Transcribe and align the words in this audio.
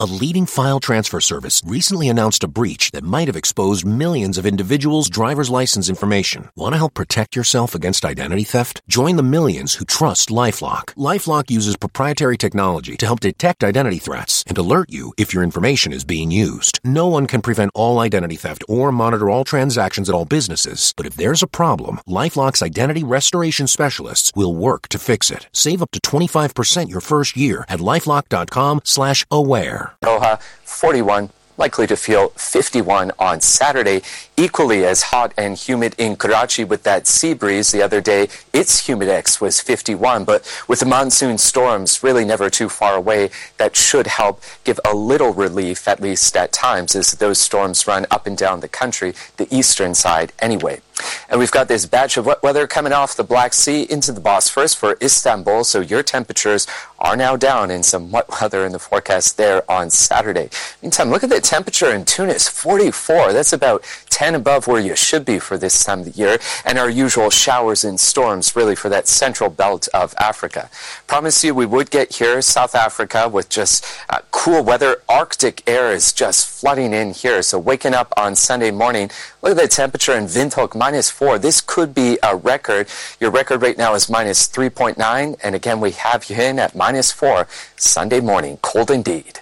A 0.00 0.06
leading 0.06 0.46
file 0.46 0.80
transfer 0.80 1.20
service 1.20 1.62
recently 1.64 2.08
announced 2.08 2.42
a 2.42 2.48
breach 2.48 2.90
that 2.90 3.04
might 3.04 3.28
have 3.28 3.36
exposed 3.36 3.86
millions 3.86 4.36
of 4.36 4.44
individuals' 4.44 5.08
driver's 5.08 5.50
license 5.50 5.88
information. 5.88 6.50
Want 6.56 6.72
to 6.72 6.78
help 6.78 6.94
protect 6.94 7.36
yourself 7.36 7.76
against 7.76 8.04
identity 8.04 8.42
theft? 8.42 8.82
Join 8.88 9.14
the 9.14 9.22
millions 9.22 9.76
who 9.76 9.84
trust 9.84 10.30
LifeLock. 10.30 10.94
LifeLock 10.96 11.48
uses 11.48 11.76
proprietary 11.76 12.36
technology 12.36 12.96
to 12.96 13.06
help 13.06 13.20
detect 13.20 13.62
identity 13.62 13.98
threats 13.98 14.33
and 14.46 14.58
alert 14.58 14.90
you 14.90 15.14
if 15.16 15.32
your 15.32 15.42
information 15.42 15.92
is 15.92 16.04
being 16.04 16.30
used. 16.30 16.80
No 16.84 17.06
one 17.06 17.26
can 17.26 17.42
prevent 17.42 17.70
all 17.74 17.98
identity 17.98 18.36
theft 18.36 18.64
or 18.68 18.92
monitor 18.92 19.30
all 19.30 19.44
transactions 19.44 20.08
at 20.08 20.14
all 20.14 20.24
businesses, 20.24 20.92
but 20.96 21.06
if 21.06 21.14
there's 21.14 21.42
a 21.42 21.46
problem, 21.46 22.00
LifeLock's 22.08 22.62
identity 22.62 23.04
restoration 23.04 23.66
specialists 23.66 24.32
will 24.34 24.54
work 24.54 24.88
to 24.88 24.98
fix 24.98 25.30
it. 25.30 25.48
Save 25.52 25.82
up 25.82 25.90
to 25.92 26.00
25% 26.00 26.88
your 26.88 27.00
first 27.00 27.36
year 27.36 27.64
at 27.68 27.80
lifelock.com 27.80 28.80
slash 28.84 29.24
aware. 29.30 29.94
Doha, 30.02 30.40
41 30.64 31.30
likely 31.56 31.86
to 31.86 31.96
feel 31.96 32.28
51 32.30 33.12
on 33.18 33.40
Saturday. 33.40 34.02
Equally 34.36 34.84
as 34.84 35.02
hot 35.02 35.32
and 35.36 35.56
humid 35.56 35.94
in 35.98 36.16
Karachi 36.16 36.64
with 36.64 36.82
that 36.82 37.06
sea 37.06 37.34
breeze 37.34 37.70
the 37.70 37.82
other 37.82 38.00
day. 38.00 38.28
Its 38.52 38.86
humidex 38.86 39.40
was 39.40 39.60
51, 39.60 40.24
but 40.24 40.44
with 40.66 40.80
the 40.80 40.86
monsoon 40.86 41.38
storms 41.38 42.02
really 42.02 42.24
never 42.24 42.50
too 42.50 42.68
far 42.68 42.96
away, 42.96 43.30
that 43.58 43.76
should 43.76 44.06
help 44.06 44.42
give 44.64 44.80
a 44.84 44.94
little 44.94 45.32
relief, 45.32 45.86
at 45.86 46.00
least 46.00 46.36
at 46.36 46.52
times, 46.52 46.96
as 46.96 47.12
those 47.12 47.38
storms 47.38 47.86
run 47.86 48.06
up 48.10 48.26
and 48.26 48.36
down 48.36 48.60
the 48.60 48.68
country, 48.68 49.14
the 49.36 49.46
eastern 49.54 49.94
side 49.94 50.32
anyway. 50.40 50.80
And 51.28 51.40
we've 51.40 51.50
got 51.50 51.68
this 51.68 51.86
batch 51.86 52.16
of 52.16 52.26
wet 52.26 52.42
weather 52.42 52.66
coming 52.66 52.92
off 52.92 53.16
the 53.16 53.24
Black 53.24 53.52
Sea 53.52 53.82
into 53.88 54.12
the 54.12 54.20
Bosphorus 54.20 54.74
for 54.74 54.96
Istanbul, 55.02 55.64
so 55.64 55.80
your 55.80 56.02
temperatures 56.02 56.66
are 56.98 57.16
now 57.16 57.36
down 57.36 57.70
in 57.70 57.82
some 57.82 58.10
wet 58.10 58.26
weather 58.40 58.64
in 58.64 58.72
the 58.72 58.78
forecast 58.78 59.36
there 59.36 59.68
on 59.70 59.90
Saturday. 59.90 60.48
Meantime, 60.82 61.10
look 61.10 61.22
at 61.22 61.30
the 61.30 61.40
temperature 61.40 61.92
in 61.92 62.04
Tunis, 62.04 62.48
44. 62.48 63.32
That's 63.32 63.52
about 63.52 63.84
10 64.10 64.36
above 64.36 64.66
where 64.66 64.80
you 64.80 64.94
should 64.94 65.24
be 65.24 65.38
for 65.38 65.58
this 65.58 65.84
time 65.84 66.00
of 66.00 66.04
the 66.06 66.10
year, 66.12 66.38
and 66.64 66.78
our 66.78 66.88
usual 66.88 67.30
showers 67.30 67.84
and 67.84 67.98
storms 67.98 68.54
really 68.54 68.76
for 68.76 68.88
that 68.88 69.08
central 69.08 69.50
belt 69.50 69.88
of 69.92 70.14
Africa. 70.18 70.70
Promise 71.06 71.44
you 71.44 71.54
we 71.54 71.66
would 71.66 71.90
get 71.90 72.14
here, 72.14 72.40
South 72.40 72.74
Africa, 72.74 73.28
with 73.28 73.48
just 73.48 73.84
uh, 74.08 74.20
cool 74.30 74.62
weather. 74.62 75.02
Arctic 75.08 75.62
air 75.66 75.92
is 75.92 76.12
just 76.12 76.48
flooding 76.48 76.92
in 76.92 77.12
here, 77.12 77.42
so 77.42 77.58
waking 77.58 77.92
up 77.92 78.12
on 78.16 78.36
Sunday 78.36 78.70
morning, 78.70 79.10
look 79.42 79.52
at 79.52 79.62
the 79.62 79.68
temperature 79.68 80.14
in 80.14 80.26
Windhoek, 80.26 80.74
minus 80.84 81.08
4. 81.08 81.38
This 81.38 81.62
could 81.62 81.94
be 81.94 82.18
a 82.22 82.36
record. 82.36 82.88
Your 83.18 83.30
record 83.30 83.62
right 83.62 83.78
now 83.78 83.94
is 83.94 84.10
minus 84.10 84.46
3.9, 84.48 85.34
and 85.42 85.54
again, 85.54 85.80
we 85.80 85.92
have 85.92 86.28
you 86.28 86.36
in 86.36 86.58
at 86.58 86.74
minus 86.74 87.10
4 87.10 87.48
Sunday 87.74 88.20
morning. 88.20 88.58
Cold 88.60 88.90
indeed. 88.90 89.40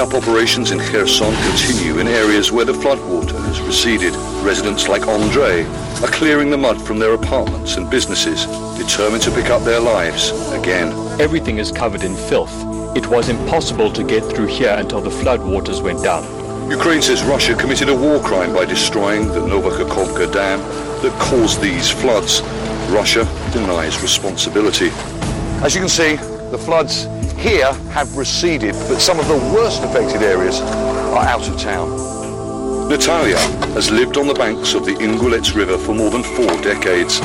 Clean-up 0.00 0.22
operations 0.22 0.70
in 0.70 0.78
Kherson 0.78 1.34
continue 1.50 1.98
in 1.98 2.08
areas 2.08 2.50
where 2.50 2.64
the 2.64 2.72
floodwater 2.72 3.38
has 3.44 3.60
receded. 3.60 4.14
Residents 4.42 4.88
like 4.88 5.06
Andre 5.06 5.64
are 5.64 6.08
clearing 6.08 6.48
the 6.48 6.56
mud 6.56 6.80
from 6.80 6.98
their 6.98 7.12
apartments 7.12 7.76
and 7.76 7.90
businesses, 7.90 8.46
determined 8.78 9.22
to 9.24 9.30
pick 9.30 9.50
up 9.50 9.62
their 9.62 9.78
lives 9.78 10.30
again. 10.52 10.88
Everything 11.20 11.58
is 11.58 11.70
covered 11.70 12.02
in 12.02 12.16
filth. 12.16 12.50
It 12.96 13.08
was 13.08 13.28
impossible 13.28 13.92
to 13.92 14.02
get 14.02 14.24
through 14.24 14.46
here 14.46 14.74
until 14.78 15.02
the 15.02 15.10
floodwaters 15.10 15.82
went 15.82 16.02
down. 16.02 16.24
Ukraine 16.70 17.02
says 17.02 17.22
Russia 17.22 17.54
committed 17.54 17.90
a 17.90 17.94
war 17.94 18.20
crime 18.20 18.54
by 18.54 18.64
destroying 18.64 19.28
the 19.28 19.46
Nova 19.46 19.68
Kakhovka 19.68 20.32
dam 20.32 20.60
that 21.02 21.12
caused 21.20 21.60
these 21.60 21.90
floods. 21.90 22.40
Russia 22.88 23.28
denies 23.52 24.00
responsibility. 24.00 24.88
As 25.62 25.74
you 25.74 25.82
can 25.82 25.90
see, 25.90 26.16
the 26.50 26.58
floods 26.58 27.04
here 27.38 27.72
have 27.92 28.16
receded, 28.16 28.72
but 28.88 29.00
some 29.00 29.20
of 29.20 29.28
the 29.28 29.36
worst 29.54 29.82
affected 29.82 30.22
areas 30.22 30.60
are 30.60 31.24
out 31.24 31.48
of 31.48 31.58
town. 31.58 31.88
Natalia 32.88 33.38
has 33.74 33.90
lived 33.90 34.16
on 34.16 34.26
the 34.26 34.34
banks 34.34 34.74
of 34.74 34.84
the 34.84 34.94
Ingulets 34.94 35.54
River 35.54 35.78
for 35.78 35.94
more 35.94 36.10
than 36.10 36.24
four 36.24 36.48
decades. 36.60 37.20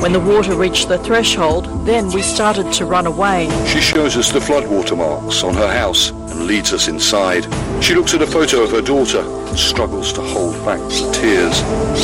When 0.00 0.12
the 0.12 0.20
water 0.20 0.54
reached 0.54 0.88
the 0.88 0.98
threshold, 0.98 1.84
then 1.84 2.08
we 2.12 2.22
started 2.22 2.72
to 2.74 2.84
run 2.84 3.06
away. 3.06 3.48
She 3.66 3.80
shows 3.80 4.16
us 4.16 4.30
the 4.30 4.38
floodwater 4.38 4.96
marks 4.96 5.42
on 5.42 5.54
her 5.54 5.72
house 5.72 6.10
and 6.10 6.46
leads 6.46 6.72
us 6.72 6.86
inside. 6.86 7.42
She 7.82 7.96
looks 7.96 8.14
at 8.14 8.22
a 8.22 8.26
photo 8.26 8.62
of 8.62 8.70
her 8.70 8.80
daughter 8.80 9.20
and 9.20 9.58
struggles 9.58 10.12
to 10.12 10.20
hold 10.20 10.54
back 10.64 10.78
the 10.78 11.10
tears. 11.12 11.58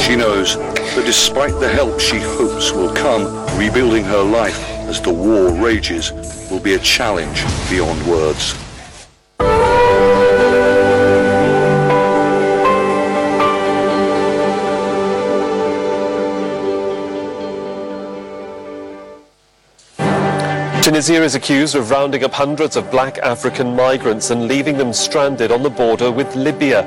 She 0.04 0.16
knows 0.16 0.56
that 0.56 1.04
despite 1.06 1.58
the 1.60 1.68
help 1.68 2.00
she 2.00 2.18
hopes 2.18 2.72
will 2.72 2.92
come, 2.94 3.22
rebuilding 3.56 4.02
her 4.02 4.22
life 4.22 4.73
as 4.88 5.00
the 5.00 5.12
war 5.12 5.50
rages 5.50 6.12
will 6.50 6.60
be 6.60 6.74
a 6.74 6.78
challenge 6.78 7.42
beyond 7.70 8.00
words. 8.06 8.54
Tunisia 20.84 21.22
is 21.24 21.34
accused 21.34 21.74
of 21.74 21.90
rounding 21.90 22.24
up 22.24 22.32
hundreds 22.32 22.76
of 22.76 22.90
black 22.90 23.16
African 23.18 23.74
migrants 23.74 24.30
and 24.30 24.46
leaving 24.46 24.76
them 24.76 24.92
stranded 24.92 25.50
on 25.50 25.62
the 25.62 25.70
border 25.70 26.12
with 26.12 26.36
Libya. 26.36 26.82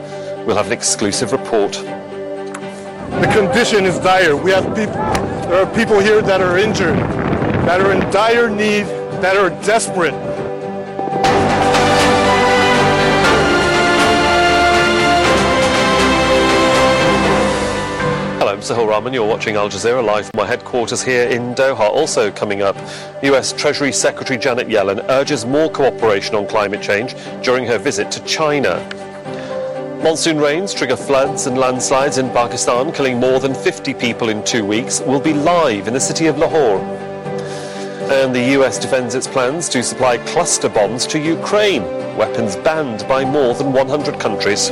We'll 0.46 0.56
have 0.56 0.68
an 0.68 0.72
exclusive 0.72 1.32
report. 1.32 1.74
The 1.74 3.30
condition 3.34 3.86
is 3.86 3.98
dire. 3.98 4.36
We 4.36 4.52
have 4.52 4.66
people, 4.76 4.94
there 5.50 5.66
are 5.66 5.76
people 5.76 6.00
here 6.00 6.22
that 6.22 6.42
are 6.42 6.60
injured, 6.60 6.96
that 7.68 7.82
are 7.82 7.92
in 7.92 8.00
dire 8.12 8.50
need, 8.50 8.86
that 9.22 9.36
are 9.36 9.50
desperate. 9.66 10.14
Hello, 18.40 18.54
I'm 18.54 18.62
Sohail 18.62 18.88
Rahman. 18.88 19.14
You're 19.14 19.28
watching 19.28 19.58
Al 19.58 19.68
Jazeera 19.68 20.02
live 20.02 20.28
from 20.28 20.38
my 20.38 20.48
headquarters 20.48 21.04
here 21.04 21.28
in 21.28 21.54
Doha. 21.56 21.82
Also 21.82 22.32
coming 22.32 22.62
up, 22.62 22.78
US 23.22 23.52
Treasury 23.52 23.92
Secretary 23.92 24.40
Janet 24.40 24.70
Yellen 24.70 25.06
urges 25.10 25.46
more 25.46 25.70
cooperation 25.70 26.36
on 26.36 26.48
climate 26.48 26.82
change 26.82 27.16
during 27.44 27.66
her 27.66 27.78
visit 27.78 28.10
to 28.12 28.24
China. 28.24 28.80
Monsoon 30.02 30.38
rains 30.38 30.74
trigger 30.74 30.96
floods 30.96 31.48
and 31.48 31.58
landslides 31.58 32.18
in 32.18 32.30
Pakistan, 32.30 32.94
killing 32.94 33.20
more 33.20 33.42
than 33.42 33.54
50 33.54 33.94
people 33.96 34.30
in 34.30 34.42
two 34.46 34.64
weeks, 34.64 35.02
will 35.02 35.20
be 35.20 35.34
live 35.34 35.90
in 35.90 35.94
the 35.94 36.00
city 36.00 36.28
of 36.28 36.38
Lahore. 36.38 37.07
And 38.10 38.34
the 38.34 38.54
US 38.58 38.80
defends 38.80 39.16
its 39.16 39.28
plans 39.28 39.68
to 39.68 39.84
supply 39.84 40.18
cluster 40.20 40.70
bombs 40.70 41.06
to 41.08 41.20
Ukraine, 41.20 41.84
weapons 42.16 42.56
banned 42.56 43.06
by 43.06 43.26
more 43.26 43.54
than 43.54 43.74
100 43.74 44.18
countries. 44.18 44.72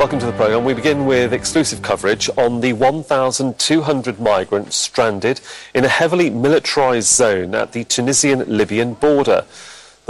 Welcome 0.00 0.18
to 0.20 0.26
the 0.26 0.32
programme. 0.32 0.64
We 0.64 0.72
begin 0.72 1.04
with 1.04 1.34
exclusive 1.34 1.82
coverage 1.82 2.30
on 2.38 2.62
the 2.62 2.72
1,200 2.72 4.18
migrants 4.18 4.74
stranded 4.74 5.42
in 5.74 5.84
a 5.84 5.88
heavily 5.88 6.30
militarised 6.30 7.14
zone 7.14 7.54
at 7.54 7.72
the 7.72 7.84
Tunisian-Libyan 7.84 8.94
border. 8.94 9.44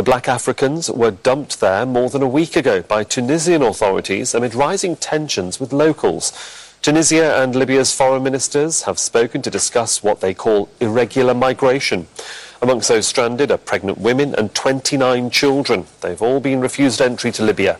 The 0.00 0.04
black 0.04 0.28
Africans 0.28 0.90
were 0.90 1.10
dumped 1.10 1.60
there 1.60 1.84
more 1.84 2.08
than 2.08 2.22
a 2.22 2.26
week 2.26 2.56
ago 2.56 2.80
by 2.80 3.04
Tunisian 3.04 3.60
authorities 3.60 4.34
amid 4.34 4.54
rising 4.54 4.96
tensions 4.96 5.60
with 5.60 5.74
locals. 5.74 6.32
Tunisia 6.80 7.36
and 7.36 7.54
Libya's 7.54 7.94
foreign 7.94 8.22
ministers 8.22 8.84
have 8.84 8.98
spoken 8.98 9.42
to 9.42 9.50
discuss 9.50 10.02
what 10.02 10.22
they 10.22 10.32
call 10.32 10.70
irregular 10.80 11.34
migration. 11.34 12.06
Amongst 12.62 12.88
those 12.88 13.06
stranded 13.06 13.50
are 13.50 13.58
pregnant 13.58 13.98
women 13.98 14.34
and 14.34 14.54
29 14.54 15.28
children. 15.28 15.84
They've 16.00 16.22
all 16.22 16.40
been 16.40 16.62
refused 16.62 17.02
entry 17.02 17.30
to 17.32 17.44
Libya. 17.44 17.78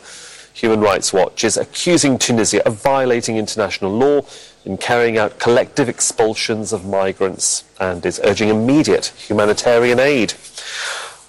Human 0.53 0.81
Rights 0.81 1.15
Watch 1.15 1.43
is 1.43 1.57
accusing 1.57 2.19
Tunisia 2.19 2.63
of 2.67 2.83
violating 2.83 3.39
international 3.39 3.93
law 3.93 4.21
in 4.67 4.77
carrying 4.77 5.17
out 5.17 5.39
collective 5.39 5.89
expulsions 5.89 6.75
of 6.75 6.85
migrants 6.85 7.65
and 7.81 8.05
is 8.05 8.21
urging 8.25 8.51
immediate 8.51 9.07
humanitarian 9.17 9.99
aid. 9.99 10.35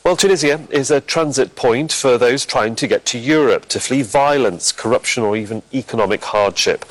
Well, 0.04 0.18
Tunisia 0.18 0.60
is 0.72 0.90
a 0.90 1.00
transit 1.00 1.56
point 1.56 1.92
for 1.92 2.18
those 2.18 2.44
trying 2.44 2.76
to 2.78 2.88
get 2.88 3.06
to 3.06 3.20
Europe 3.20 3.68
to 3.68 3.80
flee 3.80 4.02
violence, 4.02 4.72
corruption, 4.72 5.22
or 5.22 5.38
even 5.38 5.62
economic 5.76 6.24
hardship. 6.24 6.86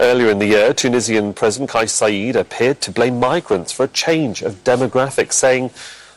Earlier 0.00 0.30
in 0.30 0.40
the 0.40 0.48
year, 0.48 0.74
Tunisian 0.74 1.32
President 1.32 1.70
Kais 1.70 1.92
Saied 1.92 2.34
appeared 2.34 2.80
to 2.80 2.90
blame 2.90 3.20
migrants 3.20 3.70
for 3.70 3.84
a 3.84 3.88
change 3.88 4.42
of 4.42 4.64
demographics, 4.64 5.34
saying 5.34 5.70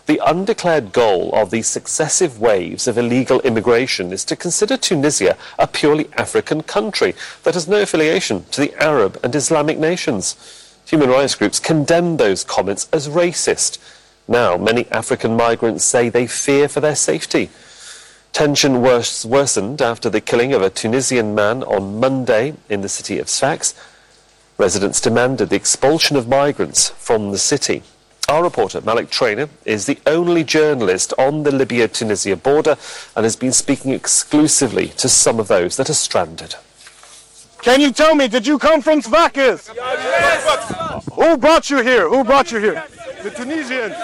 the 0.07 0.19
undeclared 0.25 0.91
goal 0.91 1.31
of 1.35 1.51
the 1.51 1.61
successive 1.61 2.41
waves 2.41 2.87
of 2.87 2.97
illegal 2.97 3.39
immigration 3.41 4.11
is 4.11 4.25
to 4.25 4.35
consider 4.35 4.75
Tunisia 4.75 5.37
a 5.59 5.67
purely 5.67 6.09
African 6.17 6.63
country 6.63 7.13
that 7.43 7.53
has 7.53 7.67
no 7.67 7.83
affiliation 7.83 8.45
to 8.45 8.61
the 8.61 8.73
Arab 8.83 9.19
and 9.23 9.35
Islamic 9.35 9.77
nations. 9.77 10.35
Human 10.87 11.11
rights 11.11 11.35
groups 11.35 11.59
condemned 11.59 12.17
those 12.17 12.43
comments 12.43 12.89
as 12.91 13.07
racist. 13.07 13.77
Now, 14.29 14.57
many 14.57 14.85
African 14.91 15.35
migrants 15.35 15.83
say 15.83 16.09
they 16.09 16.27
fear 16.27 16.67
for 16.69 16.81
their 16.81 16.95
safety. 16.95 17.49
Tension 18.31 18.79
wors- 18.83 19.25
worsened 19.25 19.81
after 19.81 20.07
the 20.07 20.21
killing 20.21 20.53
of 20.53 20.61
a 20.61 20.69
Tunisian 20.69 21.33
man 21.33 21.63
on 21.63 21.99
Monday 21.99 22.53
in 22.69 22.81
the 22.81 22.89
city 22.89 23.17
of 23.17 23.27
Sfax. 23.27 23.73
Residents 24.59 25.01
demanded 25.01 25.49
the 25.49 25.55
expulsion 25.55 26.15
of 26.15 26.27
migrants 26.27 26.89
from 26.89 27.31
the 27.31 27.39
city. 27.39 27.81
Our 28.27 28.43
reporter, 28.43 28.81
Malik 28.81 29.09
Traina, 29.09 29.49
is 29.65 29.87
the 29.87 29.97
only 30.05 30.43
journalist 30.43 31.11
on 31.17 31.41
the 31.41 31.51
Libya 31.51 31.87
Tunisia 31.87 32.35
border 32.35 32.77
and 33.15 33.23
has 33.23 33.35
been 33.35 33.51
speaking 33.51 33.93
exclusively 33.93 34.89
to 34.89 35.09
some 35.09 35.39
of 35.39 35.47
those 35.47 35.75
that 35.77 35.89
are 35.89 35.95
stranded. 35.95 36.53
Can 37.63 37.81
you 37.81 37.91
tell 37.91 38.13
me, 38.13 38.27
did 38.27 38.45
you 38.45 38.59
come 38.59 38.83
from 38.83 39.01
Svakis? 39.01 39.69
Who 41.15 41.35
brought 41.37 41.71
you 41.71 41.81
here? 41.81 42.07
Who 42.07 42.23
brought 42.23 42.51
you 42.51 42.59
here? 42.59 42.83
The 43.23 43.31
Tunisians. 43.31 43.95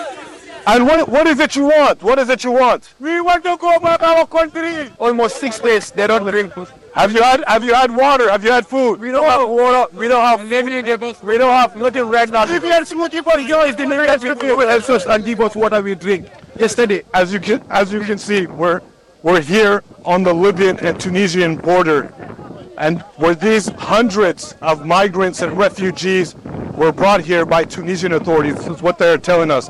And 0.68 0.88
what, 0.88 1.08
what 1.08 1.28
is 1.28 1.40
it 1.40 1.56
you 1.56 1.66
want? 1.66 2.02
What 2.02 2.18
is 2.18 2.28
it 2.30 2.44
you 2.44 2.52
want? 2.52 2.94
We 3.00 3.22
want 3.22 3.44
to 3.44 3.56
go 3.56 3.80
back 3.80 4.02
our 4.02 4.26
country. 4.26 4.90
Almost 4.98 5.38
six 5.38 5.60
days 5.60 5.92
they 5.92 6.08
don't 6.08 6.24
drink. 6.24 6.54
Have 6.96 7.12
you 7.12 7.22
had 7.22 7.44
have 7.48 7.64
you 7.64 7.74
had 7.74 7.96
water? 7.96 8.32
Have 8.32 8.44
you 8.44 8.52
had 8.52 8.66
food? 8.66 9.00
We 9.00 9.12
don't 9.12 9.26
have 9.26 9.48
water. 9.48 9.86
We 9.96 10.08
don't 10.08 10.22
have 10.22 11.24
We 11.24 11.38
don't 11.38 11.54
have 11.54 11.76
nothing 11.76 12.10
right 12.10 12.30
now. 12.30 12.44
If 12.44 12.64
you 12.64 12.72
have 12.72 12.88
smoothie 12.90 13.24
for 13.24 13.40
you, 13.40 13.62
it's 13.62 13.78
the 13.78 13.86
nearest 13.86 14.24
people 14.24 14.58
will 14.58 14.68
help 14.68 14.90
us 14.90 15.06
and 15.06 15.24
give 15.24 15.40
us 15.40 15.56
water 15.56 15.82
we 15.82 15.94
drink. 15.94 16.30
Yesterday, 16.58 17.04
As 17.14 17.32
you 17.32 17.40
can 17.40 17.62
as 17.70 17.94
you 17.94 18.02
can 18.02 18.18
see, 18.18 18.48
we're 18.48 18.82
we're 19.22 19.42
here 19.42 19.84
on 20.04 20.24
the 20.24 20.34
Libyan 20.34 20.80
and 20.80 21.00
Tunisian 21.00 21.58
border. 21.58 22.12
And 22.78 23.02
where 23.18 23.36
these 23.36 23.70
hundreds 23.70 24.54
of 24.62 24.86
migrants 24.86 25.42
and 25.42 25.58
refugees 25.58 26.36
were 26.74 26.92
brought 26.92 27.22
here 27.22 27.46
by 27.46 27.64
Tunisian 27.64 28.14
authorities. 28.14 28.56
This 28.56 28.68
is 28.68 28.82
what 28.82 28.98
they're 28.98 29.18
telling 29.18 29.52
us. 29.52 29.70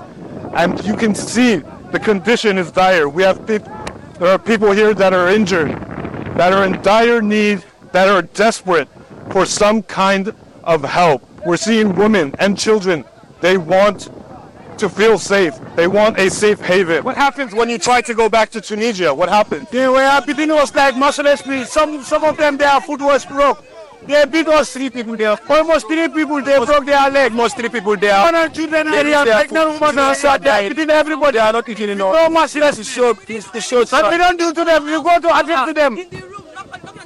And 0.55 0.83
you 0.85 0.95
can 0.95 1.13
see 1.13 1.57
the 1.91 1.99
condition 1.99 2.57
is 2.57 2.71
dire. 2.71 3.07
We 3.07 3.23
have 3.23 3.45
there 3.45 4.29
are 4.29 4.39
people 4.39 4.71
here 4.71 4.93
that 4.93 5.13
are 5.13 5.29
injured, 5.29 5.71
that 6.37 6.53
are 6.53 6.65
in 6.65 6.81
dire 6.81 7.21
need, 7.21 7.63
that 7.91 8.07
are 8.07 8.21
desperate 8.21 8.87
for 9.29 9.45
some 9.45 9.83
kind 9.83 10.33
of 10.63 10.83
help. 10.83 11.21
We're 11.45 11.57
seeing 11.57 11.95
women 11.95 12.33
and 12.39 12.57
children. 12.57 13.05
They 13.41 13.57
want 13.57 14.09
to 14.79 14.89
feel 14.89 15.17
safe. 15.17 15.53
They 15.75 15.87
want 15.87 16.17
a 16.19 16.29
safe 16.29 16.59
haven. 16.59 17.03
What 17.03 17.15
happens 17.17 17.53
when 17.53 17.69
you 17.69 17.77
try 17.77 18.01
to 18.01 18.13
go 18.13 18.29
back 18.29 18.49
to 18.51 18.61
Tunisia? 18.61 19.13
What 19.13 19.29
happens? 19.29 19.69
they 19.69 19.87
were 19.87 20.21
beating 20.25 20.51
us 20.51 20.73
like 20.73 20.95
mercilessly. 20.97 21.65
Some 21.65 22.03
some 22.03 22.23
of 22.23 22.37
them 22.37 22.57
their 22.57 22.79
foot 22.81 23.01
was 23.01 23.25
broke. 23.25 23.63
They 24.07 24.23
beat 24.25 24.47
us 24.47 24.71
three 24.71 24.89
people 24.89 25.15
there. 25.17 25.37
Almost 25.49 25.87
three 25.87 26.07
people 26.09 26.41
they 26.41 26.63
broke 26.63 26.85
their 26.85 27.09
leg. 27.09 27.33
Most 27.33 27.57
three 27.57 27.69
people 27.69 27.97
there. 27.97 28.21
One 28.21 28.35
and 28.35 28.53
children 28.53 28.91
they 28.91 29.13
are 29.13 29.25
pregnant 29.25 29.81
women 29.81 29.99
and 29.99 30.17
so 30.17 30.37
they 30.37 30.49
are 30.49 30.69
beating 30.69 30.89
everybody. 30.89 31.33
They 31.33 31.39
are 31.39 31.53
not 31.53 31.67
eating 31.67 31.89
enough. 31.89 32.13
No 32.13 32.29
merciless 32.29 32.79
is 32.79 32.87
show. 32.87 33.17
It's 33.27 33.49
the 33.51 33.61
show. 33.61 33.83
What 33.85 34.11
we 34.11 34.17
don't 34.17 34.37
do 34.37 34.53
to 34.53 34.63
them, 34.65 34.85
we 34.85 34.91
go 34.91 35.19
to 35.19 35.35
address 35.35 35.67
to 35.67 35.73
them. 35.73 35.97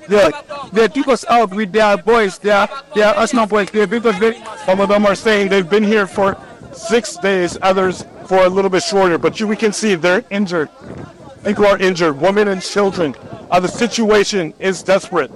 They, 0.09 0.31
they 0.73 0.87
took 0.87 1.07
us 1.09 1.23
out 1.29 1.51
with 1.51 1.71
their 1.71 1.95
boys, 1.97 2.39
their 2.39 2.67
their 2.95 3.13
Arsenal 3.15 3.45
boys. 3.45 3.69
They 3.69 3.85
beat 3.85 4.05
us 4.05 4.17
very 4.17 4.41
Some 4.65 4.81
of 4.81 4.89
them 4.89 5.05
are 5.05 5.15
saying 5.15 5.49
they've 5.49 5.69
been 5.69 5.83
here 5.83 6.07
for 6.07 6.35
six 6.73 7.15
days, 7.17 7.57
others 7.61 8.05
for 8.25 8.45
a 8.45 8.49
little 8.49 8.69
bit 8.69 8.83
shorter. 8.83 9.17
But 9.17 9.39
you, 9.39 9.47
we 9.47 9.55
can 9.55 9.73
see 9.73 9.95
they're 9.95 10.23
injured. 10.29 10.69
People 11.43 11.65
are 11.65 11.77
injured, 11.77 12.19
women 12.19 12.47
and 12.47 12.61
children. 12.61 13.15
Uh, 13.49 13.59
the 13.59 13.67
situation 13.67 14.53
is 14.59 14.83
desperate. 14.83 15.31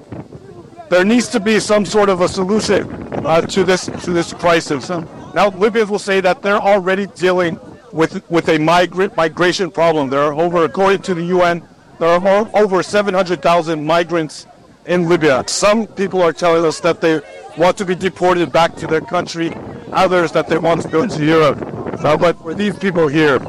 There 0.90 1.04
needs 1.04 1.28
to 1.30 1.40
be 1.40 1.60
some 1.60 1.86
sort 1.86 2.10
of 2.10 2.22
a 2.22 2.28
solution 2.28 2.92
uh, 3.26 3.42
to 3.42 3.64
this 3.64 3.86
to 3.86 4.12
this 4.12 4.34
crisis. 4.34 4.90
Now, 4.90 5.50
Libyans 5.50 5.90
will 5.90 6.00
say 6.00 6.22
that 6.22 6.42
they're 6.42 6.62
already 6.62 7.08
dealing 7.08 7.60
with 7.92 8.30
with 8.30 8.50
a 8.50 8.58
migrant 8.60 9.16
migration 9.18 9.72
problem. 9.72 10.10
There 10.10 10.22
are 10.22 10.34
over, 10.34 10.66
according 10.66 11.02
to 11.04 11.14
the 11.14 11.24
UN, 11.26 11.68
there 12.00 12.10
are 12.10 12.50
over 12.54 12.84
700,000 12.84 13.86
migrants 13.86 14.46
in 14.86 15.08
Libya. 15.08 15.44
Some 15.48 15.88
people 15.88 16.22
are 16.22 16.34
telling 16.34 16.66
us 16.66 16.80
that 16.82 17.02
they 17.02 17.22
want 17.58 17.78
to 17.78 17.86
be 17.86 17.96
deported 17.96 18.52
back 18.52 18.76
to 18.78 18.88
their 18.88 19.02
country. 19.02 19.54
Others 19.92 20.32
that 20.32 20.48
they 20.48 20.58
want 20.58 20.82
to 20.82 20.88
go 20.88 21.08
to 21.08 21.26
Europe. 21.26 21.60
But 22.02 22.34
for 22.42 22.54
these 22.54 22.78
people 22.78 23.08
here, 23.08 23.40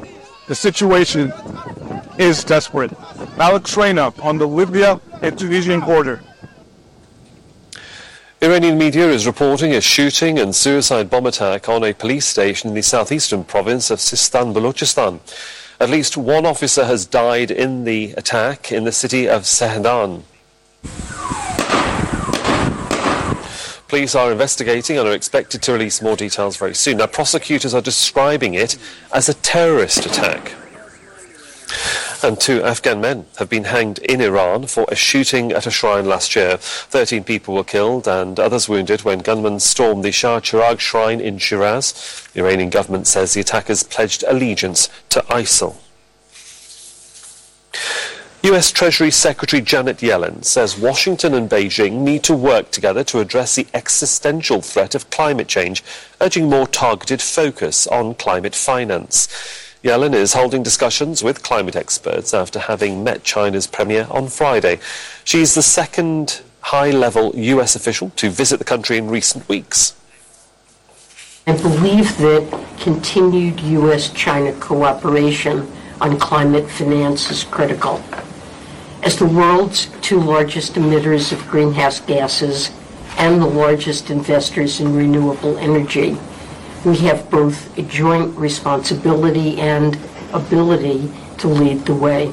the 0.47 0.55
situation 0.55 1.33
is 2.19 2.45
desperate. 2.45 2.93
Malik 3.37 3.65
Traina 3.65 4.13
on 4.23 4.39
the 4.39 4.47
Libya 4.47 5.01
and 5.23 5.39
Tunisian 5.39 5.81
border. 5.81 6.23
Iranian 8.43 8.77
media 8.77 9.09
is 9.09 9.27
reporting 9.27 9.73
a 9.73 9.81
shooting 9.81 10.39
and 10.39 10.55
suicide 10.55 11.09
bomb 11.09 11.25
attack 11.25 11.69
on 11.69 11.83
a 11.83 11.95
police 11.95 12.27
station 12.27 12.69
in 12.69 12.75
the 12.75 12.83
southeastern 12.83 13.43
province 13.43 13.91
of 13.91 13.99
Sistan 13.99 14.53
Balochistan. 14.53 15.19
At 15.81 15.89
least 15.89 16.17
one 16.17 16.45
officer 16.45 16.85
has 16.85 17.07
died 17.07 17.51
in 17.51 17.85
the 17.85 18.13
attack 18.19 18.71
in 18.71 18.85
the 18.85 18.93
city 18.93 19.27
of 19.29 19.43
Zahedan. 19.43 20.23
Police 23.89 24.15
are 24.17 24.33
investigating 24.33 24.99
and 24.99 25.07
are 25.07 25.15
expected 25.15 25.63
to 25.63 25.73
release 25.73 26.03
more 26.03 26.17
details 26.17 26.57
very 26.57 26.75
soon. 26.75 26.97
Now, 26.97 27.07
prosecutors 27.07 27.75
are 27.75 27.81
describing 27.81 28.55
it 28.55 28.77
as 29.13 29.29
a 29.29 29.35
terrorist 29.35 30.05
attack. 30.05 30.53
And 32.25 32.41
two 32.41 32.63
Afghan 32.63 33.01
men 33.01 33.27
have 33.39 33.51
been 33.51 33.65
hanged 33.65 33.99
in 33.99 34.21
Iran 34.21 34.67
for 34.67 34.87
a 34.89 34.95
shooting 34.95 35.53
at 35.53 35.67
a 35.67 35.71
shrine 35.71 36.07
last 36.07 36.35
year. 36.35 36.57
Thirteen 36.57 37.23
people 37.23 37.55
were 37.55 37.65
killed 37.65 38.09
and 38.09 38.41
others 38.41 38.69
wounded 38.69 39.03
when 39.05 39.19
gunmen 39.19 39.61
stormed 39.61 40.03
the 40.05 40.11
Shah 40.11 40.41
Chirag 40.41 40.81
shrine 40.81 41.21
in 41.21 41.37
Shiraz. 41.39 42.27
The 42.33 42.41
Iranian 42.41 42.71
government 42.71 43.07
says 43.07 43.35
the 43.35 43.43
attackers 43.43 43.83
pledged 43.83 44.25
allegiance 44.27 44.89
to 45.11 45.21
ISIL. 45.29 45.77
US 48.45 48.71
Treasury 48.71 49.11
Secretary 49.11 49.63
Janet 49.63 50.01
Yellen 50.01 50.45
says 50.45 50.79
Washington 50.79 51.33
and 51.33 51.49
Beijing 51.49 52.01
need 52.01 52.23
to 52.25 52.35
work 52.35 52.71
together 52.71 53.03
to 53.05 53.21
address 53.21 53.55
the 53.55 53.67
existential 53.73 54.61
threat 54.61 54.95
of 54.95 55.09
climate 55.09 55.49
change, 55.49 55.83
urging 56.21 56.51
more 56.51 56.67
targeted 56.67 57.23
focus 57.23 57.87
on 57.87 58.15
climate 58.17 58.55
finance. 58.55 59.29
Yellen 59.83 60.13
is 60.13 60.35
holding 60.35 60.63
discussions 60.63 61.25
with 61.25 61.43
climate 61.43 61.75
experts 61.75 62.35
after 62.35 62.59
having 62.59 63.03
met 63.03 63.25
China's 63.25 63.67
premier 63.67 64.07
on 64.11 64.29
Friday. 64.29 64.79
She's 65.25 65.55
the 65.55 65.63
second 65.63 66.43
high 66.61 66.91
level 66.91 67.33
US 67.35 67.75
official 67.75 68.11
to 68.17 68.29
visit 68.29 68.59
the 68.59 68.65
country 68.67 68.99
in 68.99 69.09
recent 69.09 69.49
weeks. 69.49 69.95
I 71.47 71.57
believe 71.57 72.19
that 72.19 72.67
continued 72.79 73.59
U.S. 73.61 74.11
China 74.11 74.53
cooperation 74.61 75.67
on 76.03 76.19
climate 76.19 76.69
finance 76.69 77.31
is 77.31 77.45
critical. 77.45 78.03
As 79.05 79.19
the 79.19 79.27
world's 79.27 79.87
two 80.01 80.19
largest 80.19 80.75
emitters 80.77 81.31
of 81.31 81.47
greenhouse 81.47 82.01
gases 82.01 82.71
and 83.19 83.39
the 83.39 83.47
largest 83.47 84.09
investors 84.09 84.81
in 84.81 84.97
renewable 84.97 85.59
energy, 85.59 86.17
we 86.87 86.97
have 87.09 87.29
both 87.29 87.77
a 87.77 87.83
joint 87.83 88.35
responsibility 88.35 89.61
and 89.61 89.99
ability 90.33 91.13
to 91.37 91.49
lead 91.49 91.85
the 91.85 91.95
way. 91.95 92.33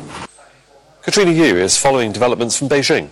Katrina 1.01 1.31
Yu 1.31 1.57
is 1.57 1.77
following 1.77 2.13
developments 2.13 2.57
from 2.57 2.69
Beijing. 2.69 3.09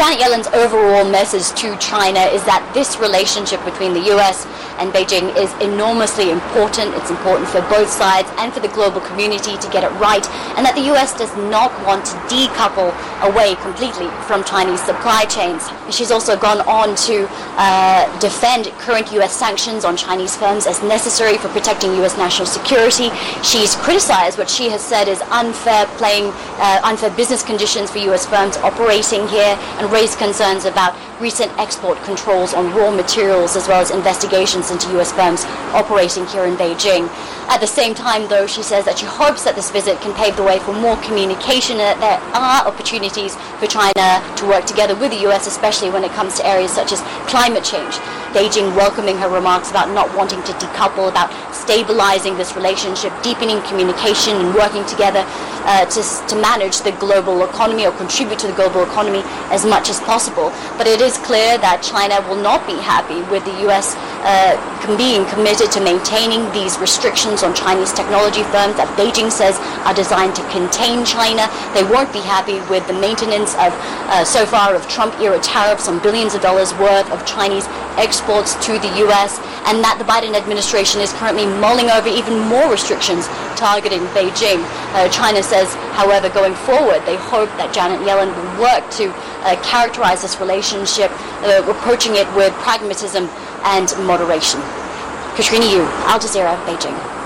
Janet 0.00 0.18
Yellen's 0.18 0.46
overall 0.56 1.04
message 1.04 1.52
to 1.60 1.76
China 1.76 2.20
is 2.32 2.42
that 2.48 2.64
this 2.72 2.96
relationship 2.96 3.62
between 3.68 3.92
the 3.92 4.16
US 4.16 4.48
and 4.80 4.88
Beijing 4.96 5.28
is 5.36 5.52
enormously 5.60 6.32
important. 6.32 6.96
It's 6.96 7.12
important 7.12 7.52
for 7.52 7.60
both 7.68 7.92
sides 7.92 8.24
and 8.40 8.48
for 8.48 8.60
the 8.60 8.72
global 8.72 9.04
community 9.04 9.60
to 9.60 9.68
get 9.68 9.84
it 9.84 9.92
right, 10.00 10.24
and 10.56 10.64
that 10.64 10.72
the 10.72 10.88
US 10.96 11.12
does 11.12 11.28
not 11.52 11.68
want 11.84 12.08
to 12.08 12.16
decouple 12.32 12.96
away 13.28 13.60
completely 13.60 14.08
from 14.24 14.40
Chinese 14.42 14.80
supply 14.80 15.28
chains. 15.28 15.68
She's 15.92 16.10
also 16.10 16.32
gone 16.32 16.64
on 16.64 16.96
to 17.04 17.28
uh, 17.60 18.08
defend 18.24 18.72
current 18.80 19.12
US 19.20 19.36
sanctions 19.36 19.84
on 19.84 20.00
Chinese 20.00 20.32
firms 20.32 20.66
as 20.66 20.80
necessary 20.82 21.36
for 21.36 21.52
protecting 21.52 21.92
US 22.00 22.16
national 22.16 22.48
security. 22.48 23.12
She's 23.44 23.76
criticized 23.76 24.38
what 24.38 24.48
she 24.48 24.70
has 24.72 24.80
said 24.80 25.08
is 25.08 25.20
unfair 25.28 25.84
playing, 26.00 26.32
uh, 26.56 26.80
unfair 26.88 27.10
business 27.20 27.42
conditions 27.44 27.90
for 27.90 27.98
US 28.08 28.24
firms 28.24 28.56
operating 28.64 29.28
here, 29.28 29.60
and 29.76 29.89
raised 29.90 30.18
concerns 30.18 30.64
about 30.64 30.96
recent 31.20 31.50
export 31.58 31.98
controls 32.04 32.54
on 32.54 32.72
raw 32.74 32.90
materials 32.90 33.56
as 33.56 33.68
well 33.68 33.80
as 33.80 33.90
investigations 33.90 34.70
into 34.70 34.90
U.S. 34.92 35.12
firms 35.12 35.44
operating 35.74 36.26
here 36.26 36.44
in 36.44 36.56
Beijing. 36.56 37.08
At 37.48 37.58
the 37.58 37.66
same 37.66 37.94
time, 37.94 38.28
though, 38.28 38.46
she 38.46 38.62
says 38.62 38.84
that 38.84 38.98
she 38.98 39.06
hopes 39.06 39.44
that 39.44 39.56
this 39.56 39.70
visit 39.70 40.00
can 40.00 40.14
pave 40.14 40.36
the 40.36 40.42
way 40.42 40.58
for 40.60 40.72
more 40.72 40.96
communication 41.02 41.78
and 41.78 41.86
that 41.86 42.00
there 42.00 42.20
are 42.34 42.66
opportunities 42.66 43.36
for 43.58 43.66
China 43.66 44.22
to 44.36 44.46
work 44.46 44.64
together 44.64 44.94
with 44.94 45.10
the 45.10 45.20
U.S., 45.28 45.46
especially 45.46 45.90
when 45.90 46.04
it 46.04 46.12
comes 46.12 46.36
to 46.36 46.46
areas 46.46 46.70
such 46.70 46.92
as 46.92 47.00
climate 47.28 47.64
change. 47.64 47.98
Beijing 48.32 48.74
welcoming 48.76 49.18
her 49.18 49.28
remarks 49.28 49.70
about 49.70 49.90
not 49.90 50.14
wanting 50.16 50.42
to 50.44 50.52
decouple, 50.54 51.08
about 51.08 51.30
stabilizing 51.54 52.36
this 52.36 52.54
relationship, 52.54 53.12
deepening 53.22 53.60
communication, 53.62 54.36
and 54.36 54.54
working 54.54 54.84
together 54.86 55.24
uh, 55.66 55.84
to, 55.86 56.00
to 56.28 56.40
manage 56.40 56.80
the 56.80 56.92
global 57.02 57.44
economy 57.44 57.86
or 57.86 57.92
contribute 57.92 58.38
to 58.38 58.46
the 58.46 58.52
global 58.54 58.82
economy 58.82 59.22
as 59.50 59.66
much 59.66 59.90
as 59.90 60.00
possible. 60.00 60.52
But 60.78 60.86
it 60.86 61.00
is 61.00 61.18
clear 61.18 61.58
that 61.58 61.82
China 61.82 62.22
will 62.28 62.40
not 62.40 62.66
be 62.66 62.78
happy 62.78 63.20
with 63.30 63.44
the 63.44 63.54
U.S. 63.68 63.94
Uh, 64.24 64.56
being 64.96 65.26
committed 65.30 65.70
to 65.72 65.80
maintaining 65.80 66.50
these 66.52 66.78
restrictions 66.78 67.42
on 67.42 67.54
Chinese 67.54 67.92
technology 67.92 68.42
firms 68.50 68.76
that 68.76 68.88
Beijing 68.96 69.30
says 69.30 69.58
are 69.84 69.94
designed 69.94 70.34
to 70.34 70.42
contain 70.50 71.04
China. 71.04 71.46
They 71.74 71.84
won't 71.84 72.12
be 72.12 72.20
happy 72.20 72.58
with 72.72 72.86
the 72.86 72.96
maintenance 72.96 73.54
of, 73.54 73.72
uh, 74.10 74.24
so 74.24 74.46
far, 74.46 74.74
of 74.74 74.88
Trump 74.88 75.18
era 75.20 75.38
tariffs 75.40 75.88
on 75.88 76.00
billions 76.00 76.34
of 76.34 76.40
dollars 76.40 76.72
worth 76.74 77.10
of 77.12 77.24
Chinese 77.26 77.66
exports 78.20 78.52
to 78.66 78.76
the 78.78 78.92
U.S., 79.08 79.40
and 79.64 79.80
that 79.80 79.96
the 79.96 80.04
Biden 80.04 80.36
administration 80.36 81.00
is 81.00 81.12
currently 81.16 81.46
mulling 81.56 81.88
over 81.88 82.08
even 82.08 82.36
more 82.52 82.68
restrictions 82.68 83.24
targeting 83.56 84.00
Beijing. 84.12 84.60
Uh, 84.92 85.08
China 85.08 85.42
says, 85.42 85.72
however, 85.96 86.28
going 86.28 86.54
forward, 86.68 87.00
they 87.08 87.16
hope 87.32 87.48
that 87.56 87.72
Janet 87.72 88.04
Yellen 88.04 88.28
will 88.28 88.68
work 88.68 88.84
to 89.00 89.08
uh, 89.48 89.56
characterize 89.64 90.20
this 90.20 90.36
relationship, 90.36 91.08
uh, 91.48 91.64
approaching 91.64 92.16
it 92.16 92.28
with 92.36 92.52
pragmatism 92.60 93.24
and 93.64 93.88
moderation. 94.04 94.60
Katrina 95.36 95.64
Yu, 95.64 95.80
Al 96.04 96.20
Jazeera, 96.20 96.56
Beijing. 96.68 97.19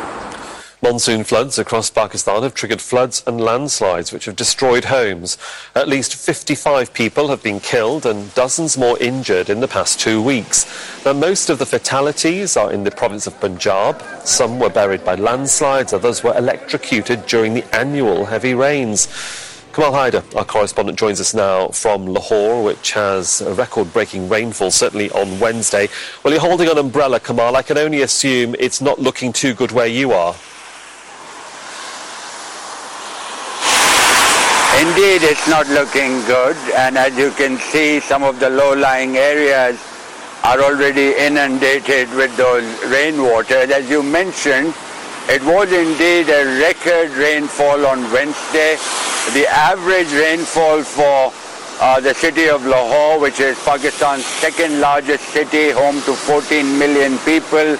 Monsoon 0.84 1.24
floods 1.24 1.58
across 1.58 1.88
Pakistan 1.88 2.42
have 2.42 2.52
triggered 2.52 2.82
floods 2.82 3.22
and 3.26 3.40
landslides 3.40 4.12
which 4.12 4.26
have 4.26 4.36
destroyed 4.36 4.84
homes. 4.84 5.38
At 5.74 5.88
least 5.88 6.14
55 6.14 6.92
people 6.92 7.28
have 7.28 7.42
been 7.42 7.58
killed 7.58 8.04
and 8.04 8.34
dozens 8.34 8.76
more 8.76 8.98
injured 8.98 9.48
in 9.48 9.60
the 9.60 9.66
past 9.66 9.98
two 9.98 10.20
weeks. 10.20 10.66
Now, 11.06 11.14
most 11.14 11.48
of 11.48 11.58
the 11.58 11.64
fatalities 11.64 12.58
are 12.58 12.70
in 12.70 12.84
the 12.84 12.90
province 12.90 13.26
of 13.26 13.40
Punjab. 13.40 14.02
Some 14.26 14.60
were 14.60 14.68
buried 14.68 15.06
by 15.06 15.14
landslides, 15.14 15.94
others 15.94 16.22
were 16.22 16.36
electrocuted 16.36 17.24
during 17.24 17.54
the 17.54 17.64
annual 17.74 18.26
heavy 18.26 18.52
rains. 18.52 19.08
Kamal 19.72 19.92
Haider, 19.92 20.22
our 20.36 20.44
correspondent, 20.44 20.98
joins 20.98 21.18
us 21.18 21.32
now 21.32 21.68
from 21.68 22.04
Lahore, 22.04 22.62
which 22.62 22.92
has 22.92 23.40
a 23.40 23.54
record 23.54 23.90
breaking 23.94 24.28
rainfall, 24.28 24.70
certainly 24.70 25.10
on 25.12 25.40
Wednesday. 25.40 25.88
Well, 26.22 26.34
you're 26.34 26.42
holding 26.42 26.68
an 26.68 26.76
umbrella, 26.76 27.20
Kamal. 27.20 27.56
I 27.56 27.62
can 27.62 27.78
only 27.78 28.02
assume 28.02 28.54
it's 28.58 28.82
not 28.82 28.98
looking 28.98 29.32
too 29.32 29.54
good 29.54 29.72
where 29.72 29.86
you 29.86 30.12
are. 30.12 30.36
Indeed, 34.80 35.22
it's 35.22 35.46
not 35.48 35.68
looking 35.68 36.20
good, 36.26 36.56
and 36.74 36.98
as 36.98 37.16
you 37.16 37.30
can 37.30 37.58
see, 37.58 38.00
some 38.00 38.24
of 38.24 38.40
the 38.40 38.50
low-lying 38.50 39.16
areas 39.16 39.78
are 40.42 40.60
already 40.60 41.14
inundated 41.14 42.10
with 42.14 42.36
those 42.36 42.64
rainwater. 42.90 43.54
As 43.72 43.88
you 43.88 44.02
mentioned, 44.02 44.74
it 45.28 45.42
was 45.44 45.70
indeed 45.72 46.28
a 46.28 46.58
record 46.60 47.10
rainfall 47.12 47.86
on 47.86 48.02
Wednesday. 48.12 48.76
The 49.32 49.46
average 49.48 50.12
rainfall 50.12 50.82
for 50.82 51.32
uh, 51.80 52.00
the 52.00 52.12
city 52.12 52.48
of 52.48 52.66
Lahore, 52.66 53.20
which 53.20 53.38
is 53.40 53.56
Pakistan's 53.64 54.26
second 54.26 54.80
largest 54.80 55.24
city, 55.28 55.70
home 55.70 56.02
to 56.02 56.14
14 56.14 56.78
million 56.78 57.16
people, 57.18 57.78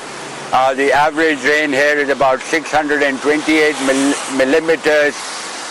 uh, 0.52 0.72
the 0.74 0.92
average 0.92 1.42
rain 1.44 1.70
here 1.70 1.98
is 1.98 2.08
about 2.08 2.40
628 2.40 3.74
mil- 3.84 4.14
millimeters 4.38 5.14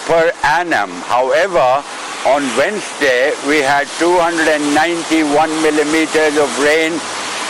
per 0.05 0.31
annum. 0.43 0.91
However, 1.07 1.83
on 2.25 2.41
Wednesday, 2.55 3.33
we 3.47 3.59
had 3.59 3.87
291 3.99 5.49
millimeters 5.61 6.37
of 6.37 6.49
rain 6.59 6.99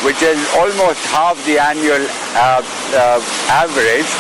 which 0.04 0.22
is 0.22 0.38
almost 0.60 1.00
half 1.16 1.40
the 1.46 1.58
annual 1.58 2.04
uh, 2.36 2.60
uh, 2.92 3.24
average, 3.48 4.12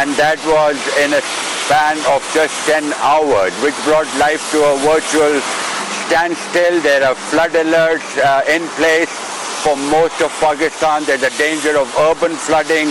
and 0.00 0.08
that 0.16 0.40
was 0.48 0.80
in 1.04 1.12
a 1.12 1.20
span 1.68 2.00
of 2.08 2.24
just 2.32 2.56
10 2.64 2.96
hours, 3.04 3.52
which 3.60 3.76
brought 3.84 4.08
life 4.16 4.40
to 4.56 4.64
a 4.64 4.74
virtual 4.80 5.36
standstill. 6.08 6.80
There 6.80 7.04
are 7.04 7.14
flood 7.28 7.52
alerts 7.52 8.08
uh, 8.16 8.40
in 8.48 8.64
place 8.80 9.12
for 9.60 9.76
most 9.92 10.16
of 10.24 10.32
Pakistan. 10.40 11.04
There's 11.04 11.22
a 11.28 11.34
danger 11.36 11.76
of 11.76 11.92
urban 12.08 12.32
flooding 12.32 12.88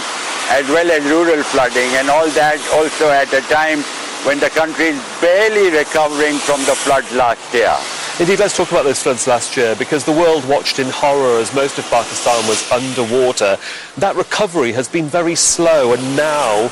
as 0.54 0.64
well 0.70 0.90
as 0.94 1.02
rural 1.10 1.42
flooding, 1.42 1.90
and 1.98 2.06
all 2.06 2.30
that 2.38 2.62
also 2.78 3.10
at 3.10 3.34
a 3.34 3.42
time 3.50 3.82
when 4.28 4.40
the 4.42 4.50
country 4.50 4.88
is 4.88 5.22
barely 5.22 5.72
recovering 5.72 6.36
from 6.36 6.60
the 6.66 6.76
floods 6.76 7.10
last 7.16 7.54
year. 7.54 7.74
Indeed, 8.20 8.40
let's 8.40 8.58
talk 8.58 8.70
about 8.70 8.84
those 8.84 9.02
floods 9.02 9.26
last 9.26 9.56
year 9.56 9.74
because 9.76 10.04
the 10.04 10.12
world 10.12 10.44
watched 10.50 10.80
in 10.80 10.90
horror 10.90 11.40
as 11.40 11.56
most 11.56 11.80
of 11.80 11.86
Pakistan 11.86 12.46
was 12.46 12.70
underwater. 12.70 13.58
That 13.96 14.18
recovery 14.18 14.74
has 14.74 14.90
been 14.90 15.06
very 15.06 15.36
slow, 15.36 15.94
and 15.94 16.04
now 16.18 16.70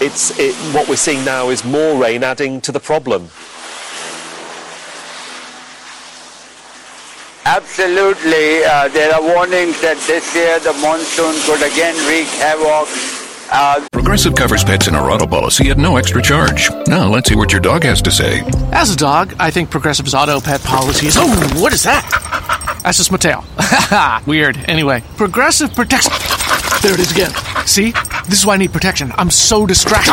it's 0.00 0.36
it, 0.36 0.56
what 0.74 0.88
we're 0.88 0.96
seeing 0.96 1.24
now 1.24 1.50
is 1.50 1.64
more 1.64 1.96
rain 1.96 2.24
adding 2.24 2.60
to 2.62 2.72
the 2.72 2.80
problem. 2.80 3.30
Absolutely. 7.44 8.64
Uh, 8.64 8.88
there 8.88 9.14
are 9.14 9.22
warnings 9.22 9.80
that 9.80 9.96
this 10.08 10.34
year 10.34 10.58
the 10.58 10.72
monsoon 10.82 11.38
could 11.46 11.62
again 11.62 11.94
wreak 12.08 12.26
havoc 12.42 12.88
uh, 13.52 13.86
Progressive 13.92 14.34
covers 14.34 14.64
pets 14.64 14.88
in 14.88 14.94
our 14.94 15.10
auto 15.10 15.26
policy 15.26 15.70
at 15.70 15.78
no 15.78 15.96
extra 15.96 16.22
charge. 16.22 16.70
Now 16.86 17.08
let's 17.08 17.28
see 17.28 17.36
what 17.36 17.52
your 17.52 17.60
dog 17.60 17.84
has 17.84 18.02
to 18.02 18.10
say. 18.10 18.42
As 18.72 18.90
a 18.92 18.96
dog, 18.96 19.34
I 19.38 19.50
think 19.50 19.70
Progressive's 19.70 20.14
auto 20.14 20.40
pet 20.40 20.60
policy 20.62 21.06
is. 21.06 21.16
Oh, 21.18 21.28
what 21.60 21.72
is 21.72 21.82
that? 21.84 22.04
That's 22.82 22.98
just 22.98 23.10
my 23.10 23.18
tail. 23.18 23.44
Weird. 24.26 24.56
Anyway, 24.68 25.02
Progressive 25.16 25.74
protects. 25.74 26.08
There 26.82 26.94
it 26.94 27.00
is 27.00 27.10
again. 27.12 27.32
See? 27.66 27.92
This 28.28 28.40
is 28.40 28.46
why 28.46 28.54
I 28.54 28.56
need 28.56 28.72
protection. 28.72 29.12
I'm 29.18 29.30
so 29.30 29.66
distracted. 29.66 30.10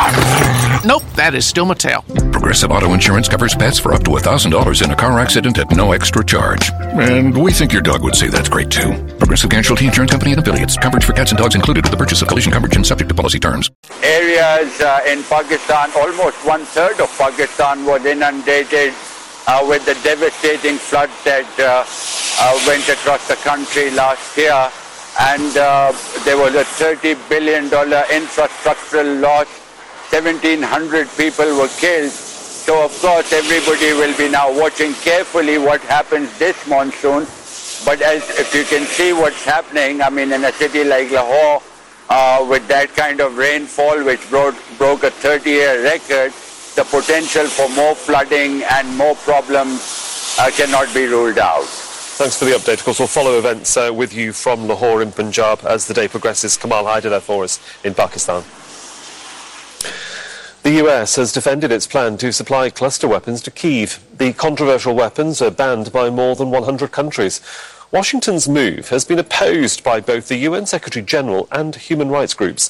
Nope, 0.87 1.01
that 1.15 1.33
is 1.33 1.47
still 1.47 1.65
my 1.65 1.73
tail. 1.73 2.05
Progressive 2.31 2.69
Auto 2.69 2.93
Insurance 2.93 3.27
covers 3.27 3.55
pets 3.55 3.79
for 3.79 3.91
up 3.91 4.03
to 4.03 4.11
$1,000 4.11 4.83
in 4.83 4.91
a 4.91 4.95
car 4.95 5.19
accident 5.19 5.57
at 5.57 5.71
no 5.71 5.93
extra 5.93 6.23
charge. 6.23 6.69
And 6.93 7.35
we 7.35 7.51
think 7.51 7.73
your 7.73 7.81
dog 7.81 8.03
would 8.03 8.13
say 8.13 8.27
that's 8.27 8.49
great 8.49 8.69
too. 8.69 8.93
Progressive 9.17 9.49
Casualty 9.49 9.87
Insurance 9.87 10.11
Company 10.11 10.33
and 10.33 10.41
affiliates. 10.41 10.77
Coverage 10.77 11.05
for 11.05 11.13
cats 11.13 11.31
and 11.31 11.39
dogs 11.39 11.55
included 11.55 11.85
with 11.85 11.91
the 11.91 11.97
purchase 11.97 12.21
of 12.21 12.27
collision 12.27 12.53
coverage 12.53 12.75
and 12.75 12.85
subject 12.85 13.09
to 13.09 13.15
policy 13.15 13.39
terms. 13.39 13.71
Areas 14.03 14.79
uh, 14.79 14.99
in 15.07 15.23
Pakistan, 15.23 15.89
almost 15.95 16.37
one 16.45 16.65
third 16.65 16.99
of 17.01 17.09
Pakistan 17.17 17.83
was 17.83 18.05
inundated 18.05 18.93
uh, 19.47 19.65
with 19.67 19.83
the 19.87 19.95
devastating 20.03 20.77
flood 20.77 21.09
that 21.25 21.49
uh, 21.59 21.83
uh 22.39 22.59
went 22.67 22.87
across 22.89 23.27
the 23.27 23.35
country 23.37 23.89
last 23.91 24.37
year 24.37 24.71
and 25.19 25.57
uh, 25.57 25.93
there 26.25 26.37
was 26.37 26.55
a 26.55 26.63
$30 26.63 27.17
billion 27.29 27.65
infrastructural 27.65 29.21
loss. 29.21 29.47
1,700 30.09 31.07
people 31.17 31.45
were 31.57 31.69
killed. 31.79 32.11
So 32.11 32.85
of 32.85 32.97
course 32.99 33.31
everybody 33.33 33.93
will 33.93 34.15
be 34.17 34.29
now 34.29 34.51
watching 34.57 34.93
carefully 34.93 35.57
what 35.57 35.81
happens 35.81 36.37
this 36.39 36.67
monsoon. 36.67 37.27
But 37.85 38.01
as 38.01 38.23
if 38.39 38.55
you 38.55 38.63
can 38.63 38.85
see 38.87 39.13
what's 39.13 39.43
happening, 39.43 40.01
I 40.01 40.09
mean 40.09 40.31
in 40.31 40.45
a 40.45 40.51
city 40.53 40.83
like 40.83 41.11
Lahore, 41.11 41.61
uh, 42.09 42.45
with 42.49 42.67
that 42.67 42.95
kind 42.95 43.19
of 43.19 43.37
rainfall 43.37 44.03
which 44.03 44.29
broke, 44.29 44.55
broke 44.77 45.03
a 45.03 45.11
30-year 45.11 45.83
record, 45.83 46.31
the 46.75 46.83
potential 46.85 47.45
for 47.47 47.69
more 47.75 47.95
flooding 47.95 48.63
and 48.63 48.95
more 48.97 49.15
problems 49.15 50.35
uh, 50.39 50.49
cannot 50.51 50.93
be 50.93 51.05
ruled 51.05 51.37
out. 51.37 51.82
Thanks 52.15 52.37
for 52.37 52.45
the 52.45 52.51
update. 52.51 52.75
Of 52.75 52.83
course, 52.83 52.99
we'll 52.99 53.07
follow 53.07 53.39
events 53.39 53.75
uh, 53.75 53.91
with 53.91 54.13
you 54.13 54.33
from 54.33 54.67
Lahore 54.67 55.01
in 55.01 55.11
Punjab 55.11 55.61
as 55.65 55.87
the 55.87 55.95
day 55.95 56.07
progresses. 56.07 56.55
Kamal 56.55 56.85
Haider 56.85 57.09
there 57.09 57.19
for 57.19 57.43
us 57.43 57.59
in 57.83 57.95
Pakistan. 57.95 58.43
The 60.61 60.85
US 60.85 61.15
has 61.15 61.33
defended 61.33 61.71
its 61.71 61.87
plan 61.87 62.17
to 62.17 62.31
supply 62.31 62.69
cluster 62.69 63.07
weapons 63.07 63.41
to 63.41 63.51
Kiev. 63.51 63.99
The 64.15 64.31
controversial 64.31 64.93
weapons 64.93 65.41
are 65.41 65.49
banned 65.49 65.91
by 65.91 66.11
more 66.11 66.35
than 66.35 66.51
100 66.51 66.91
countries. 66.91 67.41
Washington's 67.91 68.47
move 68.47 68.89
has 68.89 69.05
been 69.05 69.17
opposed 69.17 69.83
by 69.83 69.99
both 69.99 70.27
the 70.27 70.37
UN 70.37 70.67
Secretary 70.67 71.03
General 71.03 71.47
and 71.51 71.75
human 71.75 72.09
rights 72.09 72.35
groups. 72.35 72.69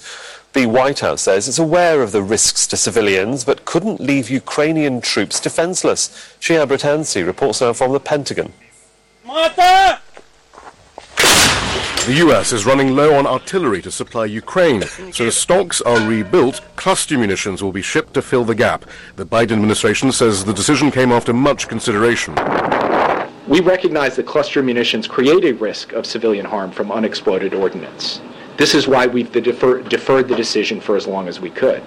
The 0.54 0.68
White 0.68 1.02
House 1.02 1.24
says 1.24 1.50
it's 1.50 1.60
aware 1.60 2.02
of 2.02 2.14
the 2.14 2.24
risks 2.24 2.66
to 2.68 2.78
civilians 2.78 3.44
but 3.44 3.66
couldn't 3.66 4.00
leave 4.00 4.30
Ukrainian 4.30 5.02
troops 5.02 5.42
defenseless. 5.42 6.08
Shihab 6.40 6.70
Rattansi 6.70 7.26
reports 7.26 7.60
now 7.60 7.74
from 7.74 7.92
the 7.92 8.00
Pentagon. 8.00 8.54
The 12.06 12.16
US 12.16 12.52
is 12.52 12.66
running 12.66 12.94
low 12.94 13.16
on 13.16 13.26
artillery 13.26 13.82
to 13.84 13.90
supply 13.90 14.26
Ukraine, 14.26 14.82
so 15.14 15.28
as 15.28 15.38
stocks 15.38 15.80
are 15.82 16.06
rebuilt, 16.06 16.60
cluster 16.76 17.18
munitions 17.18 17.64
will 17.64 17.72
be 17.72 17.82
shipped 17.82 18.14
to 18.16 18.22
fill 18.22 18.44
the 18.44 18.56
gap. 18.56 18.84
The 19.16 19.26
Biden 19.26 19.54
administration 19.54 20.12
says 20.12 20.44
the 20.44 20.54
decision 20.54 20.92
came 20.92 21.14
after 21.14 21.32
much 21.32 21.70
consideration. 21.70 22.36
We 23.48 23.62
recognize 23.62 24.18
that 24.18 24.26
cluster 24.26 24.62
munitions 24.62 25.08
create 25.08 25.46
a 25.46 25.54
risk 25.54 25.94
of 25.94 26.06
civilian 26.06 26.46
harm 26.46 26.72
from 26.72 26.92
unexploded 26.92 27.54
ordnance. 27.54 28.20
This 28.58 28.76
is 28.76 28.90
why 28.90 29.08
we've 29.08 29.32
defer- 29.32 29.84
deferred 29.84 30.28
the 30.28 30.36
decision 30.36 30.82
for 30.82 30.98
as 30.98 31.08
long 31.08 31.30
as 31.30 31.40
we 31.40 31.50
could. 31.50 31.82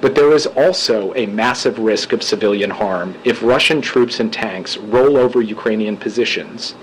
But 0.00 0.14
there 0.14 0.32
is 0.32 0.46
also 0.46 1.14
a 1.14 1.26
massive 1.26 1.78
risk 1.78 2.12
of 2.12 2.22
civilian 2.22 2.70
harm 2.70 3.14
if 3.24 3.42
Russian 3.42 3.80
troops 3.80 4.20
and 4.20 4.32
tanks 4.32 4.76
roll 4.76 5.16
over 5.16 5.40
Ukrainian 5.40 5.96
positions 5.96 6.74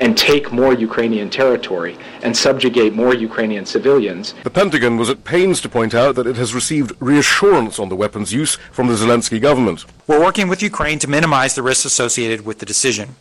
and 0.00 0.16
take 0.16 0.50
more 0.50 0.72
Ukrainian 0.72 1.28
territory 1.30 1.96
and 2.22 2.34
subjugate 2.36 2.94
more 2.94 3.14
Ukrainian 3.14 3.66
civilians. 3.66 4.34
The 4.44 4.50
Pentagon 4.50 4.96
was 4.96 5.10
at 5.10 5.24
pains 5.24 5.60
to 5.60 5.68
point 5.68 5.94
out 5.94 6.14
that 6.14 6.26
it 6.26 6.36
has 6.36 6.54
received 6.54 6.92
reassurance 7.00 7.78
on 7.78 7.88
the 7.90 7.96
weapons 7.96 8.32
use 8.32 8.56
from 8.72 8.86
the 8.88 8.94
Zelensky 8.94 9.40
government. 9.40 9.84
We're 10.06 10.20
working 10.20 10.48
with 10.48 10.62
Ukraine 10.62 10.98
to 11.00 11.08
minimize 11.08 11.54
the 11.54 11.62
risks 11.62 11.84
associated 11.84 12.46
with 12.46 12.58
the 12.60 12.66
decision. 12.66 13.16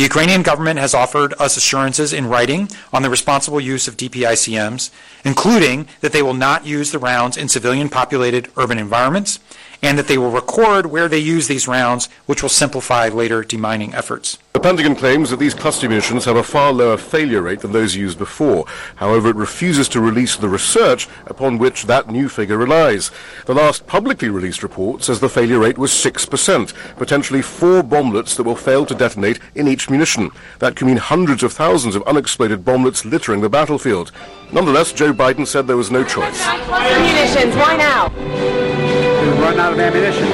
The 0.00 0.04
Ukrainian 0.04 0.40
government 0.40 0.80
has 0.80 0.94
offered 0.94 1.34
us 1.38 1.58
assurances 1.58 2.14
in 2.14 2.26
writing 2.26 2.70
on 2.90 3.02
the 3.02 3.10
responsible 3.10 3.60
use 3.60 3.86
of 3.86 3.98
DPICMs, 3.98 4.88
including 5.26 5.88
that 6.00 6.12
they 6.12 6.22
will 6.22 6.32
not 6.32 6.64
use 6.64 6.90
the 6.90 6.98
rounds 6.98 7.36
in 7.36 7.50
civilian 7.50 7.90
populated 7.90 8.50
urban 8.56 8.78
environments 8.78 9.40
and 9.82 9.98
that 9.98 10.08
they 10.08 10.18
will 10.18 10.30
record 10.30 10.86
where 10.86 11.08
they 11.08 11.18
use 11.18 11.48
these 11.48 11.68
rounds, 11.68 12.08
which 12.26 12.42
will 12.42 12.48
simplify 12.48 13.08
later 13.08 13.42
demining 13.42 13.94
efforts. 13.94 14.38
The 14.52 14.60
Pentagon 14.60 14.94
claims 14.94 15.30
that 15.30 15.38
these 15.38 15.54
cluster 15.54 15.88
munitions 15.88 16.26
have 16.26 16.36
a 16.36 16.42
far 16.42 16.72
lower 16.72 16.98
failure 16.98 17.40
rate 17.40 17.60
than 17.60 17.72
those 17.72 17.96
used 17.96 18.18
before. 18.18 18.66
However, 18.96 19.30
it 19.30 19.36
refuses 19.36 19.88
to 19.90 20.00
release 20.00 20.36
the 20.36 20.48
research 20.48 21.08
upon 21.26 21.56
which 21.56 21.84
that 21.86 22.10
new 22.10 22.28
figure 22.28 22.58
relies. 22.58 23.10
The 23.46 23.54
last 23.54 23.86
publicly 23.86 24.28
released 24.28 24.62
report 24.62 25.02
says 25.02 25.20
the 25.20 25.28
failure 25.28 25.60
rate 25.60 25.78
was 25.78 25.92
6%, 25.92 26.74
potentially 26.96 27.42
four 27.42 27.82
bomblets 27.82 28.36
that 28.36 28.42
will 28.42 28.56
fail 28.56 28.84
to 28.86 28.94
detonate 28.94 29.38
in 29.54 29.66
each 29.66 29.88
munition. 29.88 30.30
That 30.58 30.76
could 30.76 30.88
mean 30.88 30.98
hundreds 30.98 31.42
of 31.42 31.52
thousands 31.52 31.94
of 31.96 32.02
unexploded 32.02 32.64
bomblets 32.64 33.10
littering 33.10 33.40
the 33.40 33.48
battlefield. 33.48 34.12
Nonetheless, 34.52 34.92
Joe 34.92 35.14
Biden 35.14 35.46
said 35.46 35.66
there 35.66 35.76
was 35.76 35.90
no 35.90 36.04
choice. 36.04 36.44
Cluster 36.44 37.00
munitions, 37.00 37.56
why 37.56 37.76
now? 37.76 39.09
Run 39.38 39.58
out 39.60 39.72
of 39.72 39.78
ammunition. 39.78 40.28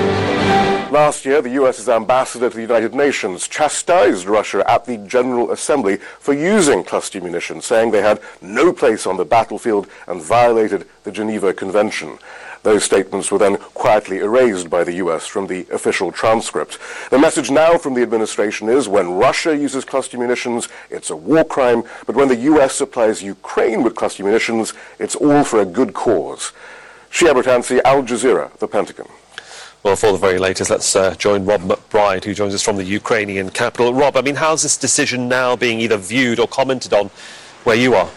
Last 0.93 1.25
year, 1.25 1.43
the 1.43 1.51
US's 1.51 1.89
ambassador 1.89 2.49
to 2.49 2.55
the 2.55 2.63
United 2.63 2.95
Nations 2.95 3.49
chastised 3.49 4.27
Russia 4.27 4.65
at 4.71 4.85
the 4.85 4.99
General 4.99 5.51
Assembly 5.51 5.97
for 5.97 6.33
using 6.33 6.85
cluster 6.85 7.21
munitions, 7.21 7.67
saying 7.67 7.91
they 7.91 8.03
had 8.03 8.21
no 8.41 8.73
place 8.73 9.07
on 9.07 9.17
the 9.17 9.25
battlefield 9.25 9.89
and 10.07 10.23
violated 10.23 10.87
the 11.03 11.11
Geneva 11.11 11.53
Convention. 11.53 12.19
Those 12.63 12.85
statements 12.85 13.31
were 13.31 13.39
then 13.39 13.59
quietly 13.75 14.19
erased 14.19 14.71
by 14.71 14.85
the 14.85 14.95
US 14.95 15.27
from 15.27 15.47
the 15.47 15.67
official 15.73 16.11
transcript. 16.11 16.79
The 17.11 17.19
message 17.19 17.51
now 17.51 17.79
from 17.79 17.95
the 17.95 18.03
administration 18.03 18.69
is 18.69 18.89
when 18.89 19.11
Russia 19.11 19.57
uses 19.57 19.85
cluster 19.85 20.19
munitions, 20.19 20.69
it's 20.91 21.11
a 21.11 21.17
war 21.17 21.45
crime, 21.45 21.85
but 22.07 22.17
when 22.17 22.29
the 22.29 22.43
US 22.53 22.75
supplies 22.75 23.23
Ukraine 23.23 23.83
with 23.83 23.95
cluster 23.95 24.25
munitions, 24.25 24.73
it's 24.99 25.15
all 25.15 25.45
for 25.45 25.61
a 25.61 25.67
good 25.67 25.95
cause. 25.95 26.53
Shihab 27.11 27.43
Rattansi, 27.43 27.81
Al 27.85 28.03
Jazeera, 28.03 28.53
The 28.59 28.69
Pentagon. 28.69 29.07
Well, 29.83 29.95
for 29.95 30.11
the 30.11 30.19
very 30.19 30.39
latest, 30.39 30.71
let's 30.71 30.97
uh, 30.97 31.15
join 31.15 31.45
Rob 31.45 31.61
McBride, 31.61 32.25
who 32.25 32.35
joins 32.35 32.55
us 32.55 32.63
from 32.63 32.77
the 32.77 32.85
Ukrainian 32.85 33.51
capital. 33.51 33.95
Rob, 33.95 34.17
I 34.17 34.21
mean, 34.21 34.35
how's 34.35 34.63
this 34.63 34.77
decision 34.77 35.29
now 35.29 35.55
being 35.55 35.79
either 35.79 35.97
viewed 35.97 36.41
or 36.41 36.49
commented 36.49 36.93
on 36.93 37.09
where 37.63 37.77
you 37.77 37.95
are? 37.95 38.11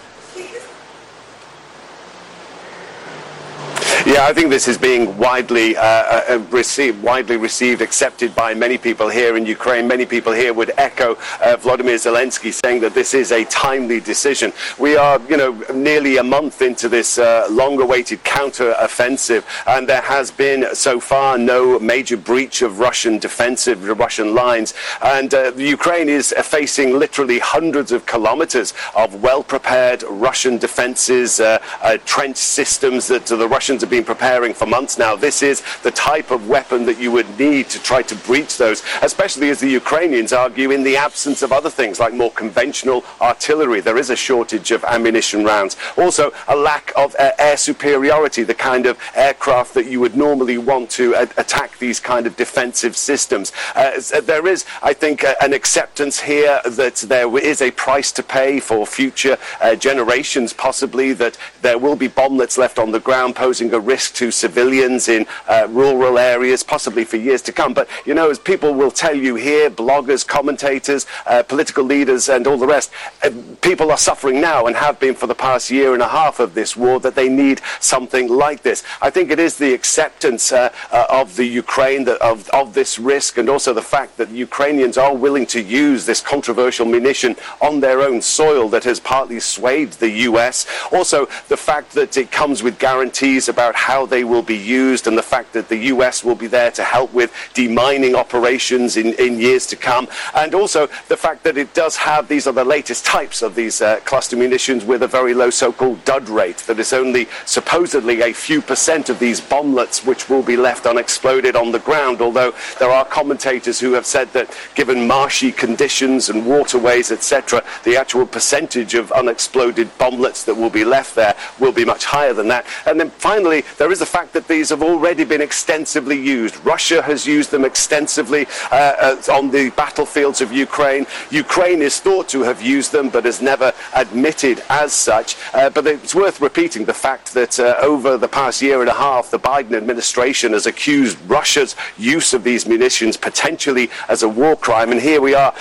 Yeah, 4.09 4.25
I 4.25 4.33
think 4.33 4.49
this 4.49 4.67
is 4.67 4.75
being 4.75 5.15
widely 5.19 5.77
uh, 5.77 5.83
uh, 5.83 6.43
received, 6.49 7.03
widely 7.03 7.37
received, 7.37 7.83
accepted 7.83 8.33
by 8.33 8.55
many 8.55 8.75
people 8.75 9.07
here 9.07 9.37
in 9.37 9.45
Ukraine. 9.45 9.87
Many 9.87 10.07
people 10.07 10.33
here 10.33 10.51
would 10.51 10.71
echo 10.79 11.15
uh, 11.39 11.57
Vladimir 11.57 11.93
Zelensky 11.93 12.51
saying 12.51 12.81
that 12.81 12.95
this 12.95 13.13
is 13.13 13.31
a 13.31 13.45
timely 13.45 13.99
decision. 13.99 14.51
We 14.79 14.97
are, 14.97 15.21
you 15.29 15.37
know, 15.37 15.51
nearly 15.75 16.17
a 16.17 16.23
month 16.23 16.63
into 16.63 16.89
this 16.89 17.19
uh, 17.19 17.47
long-awaited 17.51 18.23
counter-offensive, 18.23 19.45
and 19.67 19.87
there 19.87 20.01
has 20.01 20.31
been 20.31 20.73
so 20.73 20.99
far 20.99 21.37
no 21.37 21.77
major 21.77 22.17
breach 22.17 22.63
of 22.63 22.79
Russian 22.79 23.19
defensive 23.19 23.87
Russian 23.99 24.33
lines. 24.33 24.73
And 25.03 25.31
uh, 25.35 25.51
Ukraine 25.55 26.09
is 26.09 26.33
facing 26.41 26.98
literally 26.98 27.37
hundreds 27.37 27.91
of 27.91 28.07
kilometers 28.07 28.74
of 28.95 29.22
well-prepared 29.22 30.01
Russian 30.01 30.57
defenses, 30.57 31.39
uh, 31.39 31.59
trench 32.05 32.37
systems 32.37 33.07
that 33.09 33.27
the 33.27 33.48
Russians 33.48 33.81
have 33.81 33.99
been 34.00 34.16
preparing 34.16 34.53
for 34.53 34.66
months 34.66 34.98
now. 34.98 35.16
This 35.16 35.44
is 35.44 35.62
the 35.83 35.92
type 35.92 36.31
of 36.31 36.48
weapon 36.48 36.85
that 36.85 37.00
you 37.00 37.12
would 37.12 37.38
need 37.38 37.70
to 37.70 37.79
try 37.83 38.01
to 38.03 38.16
breach 38.16 38.57
those, 38.57 38.81
especially 39.01 39.50
as 39.50 39.59
the 39.59 39.68
Ukrainians 39.68 40.31
argue 40.31 40.72
in 40.72 40.83
the 40.83 40.96
absence 40.96 41.42
of 41.42 41.51
other 41.51 41.70
things 41.70 42.00
like 42.00 42.14
more 42.14 42.31
conventional 42.31 43.03
artillery. 43.20 43.81
There 43.81 43.98
is 43.98 44.09
a 44.09 44.16
shortage 44.16 44.72
of 44.72 44.85
ammunition 44.85 45.44
rounds. 45.44 45.75
Also, 45.98 46.31
a 46.48 46.55
lack 46.55 46.94
of 46.96 47.14
uh, 47.20 47.31
air 47.40 47.57
superiority, 47.57 48.44
the 48.44 48.55
kind 48.55 48.85
of 48.85 48.98
aircraft 49.16 49.74
that 49.74 49.88
you 49.88 50.00
would 50.00 50.16
normally 50.16 50.57
want 50.57 50.90
to 50.92 51.14
uh, 51.16 51.25
attack 51.35 51.77
these 51.79 52.00
kind 52.00 52.25
of 52.25 52.38
defensive 52.38 52.96
systems. 52.96 53.51
Uh, 53.75 54.00
there 54.24 54.48
is, 54.48 54.66
I 54.81 54.94
think, 54.94 55.25
an 55.42 55.51
acceptance 55.51 56.22
here 56.22 56.62
that 56.66 56.96
there 56.96 57.38
is 57.38 57.62
a 57.62 57.72
price 57.72 58.14
to 58.14 58.24
pay 58.24 58.62
for 58.62 58.85
future 58.85 59.38
uh, 59.59 59.75
generations, 59.75 60.53
possibly, 60.53 61.12
that 61.14 61.38
there 61.62 61.77
will 61.77 61.98
be 61.98 62.07
bomblets 62.07 62.57
left 62.57 62.79
on 62.79 62.92
the 62.92 63.00
ground 63.00 63.35
posing 63.35 63.74
a 63.74 63.78
risk 63.79 64.15
to 64.15 64.31
civilians 64.31 65.07
in 65.09 65.25
uh, 65.48 65.68
rural 65.70 66.18
areas, 66.18 66.63
possibly 66.63 67.03
for 67.03 67.18
years 67.18 67.42
to 67.44 67.51
come. 67.51 67.74
But, 67.74 67.87
you 68.05 68.13
know, 68.13 68.29
as 68.29 68.39
people 68.39 68.74
will 68.74 68.92
tell 68.92 69.15
you 69.15 69.35
here, 69.35 69.70
bloggers, 69.70 70.25
commentators, 70.25 71.05
uh, 71.25 71.44
political 71.44 71.83
leaders, 71.83 72.29
and 72.29 72.48
all 72.48 72.57
the 72.57 72.68
rest, 72.68 72.92
uh, 73.24 73.31
people 73.61 73.92
are 73.92 73.98
suffering 73.98 74.42
now 74.42 74.65
and 74.65 74.75
have 74.75 75.00
been 75.00 75.15
for 75.15 75.27
the 75.27 75.35
past 75.35 75.70
year 75.72 75.94
and 75.94 76.01
a 76.01 76.07
half 76.07 76.39
of 76.39 76.53
this 76.53 76.75
war 76.75 77.00
that 77.00 77.15
they 77.15 77.29
need 77.29 77.61
something 77.79 78.27
like 78.27 78.63
this. 78.63 78.83
I 79.01 79.09
think 79.09 79.31
it 79.31 79.39
is 79.39 79.57
the 79.57 79.74
acceptance 79.74 80.51
uh, 80.51 80.72
uh, 80.92 81.05
of 81.09 81.35
the 81.35 81.46
Ukraine 81.46 82.03
that, 82.05 82.22
of, 82.22 82.50
of 82.50 82.74
this 82.74 83.00
risk 83.00 83.37
and 83.37 83.50
also 83.50 83.74
the 83.74 83.81
fact 83.81 84.18
that 84.18 84.29
Ukrainians 84.29 84.98
are 84.98 85.15
willing 85.15 85.46
to 85.48 85.61
use 85.61 86.05
this 86.05 86.22
controversial 86.22 86.85
munition 86.85 87.35
on 87.61 87.79
their 87.79 88.01
own 88.01 88.22
soil 88.22 88.70
that 88.70 88.83
has 88.83 89.00
partly 89.00 89.39
swayed 89.39 89.92
the 89.94 90.09
US. 90.29 90.68
Also, 90.92 91.25
the 91.48 91.57
fact 91.57 91.94
that 91.94 92.18
it 92.18 92.31
comes 92.31 92.63
with 92.63 92.79
guarantees 92.79 93.50
about 93.50 93.69
how 93.75 94.05
they 94.05 94.24
will 94.24 94.42
be 94.42 94.58
used 94.58 95.08
and 95.08 95.18
the 95.18 95.24
fact 95.24 95.53
that 95.53 95.70
the 95.70 95.77
US 95.94 96.24
will 96.24 96.36
be 96.36 96.48
there 96.48 96.72
to 96.72 96.84
help 96.84 97.14
with 97.14 97.32
demining 97.53 98.16
operations 98.16 98.98
in, 98.98 99.14
in 99.16 99.40
years 99.40 99.66
to 99.68 99.75
come. 99.75 100.08
And 100.36 100.53
also 100.53 100.88
the 101.08 101.18
fact 101.18 101.44
that 101.44 101.58
it 101.58 101.74
does 101.74 101.98
have, 101.98 102.27
these 102.27 102.48
are 102.48 102.53
the 102.53 102.64
latest 102.64 103.05
types 103.05 103.42
of 103.42 103.55
these 103.55 103.82
uh, 103.82 104.00
cluster 104.05 104.38
munitions 104.38 104.86
with 104.86 105.03
a 105.03 105.08
very 105.08 105.34
low 105.34 105.50
so-called 105.50 106.03
dud 106.05 106.29
rate, 106.29 106.58
that 106.68 106.79
is 106.79 106.94
only 106.94 107.27
supposedly 107.46 108.22
a 108.22 108.34
few 108.34 108.62
percent 108.62 109.10
of 109.10 109.20
these 109.20 109.42
bomblets 109.42 110.05
which 110.05 110.29
will 110.29 110.44
be 110.44 110.58
left 110.58 110.86
unexploded 110.86 111.55
on 111.55 111.72
the 111.72 111.79
ground, 111.79 112.22
although 112.22 112.53
there 112.79 112.90
are 112.90 113.05
commentators 113.05 113.79
who 113.79 113.94
have 113.94 114.05
said 114.05 114.32
that 114.34 114.55
given 114.75 115.08
marshy 115.08 115.51
conditions 115.51 116.29
and 116.29 116.46
waterways, 116.46 117.12
etc., 117.12 117.64
the 117.84 117.98
actual 117.98 118.25
percentage 118.25 118.94
of 118.94 119.12
unexploded 119.12 119.88
bomblets 119.98 120.46
that 120.46 120.55
will 120.55 120.70
be 120.70 120.84
left 120.84 121.16
there 121.16 121.36
will 121.60 121.72
be 121.72 121.86
much 121.86 122.05
higher 122.05 122.34
than 122.34 122.48
that. 122.48 122.66
And 122.86 123.00
then 123.00 123.10
finally, 123.12 123.58
there 123.77 123.91
is 123.91 124.00
the 124.00 124.05
fact 124.05 124.33
that 124.33 124.48
these 124.48 124.69
have 124.69 124.83
already 124.83 125.24
been 125.24 125.41
extensively 125.41 126.19
used. 126.19 126.55
Russia 126.65 127.01
has 127.01 127.25
used 127.25 127.51
them 127.51 127.65
extensively 127.65 128.48
uh, 128.72 129.15
uh, 129.29 129.33
on 129.33 129.51
the 129.51 129.69
battlefields 129.72 130.41
of 130.41 130.51
Ukraine. 130.51 131.05
Ukraine 131.31 131.81
is 131.81 132.00
thought 132.00 132.27
to 132.29 132.41
have 132.43 132.61
used 132.61 132.91
them, 132.91 133.09
but 133.09 133.25
has 133.25 133.41
never 133.41 133.74
admitted 133.95 134.63
as 134.69 134.93
such. 134.93 135.35
Uh, 135.53 135.69
but 135.69 135.85
it's 135.87 136.15
worth 136.15 136.41
repeating 136.41 136.85
the 136.85 136.93
fact 136.93 137.33
that 137.33 137.59
uh, 137.59 137.75
over 137.81 138.17
the 138.17 138.27
past 138.27 138.61
year 138.61 138.81
and 138.81 138.89
a 138.89 138.93
half, 138.93 139.31
the 139.31 139.39
Biden 139.39 139.74
administration 139.74 140.53
has 140.53 140.65
accused 140.65 141.17
Russia's 141.27 141.75
use 141.98 142.33
of 142.33 142.43
these 142.43 142.67
munitions 142.67 143.17
potentially 143.17 143.89
as 144.07 144.24
a 144.24 144.29
war 144.29 144.55
crime. 144.55 144.91
And 144.91 145.01
here 145.01 145.22
we 145.22 145.33
are, 145.33 145.53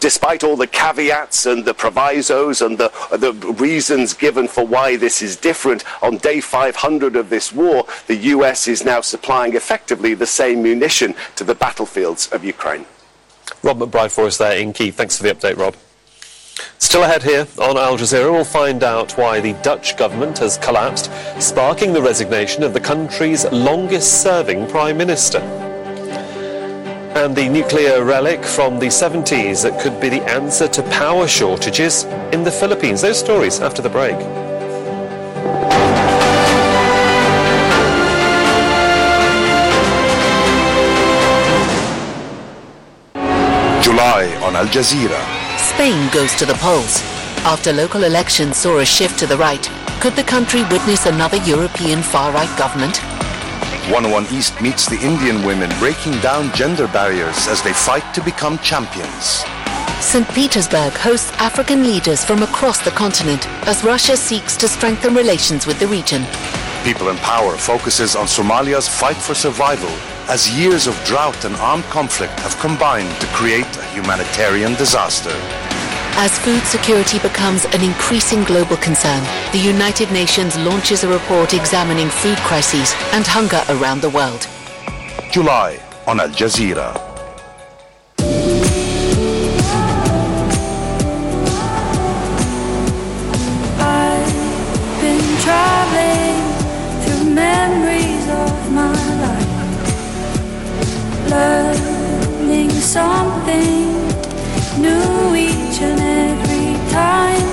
despite 0.00 0.44
all 0.44 0.56
the 0.56 0.66
caveats 0.66 1.46
and 1.46 1.64
the 1.64 1.74
provisos 1.74 2.62
and 2.62 2.78
the, 2.78 2.90
the 3.16 3.32
reasons 3.54 4.14
given 4.14 4.48
for 4.48 4.66
why 4.66 4.96
this 4.96 5.22
is 5.22 5.36
different, 5.36 5.84
on 6.02 6.18
day 6.18 6.40
500 6.40 7.16
of 7.16 7.30
this 7.30 7.41
war, 7.50 7.86
the 8.08 8.16
US 8.16 8.68
is 8.68 8.84
now 8.84 9.00
supplying 9.00 9.56
effectively 9.56 10.12
the 10.12 10.26
same 10.26 10.62
munition 10.62 11.14
to 11.36 11.44
the 11.44 11.54
battlefields 11.54 12.30
of 12.30 12.44
Ukraine. 12.44 12.84
Rob 13.62 13.78
McBride 13.78 14.10
for 14.10 14.26
us 14.26 14.36
there 14.36 14.58
in 14.58 14.74
Kiev. 14.74 14.94
Thanks 14.96 15.16
for 15.16 15.22
the 15.22 15.34
update, 15.34 15.56
Rob. 15.56 15.74
Still 16.78 17.04
ahead 17.04 17.22
here 17.22 17.46
on 17.58 17.78
Al 17.78 17.96
Jazeera, 17.96 18.30
we'll 18.30 18.44
find 18.44 18.84
out 18.84 19.12
why 19.12 19.40
the 19.40 19.54
Dutch 19.62 19.96
government 19.96 20.38
has 20.38 20.58
collapsed, 20.58 21.10
sparking 21.40 21.92
the 21.92 22.02
resignation 22.02 22.62
of 22.62 22.74
the 22.74 22.80
country's 22.80 23.50
longest 23.50 24.22
serving 24.22 24.68
Prime 24.68 24.98
Minister. 24.98 25.38
And 27.14 27.36
the 27.36 27.48
nuclear 27.48 28.04
relic 28.04 28.44
from 28.44 28.78
the 28.78 28.86
70s 28.86 29.62
that 29.62 29.80
could 29.80 30.00
be 30.00 30.08
the 30.08 30.22
answer 30.24 30.66
to 30.68 30.82
power 30.90 31.28
shortages 31.28 32.04
in 32.32 32.42
the 32.42 32.50
Philippines. 32.50 33.00
Those 33.00 33.18
stories 33.18 33.60
after 33.60 33.80
the 33.80 33.90
break. 33.90 34.41
On 44.22 44.54
Al 44.54 44.66
Jazeera. 44.66 45.20
Spain 45.58 46.08
goes 46.12 46.32
to 46.36 46.46
the 46.46 46.54
polls. 46.54 47.00
After 47.44 47.72
local 47.72 48.04
elections 48.04 48.56
saw 48.56 48.78
a 48.78 48.84
shift 48.84 49.18
to 49.18 49.26
the 49.26 49.36
right, 49.36 49.68
could 50.00 50.14
the 50.14 50.22
country 50.22 50.62
witness 50.64 51.06
another 51.06 51.38
European 51.38 52.02
far-right 52.02 52.56
government? 52.56 52.98
101 53.90 54.26
East 54.32 54.60
meets 54.60 54.88
the 54.88 55.00
Indian 55.00 55.44
women 55.44 55.70
breaking 55.80 56.18
down 56.20 56.52
gender 56.54 56.86
barriers 56.86 57.48
as 57.48 57.62
they 57.62 57.72
fight 57.72 58.14
to 58.14 58.22
become 58.22 58.58
champions. 58.58 59.42
St. 60.00 60.28
Petersburg 60.28 60.92
hosts 60.92 61.32
African 61.38 61.82
leaders 61.82 62.24
from 62.24 62.44
across 62.44 62.78
the 62.84 62.92
continent 62.92 63.48
as 63.66 63.82
Russia 63.82 64.16
seeks 64.16 64.56
to 64.58 64.68
strengthen 64.68 65.14
relations 65.14 65.66
with 65.66 65.80
the 65.80 65.86
region. 65.88 66.24
People 66.84 67.08
in 67.08 67.16
Power 67.18 67.56
focuses 67.56 68.14
on 68.14 68.26
Somalia's 68.26 68.88
fight 68.88 69.16
for 69.16 69.34
survival 69.34 69.90
as 70.28 70.50
years 70.50 70.86
of 70.86 70.94
drought 71.04 71.44
and 71.44 71.54
armed 71.56 71.84
conflict 71.84 72.38
have 72.40 72.58
combined 72.58 73.10
to 73.20 73.26
create 73.28 73.76
a 73.76 73.84
humanitarian 73.94 74.74
disaster. 74.74 75.34
As 76.16 76.38
food 76.38 76.62
security 76.64 77.18
becomes 77.18 77.64
an 77.66 77.82
increasing 77.82 78.44
global 78.44 78.76
concern, 78.76 79.22
the 79.52 79.58
United 79.58 80.10
Nations 80.12 80.56
launches 80.58 81.04
a 81.04 81.08
report 81.08 81.54
examining 81.54 82.08
food 82.08 82.36
crises 82.38 82.92
and 83.12 83.26
hunger 83.26 83.62
around 83.70 84.02
the 84.02 84.10
world. 84.10 84.46
July 85.30 85.80
on 86.06 86.20
Al 86.20 86.28
Jazeera. 86.28 87.11
Learning 101.32 102.70
something 102.70 103.88
new 104.84 105.34
each 105.34 105.80
and 105.80 106.00
every 106.00 106.90
time. 106.90 107.51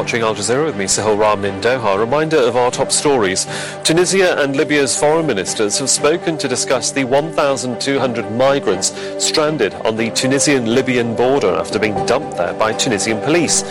Watching 0.00 0.22
Al 0.22 0.34
Jazeera 0.34 0.64
with 0.64 0.78
me, 0.78 0.86
Sohail 0.86 1.18
Rahman 1.18 1.56
in 1.56 1.60
Doha. 1.60 1.98
Reminder 1.98 2.38
of 2.38 2.56
our 2.56 2.70
top 2.70 2.90
stories. 2.90 3.46
Tunisia 3.84 4.42
and 4.42 4.56
Libya's 4.56 4.98
foreign 4.98 5.26
ministers 5.26 5.78
have 5.78 5.90
spoken 5.90 6.38
to 6.38 6.48
discuss 6.48 6.90
the 6.90 7.04
1,200 7.04 8.32
migrants 8.32 8.94
stranded 9.22 9.74
on 9.74 9.96
the 9.96 10.10
Tunisian-Libyan 10.12 11.14
border 11.14 11.50
after 11.50 11.78
being 11.78 11.94
dumped 12.06 12.38
there 12.38 12.54
by 12.54 12.72
Tunisian 12.72 13.20
police. 13.20 13.62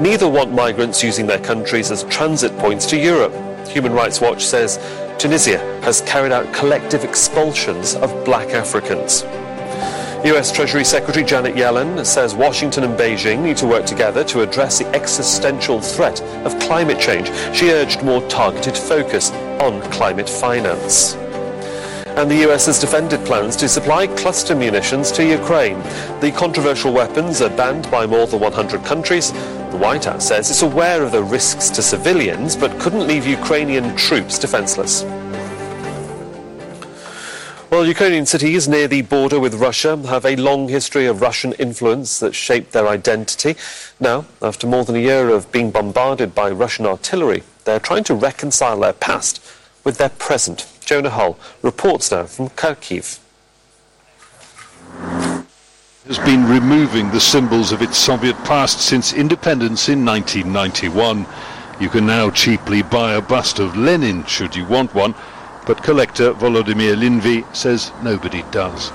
Neither 0.00 0.28
want 0.28 0.52
migrants 0.52 1.04
using 1.04 1.24
their 1.24 1.38
countries 1.38 1.92
as 1.92 2.02
transit 2.04 2.58
points 2.58 2.86
to 2.86 2.98
Europe. 2.98 3.32
Human 3.68 3.92
Rights 3.92 4.20
Watch 4.20 4.44
says 4.44 4.78
Tunisia 5.18 5.58
has 5.82 6.00
carried 6.00 6.32
out 6.32 6.52
collective 6.52 7.04
expulsions 7.04 7.94
of 7.94 8.24
black 8.24 8.48
Africans. 8.48 9.22
US 10.32 10.50
Treasury 10.50 10.82
Secretary 10.82 11.24
Janet 11.24 11.54
Yellen 11.54 12.04
says 12.04 12.34
Washington 12.34 12.82
and 12.82 12.98
Beijing 12.98 13.44
need 13.44 13.56
to 13.58 13.66
work 13.66 13.86
together 13.86 14.24
to 14.24 14.40
address 14.40 14.80
the 14.80 14.86
existential 14.88 15.80
threat 15.80 16.20
of 16.44 16.58
climate 16.58 16.98
change. 16.98 17.30
She 17.56 17.70
urged 17.70 18.02
more 18.02 18.20
targeted 18.28 18.76
focus 18.76 19.30
on 19.60 19.80
climate 19.92 20.28
finance. 20.28 21.14
And 22.16 22.28
the 22.28 22.50
US 22.50 22.66
has 22.66 22.80
defended 22.80 23.24
plans 23.24 23.54
to 23.56 23.68
supply 23.68 24.08
cluster 24.08 24.56
munitions 24.56 25.12
to 25.12 25.24
Ukraine. 25.24 25.78
The 26.20 26.32
controversial 26.36 26.92
weapons 26.92 27.40
are 27.40 27.56
banned 27.56 27.88
by 27.88 28.04
more 28.04 28.26
than 28.26 28.40
100 28.40 28.84
countries. 28.84 29.30
The 29.30 29.78
White 29.78 30.06
House 30.06 30.26
says 30.26 30.50
it's 30.50 30.62
aware 30.62 31.04
of 31.04 31.12
the 31.12 31.22
risks 31.22 31.70
to 31.70 31.82
civilians 31.82 32.56
but 32.56 32.76
couldn't 32.80 33.06
leave 33.06 33.28
Ukrainian 33.28 33.94
troops 33.94 34.40
defenseless. 34.40 35.04
Well, 37.76 37.84
Ukrainian 37.84 38.24
cities 38.24 38.66
near 38.66 38.88
the 38.88 39.02
border 39.02 39.38
with 39.38 39.60
Russia 39.60 39.98
have 40.08 40.24
a 40.24 40.34
long 40.36 40.66
history 40.66 41.04
of 41.04 41.20
Russian 41.20 41.52
influence 41.52 42.18
that 42.20 42.34
shaped 42.34 42.72
their 42.72 42.88
identity. 42.88 43.54
Now, 44.00 44.24
after 44.40 44.66
more 44.66 44.86
than 44.86 44.96
a 44.96 45.00
year 45.00 45.28
of 45.28 45.52
being 45.52 45.70
bombarded 45.70 46.34
by 46.34 46.48
Russian 46.52 46.86
artillery, 46.86 47.42
they're 47.64 47.78
trying 47.78 48.04
to 48.04 48.14
reconcile 48.14 48.80
their 48.80 48.94
past 48.94 49.44
with 49.84 49.98
their 49.98 50.08
present. 50.08 50.66
Jonah 50.86 51.10
Hull 51.10 51.38
reports 51.60 52.10
now 52.10 52.24
from 52.24 52.48
Kharkiv. 52.48 53.18
has 56.06 56.18
been 56.20 56.48
removing 56.48 57.10
the 57.10 57.20
symbols 57.20 57.72
of 57.72 57.82
its 57.82 57.98
Soviet 57.98 58.36
past 58.44 58.80
since 58.80 59.12
independence 59.12 59.90
in 59.90 60.02
1991. 60.02 61.26
You 61.78 61.90
can 61.90 62.06
now 62.06 62.30
cheaply 62.30 62.80
buy 62.80 63.12
a 63.12 63.20
bust 63.20 63.58
of 63.58 63.76
Lenin 63.76 64.24
should 64.24 64.56
you 64.56 64.64
want 64.64 64.94
one, 64.94 65.14
but 65.66 65.82
collector 65.82 66.32
Volodymyr 66.32 66.94
Linvi 66.94 67.44
says 67.54 67.90
nobody 68.02 68.44
does. 68.52 68.92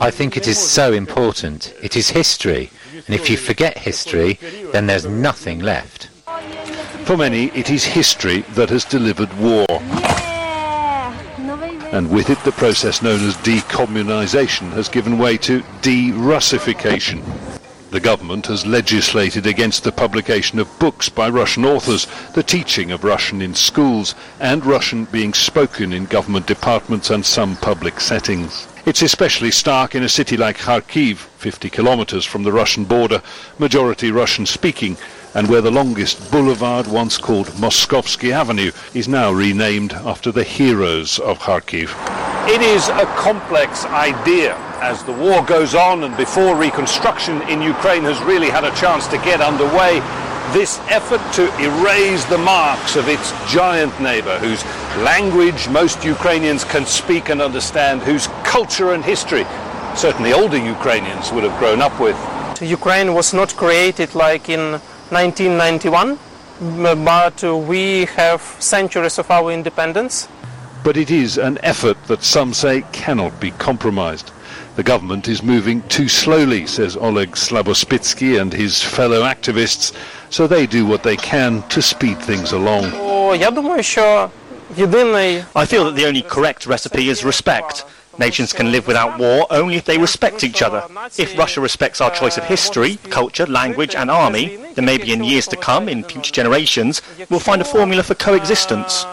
I 0.00 0.10
think 0.10 0.36
it 0.36 0.46
is 0.46 0.58
so 0.58 0.92
important. 0.92 1.74
It 1.82 1.96
is 1.96 2.08
history. 2.08 2.70
And 2.94 3.14
if 3.14 3.28
you 3.28 3.36
forget 3.36 3.76
history, 3.76 4.38
then 4.72 4.86
there's 4.86 5.04
nothing 5.04 5.60
left. 5.60 6.08
For 7.04 7.16
many, 7.16 7.46
it 7.46 7.70
is 7.70 7.84
history 7.84 8.42
that 8.54 8.70
has 8.70 8.84
delivered 8.84 9.32
war. 9.38 9.66
And 11.92 12.08
with 12.10 12.30
it, 12.30 12.38
the 12.44 12.52
process 12.52 13.02
known 13.02 13.20
as 13.26 13.34
decommunisation 13.38 14.70
has 14.70 14.88
given 14.88 15.18
way 15.18 15.36
to 15.38 15.62
de-Russification. 15.82 17.22
The 17.92 18.00
government 18.00 18.46
has 18.46 18.64
legislated 18.64 19.46
against 19.46 19.84
the 19.84 19.92
publication 19.92 20.58
of 20.58 20.78
books 20.78 21.10
by 21.10 21.28
Russian 21.28 21.66
authors, 21.66 22.06
the 22.32 22.42
teaching 22.42 22.90
of 22.90 23.04
Russian 23.04 23.42
in 23.42 23.54
schools, 23.54 24.14
and 24.40 24.64
Russian 24.64 25.04
being 25.04 25.34
spoken 25.34 25.92
in 25.92 26.06
government 26.06 26.46
departments 26.46 27.10
and 27.10 27.22
some 27.22 27.54
public 27.56 28.00
settings. 28.00 28.66
It's 28.86 29.02
especially 29.02 29.50
stark 29.50 29.94
in 29.94 30.02
a 30.02 30.08
city 30.08 30.38
like 30.38 30.56
Kharkiv, 30.56 31.16
50 31.18 31.68
kilometers 31.68 32.24
from 32.24 32.44
the 32.44 32.52
Russian 32.52 32.86
border, 32.86 33.20
majority 33.58 34.10
Russian 34.10 34.46
speaking, 34.46 34.96
and 35.34 35.46
where 35.50 35.60
the 35.60 35.70
longest 35.70 36.30
boulevard, 36.30 36.86
once 36.86 37.18
called 37.18 37.48
Moskovsky 37.60 38.32
Avenue, 38.32 38.72
is 38.94 39.06
now 39.06 39.30
renamed 39.30 39.92
after 39.92 40.32
the 40.32 40.44
heroes 40.44 41.18
of 41.18 41.40
Kharkiv. 41.40 41.90
It 42.48 42.62
is 42.62 42.88
a 42.88 43.04
complex 43.16 43.84
idea 43.84 44.71
as 44.82 45.04
the 45.04 45.12
war 45.12 45.44
goes 45.44 45.76
on 45.76 46.02
and 46.02 46.16
before 46.16 46.56
reconstruction 46.56 47.40
in 47.42 47.62
Ukraine 47.62 48.02
has 48.02 48.20
really 48.22 48.50
had 48.50 48.64
a 48.64 48.74
chance 48.74 49.06
to 49.06 49.16
get 49.18 49.40
underway. 49.40 50.00
This 50.52 50.80
effort 50.90 51.22
to 51.34 51.44
erase 51.62 52.24
the 52.24 52.38
marks 52.38 52.96
of 52.96 53.08
its 53.08 53.30
giant 53.50 53.94
neighbor, 54.00 54.36
whose 54.40 54.64
language 55.04 55.68
most 55.68 56.04
Ukrainians 56.04 56.64
can 56.64 56.84
speak 56.84 57.30
and 57.30 57.40
understand, 57.40 58.02
whose 58.02 58.26
culture 58.42 58.92
and 58.92 59.04
history 59.04 59.46
certainly 59.94 60.32
older 60.32 60.58
Ukrainians 60.58 61.30
would 61.32 61.44
have 61.44 61.56
grown 61.60 61.80
up 61.80 61.96
with. 62.00 62.18
Ukraine 62.60 63.14
was 63.14 63.32
not 63.32 63.54
created 63.56 64.14
like 64.16 64.48
in 64.48 64.80
1991, 65.10 66.18
but 67.04 67.42
we 67.70 68.06
have 68.16 68.40
centuries 68.58 69.18
of 69.18 69.30
our 69.30 69.52
independence. 69.52 70.28
But 70.82 70.96
it 70.96 71.10
is 71.12 71.38
an 71.38 71.58
effort 71.62 71.96
that 72.08 72.24
some 72.24 72.52
say 72.52 72.82
cannot 72.90 73.38
be 73.38 73.52
compromised. 73.52 74.32
The 74.74 74.82
government 74.82 75.28
is 75.28 75.42
moving 75.42 75.82
too 75.88 76.08
slowly, 76.08 76.66
says 76.66 76.96
Oleg 76.96 77.32
Slabospitsky 77.32 78.40
and 78.40 78.50
his 78.50 78.82
fellow 78.82 79.22
activists, 79.22 79.94
so 80.30 80.46
they 80.46 80.66
do 80.66 80.86
what 80.86 81.02
they 81.02 81.16
can 81.16 81.62
to 81.68 81.82
speed 81.82 82.18
things 82.20 82.52
along. 82.52 82.86
I 85.54 85.66
feel 85.66 85.84
that 85.84 85.94
the 85.94 86.06
only 86.06 86.22
correct 86.22 86.66
recipe 86.66 87.10
is 87.10 87.22
respect. 87.22 87.84
Nations 88.18 88.54
can 88.54 88.72
live 88.72 88.86
without 88.86 89.18
war 89.18 89.46
only 89.50 89.76
if 89.76 89.84
they 89.84 89.98
respect 89.98 90.42
each 90.42 90.62
other. 90.62 90.82
If 91.18 91.36
Russia 91.36 91.60
respects 91.60 92.00
our 92.00 92.10
choice 92.10 92.38
of 92.38 92.44
history, 92.44 92.96
culture, 93.10 93.46
language, 93.46 93.94
and 93.94 94.10
army, 94.10 94.56
then 94.74 94.86
maybe 94.86 95.12
in 95.12 95.22
years 95.22 95.46
to 95.48 95.56
come, 95.56 95.88
in 95.88 96.02
future 96.04 96.32
generations, 96.32 97.02
we'll 97.28 97.40
find 97.40 97.60
a 97.60 97.64
formula 97.66 98.02
for 98.02 98.14
coexistence. 98.14 99.04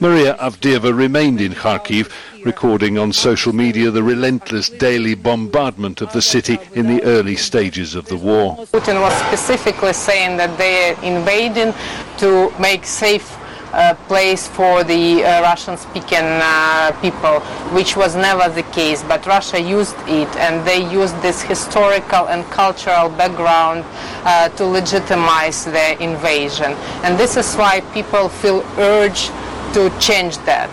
Maria 0.00 0.34
Avdieva 0.40 0.96
remained 0.96 1.42
in 1.42 1.52
Kharkiv, 1.52 2.10
recording 2.42 2.96
on 2.96 3.12
social 3.12 3.52
media 3.52 3.90
the 3.90 4.02
relentless 4.02 4.70
daily 4.70 5.14
bombardment 5.14 6.00
of 6.00 6.10
the 6.14 6.22
city 6.22 6.58
in 6.72 6.86
the 6.86 7.02
early 7.02 7.36
stages 7.36 7.94
of 7.94 8.06
the 8.06 8.16
war. 8.16 8.56
Putin 8.72 8.98
was 8.98 9.12
specifically 9.26 9.92
saying 9.92 10.38
that 10.38 10.56
they 10.56 10.92
are 10.92 11.04
invading 11.04 11.74
to 12.16 12.50
make 12.58 12.86
safe 12.86 13.36
uh, 13.72 13.94
place 14.08 14.48
for 14.48 14.82
the 14.84 15.22
uh, 15.22 15.42
Russian-speaking 15.42 16.24
uh, 16.24 16.92
people, 17.02 17.40
which 17.76 17.94
was 17.94 18.16
never 18.16 18.48
the 18.48 18.64
case. 18.72 19.02
But 19.02 19.26
Russia 19.26 19.60
used 19.60 19.96
it, 20.08 20.34
and 20.36 20.66
they 20.66 20.90
used 20.90 21.20
this 21.20 21.42
historical 21.42 22.26
and 22.28 22.42
cultural 22.46 23.10
background 23.10 23.84
uh, 24.24 24.48
to 24.48 24.64
legitimize 24.64 25.66
their 25.66 25.98
invasion. 25.98 26.72
And 27.04 27.18
this 27.18 27.36
is 27.36 27.54
why 27.54 27.82
people 27.92 28.30
feel 28.30 28.64
urged 28.78 29.30
to 29.74 29.90
change 30.00 30.36
that. 30.38 30.68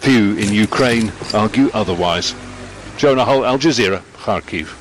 Few 0.00 0.36
in 0.36 0.52
Ukraine 0.52 1.12
argue 1.32 1.70
otherwise. 1.74 2.34
Jonah 2.96 3.24
Hull, 3.24 3.44
Al 3.44 3.58
Jazeera, 3.58 4.00
Kharkiv. 4.24 4.80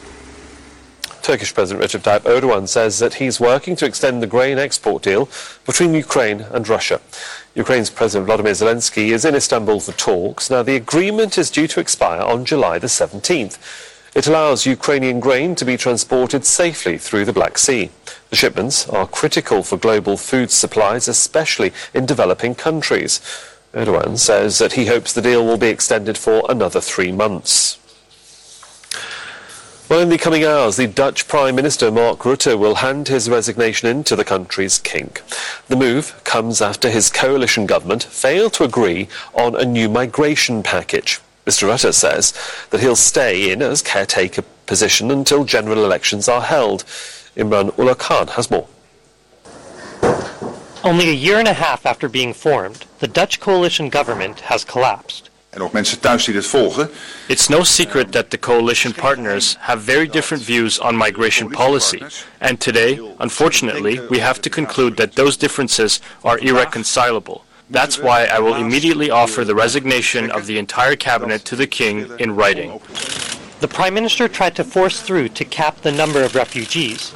Turkish 1.23 1.53
President 1.53 1.83
Recep 1.83 2.01
Tayyip 2.01 2.23
Erdogan 2.23 2.67
says 2.67 2.99
that 2.99 3.15
he's 3.15 3.39
working 3.39 3.77
to 3.77 3.85
extend 3.85 4.21
the 4.21 4.27
grain 4.27 4.59
export 4.59 5.03
deal 5.03 5.29
between 5.65 5.93
Ukraine 5.93 6.41
and 6.51 6.67
Russia. 6.67 6.99
Ukraine's 7.55 7.89
President 7.89 8.25
Vladimir 8.25 8.51
Zelensky 8.51 9.09
is 9.09 9.23
in 9.23 9.33
Istanbul 9.33 9.79
for 9.79 9.93
talks. 9.93 10.49
Now, 10.49 10.63
the 10.63 10.75
agreement 10.75 11.37
is 11.37 11.49
due 11.49 11.67
to 11.67 11.79
expire 11.79 12.21
on 12.21 12.43
July 12.43 12.77
the 12.77 12.87
17th. 12.87 13.57
It 14.15 14.27
allows 14.27 14.67
Ukrainian 14.67 15.19
grain 15.19 15.55
to 15.55 15.65
be 15.65 15.75
transported 15.75 16.45
safely 16.45 16.99
through 16.99 17.25
the 17.25 17.33
Black 17.33 17.57
Sea. 17.57 17.89
The 18.29 18.35
shipments 18.35 18.87
are 18.87 19.07
critical 19.07 19.63
for 19.63 19.75
global 19.75 20.17
food 20.17 20.51
supplies, 20.51 21.07
especially 21.07 21.73
in 21.95 22.05
developing 22.05 22.53
countries. 22.53 23.21
Erdogan 23.73 24.19
says 24.19 24.59
that 24.59 24.73
he 24.73 24.85
hopes 24.85 25.13
the 25.13 25.21
deal 25.21 25.43
will 25.43 25.57
be 25.57 25.67
extended 25.67 26.15
for 26.15 26.45
another 26.47 26.79
three 26.79 27.11
months. 27.11 27.79
Well, 29.89 29.99
in 29.99 30.09
the 30.09 30.19
coming 30.19 30.45
hours, 30.45 30.77
the 30.77 30.87
Dutch 30.87 31.27
Prime 31.27 31.55
Minister 31.55 31.91
Mark 31.91 32.19
Rutte 32.19 32.57
will 32.57 32.75
hand 32.75 33.07
his 33.07 33.29
resignation 33.29 33.87
in 33.87 34.03
to 34.05 34.15
the 34.15 34.23
country's 34.23 34.77
king. 34.77 35.11
The 35.69 35.75
move 35.75 36.23
comes 36.23 36.61
after 36.61 36.91
his 36.91 37.09
coalition 37.09 37.65
government 37.65 38.03
failed 38.03 38.53
to 38.53 38.63
agree 38.63 39.07
on 39.33 39.55
a 39.55 39.65
new 39.65 39.89
migration 39.89 40.61
package. 40.61 41.19
Mr. 41.45 41.67
Rutte 41.67 41.93
says 41.93 42.33
that 42.69 42.81
he'll 42.81 42.95
stay 42.95 43.51
in 43.51 43.61
as 43.61 43.81
caretaker 43.81 44.43
position 44.65 45.11
until 45.11 45.43
general 45.43 45.83
elections 45.83 46.29
are 46.29 46.41
held. 46.41 46.83
Imran 47.35 47.77
Ullah 47.77 47.95
Khan 47.95 48.27
has 48.29 48.49
more. 48.49 48.67
Only 50.83 51.09
a 51.09 51.13
year 51.13 51.39
and 51.39 51.47
a 51.47 51.53
half 51.53 51.85
after 51.85 52.09
being 52.09 52.33
formed, 52.33 52.85
the 52.99 53.07
Dutch 53.07 53.39
coalition 53.39 53.89
government 53.89 54.41
has 54.41 54.63
collapsed. 54.63 55.29
En 55.49 55.61
ook 55.61 55.71
mensen 55.71 55.99
thuis 55.99 56.25
die 56.25 56.33
dit 56.33 56.45
volgen. 56.45 56.89
It's 57.27 57.47
no 57.47 57.63
secret 57.63 58.11
that 58.11 58.29
the 58.29 58.37
coalition 58.37 58.93
partners 58.93 59.55
have 59.59 59.81
very 59.81 60.07
different 60.07 60.43
views 60.43 60.79
on 60.79 60.95
migration 60.95 61.49
policy. 61.49 62.01
And 62.39 62.59
today, 62.59 62.99
unfortunately, 63.19 63.99
we 64.09 64.19
have 64.19 64.39
to 64.41 64.49
conclude 64.49 64.95
that 64.95 65.15
those 65.15 65.37
differences 65.37 66.01
are 66.21 66.39
irreconcilable. 66.39 67.43
That's 67.73 67.97
why 67.97 68.25
I 68.25 68.37
will 68.37 68.53
immediately 68.53 69.09
offer 69.09 69.43
the 69.43 69.55
resignation 69.55 70.29
of 70.29 70.45
the 70.45 70.59
entire 70.59 70.95
cabinet 70.95 71.43
to 71.45 71.55
the 71.55 71.65
king 71.65 72.07
in 72.19 72.35
writing. 72.35 72.79
The 73.61 73.67
Prime 73.67 73.95
Minister 73.95 74.27
tried 74.27 74.55
to 74.57 74.63
force 74.63 75.01
through 75.01 75.29
to 75.29 75.43
cap 75.43 75.81
the 75.81 75.91
number 75.91 76.21
of 76.21 76.35
refugees, 76.35 77.15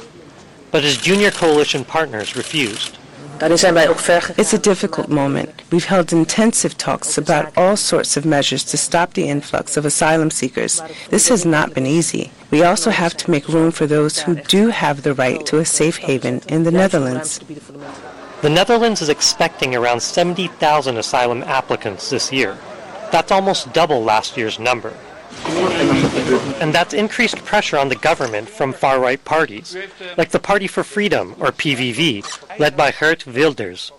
but 0.72 0.82
his 0.82 0.96
junior 0.96 1.30
coalition 1.30 1.84
partners 1.84 2.34
refused. 2.34 2.98
It's 3.40 4.52
a 4.52 4.58
difficult 4.58 5.08
moment. 5.08 5.62
We've 5.70 5.84
held 5.84 6.12
intensive 6.12 6.76
talks 6.76 7.16
about 7.16 7.56
all 7.56 7.76
sorts 7.76 8.16
of 8.16 8.26
measures 8.26 8.64
to 8.64 8.76
stop 8.76 9.14
the 9.14 9.28
influx 9.28 9.76
of 9.76 9.84
asylum 9.84 10.32
seekers. 10.32 10.82
This 11.10 11.28
has 11.28 11.46
not 11.46 11.72
been 11.72 11.86
easy. 11.86 12.32
We 12.50 12.64
also 12.64 12.90
have 12.90 13.16
to 13.18 13.30
make 13.30 13.46
room 13.46 13.70
for 13.70 13.86
those 13.86 14.18
who 14.22 14.34
do 14.34 14.70
have 14.70 15.02
the 15.04 15.14
right 15.14 15.46
to 15.46 15.58
a 15.58 15.64
safe 15.64 15.98
haven 15.98 16.42
in 16.48 16.64
the 16.64 16.72
Netherlands. 16.72 17.38
The 18.40 18.48
Netherlands 18.48 19.02
is 19.02 19.08
expecting 19.08 19.74
around 19.74 20.00
70,000 20.00 20.96
asylum 20.96 21.42
applicants 21.42 22.08
this 22.08 22.30
year. 22.30 22.56
That's 23.10 23.32
almost 23.32 23.72
double 23.72 24.04
last 24.04 24.36
year's 24.36 24.60
number. 24.60 24.92
And 26.60 26.72
that's 26.72 26.94
increased 26.94 27.44
pressure 27.44 27.78
on 27.78 27.88
the 27.88 27.96
government 27.96 28.48
from 28.48 28.72
far 28.72 29.00
right 29.00 29.22
parties, 29.24 29.76
like 30.16 30.30
the 30.30 30.38
Party 30.38 30.68
for 30.68 30.84
Freedom, 30.84 31.34
or 31.40 31.50
PVV, 31.50 32.22
led 32.60 32.76
by 32.76 32.92
Geert 32.92 33.24
Wilders. 33.24 33.92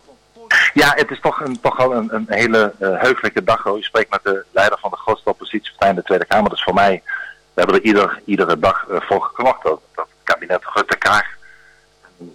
Ja, 0.73 0.93
het 0.95 1.11
is 1.11 1.19
toch, 1.19 1.41
een, 1.41 1.59
toch 1.61 1.77
wel 1.77 1.93
een, 1.93 2.13
een 2.13 2.25
hele 2.29 2.73
uh, 2.79 3.01
heugelijke 3.01 3.43
dag. 3.43 3.63
Hoor. 3.63 3.77
Je 3.77 3.83
spreekt 3.83 4.09
met 4.09 4.23
de 4.23 4.43
leider 4.51 4.79
van 4.79 4.89
de 4.89 4.97
grootste 4.97 5.29
oppositiepartij 5.29 5.89
in 5.89 5.95
de 5.95 6.03
Tweede 6.03 6.25
Kamer. 6.25 6.49
Dus 6.49 6.63
voor 6.63 6.73
mij, 6.73 7.01
we 7.53 7.61
hebben 7.61 7.75
er 7.75 7.81
ieder, 7.81 8.21
iedere 8.25 8.59
dag 8.59 8.85
uh, 8.89 9.01
voor 9.01 9.21
geklopt. 9.21 9.63
Dat, 9.63 9.81
dat 9.95 10.07
kabinet 10.23 10.61
Rutte-Kaag, 10.73 11.25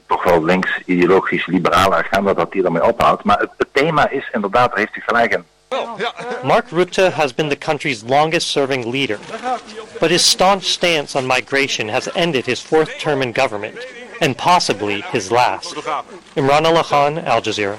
toch 0.07 0.25
wel 0.25 0.45
links, 0.45 0.81
ideologisch, 0.85 1.47
liberale 1.47 1.95
agenda, 1.95 2.35
dat 2.35 2.53
die 2.53 2.65
ermee 2.65 2.85
ophoudt. 2.85 3.25
Maar 3.25 3.39
het, 3.39 3.51
het 3.57 3.69
thema 3.73 4.11
is 4.11 4.29
inderdaad, 4.33 4.69
daar 4.69 4.79
heeft 4.79 4.97
u 4.97 5.03
gelijk 5.07 5.33
in. 5.33 5.45
Mark 6.43 6.71
Rutte 6.71 7.11
has 7.11 7.35
been 7.35 7.49
the 7.49 7.59
country's 7.59 8.03
longest 8.07 8.49
serving 8.49 8.85
leader, 8.85 9.19
but 10.01 10.11
his 10.11 10.31
staunch 10.31 10.65
stance 10.65 11.19
on 11.19 11.27
migration 11.27 11.89
has 11.89 12.13
ended 12.13 12.47
his 12.47 12.61
fourth 12.61 12.99
term 12.99 13.23
in 13.23 13.33
government, 13.33 13.87
and 14.21 14.37
possibly 14.37 15.03
his 15.13 15.31
last. 15.31 15.75
Imran 16.37 16.65
Allah 16.65 16.85
Khan, 16.85 17.19
Al 17.19 17.41
Jazeera. 17.41 17.79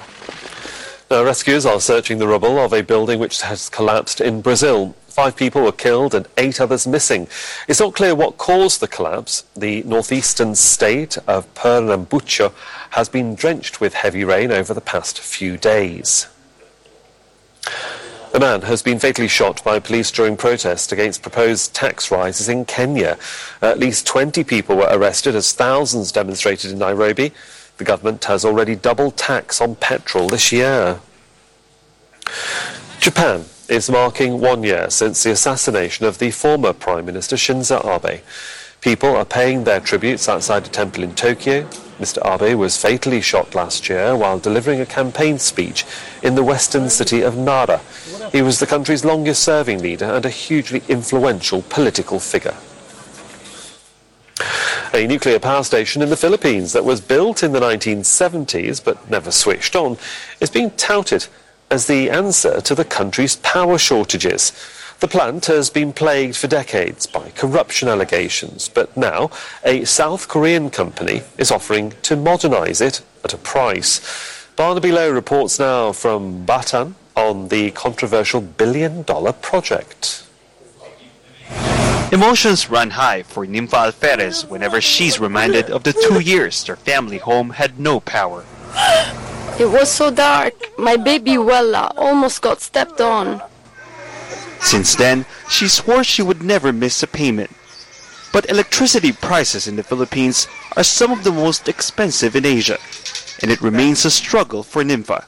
Now, 1.08 1.22
rescuers 1.24 1.64
are 1.64 1.80
searching 1.80 2.18
the 2.18 2.26
rubble 2.26 2.58
of 2.58 2.72
a 2.72 2.82
building 2.82 3.20
which 3.20 3.40
has 3.42 3.68
collapsed 3.68 4.20
in 4.20 4.40
Brazil. 4.40 4.94
Five 5.16 5.34
people 5.34 5.62
were 5.62 5.72
killed 5.72 6.14
and 6.14 6.28
eight 6.36 6.60
others 6.60 6.86
missing. 6.86 7.26
It's 7.68 7.80
not 7.80 7.94
clear 7.94 8.14
what 8.14 8.36
caused 8.36 8.80
the 8.80 8.86
collapse. 8.86 9.44
The 9.56 9.82
northeastern 9.84 10.54
state 10.54 11.16
of 11.26 11.52
Pernambuco 11.54 12.52
has 12.90 13.08
been 13.08 13.34
drenched 13.34 13.80
with 13.80 13.94
heavy 13.94 14.24
rain 14.24 14.52
over 14.52 14.74
the 14.74 14.82
past 14.82 15.18
few 15.18 15.56
days. 15.56 16.26
A 18.34 18.38
man 18.38 18.60
has 18.60 18.82
been 18.82 18.98
fatally 18.98 19.26
shot 19.26 19.64
by 19.64 19.78
police 19.78 20.10
during 20.10 20.36
protest 20.36 20.92
against 20.92 21.22
proposed 21.22 21.72
tax 21.74 22.10
rises 22.10 22.50
in 22.50 22.66
Kenya. 22.66 23.16
At 23.62 23.78
least 23.78 24.06
20 24.06 24.44
people 24.44 24.76
were 24.76 24.90
arrested 24.90 25.34
as 25.34 25.54
thousands 25.54 26.12
demonstrated 26.12 26.72
in 26.72 26.78
Nairobi. 26.78 27.32
The 27.78 27.84
government 27.84 28.22
has 28.26 28.44
already 28.44 28.74
doubled 28.74 29.16
tax 29.16 29.62
on 29.62 29.76
petrol 29.76 30.28
this 30.28 30.52
year. 30.52 31.00
Japan 33.00 33.46
is 33.68 33.90
marking 33.90 34.40
one 34.40 34.62
year 34.62 34.88
since 34.90 35.22
the 35.22 35.32
assassination 35.32 36.06
of 36.06 36.18
the 36.18 36.30
former 36.30 36.72
Prime 36.72 37.04
Minister 37.04 37.36
Shinzo 37.36 37.84
Abe. 37.84 38.20
People 38.80 39.16
are 39.16 39.24
paying 39.24 39.64
their 39.64 39.80
tributes 39.80 40.28
outside 40.28 40.66
a 40.66 40.70
temple 40.70 41.02
in 41.02 41.14
Tokyo. 41.14 41.64
Mr. 41.98 42.18
Abe 42.24 42.56
was 42.56 42.80
fatally 42.80 43.20
shot 43.20 43.54
last 43.54 43.88
year 43.88 44.16
while 44.16 44.38
delivering 44.38 44.80
a 44.80 44.86
campaign 44.86 45.38
speech 45.38 45.84
in 46.22 46.34
the 46.34 46.44
western 46.44 46.88
city 46.88 47.22
of 47.22 47.36
Nara. 47.36 47.80
He 48.30 48.42
was 48.42 48.60
the 48.60 48.66
country's 48.66 49.04
longest 49.04 49.42
serving 49.42 49.82
leader 49.82 50.04
and 50.04 50.24
a 50.24 50.30
hugely 50.30 50.82
influential 50.88 51.62
political 51.62 52.20
figure. 52.20 52.56
A 54.94 55.06
nuclear 55.06 55.40
power 55.40 55.64
station 55.64 56.02
in 56.02 56.10
the 56.10 56.16
Philippines 56.16 56.72
that 56.72 56.84
was 56.84 57.00
built 57.00 57.42
in 57.42 57.52
the 57.52 57.60
1970s 57.60 58.82
but 58.82 59.10
never 59.10 59.30
switched 59.30 59.74
on 59.74 59.98
is 60.40 60.50
being 60.50 60.70
touted 60.72 61.26
as 61.70 61.86
the 61.86 62.10
answer 62.10 62.60
to 62.60 62.74
the 62.74 62.84
country's 62.84 63.36
power 63.36 63.78
shortages. 63.78 64.52
The 65.00 65.08
plant 65.08 65.46
has 65.46 65.68
been 65.68 65.92
plagued 65.92 66.36
for 66.36 66.46
decades 66.46 67.06
by 67.06 67.30
corruption 67.30 67.88
allegations, 67.88 68.68
but 68.68 68.96
now 68.96 69.30
a 69.62 69.84
South 69.84 70.26
Korean 70.28 70.70
company 70.70 71.22
is 71.36 71.50
offering 71.50 71.92
to 72.02 72.16
modernize 72.16 72.80
it 72.80 73.02
at 73.22 73.34
a 73.34 73.38
price. 73.38 74.00
Barnaby 74.56 74.92
Lo 74.92 75.10
reports 75.10 75.58
now 75.58 75.92
from 75.92 76.46
Bataan 76.46 76.94
on 77.14 77.48
the 77.48 77.72
controversial 77.72 78.40
billion 78.40 79.02
dollar 79.02 79.32
project. 79.32 80.26
Emotions 82.12 82.70
run 82.70 82.90
high 82.90 83.22
for 83.22 83.44
Nympha 83.44 83.76
Alferez 83.76 84.48
whenever 84.48 84.80
she's 84.80 85.18
reminded 85.18 85.70
of 85.70 85.82
the 85.82 85.92
two 85.92 86.20
years 86.20 86.64
their 86.64 86.76
family 86.76 87.18
home 87.18 87.50
had 87.50 87.78
no 87.78 88.00
power. 88.00 88.44
It 89.58 89.70
was 89.70 89.90
so 89.90 90.10
dark. 90.10 90.52
My 90.78 90.96
baby 90.96 91.32
Wella 91.32 91.90
almost 91.96 92.42
got 92.42 92.60
stepped 92.60 93.00
on. 93.00 93.40
Since 94.60 94.96
then, 94.96 95.24
she 95.48 95.66
swore 95.66 96.04
she 96.04 96.20
would 96.20 96.42
never 96.42 96.72
miss 96.72 97.02
a 97.02 97.06
payment. 97.06 97.50
But 98.34 98.50
electricity 98.50 99.12
prices 99.12 99.66
in 99.66 99.76
the 99.76 99.82
Philippines 99.82 100.46
are 100.76 100.84
some 100.84 101.10
of 101.10 101.24
the 101.24 101.32
most 101.32 101.68
expensive 101.68 102.36
in 102.36 102.44
Asia, 102.44 102.76
and 103.40 103.50
it 103.50 103.62
remains 103.62 104.04
a 104.04 104.10
struggle 104.10 104.62
for 104.62 104.84
Nympha. 104.84 105.24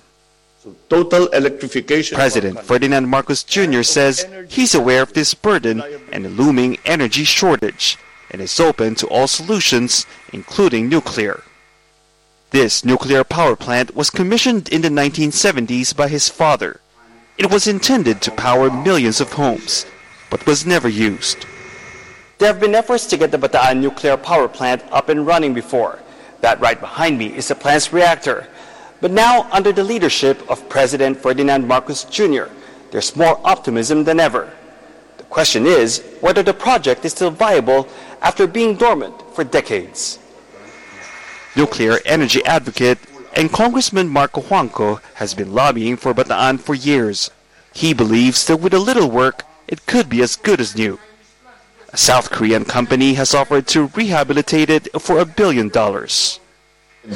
Total 0.90 1.28
electrification. 1.28 2.16
President 2.16 2.60
Ferdinand 2.60 3.08
Marcos 3.08 3.42
Jr. 3.42 3.82
says 3.82 4.26
he's 4.50 4.74
aware 4.74 5.00
of 5.00 5.14
this 5.14 5.32
burden 5.32 5.82
and 6.12 6.26
a 6.26 6.28
looming 6.28 6.76
energy 6.84 7.24
shortage, 7.24 7.96
and 8.30 8.42
is 8.42 8.60
open 8.60 8.94
to 8.96 9.06
all 9.06 9.26
solutions, 9.26 10.04
including 10.34 10.90
nuclear. 10.90 11.42
This 12.50 12.82
nuclear 12.82 13.24
power 13.24 13.54
plant 13.54 13.94
was 13.94 14.08
commissioned 14.08 14.70
in 14.70 14.80
the 14.80 14.88
1970s 14.88 15.94
by 15.94 16.08
his 16.08 16.30
father. 16.30 16.80
It 17.36 17.50
was 17.50 17.66
intended 17.66 18.22
to 18.22 18.30
power 18.30 18.70
millions 18.70 19.20
of 19.20 19.32
homes, 19.32 19.84
but 20.30 20.46
was 20.46 20.64
never 20.64 20.88
used. 20.88 21.44
There 22.38 22.50
have 22.50 22.58
been 22.58 22.74
efforts 22.74 23.04
to 23.06 23.18
get 23.18 23.32
the 23.32 23.38
Bataan 23.38 23.80
nuclear 23.80 24.16
power 24.16 24.48
plant 24.48 24.82
up 24.90 25.10
and 25.10 25.26
running 25.26 25.52
before. 25.52 25.98
That 26.40 26.58
right 26.58 26.80
behind 26.80 27.18
me 27.18 27.36
is 27.36 27.48
the 27.48 27.54
plant's 27.54 27.92
reactor. 27.92 28.48
But 29.02 29.10
now, 29.10 29.46
under 29.52 29.70
the 29.70 29.84
leadership 29.84 30.40
of 30.50 30.70
President 30.70 31.18
Ferdinand 31.18 31.68
Marcos 31.68 32.04
Jr., 32.04 32.44
there's 32.90 33.14
more 33.14 33.38
optimism 33.44 34.04
than 34.04 34.20
ever. 34.20 34.50
The 35.18 35.24
question 35.24 35.66
is 35.66 36.02
whether 36.22 36.42
the 36.42 36.54
project 36.54 37.04
is 37.04 37.12
still 37.12 37.30
viable 37.30 37.86
after 38.22 38.46
being 38.46 38.76
dormant 38.76 39.14
for 39.34 39.44
decades. 39.44 40.18
Nuclear 41.56 41.98
energy 42.04 42.44
advocate 42.44 42.98
and 43.34 43.52
Congressman 43.52 44.08
Mark 44.08 44.32
Cojuangco 44.32 45.00
has 45.14 45.34
been 45.34 45.54
lobbying 45.54 45.96
for 45.96 46.14
Bataan 46.14 46.58
for 46.58 46.74
years. 46.74 47.30
He 47.72 47.94
believes 47.94 48.46
that 48.46 48.58
with 48.58 48.74
a 48.74 48.78
little 48.78 49.10
work, 49.10 49.44
it 49.66 49.86
could 49.86 50.08
be 50.08 50.22
as 50.22 50.36
good 50.36 50.60
as 50.60 50.76
new. 50.76 50.98
A 51.92 51.96
South 51.96 52.30
Korean 52.30 52.64
company 52.64 53.14
has 53.14 53.34
offered 53.34 53.66
to 53.68 53.86
rehabilitate 53.94 54.70
it 54.70 54.88
for 55.00 55.18
a 55.18 55.24
billion 55.24 55.68
dollars. 55.68 56.40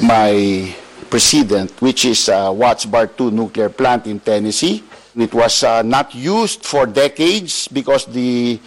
My 0.01 0.75
precedent, 1.09 1.79
which 1.81 2.05
is 2.05 2.27
uh, 2.29 2.51
Watts 2.55 2.85
Bar 2.85 3.07
2 3.07 3.31
nuclear 3.31 3.69
plant 3.69 4.07
in 4.07 4.19
Tennessee. 4.19 4.83
It 5.15 5.33
was 5.33 5.63
uh, 5.63 5.83
not 5.83 6.15
used 6.15 6.65
for 6.65 6.87
decades 6.87 7.67
because 7.67 8.05
the 8.05 8.59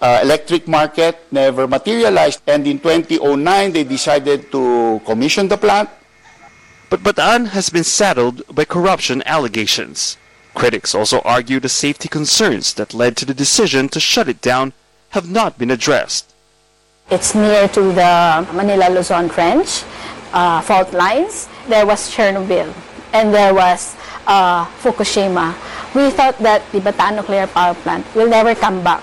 uh, 0.00 0.20
electric 0.22 0.66
market 0.66 1.18
never 1.30 1.68
materialized. 1.68 2.42
And 2.46 2.66
in 2.66 2.78
2009, 2.78 3.72
they 3.72 3.84
decided 3.84 4.50
to 4.52 5.00
commission 5.04 5.48
the 5.48 5.56
plant. 5.56 5.90
But 6.88 7.00
Bataan 7.00 7.48
has 7.48 7.70
been 7.70 7.84
saddled 7.84 8.42
by 8.54 8.64
corruption 8.64 9.22
allegations. 9.24 10.16
Critics 10.54 10.94
also 10.94 11.20
argue 11.20 11.60
the 11.60 11.68
safety 11.68 12.08
concerns 12.08 12.74
that 12.74 12.92
led 12.92 13.16
to 13.18 13.24
the 13.24 13.34
decision 13.34 13.88
to 13.90 14.00
shut 14.00 14.28
it 14.28 14.40
down 14.40 14.72
have 15.10 15.30
not 15.30 15.58
been 15.58 15.70
addressed. 15.70 16.34
It's 17.10 17.34
near 17.34 17.68
to 17.68 17.82
the 17.92 18.46
Manila-Luzon 18.52 19.28
Trench 19.30 19.84
uh, 20.32 20.60
fault 20.62 20.92
lines. 20.92 21.48
There 21.68 21.86
was 21.86 22.10
Chernobyl 22.10 22.72
and 23.12 23.34
there 23.34 23.54
was 23.54 23.96
uh, 24.26 24.66
Fukushima. 24.82 25.54
We 25.94 26.10
thought 26.10 26.38
that 26.38 26.62
the 26.72 26.80
Bataan 26.80 27.16
nuclear 27.16 27.46
power 27.46 27.74
plant 27.74 28.06
will 28.14 28.28
never 28.28 28.54
come 28.54 28.82
back. 28.82 29.02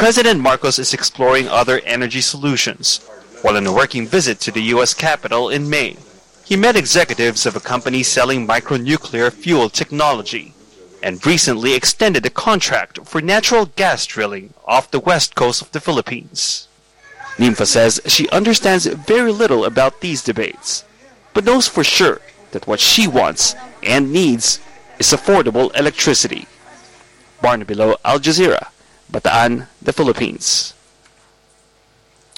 President 0.00 0.40
Marcos 0.40 0.78
is 0.78 0.94
exploring 0.94 1.46
other 1.46 1.82
energy 1.84 2.22
solutions. 2.22 3.06
While 3.42 3.58
on 3.58 3.66
a 3.66 3.72
working 3.72 4.06
visit 4.06 4.40
to 4.40 4.50
the 4.50 4.62
U.S. 4.74 4.94
Capitol 4.94 5.50
in 5.50 5.68
May, 5.68 5.98
he 6.42 6.56
met 6.56 6.74
executives 6.74 7.44
of 7.44 7.54
a 7.54 7.60
company 7.60 8.02
selling 8.02 8.46
micronuclear 8.46 9.30
fuel 9.30 9.68
technology 9.68 10.54
and 11.02 11.24
recently 11.26 11.74
extended 11.74 12.24
a 12.24 12.30
contract 12.30 13.06
for 13.06 13.20
natural 13.20 13.66
gas 13.66 14.06
drilling 14.06 14.54
off 14.64 14.90
the 14.90 15.00
west 15.00 15.34
coast 15.34 15.60
of 15.60 15.70
the 15.72 15.80
Philippines. 15.80 16.66
Nympha 17.38 17.66
says 17.66 18.00
she 18.06 18.26
understands 18.30 18.86
very 18.86 19.30
little 19.30 19.66
about 19.66 20.00
these 20.00 20.24
debates, 20.24 20.82
but 21.34 21.44
knows 21.44 21.68
for 21.68 21.84
sure 21.84 22.22
that 22.52 22.66
what 22.66 22.80
she 22.80 23.06
wants 23.06 23.54
and 23.82 24.10
needs 24.10 24.60
is 24.98 25.12
affordable 25.12 25.78
electricity. 25.78 26.46
Barnaby 27.42 27.74
Lo, 27.74 27.96
Al 28.02 28.18
Jazeera, 28.18 28.68
Bataan, 29.10 29.66
the 29.82 29.92
Philippines. 29.92 30.74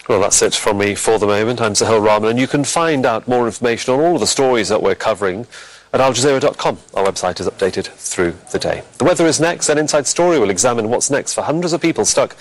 Well, 0.08 0.20
that's 0.20 0.42
it 0.42 0.54
from 0.54 0.78
me 0.78 0.94
for 0.94 1.18
the 1.18 1.26
moment. 1.26 1.60
I'm 1.60 1.74
Sohail 1.74 2.00
Rahman, 2.00 2.30
and 2.30 2.38
you 2.38 2.48
can 2.48 2.64
find 2.64 3.06
out 3.06 3.28
more 3.28 3.46
information 3.46 3.94
on 3.94 4.00
all 4.00 4.14
of 4.14 4.20
the 4.20 4.26
stories 4.26 4.68
that 4.68 4.82
we're 4.82 4.96
covering 4.96 5.46
at 5.92 6.00
aljazeera.com. 6.00 6.78
Our 6.94 7.04
website 7.04 7.38
is 7.38 7.46
updated 7.46 7.86
through 7.86 8.34
the 8.50 8.58
day. 8.58 8.82
The 8.98 9.04
weather 9.04 9.26
is 9.26 9.38
next, 9.38 9.68
and 9.68 9.78
Inside 9.78 10.06
Story 10.06 10.38
will 10.38 10.50
examine 10.50 10.88
what's 10.88 11.10
next 11.10 11.34
for 11.34 11.42
hundreds 11.42 11.72
of 11.72 11.80
people 11.80 12.04
stuck 12.04 12.36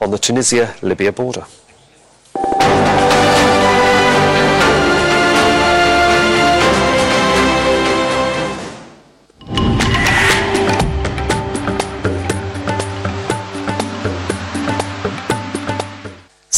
on 0.00 0.10
the 0.10 0.18
Tunisia-Libya 0.18 1.12
border. 1.12 1.44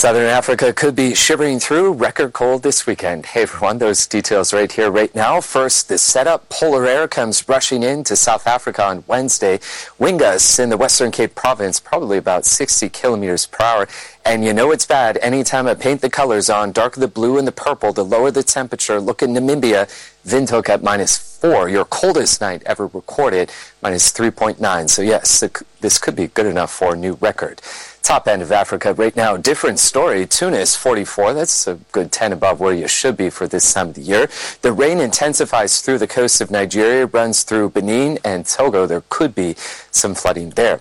Southern 0.02 0.26
Africa 0.26 0.72
could 0.72 0.96
be 0.96 1.14
shivering 1.14 1.60
through 1.60 1.92
record 1.92 2.32
cold 2.32 2.64
this 2.64 2.88
weekend. 2.88 3.24
Hey 3.24 3.42
everyone, 3.42 3.78
those 3.78 4.04
details 4.08 4.52
right 4.52 4.72
here, 4.72 4.90
right 4.90 5.14
now. 5.14 5.40
First, 5.40 5.88
the 5.88 5.96
setup. 5.96 6.48
Polar 6.48 6.86
air 6.86 7.06
comes 7.06 7.48
rushing 7.48 7.84
into 7.84 8.16
South 8.16 8.44
Africa 8.48 8.84
on 8.84 9.04
Wednesday. 9.06 9.60
Wind 10.00 10.18
gusts 10.18 10.58
in 10.58 10.70
the 10.70 10.76
Western 10.76 11.12
Cape 11.12 11.36
province, 11.36 11.78
probably 11.78 12.18
about 12.18 12.44
60 12.44 12.88
kilometers 12.88 13.46
per 13.46 13.64
hour. 13.64 13.88
And 14.24 14.44
you 14.44 14.52
know 14.52 14.72
it's 14.72 14.86
bad 14.86 15.18
anytime 15.18 15.68
I 15.68 15.74
paint 15.74 16.00
the 16.00 16.10
colors 16.10 16.50
on, 16.50 16.72
darker 16.72 16.98
the 16.98 17.06
blue 17.06 17.38
and 17.38 17.46
the 17.46 17.52
purple, 17.52 17.92
the 17.92 18.04
lower 18.04 18.32
the 18.32 18.42
temperature. 18.42 19.00
Look 19.00 19.22
at 19.22 19.28
Namibia, 19.28 19.86
Windhoek 20.26 20.68
at 20.68 20.82
minus 20.82 21.16
four, 21.16 21.68
your 21.68 21.84
coldest 21.84 22.40
night 22.40 22.64
ever 22.66 22.88
recorded, 22.88 23.52
minus 23.80 24.12
3.9. 24.12 24.90
So 24.90 25.02
yes, 25.02 25.44
this 25.80 25.98
could 25.98 26.16
be 26.16 26.26
good 26.26 26.46
enough 26.46 26.72
for 26.72 26.94
a 26.94 26.96
new 26.96 27.14
record. 27.20 27.60
Top 28.02 28.26
end 28.26 28.42
of 28.42 28.50
Africa 28.50 28.94
right 28.94 29.14
now, 29.14 29.36
different 29.36 29.78
story. 29.78 30.26
Tunis, 30.26 30.74
44. 30.74 31.34
That's 31.34 31.68
a 31.68 31.74
good 31.92 32.10
10 32.10 32.32
above 32.32 32.58
where 32.58 32.74
you 32.74 32.88
should 32.88 33.16
be 33.16 33.30
for 33.30 33.46
this 33.46 33.72
time 33.72 33.90
of 33.90 33.94
the 33.94 34.00
year. 34.00 34.28
The 34.62 34.72
rain 34.72 34.98
intensifies 34.98 35.80
through 35.80 35.98
the 35.98 36.08
coast 36.08 36.40
of 36.40 36.50
Nigeria, 36.50 37.06
runs 37.06 37.44
through 37.44 37.70
Benin 37.70 38.18
and 38.24 38.44
Togo. 38.44 38.86
There 38.86 39.04
could 39.08 39.36
be 39.36 39.54
some 39.92 40.16
flooding 40.16 40.50
there. 40.50 40.80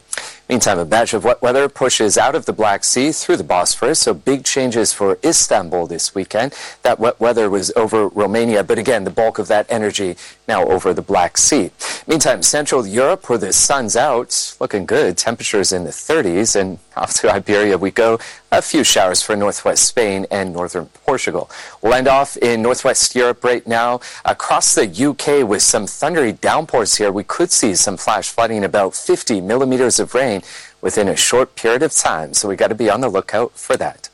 Meantime, 0.50 0.80
a 0.80 0.86
batch 0.86 1.14
of 1.14 1.24
wet 1.24 1.42
weather 1.42 1.70
pushes 1.70 2.18
out 2.18 2.36
of 2.36 2.46
the 2.46 2.52
Black 2.52 2.84
Sea 2.84 3.14
through 3.14 3.38
the 3.38 3.44
Bosphorus, 3.44 4.00
so 4.00 4.14
big 4.14 4.44
changes 4.44 4.92
for 4.92 5.18
Istanbul 5.24 5.88
this 5.88 6.14
weekend. 6.14 6.54
That 6.82 7.00
wet 7.00 7.20
weather 7.22 7.50
was 7.50 7.72
over 7.78 8.10
Romania, 8.10 8.62
but 8.62 8.78
again, 8.78 9.06
the 9.06 9.12
bulk 9.12 9.40
of 9.40 9.48
that 9.48 9.66
energy 9.70 10.18
now 10.48 10.66
over 10.66 10.94
the 10.94 11.02
Black 11.02 11.38
Sea. 11.38 11.72
Meantime, 12.08 12.42
Central 12.42 12.86
Europe, 12.86 13.30
where 13.30 13.38
the 13.38 13.54
sun's 13.54 13.96
out, 13.96 14.56
looking 14.60 14.86
good. 14.86 15.18
Temperatures 15.18 15.72
in 15.72 15.84
the 15.84 15.92
30s, 15.92 16.60
and 16.60 16.80
off 16.96 17.14
to 17.16 17.32
Iberia 17.32 17.78
we 17.78 17.92
go. 17.92 18.20
A 18.52 18.62
few 18.62 18.84
showers 18.84 19.22
for 19.22 19.36
northwest 19.36 19.88
Spain 19.88 20.26
and 20.30 20.54
northern 20.54 20.88
Portugal. 21.06 21.50
We'll 21.82 21.94
end 21.94 22.08
off 22.08 22.36
in 22.38 22.62
northwest 22.62 23.16
Europe 23.16 23.44
right 23.44 23.66
now. 23.66 24.02
Across 24.26 24.76
the 24.76 24.88
UK 24.88 25.48
with 25.48 25.62
some 25.62 25.86
thundery 25.86 26.34
downpours 26.34 26.96
here, 26.96 27.12
we 27.12 27.24
could 27.24 27.52
see 27.52 27.76
some 27.76 27.98
flash 27.98 28.30
flooding, 28.30 28.64
about 28.64 28.94
50 28.94 29.42
millimeters 29.42 30.00
of 30.00 30.14
rain 30.14 30.42
within 30.82 31.08
a 31.08 31.16
short 31.16 31.56
period 31.56 31.84
of 31.84 31.94
time. 31.94 32.34
So 32.34 32.50
we 32.50 32.56
got 32.56 32.68
to 32.68 32.76
be 32.76 32.90
on 32.90 33.02
the 33.02 33.10
lookout 33.10 33.54
for 33.54 33.78
that. 33.78 34.10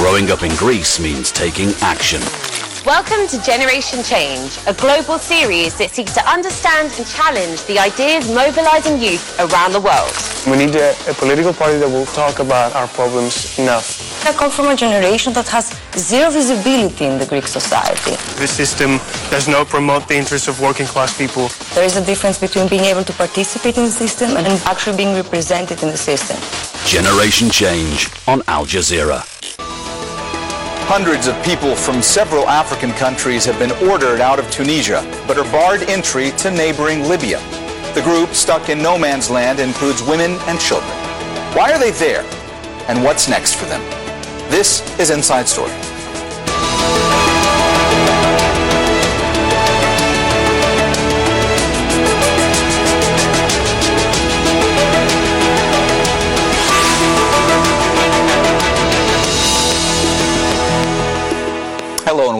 Growing 0.00 0.30
up 0.30 0.42
in 0.42 0.56
Greece 0.56 0.98
means 0.98 1.30
taking 1.30 1.72
action. 1.82 2.22
Welcome 2.86 3.28
to 3.28 3.36
Generation 3.44 4.02
Change, 4.02 4.56
a 4.66 4.72
global 4.72 5.18
series 5.18 5.76
that 5.76 5.90
seeks 5.90 6.14
to 6.14 6.24
understand 6.24 6.88
and 6.96 7.04
challenge 7.06 7.62
the 7.68 7.78
ideas 7.78 8.24
mobilizing 8.32 8.96
youth 8.96 9.20
around 9.38 9.76
the 9.76 9.80
world. 9.84 10.08
We 10.48 10.56
need 10.56 10.74
a, 10.74 10.96
a, 11.04 11.12
political 11.12 11.52
party 11.52 11.76
that 11.76 11.90
will 11.90 12.06
talk 12.16 12.38
about 12.38 12.74
our 12.74 12.88
problems 12.88 13.58
enough. 13.58 14.00
I 14.26 14.32
come 14.32 14.50
from 14.50 14.68
a 14.68 14.74
generation 14.74 15.34
that 15.34 15.46
has 15.48 15.76
zero 15.92 16.30
visibility 16.30 17.04
in 17.04 17.18
the 17.18 17.26
Greek 17.26 17.46
society. 17.46 18.16
The 18.40 18.48
system 18.48 18.96
does 19.28 19.48
not 19.48 19.68
promote 19.68 20.08
the 20.08 20.16
interests 20.16 20.48
of 20.48 20.62
working 20.62 20.86
class 20.86 21.12
people. 21.12 21.48
There 21.74 21.84
is 21.84 21.98
a 21.98 22.04
difference 22.06 22.38
between 22.38 22.68
being 22.68 22.88
able 22.88 23.04
to 23.04 23.12
participate 23.12 23.76
in 23.76 23.84
the 23.84 23.92
system 23.92 24.38
and 24.38 24.46
actually 24.64 24.96
being 24.96 25.14
represented 25.14 25.82
in 25.82 25.90
the 25.90 26.00
system. 26.00 26.40
Generation 26.88 27.50
Change 27.50 28.08
on 28.26 28.40
Al 28.48 28.64
Jazeera. 28.64 29.39
Hundreds 30.92 31.28
of 31.28 31.40
people 31.44 31.76
from 31.76 32.02
several 32.02 32.48
African 32.48 32.90
countries 32.90 33.44
have 33.44 33.56
been 33.60 33.70
ordered 33.88 34.20
out 34.20 34.40
of 34.40 34.50
Tunisia, 34.50 35.02
but 35.28 35.38
are 35.38 35.44
barred 35.52 35.88
entry 35.88 36.32
to 36.32 36.50
neighboring 36.50 37.04
Libya. 37.04 37.38
The 37.94 38.02
group 38.02 38.34
stuck 38.34 38.68
in 38.70 38.82
no 38.82 38.98
man's 38.98 39.30
land 39.30 39.60
includes 39.60 40.02
women 40.02 40.32
and 40.48 40.58
children. 40.58 40.90
Why 41.54 41.70
are 41.70 41.78
they 41.78 41.92
there? 41.92 42.24
And 42.88 43.04
what's 43.04 43.28
next 43.28 43.54
for 43.54 43.66
them? 43.66 43.80
This 44.50 44.82
is 44.98 45.10
Inside 45.10 45.46
Story. 45.46 45.70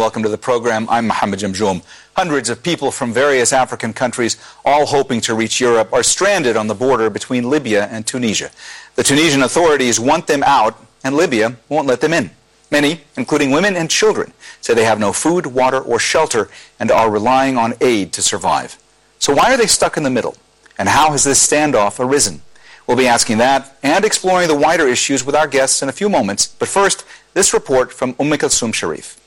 Welcome 0.01 0.23
to 0.23 0.31
the 0.31 0.39
program. 0.39 0.89
I'm 0.89 1.09
Mohammed 1.09 1.41
Jamjoum. 1.41 1.83
Hundreds 2.17 2.49
of 2.49 2.63
people 2.63 2.91
from 2.91 3.13
various 3.13 3.53
African 3.53 3.93
countries, 3.93 4.39
all 4.65 4.87
hoping 4.87 5.21
to 5.21 5.35
reach 5.35 5.61
Europe, 5.61 5.93
are 5.93 6.03
stranded 6.03 6.57
on 6.57 6.69
the 6.69 6.75
border 6.75 7.11
between 7.11 7.51
Libya 7.51 7.87
and 7.91 8.07
Tunisia. 8.07 8.51
The 8.95 9.03
Tunisian 9.03 9.43
authorities 9.43 10.01
want 10.01 10.27
them 10.27 10.43
out, 10.43 10.83
and 11.05 11.15
Libya 11.15 11.57
won't 11.69 11.87
let 11.87 12.01
them 12.01 12.15
in. 12.15 12.31
Many, 12.71 13.03
including 13.19 13.51
women 13.51 13.77
and 13.77 13.91
children, 13.91 14.33
say 14.63 14.73
they 14.73 14.87
have 14.87 14.99
no 14.99 15.13
food, 15.13 15.45
water, 15.45 15.79
or 15.79 15.99
shelter 15.99 16.49
and 16.79 16.91
are 16.91 17.11
relying 17.11 17.59
on 17.59 17.75
aid 17.83 18.15
to 18.15 18.23
survive. 18.23 18.79
So 19.19 19.35
why 19.35 19.53
are 19.53 19.59
they 19.59 19.67
stuck 19.67 19.99
in 19.99 20.03
the 20.03 20.09
middle? 20.09 20.35
And 20.79 20.89
how 20.89 21.11
has 21.11 21.25
this 21.25 21.47
standoff 21.47 22.01
arisen? 22.01 22.41
We'll 22.87 22.97
be 22.97 23.07
asking 23.07 23.37
that 23.39 23.77
and 23.83 24.07
exploring 24.07 24.49
the 24.49 24.57
wider 24.57 24.89
issues 24.89 25.27
with 25.27 25.35
our 25.35 25.47
guests 25.47 25.83
in 25.83 25.91
a 25.91 25.93
few 25.93 26.09
moments. 26.09 26.47
But 26.47 26.69
first, 26.69 27.05
this 27.35 27.53
report 27.53 27.93
from 27.93 28.17
Umm 28.19 28.31
Kulsum 28.31 28.73
Sharif. 28.73 29.20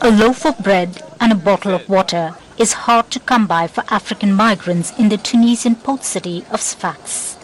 A 0.00 0.10
loaf 0.10 0.44
of 0.44 0.58
bread 0.58 1.02
and 1.20 1.32
a 1.32 1.36
bottle 1.36 1.74
of 1.74 1.88
water 1.88 2.34
is 2.58 2.72
hard 2.72 3.10
to 3.10 3.20
come 3.20 3.46
by 3.46 3.66
for 3.66 3.84
African 3.88 4.32
migrants 4.34 4.92
in 4.98 5.08
the 5.08 5.16
Tunisian 5.16 5.76
port 5.76 6.04
city 6.04 6.44
of 6.50 6.60
Sfax. 6.60 7.36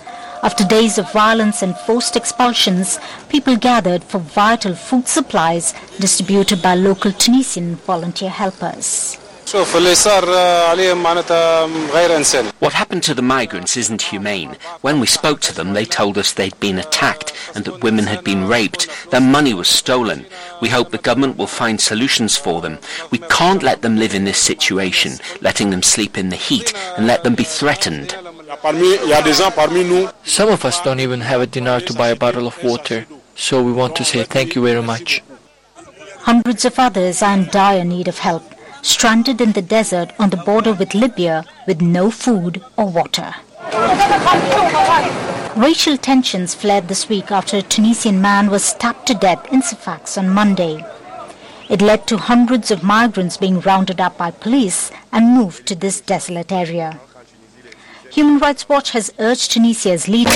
After 0.42 0.64
days 0.64 0.98
of 0.98 1.12
violence 1.12 1.62
and 1.62 1.76
forced 1.76 2.16
expulsions, 2.16 2.98
people 3.28 3.56
gathered 3.56 4.02
for 4.02 4.18
vital 4.18 4.74
food 4.74 5.06
supplies 5.06 5.74
distributed 5.98 6.60
by 6.60 6.74
local 6.74 7.12
Tunisian 7.12 7.76
volunteer 7.76 8.30
helpers. 8.30 9.16
What 9.52 9.66
happened 12.72 13.02
to 13.02 13.14
the 13.14 13.22
migrants 13.22 13.76
isn't 13.76 14.02
humane. 14.02 14.56
When 14.80 15.00
we 15.00 15.08
spoke 15.08 15.40
to 15.40 15.52
them, 15.52 15.72
they 15.72 15.84
told 15.84 16.16
us 16.18 16.30
they'd 16.32 16.60
been 16.60 16.78
attacked 16.78 17.32
and 17.56 17.64
that 17.64 17.82
women 17.82 18.06
had 18.06 18.22
been 18.22 18.46
raped. 18.46 18.86
Their 19.10 19.20
money 19.20 19.52
was 19.52 19.66
stolen. 19.66 20.26
We 20.60 20.68
hope 20.68 20.90
the 20.90 20.98
government 20.98 21.36
will 21.36 21.48
find 21.48 21.80
solutions 21.80 22.36
for 22.36 22.60
them. 22.60 22.78
We 23.10 23.18
can't 23.18 23.64
let 23.64 23.82
them 23.82 23.96
live 23.96 24.14
in 24.14 24.24
this 24.24 24.38
situation, 24.38 25.14
letting 25.40 25.70
them 25.70 25.82
sleep 25.82 26.16
in 26.16 26.28
the 26.28 26.36
heat 26.36 26.72
and 26.96 27.08
let 27.08 27.24
them 27.24 27.34
be 27.34 27.42
threatened. 27.42 28.14
Some 30.24 30.48
of 30.48 30.64
us 30.64 30.80
don't 30.80 31.00
even 31.00 31.22
have 31.22 31.40
a 31.40 31.46
dinar 31.48 31.80
to 31.80 31.92
buy 31.92 32.10
a 32.10 32.16
bottle 32.16 32.46
of 32.46 32.62
water, 32.62 33.04
so 33.34 33.60
we 33.64 33.72
want 33.72 33.96
to 33.96 34.04
say 34.04 34.22
thank 34.22 34.54
you 34.54 34.62
very 34.62 34.82
much. 34.82 35.24
Hundreds 36.20 36.64
of 36.64 36.78
others 36.78 37.20
are 37.20 37.34
in 37.34 37.48
dire 37.48 37.84
need 37.84 38.06
of 38.06 38.18
help 38.18 38.49
stranded 38.82 39.40
in 39.40 39.52
the 39.52 39.62
desert 39.62 40.12
on 40.18 40.30
the 40.30 40.36
border 40.38 40.72
with 40.72 40.94
Libya 40.94 41.44
with 41.66 41.80
no 41.80 42.10
food 42.10 42.62
or 42.76 42.86
water. 42.86 43.34
Racial 45.56 45.96
tensions 45.96 46.54
flared 46.54 46.88
this 46.88 47.08
week 47.08 47.30
after 47.30 47.58
a 47.58 47.62
Tunisian 47.62 48.20
man 48.20 48.50
was 48.50 48.64
stabbed 48.64 49.06
to 49.08 49.14
death 49.14 49.52
in 49.52 49.62
Sfax 49.62 50.16
on 50.16 50.28
Monday. 50.28 50.84
It 51.68 51.82
led 51.82 52.06
to 52.08 52.16
hundreds 52.16 52.70
of 52.70 52.82
migrants 52.82 53.36
being 53.36 53.60
rounded 53.60 54.00
up 54.00 54.16
by 54.16 54.30
police 54.30 54.90
and 55.12 55.36
moved 55.36 55.66
to 55.66 55.74
this 55.74 56.00
desolate 56.00 56.50
area. 56.50 56.98
Human 58.10 58.38
Rights 58.38 58.68
Watch 58.68 58.90
has 58.90 59.12
urged 59.18 59.52
Tunisia's 59.52 60.08
leader 60.08 60.30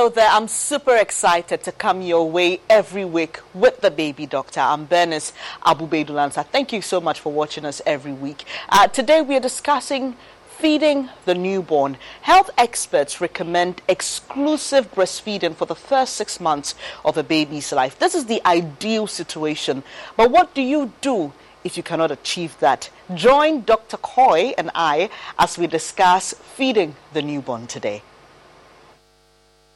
Hello 0.00 0.08
there. 0.08 0.30
I'm 0.30 0.48
super 0.48 0.96
excited 0.96 1.62
to 1.64 1.72
come 1.72 2.00
your 2.00 2.30
way 2.30 2.60
every 2.70 3.04
week 3.04 3.38
with 3.52 3.82
the 3.82 3.90
baby 3.90 4.24
doctor. 4.24 4.60
I'm 4.60 4.86
Bernice 4.86 5.34
Abu-Beidulansa. 5.66 6.46
Thank 6.46 6.72
you 6.72 6.80
so 6.80 7.02
much 7.02 7.20
for 7.20 7.30
watching 7.30 7.66
us 7.66 7.82
every 7.84 8.14
week. 8.14 8.46
Uh, 8.70 8.88
today 8.88 9.20
we 9.20 9.36
are 9.36 9.40
discussing 9.40 10.16
feeding 10.48 11.10
the 11.26 11.34
newborn. 11.34 11.98
Health 12.22 12.48
experts 12.56 13.20
recommend 13.20 13.82
exclusive 13.88 14.90
breastfeeding 14.94 15.54
for 15.54 15.66
the 15.66 15.74
first 15.74 16.14
six 16.14 16.40
months 16.40 16.74
of 17.04 17.18
a 17.18 17.22
baby's 17.22 17.70
life. 17.70 17.98
This 17.98 18.14
is 18.14 18.24
the 18.24 18.40
ideal 18.46 19.06
situation. 19.06 19.82
But 20.16 20.30
what 20.30 20.54
do 20.54 20.62
you 20.62 20.94
do 21.02 21.34
if 21.62 21.76
you 21.76 21.82
cannot 21.82 22.10
achieve 22.10 22.58
that? 22.60 22.88
Join 23.14 23.64
Dr. 23.64 23.98
Coy 23.98 24.54
and 24.56 24.70
I 24.74 25.10
as 25.38 25.58
we 25.58 25.66
discuss 25.66 26.32
feeding 26.32 26.96
the 27.12 27.20
newborn 27.20 27.66
today. 27.66 28.02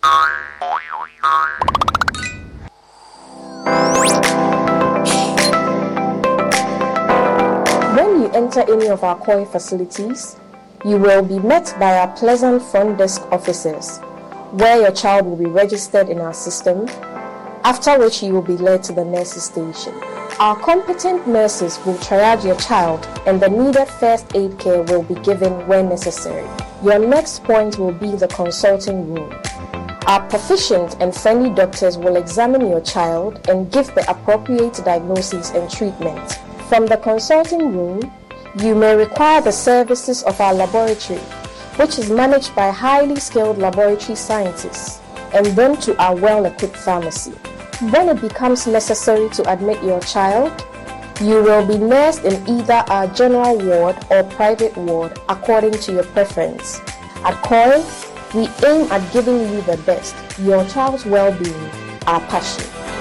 When 0.05 0.13
you 8.21 8.29
enter 8.35 8.61
any 8.71 8.89
of 8.89 9.03
our 9.03 9.17
COI 9.25 9.47
facilities, 9.47 10.37
you 10.85 10.99
will 10.99 11.23
be 11.23 11.39
met 11.39 11.75
by 11.81 11.97
our 11.97 12.09
pleasant 12.09 12.63
front 12.65 12.99
desk 12.99 13.23
officers, 13.33 13.97
where 14.51 14.83
your 14.83 14.93
child 14.93 15.25
will 15.25 15.37
be 15.37 15.47
registered 15.47 16.11
in 16.11 16.21
our 16.21 16.35
system, 16.35 16.87
after 17.65 17.99
which 17.99 18.23
you 18.23 18.35
will 18.35 18.43
be 18.43 18.59
led 18.59 18.85
to 18.85 18.93
the 18.93 19.07
nurses 19.07 19.45
station. 19.45 19.95
Our 20.39 20.61
competent 20.61 21.27
nurses 21.27 21.79
will 21.87 21.95
triage 21.95 22.45
your 22.45 22.57
child 22.57 23.09
and 23.27 23.41
the 23.41 23.49
needed 23.49 23.87
first 23.87 24.37
aid 24.37 24.59
care 24.59 24.83
will 24.83 25.03
be 25.03 25.15
given 25.23 25.67
when 25.67 25.89
necessary. 25.89 26.47
Your 26.83 26.99
next 26.99 27.43
point 27.45 27.79
will 27.79 27.93
be 27.93 28.15
the 28.17 28.29
consulting 28.29 29.15
room. 29.15 29.33
Our 30.07 30.21
proficient 30.29 30.97
and 31.01 31.15
friendly 31.17 31.49
doctors 31.49 31.97
will 31.97 32.17
examine 32.17 32.69
your 32.69 32.83
child 32.83 33.49
and 33.49 33.73
give 33.73 33.87
the 33.95 34.05
appropriate 34.11 34.75
diagnosis 34.85 35.51
and 35.53 35.71
treatment. 35.71 36.33
From 36.69 36.85
the 36.85 36.99
consulting 36.99 37.75
room, 37.75 38.13
you 38.59 38.75
may 38.75 38.95
require 38.97 39.41
the 39.41 39.51
services 39.51 40.23
of 40.25 40.39
our 40.43 40.53
laboratory, 40.53 41.21
which 41.77 41.99
is 41.99 42.11
managed 42.11 42.55
by 42.55 42.71
highly 42.71 43.17
skilled 43.17 43.57
laboratory 43.57 44.15
scientists, 44.15 45.01
and 45.33 45.47
then 45.57 45.79
to 45.79 45.97
our 45.99 46.15
well 46.15 46.45
equipped 46.45 46.77
pharmacy. 46.77 47.33
When 47.91 48.11
it 48.11 48.21
becomes 48.21 48.67
necessary 48.67 49.31
to 49.31 49.51
admit 49.51 49.83
your 49.83 50.01
child, 50.01 50.53
you 51.23 51.43
will 51.43 51.67
be 51.67 51.79
nursed 51.79 52.25
in 52.25 52.47
either 52.47 52.85
our 52.89 53.07
general 53.07 53.57
ward 53.57 53.97
or 54.11 54.23
private 54.25 54.77
ward 54.77 55.19
according 55.31 55.73
to 55.73 55.93
your 55.93 56.05
preference. 56.05 56.81
At 57.25 57.43
COIL, 57.43 57.83
we 58.35 58.49
aim 58.66 58.91
at 58.91 59.12
giving 59.12 59.39
you 59.39 59.62
the 59.62 59.76
best, 59.87 60.14
your 60.41 60.64
child's 60.66 61.07
well 61.07 61.30
being, 61.39 61.70
our 62.07 62.20
passion. 62.22 62.94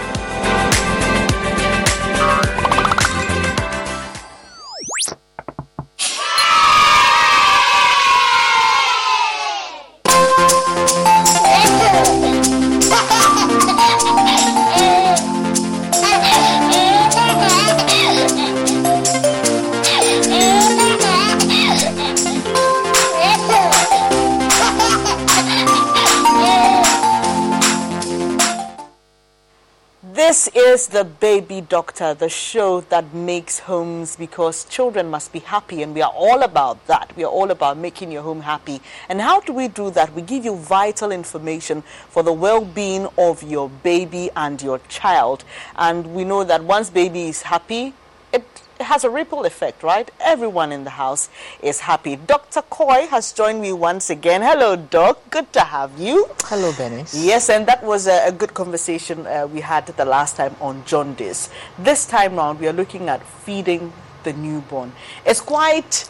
Is 30.73 30.87
the 30.87 31.03
Baby 31.03 31.61
Doctor, 31.61 32.15
the 32.15 32.29
show 32.29 32.81
that 32.89 33.13
makes 33.13 33.59
homes 33.59 34.15
because 34.15 34.65
children 34.65 35.07
must 35.07 35.31
be 35.31 35.37
happy, 35.37 35.83
and 35.83 35.93
we 35.93 36.01
are 36.01 36.11
all 36.11 36.41
about 36.41 36.87
that. 36.87 37.15
We 37.15 37.23
are 37.23 37.31
all 37.31 37.51
about 37.51 37.77
making 37.77 38.11
your 38.11 38.23
home 38.23 38.41
happy. 38.41 38.81
And 39.07 39.21
how 39.21 39.39
do 39.41 39.53
we 39.53 39.67
do 39.67 39.91
that? 39.91 40.11
We 40.15 40.23
give 40.23 40.43
you 40.43 40.55
vital 40.55 41.11
information 41.11 41.83
for 42.09 42.23
the 42.23 42.33
well 42.33 42.65
being 42.65 43.07
of 43.19 43.43
your 43.43 43.69
baby 43.69 44.31
and 44.35 44.59
your 44.63 44.79
child. 44.89 45.43
And 45.75 46.15
we 46.15 46.23
know 46.23 46.43
that 46.43 46.63
once 46.63 46.89
baby 46.89 47.27
is 47.27 47.43
happy, 47.43 47.93
it 48.33 48.43
has 48.79 49.03
a 49.03 49.09
ripple 49.09 49.45
effect, 49.45 49.83
right? 49.83 50.09
Everyone 50.19 50.71
in 50.71 50.83
the 50.83 50.91
house 50.91 51.29
is 51.61 51.81
happy. 51.81 52.15
Dr. 52.15 52.61
Coy 52.63 53.07
has 53.07 53.31
joined 53.31 53.61
me 53.61 53.71
once 53.71 54.09
again. 54.09 54.41
Hello, 54.41 54.75
Doc. 54.75 55.29
Good 55.29 55.53
to 55.53 55.61
have 55.61 55.99
you. 55.99 56.27
Hello, 56.45 56.73
Benny. 56.73 57.05
Yes, 57.13 57.49
and 57.49 57.65
that 57.67 57.83
was 57.83 58.07
a, 58.07 58.27
a 58.27 58.31
good 58.31 58.53
conversation 58.53 59.25
uh, 59.25 59.47
we 59.47 59.61
had 59.61 59.87
the 59.87 60.05
last 60.05 60.35
time 60.35 60.55
on 60.59 60.83
jaundice. 60.85 61.49
This 61.77 62.05
time 62.05 62.35
round, 62.35 62.59
we 62.59 62.67
are 62.67 62.73
looking 62.73 63.07
at 63.09 63.23
feeding 63.23 63.93
the 64.23 64.33
newborn. 64.33 64.91
It's 65.25 65.41
quite 65.41 66.09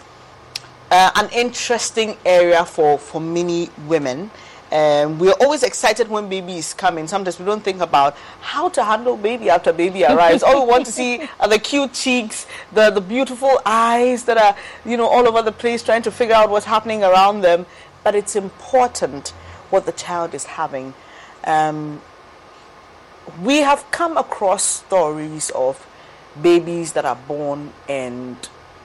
uh, 0.89 1.11
an 1.15 1.30
interesting 1.34 2.17
area 2.26 2.63
for, 2.65 2.97
for 2.97 3.19
many 3.19 3.69
women. 3.88 4.32
Um, 4.74 5.19
we're 5.19 5.34
always 5.34 5.61
excited 5.61 6.07
when 6.07 6.30
baby 6.30 6.57
is 6.57 6.74
coming. 6.74 7.07
Sometimes 7.07 7.38
we 7.38 7.45
don't 7.45 7.63
think 7.63 7.80
about 7.80 8.17
how 8.41 8.69
to 8.69 8.84
handle 8.84 9.15
baby 9.15 9.51
after 9.51 9.71
baby 9.71 10.03
arrives. 10.03 10.41
all 10.41 10.65
we 10.65 10.71
want 10.71 10.88
to 10.88 10.91
see 10.91 11.21
are 11.39 11.47
the 11.47 11.59
cute 11.59 11.93
cheeks, 11.93 12.47
the, 12.71 12.89
the 12.89 12.99
beautiful 12.99 13.61
eyes 13.67 14.26
that 14.26 14.39
are, 14.39 14.55
you 14.84 14.97
know, 14.97 15.07
all 15.07 15.28
over 15.28 15.43
the 15.43 15.51
place 15.51 15.84
trying 15.84 16.01
to 16.01 16.09
figure 16.11 16.34
out 16.34 16.49
what's 16.49 16.65
happening 16.65 17.03
around 17.03 17.41
them. 17.41 17.67
But 18.03 18.15
it's 18.15 18.36
important 18.36 19.30
what 19.69 19.86
the 19.86 19.91
child 19.91 20.34
is 20.34 20.45
having. 20.45 20.95
Um, 21.43 22.01
we 23.43 23.57
have 23.59 23.89
come 23.91 24.17
across 24.17 24.63
stories 24.63 25.51
of 25.51 25.86
babies 26.41 26.93
that 26.93 27.05
are 27.05 27.15
born 27.28 27.74
and 27.88 28.38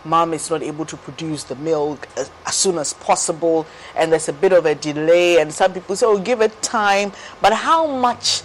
mom 0.09 0.33
is 0.35 0.51
not 0.51 0.63
able 0.63 0.87
to 0.87 0.97
produce 0.97 1.45
the 1.45 1.57
milk 1.57 2.09
as, 2.17 2.31
as, 2.47 2.55
soon 2.55 2.79
as 2.79 2.95
possible 2.95 3.67
and 3.97 4.11
there's 4.11 4.29
a 4.29 4.33
bit 4.33 4.53
of 4.53 4.65
a 4.67 4.75
delay 4.75 5.39
and 5.41 5.53
some 5.53 5.73
people 5.73 5.95
say 5.95 6.07
oh 6.07 6.19
give 6.19 6.41
it 6.41 6.63
time 6.63 7.13
but 7.43 7.53
how 7.53 7.87
much 7.87 8.43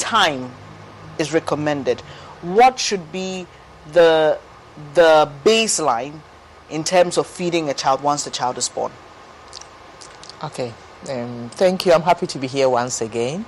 time 0.00 0.50
is 1.20 1.32
recommended, 1.32 2.00
what 2.40 2.80
should 2.80 3.12
be 3.12 3.46
the 3.92 4.38
the 4.94 5.30
baseline 5.44 6.20
in 6.70 6.82
terms 6.82 7.18
of 7.18 7.26
feeding 7.26 7.68
a 7.68 7.74
child 7.74 8.02
once 8.02 8.24
the 8.24 8.30
child 8.30 8.56
is 8.58 8.68
born? 8.68 8.90
Okay, 10.42 10.72
um, 11.10 11.50
thank 11.50 11.84
you. 11.84 11.92
I'm 11.92 12.02
happy 12.02 12.26
to 12.26 12.38
be 12.38 12.46
here 12.46 12.68
once 12.68 13.00
again. 13.02 13.44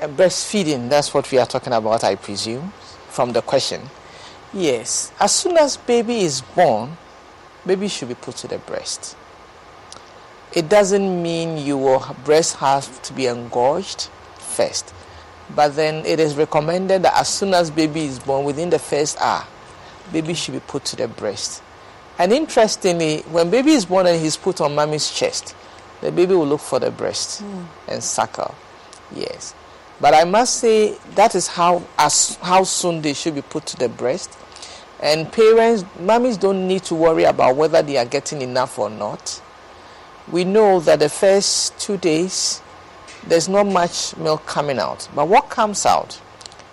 Uh, 0.00 0.08
breastfeeding, 0.08 0.88
that's 0.88 1.12
what 1.12 1.30
we 1.30 1.38
are 1.38 1.46
talking 1.46 1.72
about, 1.72 2.02
I 2.02 2.14
presume, 2.16 2.72
from 3.08 3.32
the 3.32 3.42
question. 3.42 3.82
Yes, 4.52 5.12
as 5.18 5.34
soon 5.34 5.56
as 5.56 5.76
baby 5.76 6.20
is 6.20 6.42
born, 6.42 6.96
baby 7.66 7.88
should 7.88 8.08
be 8.08 8.14
put 8.14 8.36
to 8.36 8.48
the 8.48 8.58
breast. 8.58 9.16
It 10.52 10.68
doesn't 10.68 11.22
mean 11.22 11.56
your 11.64 12.00
breast 12.24 12.56
has 12.56 12.86
to 13.00 13.12
be 13.14 13.26
engorged 13.26 14.08
first, 14.38 14.92
but 15.54 15.74
then 15.74 16.04
it 16.04 16.20
is 16.20 16.36
recommended 16.36 17.02
that 17.02 17.16
as 17.18 17.28
soon 17.28 17.54
as 17.54 17.70
baby 17.70 18.04
is 18.04 18.18
born, 18.18 18.44
within 18.44 18.68
the 18.68 18.78
first 18.78 19.18
hour, 19.20 19.46
baby 20.12 20.34
should 20.34 20.52
be 20.52 20.60
put 20.60 20.84
to 20.86 20.96
the 20.96 21.08
breast. 21.08 21.62
And 22.18 22.30
interestingly, 22.32 23.20
when 23.30 23.48
baby 23.50 23.70
is 23.72 23.86
born 23.86 24.06
and 24.06 24.20
he's 24.20 24.36
put 24.36 24.60
on 24.60 24.74
mommy's 24.74 25.10
chest, 25.10 25.54
the 26.02 26.12
baby 26.12 26.34
will 26.34 26.46
look 26.46 26.60
for 26.60 26.78
the 26.78 26.90
breast 26.90 27.42
Mm. 27.42 27.66
and 27.88 28.04
suckle. 28.04 28.54
Yes. 29.14 29.54
But 30.02 30.14
I 30.14 30.24
must 30.24 30.56
say 30.56 30.98
that 31.14 31.36
is 31.36 31.46
how 31.46 31.84
as 31.96 32.34
how 32.42 32.64
soon 32.64 33.02
they 33.02 33.14
should 33.14 33.36
be 33.36 33.42
put 33.42 33.66
to 33.66 33.76
the 33.76 33.88
breast. 33.88 34.36
And 35.00 35.30
parents, 35.30 35.84
mummies 36.00 36.36
don't 36.36 36.66
need 36.66 36.82
to 36.84 36.96
worry 36.96 37.22
about 37.22 37.54
whether 37.54 37.82
they 37.82 37.96
are 37.96 38.04
getting 38.04 38.42
enough 38.42 38.80
or 38.80 38.90
not. 38.90 39.40
We 40.30 40.42
know 40.44 40.80
that 40.80 40.98
the 40.98 41.08
first 41.08 41.78
two 41.78 41.98
days 41.98 42.60
there's 43.28 43.48
not 43.48 43.64
much 43.66 44.16
milk 44.16 44.44
coming 44.44 44.80
out. 44.80 45.08
But 45.14 45.28
what 45.28 45.48
comes 45.50 45.86
out? 45.86 46.20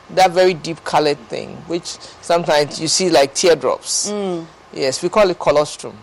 That 0.10 0.32
very 0.32 0.56
deep 0.56 0.84
colored 0.84 1.20
thing, 1.30 1.56
which 1.68 1.86
sometimes 2.22 2.82
you 2.82 2.88
see 2.88 3.12
like 3.12 3.36
teardrops. 3.36 4.10
Mm. 4.10 4.48
Yes, 4.74 5.04
we 5.04 5.10
call 5.10 5.30
it 5.30 5.38
colostrum. 5.38 5.96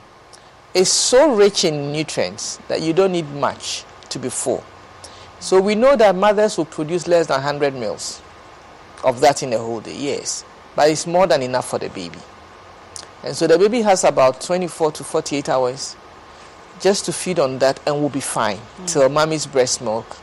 It's 0.75 0.93
so 0.93 1.35
rich 1.35 1.65
in 1.65 1.91
nutrients 1.91 2.59
that 2.69 2.83
you 2.83 2.93
don't 2.93 3.11
need 3.11 3.29
much 3.33 3.85
to 4.11 4.21
be 4.21 4.29
full. 4.29 4.63
So 5.39 5.61
we 5.61 5.75
know 5.75 5.97
that 5.97 6.15
mothers 6.17 6.57
will 6.57 6.65
produce 6.65 7.07
less 7.07 7.27
than 7.27 7.37
100 7.43 7.75
mils 7.75 8.23
of 9.05 9.21
that 9.21 9.43
in 9.43 9.53
a 9.53 9.59
whole 9.59 9.81
day, 9.81 9.97
yes. 9.97 10.45
But 10.75 10.91
it's 10.91 11.07
more 11.07 11.27
than 11.27 11.43
enough 11.43 11.69
for 11.69 11.79
the 11.79 11.89
baby. 11.89 12.19
And 13.23 13.35
so 13.37 13.47
the 13.47 13.59
baby 13.59 13.83
has 13.83 14.05
about 14.05 14.41
24 14.41 14.93
to 14.93 15.05
48 15.05 15.49
hours 15.49 15.97
just 16.81 17.07
to 17.07 17.13
feed 17.13 17.39
on 17.39 17.59
that 17.59 17.81
and 17.87 18.01
will 18.01 18.09
be 18.09 18.21
fine 18.21 18.59
till 18.87 19.09
mommy's 19.09 19.47
breast 19.47 19.81
milk 19.81 20.17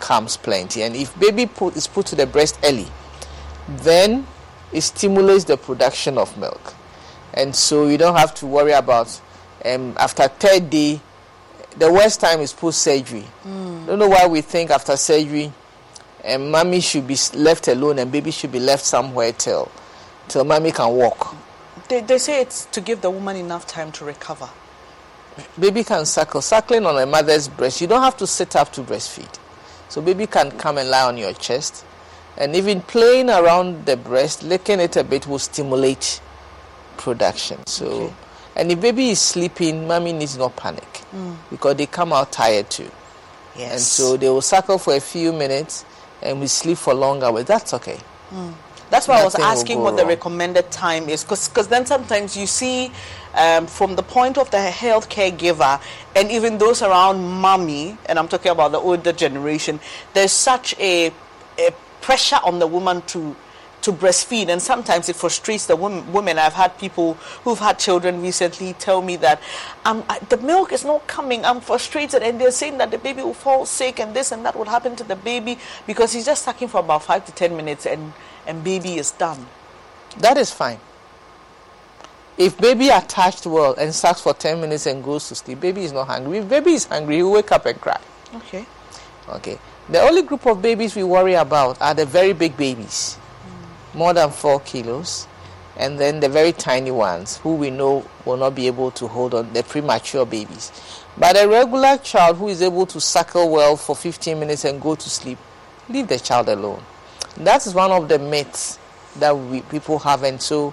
comes 0.00 0.36
plenty. 0.36 0.82
And 0.82 0.94
if 0.94 1.18
baby 1.18 1.46
put, 1.46 1.76
is 1.76 1.86
put 1.86 2.06
to 2.06 2.16
the 2.16 2.26
breast 2.26 2.58
early, 2.64 2.86
then 3.68 4.26
it 4.72 4.82
stimulates 4.82 5.44
the 5.44 5.56
production 5.56 6.18
of 6.18 6.36
milk. 6.38 6.74
And 7.34 7.54
so 7.54 7.88
you 7.88 7.98
don't 7.98 8.16
have 8.16 8.34
to 8.36 8.46
worry 8.46 8.72
about 8.72 9.20
um, 9.64 9.94
after 9.98 10.28
third 10.28 10.70
day, 10.70 11.00
the 11.78 11.92
worst 11.92 12.20
time 12.20 12.40
is 12.40 12.52
post 12.52 12.82
surgery. 12.82 13.22
Hmm. 13.42 13.86
Don't 13.86 13.98
know 13.98 14.08
why 14.08 14.26
we 14.26 14.40
think 14.40 14.70
after 14.70 14.96
surgery, 14.96 15.52
and 16.24 16.50
mommy 16.50 16.80
should 16.80 17.06
be 17.06 17.16
left 17.34 17.68
alone 17.68 17.98
and 17.98 18.10
baby 18.10 18.30
should 18.30 18.52
be 18.52 18.60
left 18.60 18.84
somewhere 18.84 19.32
till 19.32 19.70
till 20.28 20.44
mommy 20.44 20.72
can 20.72 20.92
walk. 20.92 21.34
They, 21.88 22.00
they 22.00 22.18
say 22.18 22.42
it's 22.42 22.66
to 22.66 22.80
give 22.80 23.00
the 23.00 23.10
woman 23.10 23.36
enough 23.36 23.66
time 23.66 23.92
to 23.92 24.04
recover. 24.04 24.48
Baby 25.58 25.84
can 25.84 26.04
suckle. 26.04 26.42
Suckling 26.42 26.84
on 26.84 26.98
a 26.98 27.06
mother's 27.06 27.48
breast, 27.48 27.80
you 27.80 27.86
don't 27.86 28.02
have 28.02 28.16
to 28.18 28.26
sit 28.26 28.56
up 28.56 28.72
to 28.72 28.82
breastfeed. 28.82 29.38
So 29.88 30.02
baby 30.02 30.26
can 30.26 30.50
come 30.50 30.78
and 30.78 30.90
lie 30.90 31.04
on 31.04 31.16
your 31.16 31.32
chest. 31.32 31.84
And 32.36 32.54
even 32.54 32.82
playing 32.82 33.30
around 33.30 33.86
the 33.86 33.96
breast, 33.96 34.42
licking 34.42 34.80
it 34.80 34.96
a 34.96 35.04
bit 35.04 35.26
will 35.26 35.38
stimulate 35.38 36.20
production. 36.96 37.66
So, 37.66 38.12
and 38.58 38.70
if 38.72 38.80
baby 38.80 39.10
is 39.10 39.20
sleeping, 39.20 39.86
mommy 39.86 40.12
needs 40.12 40.36
not 40.36 40.56
panic 40.56 40.84
Mm. 41.14 41.36
because 41.50 41.76
they 41.76 41.86
come 41.86 42.12
out 42.12 42.30
tired 42.32 42.68
too. 42.68 42.90
Yes. 43.56 43.72
And 43.72 43.80
so 43.80 44.16
they 44.18 44.28
will 44.28 44.42
suckle 44.42 44.76
for 44.78 44.94
a 44.94 45.00
few 45.00 45.32
minutes 45.32 45.84
and 46.20 46.38
we 46.40 46.46
sleep 46.48 46.76
for 46.76 46.92
long 46.92 47.22
hours. 47.22 47.46
That's 47.46 47.72
okay. 47.74 47.98
Mm. 48.30 48.52
That's 48.90 49.06
why 49.08 49.20
I 49.20 49.24
was 49.24 49.34
asking 49.34 49.80
what 49.80 49.96
the 49.96 50.06
recommended 50.06 50.70
time 50.70 51.08
is, 51.10 51.22
because 51.24 51.68
then 51.68 51.84
sometimes 51.84 52.36
you 52.36 52.46
see, 52.46 52.90
um, 53.34 53.66
from 53.66 53.96
the 53.96 54.02
point 54.02 54.38
of 54.38 54.50
the 54.50 54.56
healthcare 54.56 55.36
giver 55.36 55.78
and 56.16 56.30
even 56.30 56.56
those 56.56 56.80
around 56.82 57.22
mommy, 57.22 57.98
and 58.06 58.18
I'm 58.18 58.28
talking 58.28 58.50
about 58.50 58.72
the 58.72 58.78
older 58.78 59.12
generation, 59.12 59.78
there's 60.14 60.32
such 60.32 60.74
a, 60.78 61.12
a 61.58 61.70
pressure 62.00 62.40
on 62.42 62.60
the 62.60 62.66
woman 62.66 63.02
to 63.08 63.36
to 63.82 63.92
breastfeed, 63.92 64.48
and 64.48 64.60
sometimes 64.60 65.08
it 65.08 65.16
frustrates 65.16 65.66
the 65.66 65.76
women. 65.76 66.12
women. 66.12 66.38
I've 66.38 66.54
had 66.54 66.76
people 66.78 67.14
who've 67.44 67.58
had 67.58 67.78
children 67.78 68.22
recently 68.22 68.72
tell 68.74 69.02
me 69.02 69.16
that 69.16 69.40
um, 69.84 70.04
I, 70.08 70.18
the 70.18 70.36
milk 70.38 70.72
is 70.72 70.84
not 70.84 71.06
coming. 71.06 71.44
I'm 71.44 71.60
frustrated, 71.60 72.22
and 72.22 72.40
they're 72.40 72.50
saying 72.50 72.78
that 72.78 72.90
the 72.90 72.98
baby 72.98 73.22
will 73.22 73.34
fall 73.34 73.66
sick, 73.66 74.00
and 74.00 74.14
this 74.14 74.32
and 74.32 74.44
that 74.44 74.56
will 74.56 74.66
happen 74.66 74.96
to 74.96 75.04
the 75.04 75.16
baby 75.16 75.58
because 75.86 76.12
he's 76.12 76.26
just 76.26 76.42
sucking 76.42 76.68
for 76.68 76.80
about 76.80 77.04
five 77.04 77.24
to 77.26 77.32
ten 77.32 77.56
minutes, 77.56 77.86
and 77.86 78.12
and 78.46 78.64
baby 78.64 78.96
is 78.96 79.12
done. 79.12 79.46
That 80.18 80.36
is 80.36 80.50
fine. 80.50 80.80
If 82.38 82.56
baby 82.56 82.88
attached 82.88 83.46
well 83.46 83.74
and 83.74 83.92
sucks 83.92 84.20
for 84.20 84.32
10 84.32 84.60
minutes 84.60 84.86
and 84.86 85.02
goes 85.02 85.26
to 85.28 85.34
sleep, 85.34 85.58
baby 85.60 85.82
is 85.82 85.92
not 85.92 86.06
hungry. 86.06 86.38
If 86.38 86.48
baby 86.48 86.74
is 86.74 86.84
hungry, 86.84 87.16
he 87.16 87.22
will 87.24 87.32
wake 87.32 87.50
up 87.50 87.66
and 87.66 87.80
cry. 87.80 88.00
Okay. 88.32 88.64
Okay. 89.28 89.58
The 89.88 90.00
only 90.00 90.22
group 90.22 90.46
of 90.46 90.62
babies 90.62 90.94
we 90.94 91.02
worry 91.02 91.34
about 91.34 91.80
are 91.80 91.94
the 91.94 92.06
very 92.06 92.32
big 92.32 92.56
babies, 92.56 93.18
more 93.98 94.14
than 94.14 94.30
four 94.30 94.60
kilos, 94.60 95.26
and 95.76 95.98
then 95.98 96.20
the 96.20 96.28
very 96.28 96.52
tiny 96.52 96.92
ones 96.92 97.38
who 97.38 97.56
we 97.56 97.68
know 97.68 98.08
will 98.24 98.36
not 98.36 98.54
be 98.54 98.68
able 98.68 98.92
to 98.92 99.08
hold 99.08 99.34
on, 99.34 99.52
the 99.52 99.62
premature 99.64 100.24
babies. 100.24 100.70
But 101.16 101.36
a 101.36 101.48
regular 101.48 101.98
child 101.98 102.36
who 102.36 102.46
is 102.46 102.62
able 102.62 102.86
to 102.86 103.00
suckle 103.00 103.50
well 103.50 103.76
for 103.76 103.96
15 103.96 104.38
minutes 104.38 104.64
and 104.64 104.80
go 104.80 104.94
to 104.94 105.10
sleep, 105.10 105.38
leave 105.88 106.06
the 106.06 106.18
child 106.20 106.48
alone. 106.48 106.82
That 107.38 107.66
is 107.66 107.74
one 107.74 107.90
of 107.90 108.08
the 108.08 108.20
myths 108.20 108.78
that 109.16 109.36
we, 109.36 109.62
people 109.62 109.98
have, 109.98 110.22
and 110.22 110.40
so 110.40 110.72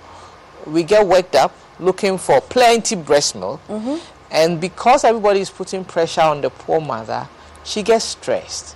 we 0.68 0.84
get 0.84 1.06
worked 1.06 1.36
up 1.36 1.52
looking 1.80 2.20
for 2.20 2.42
plenty 2.42 2.96
breast 2.96 3.36
milk. 3.36 3.60
Mm-hmm. 3.68 3.98
And 4.30 4.62
because 4.62 5.04
everybody 5.04 5.40
is 5.40 5.50
putting 5.50 5.84
pressure 5.84 6.22
on 6.22 6.42
the 6.42 6.52
poor 6.52 6.80
mother, 6.80 7.28
she 7.64 7.82
gets 7.82 8.06
stressed 8.06 8.76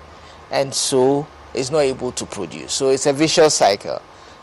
and 0.49 0.73
so 0.73 1.27
is 1.53 1.69
not 1.69 1.79
able 1.79 2.11
to 2.13 2.25
produce. 2.25 2.73
So 2.73 2.89
it's 2.89 3.05
a 3.05 3.13
vicious 3.13 3.55
cycle 3.55 4.01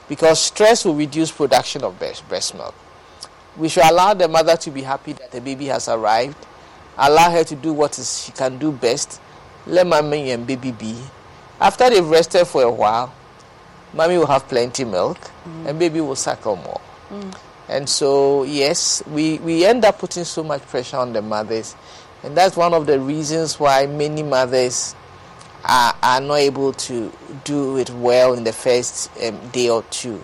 because 0.09 0.41
stress 0.41 0.85
will 0.85 0.95
reduce 0.95 1.31
production 1.31 1.85
of 1.85 1.99
breast, 1.99 2.55
milk. 2.55 2.75
We 3.57 3.69
should 3.69 3.85
allow 3.85 4.15
the 4.15 4.29
mother 4.29 4.57
to 4.57 4.71
be 4.71 4.83
happy 4.83 5.13
that 5.15 5.31
the 5.31 5.41
baby 5.41 5.67
has 5.67 5.89
arrived, 5.89 6.37
allow 6.99 7.31
her 7.31 7.45
to 7.45 7.55
do 7.55 7.73
what 7.73 7.99
is 7.99 8.25
she 8.25 8.33
can 8.33 8.59
do 8.59 8.71
best, 8.71 9.21
let 9.67 9.87
mommy 9.87 10.31
and 10.31 10.47
baby 10.47 10.73
be. 10.73 10.97
After 11.61 11.89
they've 11.89 12.07
rested 12.07 12.47
for 12.47 12.63
a 12.63 12.71
while, 12.71 13.13
mommy 13.95 14.19
will 14.19 14.27
have 14.27 14.47
plenty 14.47 14.85
milk 14.85 15.19
mm. 15.19 15.67
and 15.67 15.79
baby 15.79 16.01
will 16.01 16.17
suckle 16.17 16.57
more. 16.57 16.81
Mm. 17.11 17.39
And 17.69 17.89
so, 17.89 18.45
yes, 18.45 19.03
we, 19.09 19.39
we 19.39 19.65
end 19.65 19.85
up 19.85 19.99
putting 19.99 20.25
so 20.25 20.45
much 20.45 20.63
pressure 20.63 20.99
on 20.99 21.13
the 21.13 21.23
mothers. 21.23 21.75
And 22.23 22.37
that's 22.37 22.57
one 22.57 22.75
of 22.75 22.87
the 22.87 23.01
reasons 23.01 23.59
why 23.59 23.87
many 23.87 24.23
mothers 24.23 24.95
are, 25.67 25.97
are 26.03 26.21
not 26.21 26.37
able 26.37 26.73
to 26.73 27.13
do 27.45 27.77
it 27.77 27.91
well 27.91 28.35
in 28.35 28.45
the 28.45 28.53
first 28.53 29.11
um, 29.23 29.39
day 29.49 29.69
or 29.69 29.83
two. 29.85 30.23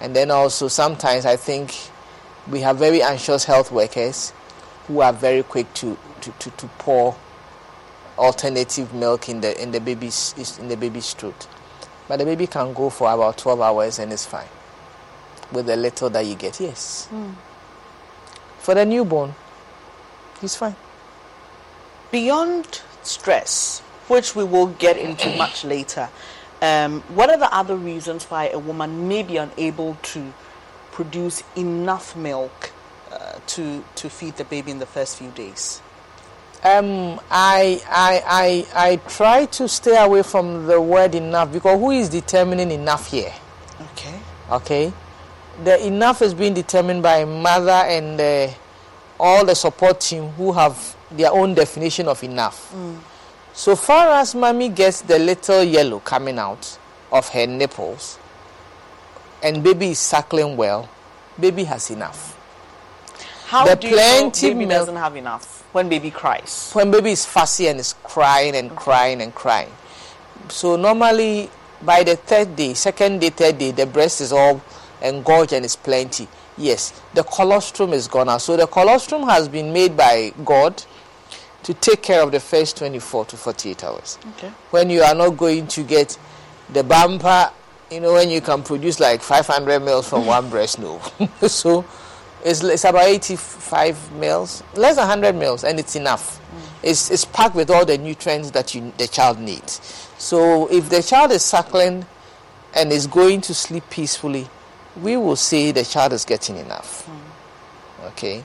And 0.00 0.14
then 0.14 0.30
also, 0.30 0.68
sometimes 0.68 1.24
I 1.24 1.36
think 1.36 1.74
we 2.50 2.60
have 2.60 2.76
very 2.76 3.02
anxious 3.02 3.44
health 3.44 3.72
workers 3.72 4.32
who 4.86 5.00
are 5.00 5.12
very 5.12 5.42
quick 5.42 5.72
to, 5.74 5.96
to, 6.20 6.30
to, 6.32 6.50
to 6.50 6.66
pour 6.78 7.16
alternative 8.18 8.92
milk 8.92 9.28
in 9.28 9.40
the, 9.40 9.60
in, 9.60 9.70
the 9.70 9.80
baby's, 9.80 10.58
in 10.58 10.68
the 10.68 10.76
baby's 10.76 11.14
throat. 11.14 11.48
But 12.08 12.18
the 12.18 12.24
baby 12.24 12.46
can 12.46 12.72
go 12.72 12.90
for 12.90 13.10
about 13.12 13.38
12 13.38 13.60
hours 13.60 13.98
and 13.98 14.12
it's 14.12 14.26
fine 14.26 14.48
with 15.52 15.66
the 15.66 15.76
little 15.76 16.10
that 16.10 16.24
you 16.26 16.34
get. 16.34 16.60
Yes. 16.60 17.08
For 18.58 18.74
the 18.74 18.84
newborn, 18.84 19.34
he's 20.40 20.56
fine. 20.56 20.76
Beyond 22.10 22.82
stress, 23.02 23.82
which 24.08 24.34
we 24.34 24.44
will 24.44 24.68
get 24.68 24.96
into 24.96 25.34
much 25.36 25.64
later, 25.64 26.08
um, 26.62 27.02
what 27.14 27.30
are 27.30 27.36
the 27.36 27.52
other 27.54 27.76
reasons 27.76 28.24
why 28.24 28.48
a 28.48 28.58
woman 28.58 29.08
may 29.08 29.22
be 29.22 29.36
unable 29.36 29.96
to 30.02 30.32
produce 30.92 31.42
enough 31.54 32.16
milk 32.16 32.72
uh, 33.12 33.38
to 33.46 33.84
to 33.94 34.08
feed 34.08 34.36
the 34.36 34.44
baby 34.44 34.70
in 34.70 34.78
the 34.78 34.86
first 34.86 35.16
few 35.18 35.30
days? 35.30 35.82
Um, 36.64 37.20
I, 37.30 37.80
I, 37.88 38.66
I, 38.74 38.90
I 38.90 38.96
try 39.08 39.44
to 39.46 39.68
stay 39.68 39.96
away 40.02 40.22
from 40.22 40.66
the 40.66 40.80
word 40.80 41.14
enough 41.14 41.52
because 41.52 41.78
who 41.78 41.90
is 41.90 42.08
determining 42.08 42.72
enough 42.72 43.10
here? 43.10 43.32
Okay. 43.92 44.18
Okay. 44.50 44.92
The 45.62 45.86
enough 45.86 46.22
is 46.22 46.34
being 46.34 46.54
determined 46.54 47.02
by 47.02 47.24
mother 47.24 47.70
and 47.70 48.20
uh, 48.20 48.48
all 49.20 49.44
the 49.44 49.54
support 49.54 50.00
team 50.00 50.30
who 50.30 50.52
have 50.52 50.96
their 51.10 51.30
own 51.30 51.54
definition 51.54 52.08
of 52.08 52.24
enough. 52.24 52.74
So 53.56 53.74
far 53.74 54.10
as 54.10 54.34
mommy 54.34 54.68
gets 54.68 55.00
the 55.00 55.18
little 55.18 55.64
yellow 55.64 56.00
coming 56.00 56.38
out 56.38 56.78
of 57.10 57.30
her 57.30 57.46
nipples, 57.46 58.18
and 59.42 59.64
baby 59.64 59.92
is 59.92 59.98
suckling 59.98 60.58
well, 60.58 60.90
baby 61.40 61.64
has 61.64 61.90
enough. 61.90 62.36
How 63.46 63.64
The 63.64 63.76
do 63.76 63.88
you 63.88 63.96
know 63.96 64.30
baby 64.30 64.54
milk- 64.54 64.68
doesn't 64.68 64.96
have 64.96 65.16
enough 65.16 65.64
when 65.72 65.88
baby 65.88 66.10
cries? 66.10 66.70
When 66.74 66.90
baby 66.90 67.12
is 67.12 67.24
fussy 67.24 67.68
and 67.68 67.80
is 67.80 67.94
crying 68.04 68.54
and 68.54 68.68
mm-hmm. 68.68 68.78
crying 68.78 69.22
and 69.22 69.34
crying. 69.34 69.72
So 70.48 70.76
normally 70.76 71.48
by 71.80 72.02
the 72.02 72.16
third 72.16 72.56
day, 72.56 72.74
second 72.74 73.22
day, 73.22 73.30
third 73.30 73.56
day, 73.56 73.70
the 73.70 73.86
breast 73.86 74.20
is 74.20 74.32
all 74.32 74.60
engorged 75.00 75.54
and 75.54 75.64
is 75.64 75.76
plenty. 75.76 76.28
Yes, 76.58 76.92
the 77.14 77.22
colostrum 77.22 77.94
is 77.94 78.06
gone 78.06 78.28
out. 78.28 78.42
So 78.42 78.54
the 78.54 78.66
colostrum 78.66 79.22
has 79.22 79.48
been 79.48 79.72
made 79.72 79.96
by 79.96 80.34
God 80.44 80.84
to 81.66 81.74
take 81.74 82.00
care 82.00 82.22
of 82.22 82.30
the 82.30 82.38
first 82.38 82.76
24 82.76 83.24
to 83.24 83.36
48 83.36 83.82
hours. 83.82 84.18
Okay. 84.34 84.52
When 84.70 84.88
you 84.88 85.02
are 85.02 85.16
not 85.16 85.30
going 85.30 85.66
to 85.66 85.82
get 85.82 86.16
the 86.72 86.84
bumper, 86.84 87.50
you 87.90 87.98
know, 87.98 88.12
when 88.12 88.30
you 88.30 88.40
can 88.40 88.62
produce 88.62 89.00
like 89.00 89.20
500 89.20 89.80
mils 89.80 90.08
from 90.08 90.26
one 90.26 90.48
breast, 90.48 90.78
no. 90.80 91.00
so 91.48 91.84
it's, 92.44 92.62
it's 92.62 92.84
about 92.84 93.06
85 93.06 94.12
mils, 94.12 94.62
less 94.76 94.94
than 94.94 95.08
100 95.08 95.34
mils, 95.34 95.64
and 95.64 95.80
it's 95.80 95.96
enough. 95.96 96.38
Mm. 96.38 96.84
It's, 96.84 97.10
it's 97.10 97.24
packed 97.24 97.56
with 97.56 97.68
all 97.68 97.84
the 97.84 97.98
nutrients 97.98 98.52
that 98.52 98.72
you, 98.72 98.92
the 98.96 99.08
child 99.08 99.40
needs. 99.40 100.08
So 100.18 100.68
if 100.68 100.88
the 100.88 101.02
child 101.02 101.32
is 101.32 101.42
suckling 101.42 102.06
and 102.76 102.92
is 102.92 103.08
going 103.08 103.40
to 103.40 103.54
sleep 103.54 103.90
peacefully, 103.90 104.46
we 105.02 105.16
will 105.16 105.34
say 105.34 105.72
the 105.72 105.84
child 105.84 106.12
is 106.12 106.24
getting 106.24 106.58
enough. 106.58 107.08
Mm. 107.08 108.06
Okay? 108.10 108.44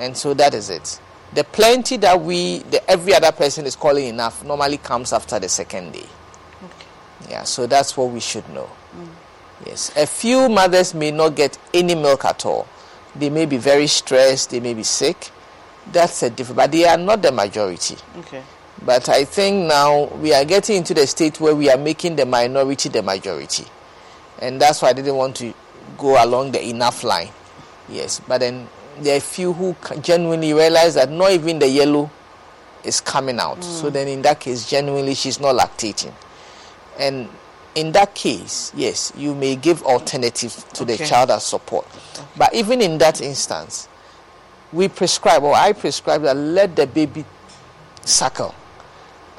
And 0.00 0.16
so 0.16 0.34
that 0.34 0.52
is 0.52 0.68
it. 0.68 1.00
The 1.36 1.44
plenty 1.44 1.98
that 1.98 2.18
we, 2.18 2.60
the, 2.60 2.90
every 2.90 3.14
other 3.14 3.30
person 3.30 3.66
is 3.66 3.76
calling 3.76 4.06
enough, 4.06 4.42
normally 4.42 4.78
comes 4.78 5.12
after 5.12 5.38
the 5.38 5.50
second 5.50 5.92
day. 5.92 6.06
Okay. 6.64 6.86
Yeah, 7.28 7.42
so 7.44 7.66
that's 7.66 7.94
what 7.94 8.10
we 8.10 8.20
should 8.20 8.48
know. 8.48 8.70
Mm. 8.96 9.08
Yes, 9.66 9.92
a 9.98 10.06
few 10.06 10.48
mothers 10.48 10.94
may 10.94 11.10
not 11.10 11.34
get 11.36 11.58
any 11.74 11.94
milk 11.94 12.24
at 12.24 12.46
all. 12.46 12.66
They 13.14 13.28
may 13.28 13.44
be 13.44 13.58
very 13.58 13.86
stressed, 13.86 14.48
they 14.48 14.60
may 14.60 14.72
be 14.72 14.82
sick. 14.82 15.30
That's 15.92 16.22
a 16.22 16.30
different, 16.30 16.56
but 16.56 16.72
they 16.72 16.86
are 16.86 16.96
not 16.96 17.20
the 17.20 17.32
majority. 17.32 17.98
Okay. 18.20 18.42
But 18.82 19.10
I 19.10 19.26
think 19.26 19.68
now 19.68 20.06
we 20.06 20.32
are 20.32 20.46
getting 20.46 20.76
into 20.76 20.94
the 20.94 21.06
state 21.06 21.38
where 21.38 21.54
we 21.54 21.68
are 21.70 21.76
making 21.76 22.16
the 22.16 22.24
minority 22.24 22.88
the 22.88 23.02
majority. 23.02 23.66
And 24.38 24.58
that's 24.58 24.80
why 24.80 24.88
I 24.88 24.92
didn't 24.94 25.16
want 25.16 25.36
to 25.36 25.52
go 25.98 26.24
along 26.24 26.52
the 26.52 26.66
enough 26.66 27.04
line. 27.04 27.28
Yes, 27.90 28.22
but 28.26 28.38
then 28.38 28.68
there 29.00 29.14
are 29.14 29.18
a 29.18 29.20
few 29.20 29.52
who 29.52 29.76
genuinely 30.00 30.52
realize 30.52 30.94
that 30.94 31.10
not 31.10 31.32
even 31.32 31.58
the 31.58 31.68
yellow 31.68 32.10
is 32.84 33.00
coming 33.00 33.38
out. 33.38 33.62
So 33.62 33.90
mm. 33.90 33.92
then 33.92 34.08
in 34.08 34.22
that 34.22 34.40
case, 34.40 34.68
genuinely 34.68 35.14
she's 35.14 35.40
not 35.40 35.56
lactating. 35.56 36.12
And 36.98 37.28
in 37.74 37.92
that 37.92 38.14
case, 38.14 38.72
yes, 38.74 39.12
you 39.16 39.34
may 39.34 39.56
give 39.56 39.82
alternative 39.82 40.64
to 40.74 40.84
the 40.84 40.96
child 40.96 41.30
as 41.30 41.44
support. 41.44 41.86
But 42.36 42.54
even 42.54 42.80
in 42.80 42.98
that 42.98 43.20
instance, 43.20 43.88
we 44.72 44.88
prescribe 44.88 45.42
or 45.42 45.54
I 45.54 45.72
prescribe 45.72 46.22
that 46.22 46.36
let 46.36 46.74
the 46.74 46.86
baby 46.86 47.24
suckle 48.04 48.54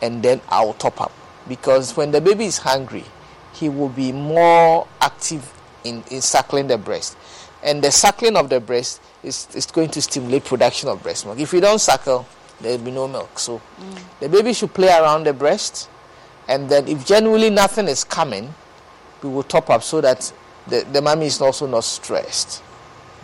and 0.02 0.22
then 0.22 0.42
I'll 0.50 0.74
top 0.74 1.02
up. 1.02 1.12
Because 1.48 1.96
when 1.98 2.12
the 2.12 2.22
baby 2.22 2.46
is 2.46 2.60
hungry, 2.60 3.06
he 3.54 3.70
will 3.70 3.90
be 3.90 4.12
more 4.12 4.88
active 5.02 5.52
in, 5.84 6.04
in 6.12 6.22
suckling 6.22 6.68
the 6.68 6.78
breast. 6.78 7.18
And 7.64 7.84
the 7.84 7.92
suckling 7.92 8.36
of 8.36 8.50
the 8.50 8.60
breast 8.60 9.02
is, 9.24 9.48
is 9.54 9.66
going 9.66 9.90
to 9.90 10.02
stimulate 10.02 10.46
production 10.46 10.90
of 10.90 11.02
breast 11.04 11.26
milk. 11.26 11.40
If 11.40 11.54
you 11.54 11.62
don't 11.62 11.80
suckle, 11.80 12.26
there 12.62 12.78
will 12.78 12.86
be 12.86 12.92
no 12.92 13.08
milk. 13.08 13.40
So 13.40 13.62
the 14.20 14.30
baby 14.30 14.54
should 14.54 14.74
play 14.74 14.90
around 14.90 15.26
the 15.26 15.34
breast. 15.34 15.90
And 16.48 16.70
then 16.70 16.88
if 16.88 17.06
genuinely 17.06 17.50
nothing 17.50 17.88
is 17.88 18.04
coming, 18.04 18.54
we 19.22 19.30
will 19.30 19.44
top 19.44 19.70
up 19.70 19.84
so 19.84 20.02
that 20.02 20.32
the, 20.68 20.86
the 20.92 21.02
mommy 21.02 21.26
is 21.26 21.42
also 21.42 21.68
not 21.68 21.84
stressed. 21.84 22.64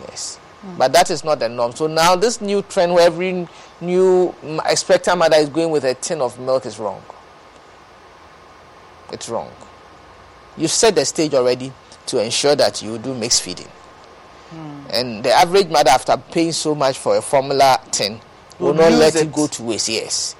Yes. 0.02 0.38
But 0.78 0.92
that 0.92 1.10
is 1.10 1.24
not 1.24 1.40
the 1.40 1.48
norm. 1.48 1.72
So 1.72 1.86
now 1.86 2.16
this 2.16 2.40
new 2.40 2.62
trend 2.62 2.94
where 2.94 3.06
every 3.06 3.46
new 3.80 4.34
mm, 4.42 4.60
expectant 4.70 5.18
mother 5.18 5.36
is 5.36 5.48
going 5.48 5.70
with 5.70 5.84
a 5.84 5.94
tin 5.94 6.20
of 6.20 6.38
milk 6.40 6.64
is 6.64 6.78
wrong. 6.78 7.02
It's 9.12 9.28
wrong. 9.28 9.50
You 10.56 10.68
set 10.68 10.94
the 10.94 11.04
stage 11.04 11.34
already 11.34 11.72
to 12.06 12.22
ensure 12.22 12.56
that 12.56 12.82
you 12.82 12.96
do 12.98 13.14
mixed 13.14 13.42
feeding. 13.42 13.68
Hmm. 14.50 14.80
And 14.90 15.24
the 15.24 15.32
average 15.32 15.68
mother, 15.68 15.90
after 15.90 16.16
paying 16.16 16.52
so 16.52 16.74
much 16.74 16.98
for 16.98 17.16
a 17.16 17.22
formula 17.22 17.80
tin, 17.90 18.20
will 18.58 18.68
Will 18.68 18.74
not 18.74 18.92
let 18.92 19.14
it. 19.16 19.22
it. 19.22 19.32
go 19.32 19.46
to 19.46 19.62
waste. 19.62 19.88
Yes. 19.88 20.36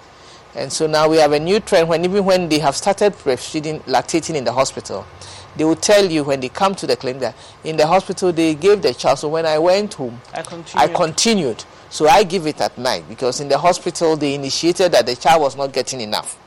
And 0.54 0.72
so 0.72 0.86
now 0.86 1.08
we 1.08 1.16
have 1.16 1.32
a 1.32 1.40
new 1.40 1.58
trend 1.58 1.88
when 1.88 2.04
even 2.04 2.24
when 2.24 2.48
they 2.48 2.60
have 2.60 2.76
started 2.76 3.12
breastfeeding, 3.14 3.80
lactating 3.86 4.36
in 4.36 4.44
the 4.44 4.52
hospital, 4.52 5.04
they 5.56 5.64
will 5.64 5.74
tell 5.76 6.04
you 6.04 6.22
when 6.22 6.38
they 6.40 6.48
come 6.48 6.74
to 6.76 6.86
the 6.86 6.96
clinic 6.96 7.20
that 7.22 7.36
in 7.64 7.76
the 7.76 7.86
hospital 7.86 8.32
they 8.32 8.54
gave 8.54 8.80
the 8.82 8.94
child. 8.94 9.18
So 9.18 9.28
when 9.28 9.46
I 9.46 9.58
went 9.58 9.94
home, 9.94 10.20
I 10.32 10.44
I 10.74 10.88
continued. 10.88 11.64
So 11.90 12.08
I 12.08 12.22
give 12.24 12.46
it 12.46 12.60
at 12.60 12.76
night 12.78 13.08
because 13.08 13.40
in 13.40 13.48
the 13.48 13.58
hospital 13.58 14.16
they 14.16 14.34
initiated 14.34 14.92
that 14.92 15.06
the 15.06 15.16
child 15.16 15.42
was 15.42 15.56
not 15.56 15.72
getting 15.72 16.00
enough. 16.00 16.38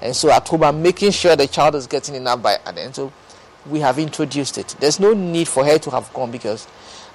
And 0.00 0.14
so 0.14 0.30
at 0.30 0.46
home 0.46 0.62
I'm 0.62 0.80
making 0.82 1.10
sure 1.12 1.34
the 1.34 1.46
child 1.48 1.74
is 1.74 1.86
getting 1.88 2.14
enough 2.14 2.42
by 2.42 2.58
and 2.66 2.94
so 2.94 3.12
we 3.66 3.80
have 3.80 3.98
introduced 3.98 4.56
it. 4.58 4.74
There's 4.80 4.98
no 5.00 5.14
need 5.14 5.48
for 5.48 5.64
her 5.64 5.78
to 5.78 5.90
have 5.90 6.12
gone 6.14 6.30
because 6.30 6.66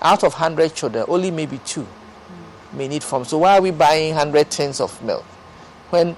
out 0.04 0.24
of 0.24 0.34
100 0.34 0.76
children, 0.76 1.06
only 1.08 1.32
maybe 1.32 1.60
two 1.60 1.88
may 2.74 2.88
need 2.88 3.04
formula. 3.04 3.30
So 3.30 3.38
why 3.40 3.58
are 3.58 3.62
we 3.62 3.72
buying 3.72 4.16
100 4.16 4.50
tins 4.50 4.80
of 4.80 5.02
milk 5.04 5.24
when 5.90 6.16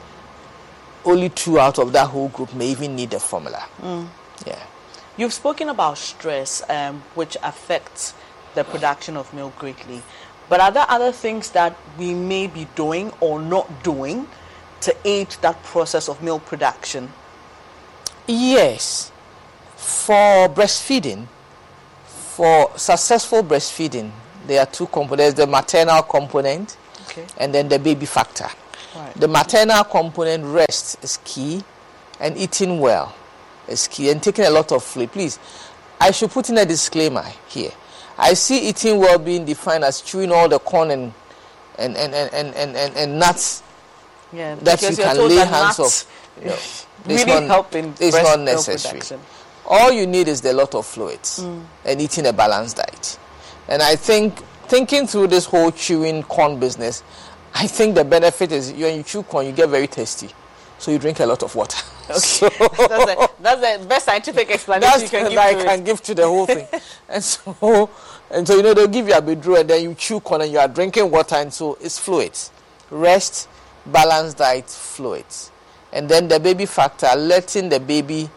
only 1.03 1.29
two 1.29 1.59
out 1.59 1.77
of 1.77 1.91
that 1.93 2.07
whole 2.09 2.29
group 2.29 2.53
may 2.53 2.67
even 2.67 2.95
need 2.95 3.11
the 3.11 3.19
formula? 3.19 3.65
Mm. 3.81 4.07
Yeah. 4.45 4.63
You've 5.17 5.33
spoken 5.33 5.69
about 5.69 5.97
stress, 5.97 6.61
um, 6.69 7.03
which 7.13 7.37
affects 7.43 8.13
the 8.53 8.63
production 8.63 9.17
of 9.17 9.33
milk 9.33 9.55
greatly. 9.57 10.01
But 10.49 10.59
are 10.59 10.71
there 10.71 10.85
other 10.89 11.11
things 11.11 11.51
that 11.51 11.75
we 11.97 12.13
may 12.13 12.47
be 12.47 12.67
doing 12.75 13.11
or 13.19 13.41
not 13.41 13.83
doing 13.83 14.27
to 14.81 14.95
aid 15.05 15.29
that 15.41 15.61
process 15.63 16.09
of 16.09 16.21
milk 16.21 16.45
production? 16.45 17.11
Yes. 18.27 19.11
For 19.75 20.49
breastfeeding, 20.49 21.27
for 22.35 22.69
successful 22.77 23.43
breastfeeding, 23.43 24.11
there 24.45 24.59
are 24.59 24.65
two 24.65 24.87
components 24.87 25.35
the 25.35 25.47
maternal 25.47 26.03
component 26.03 26.75
Okay. 27.09 27.25
and 27.37 27.53
then 27.53 27.69
the 27.69 27.79
baby 27.79 28.05
factor. 28.05 28.47
Right. 28.93 29.13
The 29.15 29.27
maternal 29.27 29.83
component, 29.85 30.43
rest 30.43 31.01
is 31.01 31.17
key, 31.23 31.63
and 32.19 32.37
eating 32.37 32.79
well 32.79 33.15
is 33.69 33.87
key, 33.87 34.09
and 34.09 34.21
taking 34.21 34.43
a 34.45 34.49
lot 34.49 34.71
of 34.73 34.83
fluid. 34.83 35.11
Please, 35.13 35.39
I 35.99 36.11
should 36.11 36.29
put 36.31 36.49
in 36.49 36.57
a 36.57 36.65
disclaimer 36.65 37.23
here. 37.47 37.71
I 38.17 38.33
see 38.33 38.67
eating 38.67 38.97
well 38.97 39.17
being 39.17 39.45
defined 39.45 39.83
as 39.85 40.01
chewing 40.01 40.31
all 40.31 40.49
the 40.49 40.59
corn 40.59 40.91
and 40.91 41.13
and 41.77 41.95
and 41.95 42.13
and, 42.13 42.33
and, 42.33 42.75
and, 42.75 42.95
and, 42.97 43.19
nuts 43.19 43.63
Yeah, 44.33 44.55
that 44.55 44.81
you 44.81 44.95
can 44.95 45.17
lay 45.27 45.35
hands 45.35 45.79
nuts 45.79 46.03
of. 46.03 46.43
No, 46.43 46.51
really 47.05 47.21
it's 47.21 47.25
not, 47.25 47.43
help 47.43 47.75
in 47.75 47.89
it's 47.99 48.11
breast 48.11 48.23
not 48.23 48.39
necessary. 48.39 48.99
production. 48.99 49.19
All 49.67 49.91
you 49.91 50.05
need 50.07 50.27
is 50.27 50.43
a 50.45 50.53
lot 50.53 50.75
of 50.75 50.85
fluids 50.85 51.39
Mm. 51.39 51.63
and 51.85 52.01
eating 52.01 52.25
a 52.27 52.33
balanced 52.33 52.77
diet. 52.77 53.17
And 53.67 53.81
I 53.81 53.95
think 53.95 54.37
thinking 54.67 55.07
through 55.07 55.27
this 55.27 55.45
whole 55.45 55.71
chewing 55.71 56.23
corn 56.23 56.59
business, 56.59 57.03
I 57.53 57.67
think 57.67 57.95
the 57.95 58.03
benefit 58.05 58.51
is 58.51 58.71
when 58.73 58.97
you 58.97 59.03
chew 59.03 59.23
corn, 59.23 59.45
you 59.47 59.51
get 59.53 59.69
very 59.69 59.87
thirsty. 59.87 60.29
So 60.77 60.91
you 60.91 60.99
drink 60.99 61.19
a 61.19 61.25
lot 61.25 61.41
of 61.43 61.55
water. 61.55 61.77
So- 62.13 62.49
that's, 62.59 62.77
the, 62.77 63.29
that's 63.39 63.79
the 63.81 63.85
best 63.87 64.05
scientific 64.05 64.51
explanation 64.51 64.91
that's 64.99 65.03
you 65.03 65.09
can 65.09 65.29
give 65.29 65.39
I 65.39 65.53
to 65.55 65.63
can 65.63 65.79
it. 65.79 65.85
give 65.85 66.01
to 66.03 66.13
the 66.13 66.27
whole 66.27 66.45
thing. 66.45 66.67
and 67.09 67.23
so, 67.23 67.89
and 68.29 68.47
so 68.47 68.57
you 68.57 68.61
know 68.61 68.75
they'll 68.75 68.87
give 68.87 69.07
you 69.07 69.15
a 69.15 69.21
bedroom 69.21 69.57
and 69.57 69.69
then 69.69 69.81
you 69.83 69.95
chew 69.95 70.19
corn 70.19 70.41
and 70.41 70.51
you 70.51 70.59
are 70.59 70.67
drinking 70.67 71.09
water 71.09 71.35
and 71.35 71.51
so 71.51 71.77
it's 71.81 71.97
fluids. 71.97 72.51
Rest, 72.91 73.47
balanced 73.87 74.37
diet, 74.37 74.69
fluids, 74.69 75.49
and 75.91 76.07
then 76.07 76.27
the 76.27 76.39
baby 76.39 76.67
factor, 76.67 77.09
letting 77.17 77.69
the 77.69 77.79
baby 77.79 78.29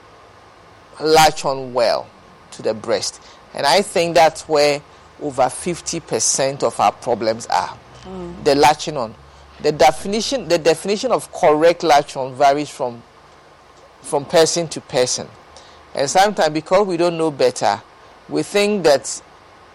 latch 1.00 1.44
on 1.44 1.72
well 1.72 2.08
to 2.52 2.62
the 2.62 2.74
breast, 2.74 3.20
and 3.54 3.66
I 3.66 3.82
think 3.82 4.14
that's 4.14 4.48
where 4.48 4.82
over 5.20 5.48
fifty 5.48 6.00
percent 6.00 6.62
of 6.62 6.78
our 6.80 6.92
problems 6.92 7.46
are. 7.46 7.76
Mm. 8.04 8.44
The 8.44 8.54
latching 8.54 8.96
on. 8.96 9.14
The 9.60 9.72
definition, 9.72 10.46
the 10.48 10.58
definition 10.58 11.10
of 11.10 11.32
correct 11.32 11.82
latch 11.82 12.16
on 12.16 12.34
varies 12.34 12.70
from 12.70 13.02
from 14.02 14.24
person 14.24 14.68
to 14.68 14.80
person. 14.80 15.28
And 15.94 16.08
sometimes 16.08 16.50
because 16.50 16.86
we 16.86 16.96
don't 16.96 17.18
know 17.18 17.30
better, 17.30 17.82
we 18.28 18.42
think 18.42 18.84
that 18.84 19.22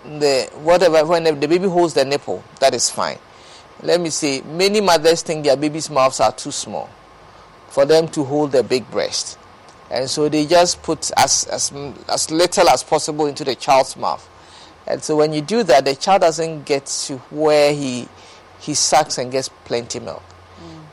the 0.05 0.49
whatever 0.55 1.05
when 1.05 1.23
the 1.23 1.33
baby 1.33 1.67
holds 1.67 1.93
the 1.93 2.05
nipple, 2.05 2.43
that 2.59 2.73
is 2.73 2.89
fine. 2.89 3.17
Let 3.81 3.99
me 3.99 4.09
say, 4.09 4.41
many 4.41 4.79
mothers 4.79 5.21
think 5.23 5.43
their 5.43 5.57
baby's 5.57 5.89
mouths 5.89 6.21
are 6.21 6.31
too 6.31 6.51
small 6.51 6.89
for 7.69 7.85
them 7.85 8.07
to 8.09 8.23
hold 8.23 8.51
the 8.53 8.63
big 8.63 8.89
breast. 8.89 9.37
And 9.93 10.09
so 10.09 10.27
they 10.27 10.47
just 10.47 10.81
put 10.81 11.11
as, 11.15 11.45
as, 11.45 11.71
as 12.09 12.31
little 12.31 12.67
as 12.67 12.83
possible 12.83 13.27
into 13.27 13.43
the 13.43 13.53
child's 13.53 13.95
mouth. 13.95 14.27
And 14.87 15.03
so 15.03 15.15
when 15.15 15.33
you 15.33 15.41
do 15.41 15.61
that, 15.63 15.85
the 15.85 15.95
child 15.95 16.21
doesn't 16.21 16.65
get 16.65 16.87
to 16.87 17.17
where 17.29 17.73
he, 17.73 18.07
he 18.59 18.73
sucks 18.73 19.19
and 19.19 19.31
gets 19.31 19.49
plenty 19.49 19.99
milk. 19.99 20.23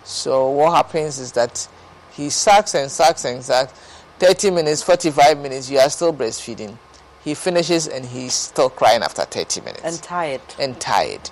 So 0.05 0.51
what 0.51 0.74
happens 0.74 1.18
is 1.18 1.32
that 1.32 1.66
he 2.12 2.28
sucks 2.28 2.74
and 2.74 2.90
sucks 2.90 3.24
and 3.24 3.42
sucks. 3.42 3.72
30 4.18 4.51
minutes, 4.51 4.82
45 4.82 5.38
minutes, 5.38 5.70
you 5.70 5.78
are 5.78 5.88
still 5.88 6.12
breastfeeding. 6.12 6.76
he 7.24 7.34
finishes 7.34 7.86
and 7.88 8.05
he's 8.05 8.34
still 8.34 8.68
crying 8.68 9.03
after 9.03 9.22
30 9.22 9.61
minutes. 9.62 9.82
And 9.82 10.03
tired. 10.03 10.40
And 10.59 10.78
tired. 10.78 11.30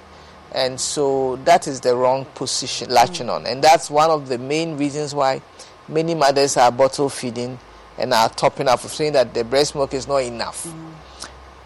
And 0.52 0.80
so 0.80 1.36
that 1.44 1.68
is 1.68 1.80
the 1.80 1.94
wrong 1.94 2.24
position, 2.34 2.88
latching 2.88 3.26
mm. 3.26 3.34
on. 3.34 3.46
And 3.46 3.62
that's 3.62 3.90
one 3.90 4.10
of 4.10 4.28
the 4.28 4.38
main 4.38 4.78
reasons 4.78 5.14
why 5.14 5.42
many 5.88 6.14
mothers 6.14 6.56
are 6.56 6.70
bottle 6.70 7.08
feeding 7.08 7.58
and 7.98 8.14
are 8.14 8.28
topping 8.28 8.68
up, 8.68 8.80
saying 8.80 9.12
that 9.14 9.34
the 9.34 9.44
breast 9.44 9.74
milk 9.74 9.94
is 9.94 10.06
not 10.06 10.18
enough. 10.18 10.66
Mm. 10.66 10.92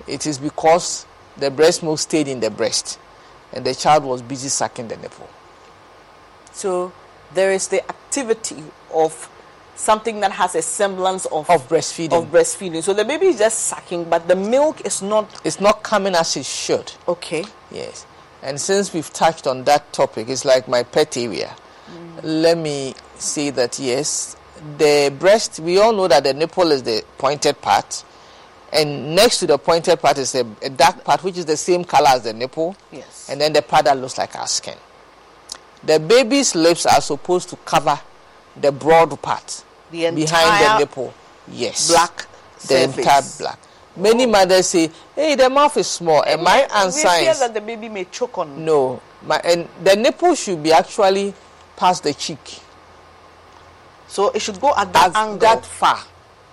It 0.06 0.26
is 0.26 0.38
because 0.38 1.06
the 1.36 1.50
breast 1.50 1.82
milk 1.82 1.98
stayed 1.98 2.28
in 2.28 2.40
the 2.40 2.50
breast 2.50 2.98
and 3.52 3.64
the 3.64 3.74
child 3.74 4.04
was 4.04 4.22
busy 4.22 4.48
sucking 4.48 4.88
the 4.88 4.96
nipple. 4.96 5.28
So 6.52 6.92
there 7.34 7.52
is 7.52 7.68
the 7.68 7.82
activity 7.88 8.62
of 8.92 9.30
something 9.74 10.20
that 10.20 10.32
has 10.32 10.54
a 10.54 10.62
semblance 10.62 11.26
of, 11.26 11.48
of 11.50 11.68
breastfeeding. 11.68 12.12
Of 12.12 12.30
breastfeeding. 12.30 12.82
So 12.82 12.92
the 12.92 13.04
baby 13.04 13.26
is 13.26 13.38
just 13.38 13.60
sucking, 13.60 14.04
but 14.04 14.28
the 14.28 14.36
milk 14.36 14.84
is 14.84 15.02
not. 15.02 15.40
It's 15.44 15.60
not 15.60 15.82
coming 15.82 16.14
as 16.14 16.36
it 16.36 16.46
should. 16.46 16.92
Okay. 17.08 17.44
Yes. 17.70 18.06
And 18.42 18.60
since 18.60 18.92
we've 18.92 19.12
touched 19.12 19.46
on 19.46 19.64
that 19.64 19.92
topic, 19.92 20.28
it's 20.28 20.44
like 20.44 20.68
my 20.68 20.82
pet 20.82 21.16
area. 21.16 21.54
Mm. 21.90 22.20
Let 22.22 22.58
me 22.58 22.94
say 23.22 23.50
that 23.50 23.78
yes, 23.78 24.36
the 24.78 25.14
breast. 25.18 25.60
We 25.60 25.78
all 25.78 25.92
know 25.92 26.08
that 26.08 26.24
the 26.24 26.34
nipple 26.34 26.70
is 26.72 26.82
the 26.82 27.04
pointed 27.18 27.60
part, 27.60 28.04
and 28.72 29.14
next 29.14 29.38
to 29.40 29.46
the 29.46 29.58
pointed 29.58 30.00
part 30.00 30.18
is 30.18 30.34
a, 30.34 30.46
a 30.62 30.70
dark 30.70 31.04
part, 31.04 31.22
which 31.22 31.38
is 31.38 31.46
the 31.46 31.56
same 31.56 31.84
color 31.84 32.08
as 32.08 32.22
the 32.22 32.32
nipple. 32.32 32.76
Yes. 32.90 33.28
And 33.30 33.40
then 33.40 33.52
the 33.52 33.62
part 33.62 33.84
that 33.84 33.98
looks 33.98 34.18
like 34.18 34.34
our 34.36 34.46
skin. 34.46 34.76
The 35.84 35.98
baby's 35.98 36.54
lips 36.54 36.86
are 36.86 37.00
supposed 37.00 37.48
to 37.50 37.56
cover 37.56 37.98
the 38.60 38.70
broad 38.70 39.20
part 39.20 39.64
the 39.90 40.10
behind 40.10 40.64
the 40.64 40.78
nipple. 40.78 41.12
Yes. 41.48 41.90
Black. 41.90 42.26
The 42.62 42.66
surface. 42.66 42.98
entire 42.98 43.22
black. 43.38 43.58
Many 43.96 44.24
oh. 44.24 44.28
mothers 44.28 44.68
say, 44.68 44.90
"Hey, 45.14 45.34
the 45.34 45.50
mouth 45.50 45.76
is 45.76 45.86
small." 45.86 46.22
And, 46.22 46.42
my 46.42 46.66
answer 46.74 47.08
is 47.08 47.40
that 47.40 47.52
the 47.52 47.60
baby 47.60 47.88
may 47.88 48.04
choke 48.04 48.38
on. 48.38 48.64
No, 48.64 49.02
my 49.22 49.38
and 49.44 49.68
the 49.82 49.96
nipple 49.96 50.34
should 50.34 50.62
be 50.62 50.72
actually 50.72 51.34
past 51.76 52.04
the 52.04 52.14
cheek. 52.14 52.60
So 54.12 54.28
it 54.30 54.40
should 54.40 54.60
go 54.60 54.74
at 54.76 54.92
that 54.92 55.10
As 55.10 55.16
angle. 55.16 55.38
That 55.38 55.64
far. 55.64 55.98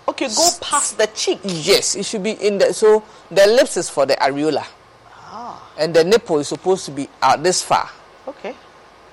Okay, 0.08 0.28
go 0.28 0.50
past 0.62 0.98
the 0.98 1.08
cheek. 1.08 1.40
Yes, 1.44 1.96
it 1.96 2.06
should 2.06 2.24
be 2.24 2.32
in 2.32 2.58
the. 2.58 2.74
So 2.74 3.04
the 3.30 3.46
lips 3.48 3.78
is 3.78 3.90
for 3.90 4.06
the 4.06 4.16
areola. 4.16 4.66
Ah. 5.12 5.72
And 5.78 5.94
the 5.94 6.04
nipple 6.04 6.40
is 6.40 6.48
supposed 6.48 6.86
to 6.86 6.92
be 6.92 7.10
out 7.22 7.44
this 7.44 7.62
far. 7.62 7.90
Okay. 8.28 8.56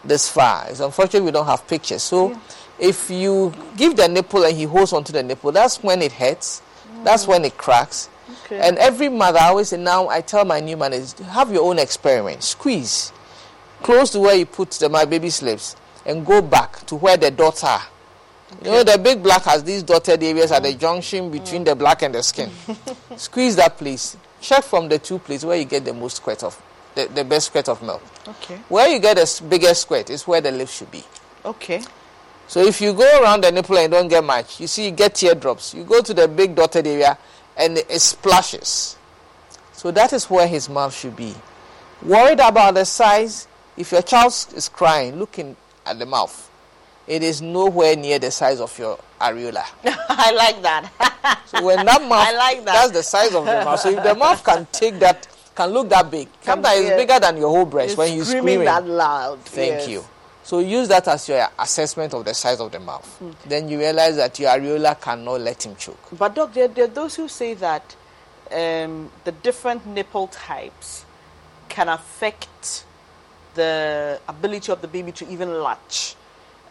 This 0.05 0.29
far. 0.29 0.67
It's 0.69 0.81
unfortunate 0.81 1.25
we 1.25 1.33
don't 1.33 1.47
have 1.47 1.67
pictures. 1.67 2.03
So. 2.03 2.31
Yeah 2.31 2.39
if 2.79 3.11
you 3.11 3.53
give 3.77 3.97
the 3.97 4.09
nipple 4.09 4.45
and 4.45 4.57
he 4.57 4.65
holds 4.65 4.93
onto 4.93 5.13
the 5.13 5.23
nipple, 5.23 5.53
that's 5.53 5.83
when 5.83 6.03
it 6.03 6.13
hurts. 6.13 6.63
Mm. 6.91 7.05
That's 7.05 7.27
when 7.27 7.45
it 7.45 7.57
cracks. 7.57 8.09
Okay. 8.45 8.61
And 8.61 8.77
every 8.79 9.09
mother, 9.09 9.39
I 9.39 9.49
always 9.49 9.69
say, 9.69 9.77
now 9.77 10.09
I 10.09 10.21
tell 10.21 10.45
my 10.45 10.61
new 10.61 10.77
mothers, 10.77 11.13
have 11.15 11.53
your 11.53 11.69
own 11.69 11.79
experiment. 11.79 12.43
Squeeze 12.43 13.13
close 13.83 14.11
to 14.11 14.21
where 14.21 14.35
you 14.35 14.47
put 14.47 14.71
the, 14.73 14.89
my 14.89 15.05
baby's 15.05 15.43
lips 15.43 15.77
and 16.05 16.25
go 16.25 16.43
back 16.43 16.85
to 16.87 16.97
where 16.97 17.17
the 17.17 17.31
dots 17.31 17.65
are. 17.65 17.83
You 18.63 18.71
know, 18.71 18.85
the 18.85 18.99
big 18.99 19.23
black 19.23 19.43
has 19.43 19.65
these 19.65 19.83
dotted 19.83 20.23
areas 20.23 20.53
at 20.53 20.63
the 20.63 20.75
junction 20.75 21.31
between 21.31 21.65
the 21.65 21.75
black 21.75 22.03
and 22.03 22.15
the 22.15 22.23
skin. 22.23 22.51
Squeeze 23.17 23.57
that 23.57 23.77
place. 23.77 24.17
Check 24.41 24.65
from 24.65 24.89
the 24.89 24.99
two 24.99 25.19
places 25.19 25.45
where 25.45 25.57
you 25.57 25.65
get 25.65 25.85
the 25.85 25.93
most 25.93 26.19
squirt 26.19 26.43
of, 26.45 26.61
the, 26.95 27.07
the 27.07 27.25
best 27.25 27.47
squirt 27.49 27.69
of 27.69 27.83
milk. 27.83 28.03
Okay. 28.27 28.57
Where 28.69 28.89
you 28.89 29.01
get 29.01 29.17
the 29.17 29.43
biggest 29.49 29.83
squirt 29.83 30.11
is 30.11 30.27
where 30.27 30.41
the 30.41 30.53
lip 30.53 30.69
should 30.69 30.91
be. 30.91 31.03
Okay. 31.45 31.83
So 32.49 32.61
if 32.61 32.81
you 32.81 32.93
go 32.93 33.23
around 33.23 33.43
the 33.43 33.51
nipple 33.51 33.77
and 33.79 33.91
don't 33.91 34.09
get 34.09 34.23
much, 34.23 34.61
you 34.61 34.69
see 34.69 34.87
you 34.87 34.91
get 34.93 35.17
teardrops. 35.17 35.75
You 35.75 35.83
go 35.83 36.01
to 36.01 36.15
the 36.15 36.29
big 36.29 36.55
dotted 36.55 36.87
area 36.87 37.19
and 37.57 37.79
it 37.79 38.01
splashes. 38.01 38.97
So 39.73 39.91
that 39.91 40.13
is 40.13 40.31
where 40.31 40.47
his 40.47 40.69
mouth 40.69 40.95
should 40.95 41.17
be. 41.17 41.35
Worried 42.03 42.41
about 42.41 42.75
the 42.75 42.85
size, 42.85 43.49
if 43.77 43.91
your 43.91 44.03
child 44.03 44.33
is 44.55 44.69
crying, 44.69 45.17
looking 45.17 45.57
at 45.85 45.99
the 45.99 46.07
mouth, 46.07 46.46
it 47.07 47.23
is 47.23 47.41
nowhere 47.43 47.97
near 47.97 48.19
the 48.19 48.31
size 48.31 48.61
of 48.61 48.77
your 48.79 48.99
areola. 49.21 49.65
I 49.85 50.33
like 50.33 50.63
that. 50.63 51.43
so 51.47 51.65
when 51.65 51.85
that 51.85 52.03
mouth, 52.09 52.13
I 52.13 52.33
like 52.37 52.65
that. 52.65 52.75
that's 52.75 52.93
the 52.93 53.03
size 53.03 53.35
of 53.35 53.45
the 53.45 53.65
mouth. 53.65 53.81
So 53.81 53.91
if 53.91 54.03
the 54.03 54.15
mouth 54.15 54.43
can 54.45 54.67
take 54.73 54.99
that, 54.99 55.29
can 55.55 55.71
look 55.71 55.89
that 55.91 56.11
big, 56.11 56.29
sometimes 56.43 56.81
it's 56.81 56.97
bigger 56.97 57.19
than 57.21 57.37
your 57.37 57.49
whole 57.49 57.65
breast 57.65 57.91
it's 57.91 57.99
when 57.99 58.15
you're 58.15 58.25
screaming. 58.25 58.43
screaming 58.43 58.65
that 58.67 58.87
loud. 58.87 59.41
Thank 59.41 59.73
yes. 59.73 59.89
you. 59.89 60.05
So 60.43 60.61
use 60.61 60.87
that 60.89 61.09
as 61.09 61.29
your 61.29 61.49
assessment 61.59 62.15
of 62.15 62.25
the 62.25 62.33
size 62.33 62.61
of 62.61 62.71
the 62.71 62.79
mouth. 62.79 63.21
Okay. 63.21 63.49
Then 63.49 63.69
you 63.69 63.79
realize 63.79 64.15
that 64.15 64.39
your 64.39 64.51
areola 64.51 65.01
cannot 65.01 65.41
let 65.41 65.67
him 65.67 65.75
choke. 65.75 65.99
But 66.17 66.37
doc, 66.37 66.55
there, 66.55 66.69
there 66.69 66.85
are 66.85 66.89
those 66.89 67.17
who 67.17 67.27
say 67.27 67.55
that 67.55 67.97
um, 68.53 69.11
the 69.25 69.33
different 69.33 69.85
nipple 69.87 70.29
types 70.29 71.05
can 71.69 71.89
affect 71.89 72.85
the 73.55 74.21
ability 74.29 74.71
of 74.71 74.81
the 74.83 74.87
baby 74.89 75.11
to 75.13 75.29
even 75.29 75.53
latch, 75.63 76.15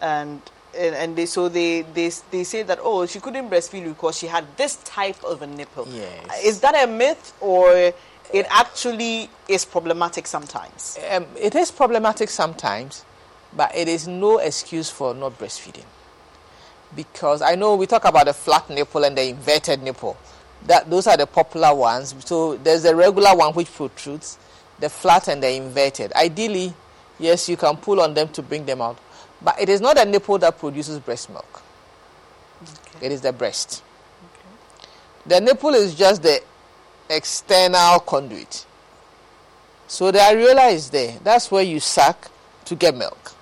and 0.02 0.42
and, 0.78 0.94
and 0.96 1.16
they, 1.16 1.26
so 1.26 1.48
they, 1.48 1.84
they 1.84 2.12
they 2.32 2.44
say 2.44 2.64
that 2.64 2.80
oh 2.82 3.06
she 3.06 3.20
couldn't 3.20 3.50
breastfeed 3.50 3.86
because 3.86 4.18
she 4.18 4.28
had 4.28 4.46
this 4.58 4.76
type 4.78 5.24
of 5.24 5.42
a 5.42 5.48
nipple. 5.48 5.88
Yes. 5.90 6.44
Is 6.44 6.60
that 6.62 6.76
a 6.76 6.92
myth 6.92 7.34
or? 7.42 7.94
It 8.34 8.48
actually 8.50 9.30
is 9.48 9.66
problematic 9.66 10.26
sometimes. 10.26 10.98
Um, 11.12 11.28
it 11.40 11.54
is 11.54 11.70
problematic 11.70 12.30
sometimes, 12.30 13.06
but 13.56 13.74
it 13.76 13.88
is 13.88 14.08
no 14.08 14.40
excuse 14.40 14.90
for 14.90 15.14
not 15.14 15.38
breastfeeding. 15.38 15.86
Because 16.96 17.44
I 17.44 17.54
know 17.54 17.76
we 17.76 17.86
talk 17.86 18.04
about 18.04 18.26
the 18.26 18.34
flat 18.34 18.68
nipple 18.70 19.04
and 19.04 19.16
the 19.16 19.30
inverted 19.30 19.84
nipple. 19.84 20.18
That 20.66 20.90
those 20.90 21.06
are 21.06 21.16
the 21.16 21.28
popular 21.28 21.74
ones. 21.76 22.16
So 22.26 22.58
there's 22.58 22.82
the 22.82 22.96
regular 22.96 23.36
one 23.36 23.54
which 23.54 23.72
protrudes, 23.72 24.40
the 24.80 24.90
flat 24.90 25.28
and 25.28 25.42
the 25.44 25.54
inverted. 25.54 26.12
Ideally, 26.14 26.74
yes, 27.20 27.48
you 27.48 27.58
can 27.58 27.78
pull 27.78 28.02
on 28.02 28.16
them 28.16 28.30
to 28.30 28.42
bring 28.42 28.66
them 28.66 28.82
out. 28.82 28.98
But 29.46 29.62
it 29.62 29.70
is 29.70 29.80
not 29.80 29.96
the 29.96 30.04
nipple 30.06 30.38
that 30.40 30.60
produces 30.60 31.00
breast 31.00 31.30
milk. 31.30 31.64
Okay. 32.64 33.06
It 33.06 33.12
is 33.14 33.22
the 33.22 33.32
breast. 33.32 33.82
Okay. 34.34 34.90
The 35.28 35.40
nipple 35.40 35.74
is 35.76 35.96
just 35.96 36.22
the 36.22 36.42
external 37.10 38.00
conduit. 38.00 38.66
So 39.88 40.12
the 40.12 40.20
areola 40.20 40.74
is 40.74 40.90
there. 40.90 41.18
That's 41.24 41.50
where 41.50 41.64
you 41.64 41.80
suck 41.80 42.30
to 42.66 42.76
get 42.76 42.98
milk 42.98 43.36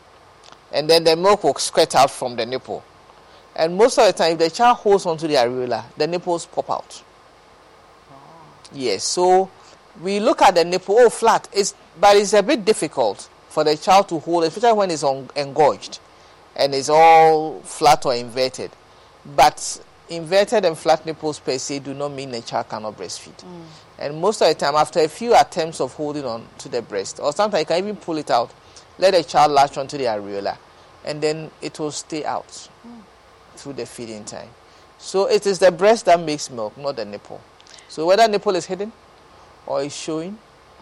and 0.74 0.90
then 0.90 1.04
the 1.04 1.16
milk 1.16 1.44
will 1.44 1.54
squirt 1.56 1.96
out 1.96 2.12
from 2.12 2.36
the 2.36 2.46
nipple. 2.46 2.84
And 3.56 3.78
most 3.78 4.00
of 4.00 4.08
the 4.08 4.14
time, 4.14 4.34
if 4.34 4.40
the 4.40 4.50
child 4.50 4.78
holds 4.78 5.06
onto 5.06 5.28
the 5.28 5.36
areola, 5.36 5.86
the 5.96 6.08
nipples 6.08 6.48
pop 6.48 6.70
out. 6.72 7.04
Oh. 8.12 8.16
Yes, 8.74 9.04
so 9.04 9.50
we 10.02 10.20
look 10.20 10.42
at 10.42 10.56
the 10.56 10.66
nipple, 10.66 10.96
oh, 10.98 11.10
flat. 11.12 11.48
It's, 11.54 11.76
but 12.00 12.18
it's 12.18 12.34
a 12.34 12.42
bit 12.42 12.66
difficult 12.66 13.30
for 13.54 13.64
the 13.64 13.78
child 13.78 14.10
to 14.10 14.18
hold, 14.18 14.44
especially 14.46 14.76
when 14.76 14.90
it's 14.90 15.04
on, 15.04 15.30
engorged 15.36 16.00
and 16.56 16.74
it's 16.74 16.90
all 16.90 17.60
flat 17.62 18.04
or 18.04 18.16
inverted. 18.16 18.72
But 19.36 19.80
inverted 20.10 20.66
and 20.66 20.76
flat 20.76 21.06
nipples 21.06 21.40
per 21.40 21.60
se 21.60 21.80
do 21.80 21.94
not 21.94 22.14
mean 22.14 22.32
the 22.32 22.42
child 22.42 22.68
cannot 22.70 22.98
breastfeed. 22.98 23.38
Mm. 23.38 23.62
And 24.00 24.20
most 24.20 24.42
of 24.42 24.48
the 24.48 24.56
time, 24.56 24.74
after 24.74 25.02
a 25.02 25.08
few 25.08 25.36
attempts 25.36 25.80
of 25.80 25.94
holding 25.94 26.26
on 26.26 26.48
to 26.58 26.68
the 26.68 26.82
breast, 26.82 27.20
or 27.22 27.32
sometimes 27.32 27.62
you 27.62 27.66
can 27.68 27.78
even 27.78 27.96
pull 27.96 28.18
it 28.18 28.32
out, 28.32 28.52
let 28.98 29.14
the 29.14 29.24
child 29.24 29.52
latch 29.52 29.78
onto 29.78 30.00
the 30.00 30.06
areola, 30.06 30.58
and 31.06 31.22
then 31.22 31.52
it 31.62 31.78
will 31.80 31.92
stay 31.92 32.26
out 32.26 32.48
mm. 32.48 33.02
through 33.56 33.74
the 33.74 33.86
feeding 33.86 34.26
time. 34.26 34.50
So 34.98 35.30
it 35.30 35.46
is 35.46 35.60
the 35.60 35.72
breast 35.72 36.06
that 36.06 36.20
makes 36.20 36.50
milk, 36.50 36.76
not 36.76 36.96
the 36.96 37.06
nipple. 37.06 37.40
So 37.88 38.08
whether 38.08 38.28
nipple 38.28 38.56
is 38.56 38.66
hidden 38.66 38.92
or 39.68 39.84
is 39.84 39.96
showing, 39.96 40.40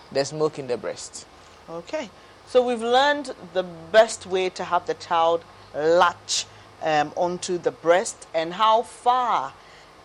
there's 0.10 0.32
milk 0.32 0.58
in 0.58 0.68
the 0.68 0.78
breast. 0.78 1.26
Okay. 1.70 2.10
So 2.52 2.62
we've 2.62 2.82
learned 2.82 3.34
the 3.54 3.64
best 3.64 4.26
way 4.26 4.50
to 4.50 4.66
have 4.66 4.86
the 4.86 4.96
child 4.96 5.46
latch 5.74 6.46
um, 6.84 7.14
onto 7.16 7.58
the 7.58 7.72
breast 7.72 8.28
and 8.34 8.52
how 8.52 8.82
far 8.82 9.54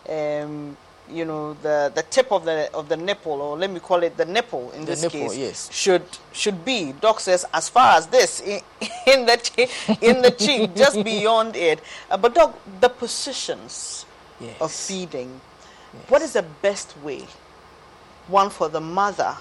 um, 0.07 0.77
you 1.11 1.25
know 1.25 1.55
the 1.55 1.91
the 1.93 2.03
tip 2.03 2.31
of 2.31 2.45
the 2.45 2.73
of 2.73 2.87
the 2.87 2.95
nipple 2.95 3.33
or 3.41 3.57
let 3.57 3.69
me 3.69 3.81
call 3.81 4.01
it 4.01 4.15
the 4.15 4.23
nipple 4.23 4.71
in 4.71 4.85
the 4.85 4.91
this 4.91 5.01
nipple, 5.01 5.19
case 5.19 5.37
yes. 5.37 5.69
should 5.73 6.05
should 6.31 6.63
be 6.63 6.93
doc 6.93 7.19
says 7.19 7.45
as 7.53 7.67
far 7.67 7.97
as 7.97 8.07
this 8.07 8.39
in, 8.39 8.61
in 9.07 9.25
the 9.25 9.69
in 10.01 10.21
the 10.21 10.31
cheek 10.31 10.73
just 10.73 11.03
beyond 11.03 11.53
it 11.57 11.81
uh, 12.09 12.15
but 12.15 12.33
doc 12.33 12.57
the 12.79 12.87
positions 12.87 14.05
yes. 14.39 14.55
of 14.61 14.71
feeding 14.71 15.41
yes. 15.93 16.09
what 16.09 16.21
is 16.21 16.31
the 16.31 16.45
best 16.61 16.97
way 16.99 17.25
one 18.27 18.49
for 18.49 18.69
the 18.69 18.81
mother 18.81 19.35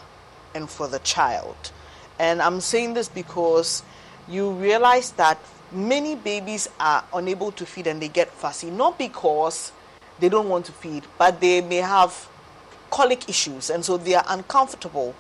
and 0.57 0.69
for 0.69 0.89
the 0.89 0.99
child 1.01 1.71
and 2.19 2.41
i'm 2.43 2.61
saying 2.61 2.95
this 2.95 3.09
because 3.09 3.83
you 4.29 4.51
realize 4.53 5.13
that 5.13 5.39
many 5.73 6.15
babies 6.15 6.69
are 6.81 7.05
unable 7.15 7.53
to 7.53 7.67
feed 7.67 7.87
and 7.87 8.01
they 8.01 8.09
get 8.09 8.31
fussy 8.31 8.71
not 8.71 8.99
because 8.99 9.73
they 10.19 10.29
don't 10.29 10.49
want 10.49 10.65
to 10.67 10.73
feed, 10.73 11.05
but 11.19 11.41
they 11.41 11.61
may 11.61 11.77
have 11.77 12.29
colic 12.91 13.29
issues 13.29 13.71
and 13.71 13.85
so 13.85 13.97
they 13.97 14.15
are 14.15 14.25
uncomfortable. 14.29 15.15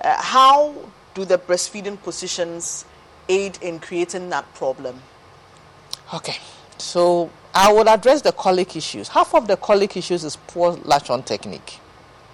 Uh, 0.00 0.20
how 0.20 0.74
do 1.14 1.24
the 1.24 1.38
breastfeeding 1.38 2.00
positions 2.02 2.84
aid 3.28 3.58
in 3.62 3.78
creating 3.78 4.30
that 4.30 4.52
problem? 4.54 5.00
Okay, 6.14 6.36
so 6.78 7.30
I 7.54 7.72
will 7.72 7.88
address 7.88 8.22
the 8.22 8.32
colic 8.32 8.76
issues. 8.76 9.08
Half 9.08 9.34
of 9.34 9.46
the 9.46 9.56
colic 9.56 9.96
issues 9.96 10.24
is 10.24 10.36
poor 10.36 10.72
latch 10.84 11.10
on 11.10 11.22
technique. 11.22 11.78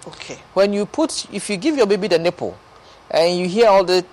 Okay. 0.07 0.39
When 0.53 0.73
you 0.73 0.85
put, 0.85 1.31
if 1.33 1.49
you 1.49 1.57
give 1.57 1.75
your 1.75 1.85
baby 1.85 2.07
the 2.07 2.17
nipple 2.17 2.57
and 3.11 3.37
you 3.39 3.47
hear 3.47 3.67
all 3.67 3.83
the 3.83 4.05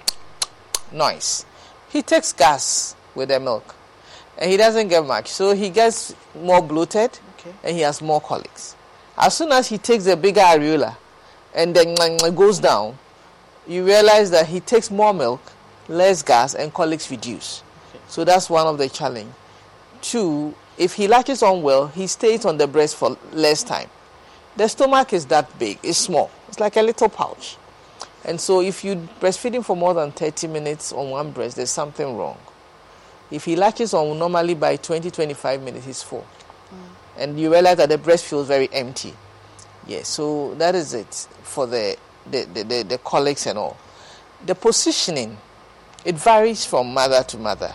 noise, 0.92 1.44
he 1.88 2.02
takes 2.02 2.32
gas 2.32 2.94
with 3.14 3.28
the 3.28 3.40
milk 3.40 3.74
and 4.38 4.50
he 4.50 4.56
doesn't 4.56 4.88
get 4.88 5.04
much. 5.06 5.28
So 5.28 5.54
he 5.54 5.70
gets 5.70 6.14
more 6.34 6.62
bloated 6.62 7.18
Okay. 7.38 7.54
and 7.64 7.76
he 7.76 7.82
has 7.82 8.02
more 8.02 8.20
colics. 8.20 8.76
As 9.16 9.36
soon 9.36 9.52
as 9.52 9.68
he 9.68 9.78
takes 9.78 10.06
a 10.06 10.16
bigger 10.16 10.40
areola 10.40 10.96
and 11.54 11.74
then 11.74 11.94
goes 12.34 12.58
down, 12.58 12.98
you 13.66 13.84
realize 13.84 14.30
that 14.30 14.46
he 14.46 14.60
takes 14.60 14.90
more 14.90 15.14
milk, 15.14 15.40
less 15.88 16.22
gas, 16.22 16.54
and 16.54 16.72
colics 16.72 17.10
reduce. 17.10 17.62
So 18.08 18.24
that's 18.24 18.48
one 18.48 18.66
of 18.66 18.78
the 18.78 18.88
challenge. 18.88 19.32
Two, 20.02 20.54
if 20.78 20.94
he 20.94 21.08
latches 21.08 21.42
on 21.42 21.62
well, 21.62 21.88
he 21.88 22.06
stays 22.06 22.44
on 22.44 22.58
the 22.58 22.66
breast 22.66 22.96
for 22.96 23.16
less 23.32 23.62
time. 23.62 23.88
The 24.56 24.68
stomach 24.68 25.12
is 25.12 25.26
that 25.26 25.58
big, 25.58 25.78
it's 25.82 25.98
small, 25.98 26.30
it's 26.48 26.60
like 26.60 26.76
a 26.76 26.82
little 26.82 27.08
pouch. 27.08 27.56
And 28.26 28.40
so 28.40 28.60
if 28.60 28.82
you 28.82 28.96
breastfeed 29.20 29.54
him 29.54 29.62
for 29.62 29.76
more 29.76 29.94
than 29.94 30.10
30 30.10 30.48
minutes 30.48 30.92
on 30.92 31.10
one 31.10 31.30
breast, 31.30 31.56
there's 31.56 31.70
something 31.70 32.16
wrong. 32.16 32.36
If 33.30 33.44
he 33.44 33.54
latches 33.54 33.94
on 33.94 34.18
normally 34.18 34.54
by 34.54 34.76
20, 34.76 35.10
25 35.12 35.62
minutes, 35.62 35.86
he's 35.86 36.02
full. 36.02 36.26
Mm. 36.68 36.78
And 37.18 37.40
you 37.40 37.52
realize 37.52 37.76
that 37.76 37.88
the 37.88 37.98
breast 37.98 38.24
feels 38.24 38.48
very 38.48 38.68
empty. 38.72 39.14
Yes, 39.86 40.08
so 40.08 40.54
that 40.56 40.74
is 40.74 40.92
it 40.92 41.14
for 41.44 41.68
the, 41.68 41.96
the, 42.28 42.44
the, 42.52 42.64
the, 42.64 42.82
the 42.82 42.98
colics 42.98 43.46
and 43.46 43.56
all. 43.56 43.76
The 44.44 44.56
positioning, 44.56 45.36
it 46.04 46.16
varies 46.16 46.66
from 46.66 46.92
mother 46.92 47.22
to 47.22 47.38
mother. 47.38 47.72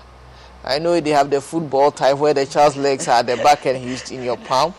I 0.66 0.80
know 0.80 1.00
they 1.00 1.12
have 1.12 1.30
the 1.30 1.40
football 1.40 1.92
type 1.92 2.18
where 2.18 2.34
the 2.34 2.46
child's 2.46 2.76
legs 2.76 3.08
are 3.08 3.20
at 3.20 3.28
the 3.28 3.38
back 3.38 3.66
and 3.66 3.78
he's 3.78 4.12
in 4.12 4.22
your 4.22 4.38
palm. 4.38 4.74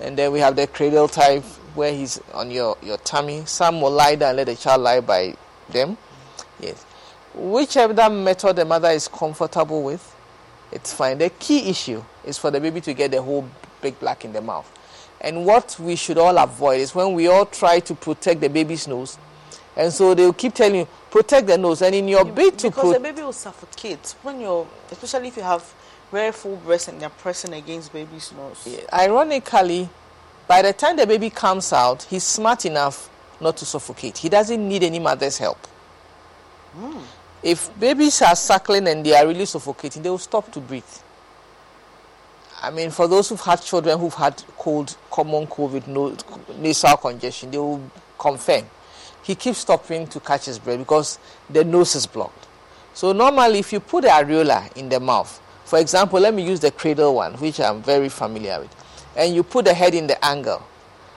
And 0.00 0.16
then 0.16 0.32
we 0.32 0.40
have 0.40 0.56
the 0.56 0.66
cradle 0.66 1.06
type 1.06 1.44
where 1.78 1.94
he's 1.94 2.20
on 2.34 2.50
your, 2.50 2.76
your 2.82 2.98
tummy. 2.98 3.44
Some 3.46 3.80
will 3.80 3.92
lie 3.92 4.16
down 4.16 4.30
and 4.30 4.36
let 4.38 4.48
the 4.48 4.56
child 4.56 4.82
lie 4.82 5.00
by 5.00 5.34
them. 5.70 5.96
Yes. 6.60 6.84
Whichever 7.34 8.10
method 8.10 8.56
the 8.56 8.64
mother 8.64 8.90
is 8.90 9.06
comfortable 9.06 9.82
with, 9.84 10.14
it's 10.72 10.92
fine. 10.92 11.18
The 11.18 11.30
key 11.30 11.70
issue 11.70 12.02
is 12.24 12.36
for 12.36 12.50
the 12.50 12.60
baby 12.60 12.80
to 12.82 12.92
get 12.92 13.12
the 13.12 13.22
whole 13.22 13.48
big 13.80 13.98
black 14.00 14.24
in 14.24 14.32
the 14.32 14.42
mouth. 14.42 14.70
And 15.20 15.46
what 15.46 15.76
we 15.78 15.94
should 15.96 16.18
all 16.18 16.36
avoid 16.36 16.80
is 16.80 16.94
when 16.94 17.14
we 17.14 17.28
all 17.28 17.46
try 17.46 17.80
to 17.80 17.94
protect 17.94 18.40
the 18.40 18.48
baby's 18.48 18.86
nose. 18.88 19.16
And 19.76 19.92
so 19.92 20.14
they'll 20.14 20.32
keep 20.32 20.54
telling 20.54 20.80
you, 20.80 20.88
protect 21.10 21.46
the 21.46 21.56
nose. 21.56 21.82
And 21.82 21.94
in 21.94 22.08
your 22.08 22.24
bid 22.24 22.58
to 22.58 22.70
Because 22.70 22.94
the 22.94 23.00
baby 23.00 23.22
will 23.22 23.32
suffocate 23.32 24.16
when 24.22 24.40
you're, 24.40 24.66
especially 24.90 25.28
if 25.28 25.36
you 25.36 25.44
have 25.44 25.62
very 26.10 26.32
full 26.32 26.56
breasts 26.56 26.88
and 26.88 27.00
you're 27.00 27.10
pressing 27.10 27.52
against 27.54 27.92
baby's 27.92 28.32
nose. 28.32 28.68
Ironically, 28.92 29.88
by 30.48 30.62
the 30.62 30.72
time 30.72 30.96
the 30.96 31.06
baby 31.06 31.30
comes 31.30 31.72
out, 31.72 32.04
he's 32.04 32.24
smart 32.24 32.64
enough 32.64 33.10
not 33.40 33.56
to 33.58 33.66
suffocate. 33.66 34.18
He 34.18 34.28
doesn't 34.28 34.66
need 34.66 34.82
any 34.82 34.98
mother's 34.98 35.38
help. 35.38 35.58
Mm. 36.76 37.02
If 37.42 37.78
babies 37.78 38.20
are 38.22 38.34
suckling 38.34 38.88
and 38.88 39.04
they 39.04 39.14
are 39.14 39.26
really 39.26 39.44
suffocating, 39.44 40.02
they 40.02 40.10
will 40.10 40.18
stop 40.18 40.50
to 40.52 40.60
breathe. 40.60 40.82
I 42.60 42.70
mean, 42.70 42.90
for 42.90 43.06
those 43.06 43.28
who've 43.28 43.40
had 43.40 43.62
children 43.62 43.98
who've 43.98 44.14
had 44.14 44.42
cold, 44.56 44.96
common 45.10 45.46
COVID, 45.46 45.86
no, 45.86 46.16
nasal 46.58 46.96
congestion, 46.96 47.50
they 47.52 47.58
will 47.58 47.80
confirm. 48.18 48.64
He 49.22 49.34
keeps 49.34 49.58
stopping 49.58 50.06
to 50.08 50.18
catch 50.18 50.46
his 50.46 50.58
breath 50.58 50.78
because 50.78 51.18
the 51.50 51.62
nose 51.62 51.94
is 51.94 52.06
blocked. 52.06 52.48
So 52.94 53.12
normally, 53.12 53.60
if 53.60 53.72
you 53.72 53.78
put 53.78 54.02
the 54.02 54.08
areola 54.08 54.74
in 54.76 54.88
the 54.88 54.98
mouth, 54.98 55.40
for 55.64 55.78
example, 55.78 56.18
let 56.18 56.34
me 56.34 56.42
use 56.44 56.58
the 56.60 56.70
cradle 56.70 57.14
one, 57.14 57.34
which 57.34 57.60
I'm 57.60 57.82
very 57.82 58.08
familiar 58.08 58.58
with, 58.60 58.74
and 59.18 59.34
you 59.34 59.42
put 59.42 59.66
the 59.66 59.74
head 59.74 59.94
in 59.94 60.06
the 60.06 60.24
angle. 60.24 60.64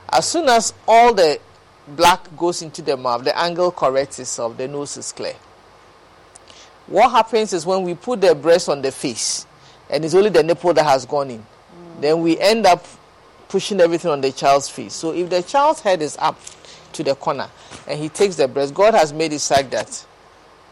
As 0.10 0.28
soon 0.28 0.50
as 0.50 0.74
all 0.88 1.14
the 1.14 1.40
black 1.88 2.36
goes 2.36 2.62
into 2.62 2.82
the 2.82 2.98
mouth, 2.98 3.24
the 3.24 3.38
angle 3.38 3.72
corrects 3.72 4.20
itself, 4.20 4.58
the 4.58 4.68
nose 4.68 4.98
is 4.98 5.12
clear. 5.12 5.36
What 6.88 7.12
happens 7.12 7.54
is 7.54 7.66
when 7.66 7.84
we 7.84 7.94
put 7.94 8.20
the 8.20 8.36
breast 8.36 8.68
on 8.68 8.82
the 8.82 8.92
face, 8.92 9.46
and 9.90 10.04
it's 10.04 10.16
only 10.16 10.30
the 10.30 10.44
nipple 10.44 10.74
that 10.74 10.84
has 10.84 11.06
gone 11.06 11.30
in, 11.30 11.46
then 12.02 12.22
we 12.22 12.40
end 12.40 12.66
up 12.66 12.86
pushing 13.48 13.80
everything 13.80 14.10
on 14.10 14.20
the 14.20 14.32
child's 14.32 14.68
face. 14.68 14.94
So 14.94 15.12
if 15.14 15.30
the 15.30 15.44
child's 15.44 15.82
head 15.82 16.02
is 16.02 16.18
up 16.18 16.40
to 16.94 17.04
the 17.04 17.16
corner 17.16 17.50
and 17.88 18.00
he 18.00 18.10
takes 18.10 18.36
the 18.36 18.48
breast, 18.48 18.74
God 18.74 18.94
has 18.94 19.14
made 19.14 19.32
it 19.32 19.40
such 19.40 19.70
that 19.70 20.06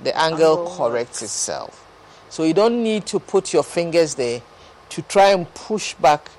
the 0.01 0.17
angle 0.17 0.59
Angle 0.59 0.75
corrects 0.77 1.21
itself. 1.21 1.85
So 2.29 2.43
you 2.43 2.53
don't 2.53 2.81
need 2.81 3.05
to 3.07 3.19
put 3.19 3.53
your 3.53 3.63
fingers 3.63 4.15
there 4.15 4.41
to 4.89 5.01
try 5.03 5.31
and 5.31 5.51
push 5.53 5.93
back 5.93 6.31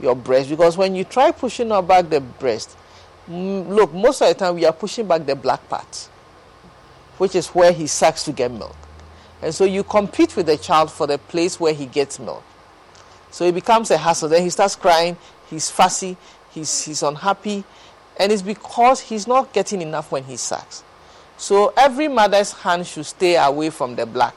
your 0.00 0.14
breast 0.14 0.48
because 0.48 0.76
when 0.76 0.94
you 0.94 1.04
try 1.04 1.30
pushing 1.30 1.68
back 1.68 2.08
the 2.08 2.20
breast, 2.20 2.76
look, 3.28 3.92
most 3.92 4.22
of 4.22 4.28
the 4.28 4.34
time 4.34 4.54
we 4.54 4.64
are 4.64 4.72
pushing 4.72 5.06
back 5.06 5.26
the 5.26 5.36
black 5.36 5.68
part, 5.68 6.08
which 7.18 7.34
is 7.34 7.48
where 7.48 7.72
he 7.72 7.86
sucks 7.86 8.24
to 8.24 8.32
get 8.32 8.50
milk. 8.50 8.76
And 9.42 9.54
so 9.54 9.64
you 9.64 9.84
compete 9.84 10.36
with 10.36 10.46
the 10.46 10.56
child 10.56 10.90
for 10.90 11.06
the 11.06 11.18
place 11.18 11.60
where 11.60 11.72
he 11.72 11.86
gets 11.86 12.18
milk. 12.18 12.42
So 13.30 13.44
it 13.44 13.54
becomes 13.54 13.90
a 13.90 13.98
hassle. 13.98 14.28
Then 14.28 14.42
he 14.42 14.50
starts 14.50 14.74
crying, 14.74 15.16
he's 15.48 15.70
fussy, 15.70 16.16
he's, 16.50 16.84
he's 16.84 17.02
unhappy, 17.02 17.64
and 18.18 18.32
it's 18.32 18.42
because 18.42 19.00
he's 19.00 19.26
not 19.26 19.52
getting 19.52 19.80
enough 19.82 20.10
when 20.10 20.24
he 20.24 20.36
sucks. 20.36 20.82
So 21.36 21.72
every 21.76 22.08
mother's 22.08 22.52
hand 22.52 22.86
should 22.86 23.06
stay 23.06 23.36
away 23.36 23.70
from 23.70 23.94
the 23.94 24.06
black. 24.06 24.34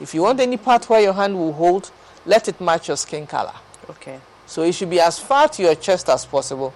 If 0.00 0.14
you 0.14 0.22
want 0.22 0.40
any 0.40 0.56
part 0.56 0.88
where 0.88 1.00
your 1.00 1.12
hand 1.12 1.34
will 1.36 1.52
hold, 1.52 1.90
let 2.24 2.48
it 2.48 2.60
match 2.60 2.88
your 2.88 2.96
skin 2.96 3.26
color. 3.26 3.52
Okay. 3.90 4.20
So 4.50 4.62
it 4.64 4.72
should 4.72 4.90
be 4.90 4.98
as 4.98 5.16
far 5.16 5.46
to 5.46 5.62
your 5.62 5.76
chest 5.76 6.08
as 6.08 6.26
possible. 6.26 6.74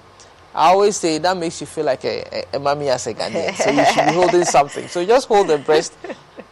I 0.54 0.68
always 0.68 0.96
say 0.96 1.18
that 1.18 1.36
makes 1.36 1.60
you 1.60 1.66
feel 1.66 1.84
like 1.86 2.04
a, 2.04 2.44
a, 2.52 2.56
a 2.56 2.60
mommy 2.60 2.88
as 2.88 3.08
a 3.08 3.14
Ghanaian. 3.14 3.52
so 3.56 3.68
you 3.68 3.84
should 3.86 4.06
be 4.06 4.12
holding 4.20 4.44
something. 4.44 4.86
So 4.86 5.04
just 5.04 5.26
hold 5.26 5.48
the 5.48 5.58
breast, 5.58 5.92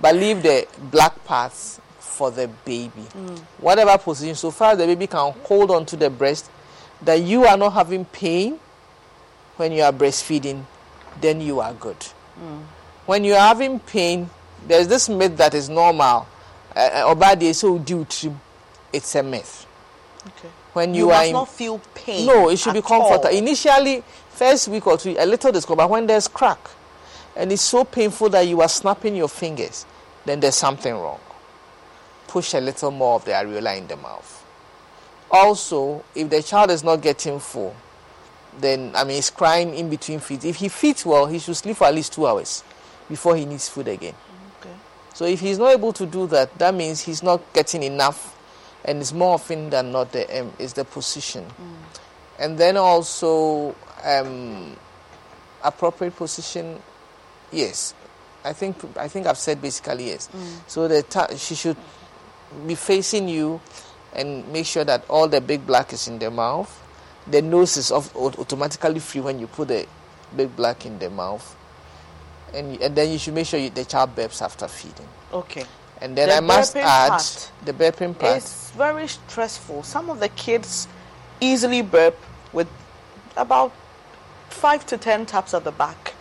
but 0.00 0.16
leave 0.16 0.42
the 0.42 0.66
black 0.90 1.24
parts 1.24 1.80
for 2.00 2.32
the 2.32 2.48
baby. 2.64 3.02
Mm. 3.14 3.38
Whatever 3.58 3.96
position, 3.98 4.34
so 4.34 4.50
far 4.50 4.74
the 4.74 4.84
baby 4.84 5.06
can 5.06 5.32
hold 5.44 5.70
on 5.70 5.86
to 5.86 5.96
the 5.96 6.10
breast, 6.10 6.50
that 7.02 7.22
you 7.22 7.44
are 7.44 7.56
not 7.56 7.74
having 7.74 8.04
pain 8.06 8.58
when 9.58 9.70
you 9.70 9.82
are 9.82 9.92
breastfeeding, 9.92 10.64
then 11.20 11.40
you 11.40 11.60
are 11.60 11.72
good. 11.74 12.00
Mm. 12.00 12.64
When 13.06 13.22
you 13.22 13.34
are 13.34 13.46
having 13.46 13.78
pain, 13.78 14.28
there's 14.66 14.88
this 14.88 15.08
myth 15.08 15.36
that 15.36 15.54
is 15.54 15.68
normal. 15.68 16.26
Uh, 16.74 17.14
Obadi 17.14 17.54
so 17.54 17.78
due 17.78 18.06
to 18.06 18.34
it's 18.92 19.14
a 19.14 19.22
myth. 19.22 19.66
Okay. 20.26 20.48
When 20.72 20.94
you, 20.94 21.06
You 21.06 21.10
are 21.10 21.14
must 21.18 21.26
in- 21.26 21.32
not 21.34 21.48
feel 21.48 21.80
pain 21.94 22.26
No, 22.26 22.48
it 22.48 22.58
should 22.58 22.72
be 22.74 22.80
comfortable. 22.82 23.26
all. 23.26 23.30
Initially, 23.36 24.02
first 24.30 24.68
week 24.68 24.86
or 24.86 24.96
two, 24.96 25.14
a 25.18 25.26
little 25.26 25.52
discomfort. 25.52 25.78
But 25.84 25.90
when 25.90 26.06
there's 26.06 26.28
crack, 26.28 26.58
and 27.36 27.52
it's 27.52 27.62
so 27.62 27.84
painful 27.84 28.28
that 28.30 28.42
you 28.46 28.60
are 28.62 28.68
snapping 28.68 29.14
your 29.16 29.28
fingers, 29.28 29.84
then 30.24 30.40
there's 30.40 30.54
something 30.54 30.94
wrong. 30.94 31.20
Push 32.28 32.54
a 32.54 32.60
little 32.60 32.90
more 32.90 33.16
of 33.16 33.24
the 33.24 33.32
areola 33.32 33.76
in 33.76 33.86
the 33.86 33.96
mouth. 33.96 34.44
Also, 35.30 36.04
if 36.14 36.28
the 36.30 36.42
child 36.42 36.70
is 36.70 36.84
not 36.84 36.96
getting 37.00 37.38
full, 37.38 37.74
then 38.58 38.92
I 38.94 39.04
mean 39.04 39.16
he's 39.16 39.30
crying 39.30 39.74
in 39.74 39.88
between 39.88 40.20
feeds. 40.20 40.44
If 40.44 40.56
he 40.56 40.68
feeds 40.68 41.04
well, 41.06 41.26
he 41.26 41.38
should 41.38 41.56
sleep 41.56 41.76
for 41.76 41.86
at 41.86 41.94
least 41.94 42.12
two 42.12 42.26
hours 42.26 42.62
before 43.08 43.34
he 43.36 43.44
needs 43.46 43.68
food 43.68 43.88
again. 43.88 44.14
Okay. 44.60 44.74
So 45.14 45.24
if 45.24 45.40
he's 45.40 45.58
not 45.58 45.72
able 45.72 45.92
to 45.94 46.04
do 46.06 46.26
that, 46.28 46.58
that 46.58 46.74
means 46.74 47.00
he's 47.00 47.22
not 47.22 47.40
getting 47.54 47.82
enough, 47.82 48.36
and 48.84 49.00
it's 49.00 49.12
more 49.12 49.34
often 49.34 49.70
than 49.70 49.92
not 49.92 50.12
the 50.12 50.28
M 50.30 50.52
is 50.58 50.72
the 50.72 50.84
position, 50.84 51.46
and 52.38 52.58
then 52.58 52.76
also 52.76 53.74
um, 54.04 54.76
appropriate 55.62 56.16
position. 56.16 56.80
Yes, 57.50 57.94
I 58.44 58.52
think 58.52 58.76
I 58.96 59.08
think 59.08 59.26
I've 59.26 59.38
said 59.38 59.60
basically 59.60 60.08
yes. 60.08 60.28
Mm. 60.34 60.68
So 60.68 60.88
the 60.88 61.02
ta- 61.02 61.34
she 61.36 61.54
should 61.54 61.76
be 62.66 62.74
facing 62.74 63.28
you, 63.28 63.60
and 64.14 64.46
make 64.52 64.66
sure 64.66 64.84
that 64.84 65.04
all 65.08 65.28
the 65.28 65.40
big 65.40 65.66
black 65.66 65.92
is 65.92 66.08
in 66.08 66.18
the 66.18 66.30
mouth. 66.30 66.78
The 67.30 67.40
nose 67.40 67.76
is 67.76 67.92
off, 67.92 68.14
automatically 68.16 68.98
free 68.98 69.20
when 69.20 69.38
you 69.38 69.46
put 69.46 69.68
the 69.68 69.86
big 70.34 70.56
black 70.56 70.84
in 70.86 70.98
the 70.98 71.08
mouth, 71.08 71.56
and 72.52 72.80
and 72.82 72.96
then 72.96 73.12
you 73.12 73.18
should 73.18 73.34
make 73.34 73.46
sure 73.46 73.60
you, 73.60 73.70
the 73.70 73.84
child 73.84 74.16
burps 74.16 74.42
after 74.42 74.66
feeding. 74.66 75.06
Okay. 75.32 75.64
And 76.02 76.16
then 76.18 76.28
The 76.28 76.34
I 76.34 76.40
must 76.40 76.76
add 76.76 77.10
part 77.10 77.52
the 77.64 77.72
burping 77.72 78.18
part. 78.18 78.38
It's 78.38 78.72
very 78.72 79.06
stressful. 79.06 79.84
Some 79.84 80.10
of 80.10 80.18
the 80.18 80.28
kids 80.30 80.88
easily 81.40 81.80
burp 81.80 82.18
with 82.52 82.68
about 83.36 83.72
five 84.50 84.84
to 84.86 84.98
ten 84.98 85.26
taps 85.26 85.54
at 85.54 85.62
the 85.62 85.70
back. 85.70 86.14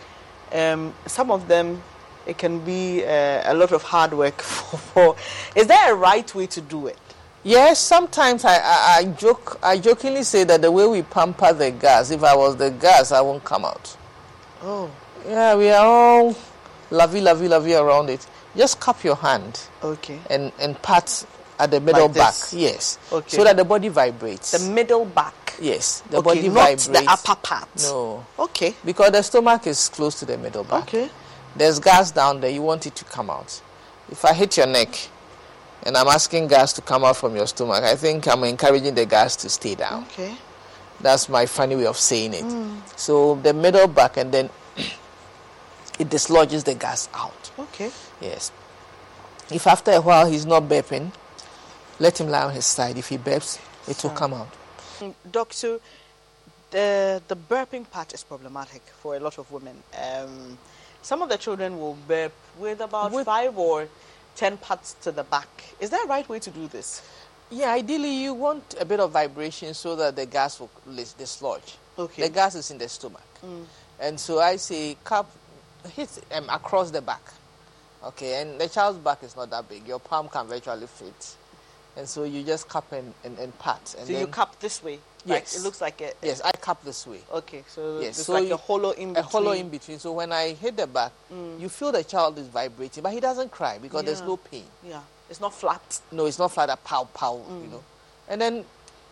Um, 0.52 0.94
some 1.06 1.32
of 1.32 1.48
them, 1.48 1.82
it 2.26 2.38
can 2.38 2.60
be 2.64 3.04
uh, 3.04 3.52
a 3.52 3.54
lot 3.54 3.72
of 3.72 3.82
hard 3.82 4.12
work 4.14 4.40
for, 4.42 4.76
for. 4.76 5.16
Is 5.56 5.66
there 5.66 5.92
a 5.92 5.96
right 5.96 6.32
way 6.32 6.46
to 6.46 6.60
do 6.60 6.86
it? 6.86 6.98
Yes, 7.42 7.80
sometimes 7.80 8.44
I, 8.44 8.58
I, 8.58 8.96
I 8.98 9.04
joke 9.18 9.58
I 9.64 9.78
jokingly 9.78 10.22
say 10.22 10.44
that 10.44 10.62
the 10.62 10.70
way 10.70 10.86
we 10.86 11.02
pamper 11.02 11.52
the 11.52 11.72
gas, 11.72 12.12
if 12.12 12.22
I 12.22 12.36
was 12.36 12.56
the 12.56 12.70
gas, 12.70 13.10
I 13.10 13.20
won't 13.20 13.42
come 13.42 13.64
out. 13.64 13.96
Oh. 14.62 14.88
Yeah, 15.26 15.56
we 15.56 15.70
are 15.70 15.84
all 15.84 16.36
lovey, 16.90 17.20
lovey, 17.20 17.48
lovey 17.48 17.74
around 17.74 18.10
it. 18.10 18.24
Just 18.56 18.80
cup 18.80 19.02
your 19.04 19.16
hand. 19.16 19.60
Okay. 19.82 20.18
And 20.30 20.52
and 20.60 20.80
pat 20.82 21.24
at 21.58 21.70
the 21.70 21.80
middle 21.80 22.06
Like 22.08 22.14
back. 22.14 22.34
Yes. 22.52 22.98
Okay. 23.12 23.36
So 23.36 23.44
that 23.44 23.56
the 23.56 23.64
body 23.64 23.88
vibrates. 23.88 24.50
The 24.50 24.70
middle 24.72 25.04
back. 25.04 25.34
Yes, 25.60 26.00
the 26.10 26.18
okay, 26.18 26.24
body 26.24 26.48
not 26.48 26.54
vibrates. 26.54 26.86
the 26.88 27.04
upper 27.08 27.40
part. 27.40 27.68
No. 27.82 28.24
Okay. 28.38 28.74
Because 28.84 29.12
the 29.12 29.22
stomach 29.22 29.66
is 29.66 29.88
close 29.88 30.18
to 30.20 30.24
the 30.26 30.38
middle 30.38 30.64
back. 30.64 30.82
Okay. 30.84 31.10
There's 31.54 31.78
gas 31.78 32.10
down 32.10 32.40
there. 32.40 32.50
You 32.50 32.62
want 32.62 32.86
it 32.86 32.94
to 32.96 33.04
come 33.04 33.30
out. 33.30 33.60
If 34.10 34.24
I 34.24 34.32
hit 34.32 34.56
your 34.56 34.66
neck 34.66 35.08
and 35.84 35.96
I'm 35.96 36.08
asking 36.08 36.48
gas 36.48 36.72
to 36.74 36.82
come 36.82 37.04
out 37.04 37.16
from 37.16 37.36
your 37.36 37.46
stomach, 37.46 37.84
I 37.84 37.94
think 37.96 38.26
I'm 38.26 38.42
encouraging 38.44 38.94
the 38.94 39.06
gas 39.06 39.36
to 39.36 39.48
stay 39.48 39.74
down. 39.74 40.04
Okay. 40.04 40.34
That's 41.00 41.28
my 41.28 41.46
funny 41.46 41.76
way 41.76 41.86
of 41.86 41.96
saying 41.96 42.34
it. 42.34 42.44
Mm. 42.44 42.80
So 42.98 43.34
the 43.36 43.52
middle 43.52 43.88
back 43.88 44.16
and 44.16 44.32
then 44.32 44.50
it 45.98 46.08
dislodges 46.08 46.64
the 46.64 46.74
gas 46.74 47.08
out. 47.14 47.50
Okay. 47.58 47.90
Yes. 48.22 48.52
If 49.50 49.66
after 49.66 49.90
a 49.90 50.00
while 50.00 50.30
he's 50.30 50.46
not 50.46 50.62
burping, 50.64 51.12
let 51.98 52.20
him 52.20 52.28
lie 52.28 52.44
on 52.44 52.52
his 52.54 52.66
side. 52.66 52.96
If 52.96 53.08
he 53.08 53.18
burps, 53.18 53.58
it 53.88 54.02
will 54.02 54.10
come 54.10 54.32
out. 54.32 54.48
Doctor, 55.30 55.80
the 56.70 57.20
the 57.28 57.36
burping 57.36 57.90
part 57.90 58.14
is 58.14 58.22
problematic 58.22 58.82
for 59.00 59.16
a 59.16 59.20
lot 59.20 59.38
of 59.38 59.50
women. 59.50 59.82
Um, 60.00 60.58
some 61.02 61.20
of 61.22 61.28
the 61.28 61.36
children 61.36 61.78
will 61.78 61.98
burp 62.06 62.32
with 62.58 62.80
about 62.80 63.12
five 63.24 63.58
or 63.58 63.88
ten 64.36 64.56
parts 64.56 64.94
to 65.02 65.12
the 65.12 65.24
back. 65.24 65.48
Is 65.80 65.90
that 65.90 66.04
a 66.04 66.08
right 66.08 66.28
way 66.28 66.38
to 66.38 66.50
do 66.50 66.68
this? 66.68 67.02
Yeah, 67.50 67.72
ideally 67.72 68.14
you 68.22 68.32
want 68.32 68.76
a 68.80 68.84
bit 68.84 69.00
of 69.00 69.10
vibration 69.10 69.74
so 69.74 69.94
that 69.96 70.16
the 70.16 70.24
gas 70.24 70.58
will 70.58 70.70
dislodge. 71.18 71.76
Okay. 71.98 72.22
The 72.22 72.28
gas 72.30 72.54
is 72.54 72.70
in 72.70 72.78
the 72.78 72.88
stomach. 72.88 73.20
Mm. 73.44 73.64
And 74.00 74.18
so 74.18 74.40
I 74.40 74.56
say 74.56 74.96
cup 75.04 75.30
hit 75.94 76.08
um, 76.32 76.48
across 76.48 76.90
the 76.90 77.02
back. 77.02 77.20
Okay, 78.04 78.40
and 78.42 78.60
the 78.60 78.68
child's 78.68 78.98
back 78.98 79.22
is 79.22 79.36
not 79.36 79.50
that 79.50 79.68
big. 79.68 79.86
Your 79.86 80.00
palm 80.00 80.28
can 80.28 80.46
virtually 80.46 80.86
fit. 80.86 81.36
And 81.96 82.08
so 82.08 82.24
you 82.24 82.42
just 82.42 82.68
cup 82.68 82.90
and, 82.92 83.12
and, 83.22 83.38
and 83.38 83.56
pat. 83.58 83.94
And 83.98 84.06
so 84.06 84.18
you 84.18 84.26
cup 84.26 84.58
this 84.60 84.82
way. 84.82 84.98
Like, 85.24 85.42
Yes. 85.42 85.56
it 85.58 85.62
looks 85.62 85.80
like 85.80 86.00
a 86.00 86.12
Yes, 86.22 86.40
I 86.44 86.50
cup 86.52 86.82
this 86.84 87.06
way. 87.06 87.20
Okay, 87.32 87.62
so 87.68 88.00
Yes, 88.00 88.18
it's 88.18 88.26
so 88.26 88.32
like 88.32 88.48
you- 88.48 88.54
a 88.54 88.56
hollow 88.56 88.90
in 88.90 89.12
between. 89.12 89.16
A 89.16 89.22
hollow 89.28 89.52
in 89.52 89.68
between. 89.68 89.98
So 90.00 90.10
when 90.12 90.32
I 90.32 90.54
hit 90.54 90.76
the 90.76 90.86
back, 90.86 91.12
Mm. 91.32 91.60
you 91.60 91.68
feel 91.68 91.92
the 91.92 92.02
child 92.02 92.38
is 92.38 92.48
vibrating, 92.48 93.02
but 93.04 93.12
he 93.12 93.20
doesn't 93.20 93.50
cry 93.52 93.78
because 93.78 94.04
there's 94.04 94.22
no 94.22 94.36
pain. 94.36 94.64
Yeah, 94.82 95.00
it's 95.30 95.40
not 95.40 95.54
flat. 95.54 96.00
No, 96.10 96.26
it's 96.26 96.38
not 96.40 96.50
flat, 96.50 96.70
a 96.70 96.76
pow 96.76 97.04
pow, 97.14 97.36
you 97.36 97.42
Mm. 97.68 97.70
know. 97.70 97.84
And 98.28 98.40
then 98.40 98.64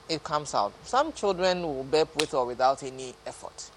it 0.09 0.25
comes 0.25 0.53
out. 0.55 0.73
Some 0.85 1.13
children 1.13 1.63
will 1.63 1.85
burp 1.85 2.17
with 2.17 2.35
or 2.35 2.45
without 2.47 2.83
any 2.83 3.15
effort. 3.27 3.71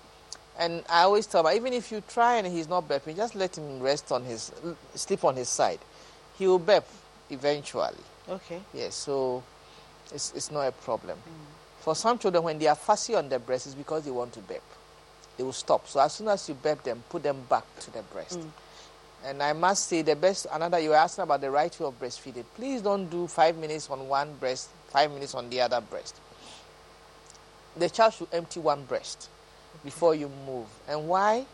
And 0.58 0.84
I 0.88 1.04
always 1.04 1.26
tell 1.26 1.43
them, 1.43 1.56
even 1.56 1.74
if 1.74 1.91
you 1.91 2.01
try 2.08 2.36
and 2.36 2.47
he's 2.47 2.68
not 2.68 2.88
burping, 2.88 3.16
just 3.16 3.36
let 3.36 3.58
him 3.58 3.80
rest 3.80 4.12
on 4.12 4.24
his, 4.24 4.51
sleep 4.93 5.24
on 5.24 5.36
his 5.36 5.49
side. 5.49 5.80
He 6.38 6.45
will 6.45 6.60
burp 6.60 6.86
eventually. 7.30 7.97
Okay. 8.30 8.62
Yes, 8.74 8.95
so 8.95 9.43
it's, 10.14 10.32
it's 10.34 10.51
not 10.51 10.62
a 10.62 10.72
problem. 10.72 11.18
For 11.80 11.95
some 11.95 12.20
children, 12.20 12.43
when 12.43 12.60
they 12.60 12.68
are 12.68 12.76
fussy 12.76 13.16
on 13.16 13.30
the 13.30 13.39
breast, 13.39 13.66
it's 13.66 13.76
because 13.76 14.06
they 14.06 14.12
want 14.12 14.34
to 14.34 14.39
burp. 14.41 14.64
They 15.38 15.43
will 15.43 15.54
stop. 15.54 15.88
So 15.88 15.99
as 15.99 16.14
soon 16.14 16.28
as 16.28 16.47
you 16.47 16.56
burp 16.56 16.84
them, 16.84 17.04
put 17.10 17.24
them 17.24 17.41
back 17.49 17.66
to 17.80 17.91
the 17.91 18.04
breast. 18.04 18.39
Mm. 18.39 18.49
And 19.26 19.43
I 19.43 19.54
must 19.54 19.88
say, 19.88 20.01
the 20.01 20.16
best, 20.16 20.45
another, 20.51 20.80
you 20.80 20.89
were 20.89 20.95
asking 20.95 21.24
about 21.24 21.41
the 21.41 21.49
right 21.49 21.78
way 21.80 21.86
of 21.88 21.99
breastfeeding. 21.99 22.45
Please 22.56 22.82
don't 22.82 23.10
do 23.10 23.26
five 23.26 23.58
minutes 23.58 23.89
on 23.89 24.08
one 24.08 24.34
breast, 24.36 24.70
five 24.89 25.12
minutes 25.12 25.34
on 25.34 25.49
the 25.49 25.62
other 25.62 25.82
breast. 25.82 26.16
The 27.76 27.89
child 27.89 28.14
should 28.14 28.28
empty 28.32 28.60
one 28.60 28.84
breast 28.86 29.30
before 29.84 30.16
you 30.16 30.30
move. 30.46 30.68
And 30.88 31.08
why? 31.08 31.46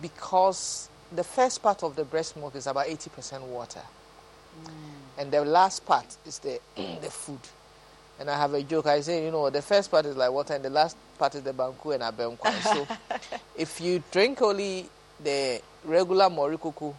Because 0.00 0.88
the 1.14 1.24
first 1.24 1.62
part 1.62 1.82
of 1.82 1.96
the 1.96 2.04
breast 2.04 2.36
milk 2.36 2.54
is 2.54 2.66
about 2.66 2.86
80% 2.86 3.42
water. 3.42 3.82
Mm. 4.64 4.70
And 5.18 5.32
the 5.32 5.44
last 5.44 5.86
part 5.86 6.16
is 6.26 6.38
the, 6.40 6.60
the 6.76 7.10
food. 7.10 7.40
And 8.18 8.30
I 8.30 8.36
have 8.36 8.54
a 8.54 8.62
joke. 8.62 8.86
I 8.86 9.00
say, 9.00 9.24
you 9.24 9.30
know, 9.30 9.50
the 9.50 9.62
first 9.62 9.90
part 9.90 10.06
is 10.06 10.16
like 10.16 10.30
water, 10.30 10.54
and 10.54 10.64
the 10.64 10.70
last 10.70 10.96
part 11.18 11.34
is 11.34 11.42
the 11.42 11.52
banku 11.52 11.94
and 11.94 12.02
abenkwa. 12.02 12.62
So, 12.62 12.86
if 13.56 13.80
you 13.80 14.02
drink 14.10 14.40
only 14.40 14.88
the 15.22 15.60
regular 15.84 16.24
morikuku, 16.24 16.94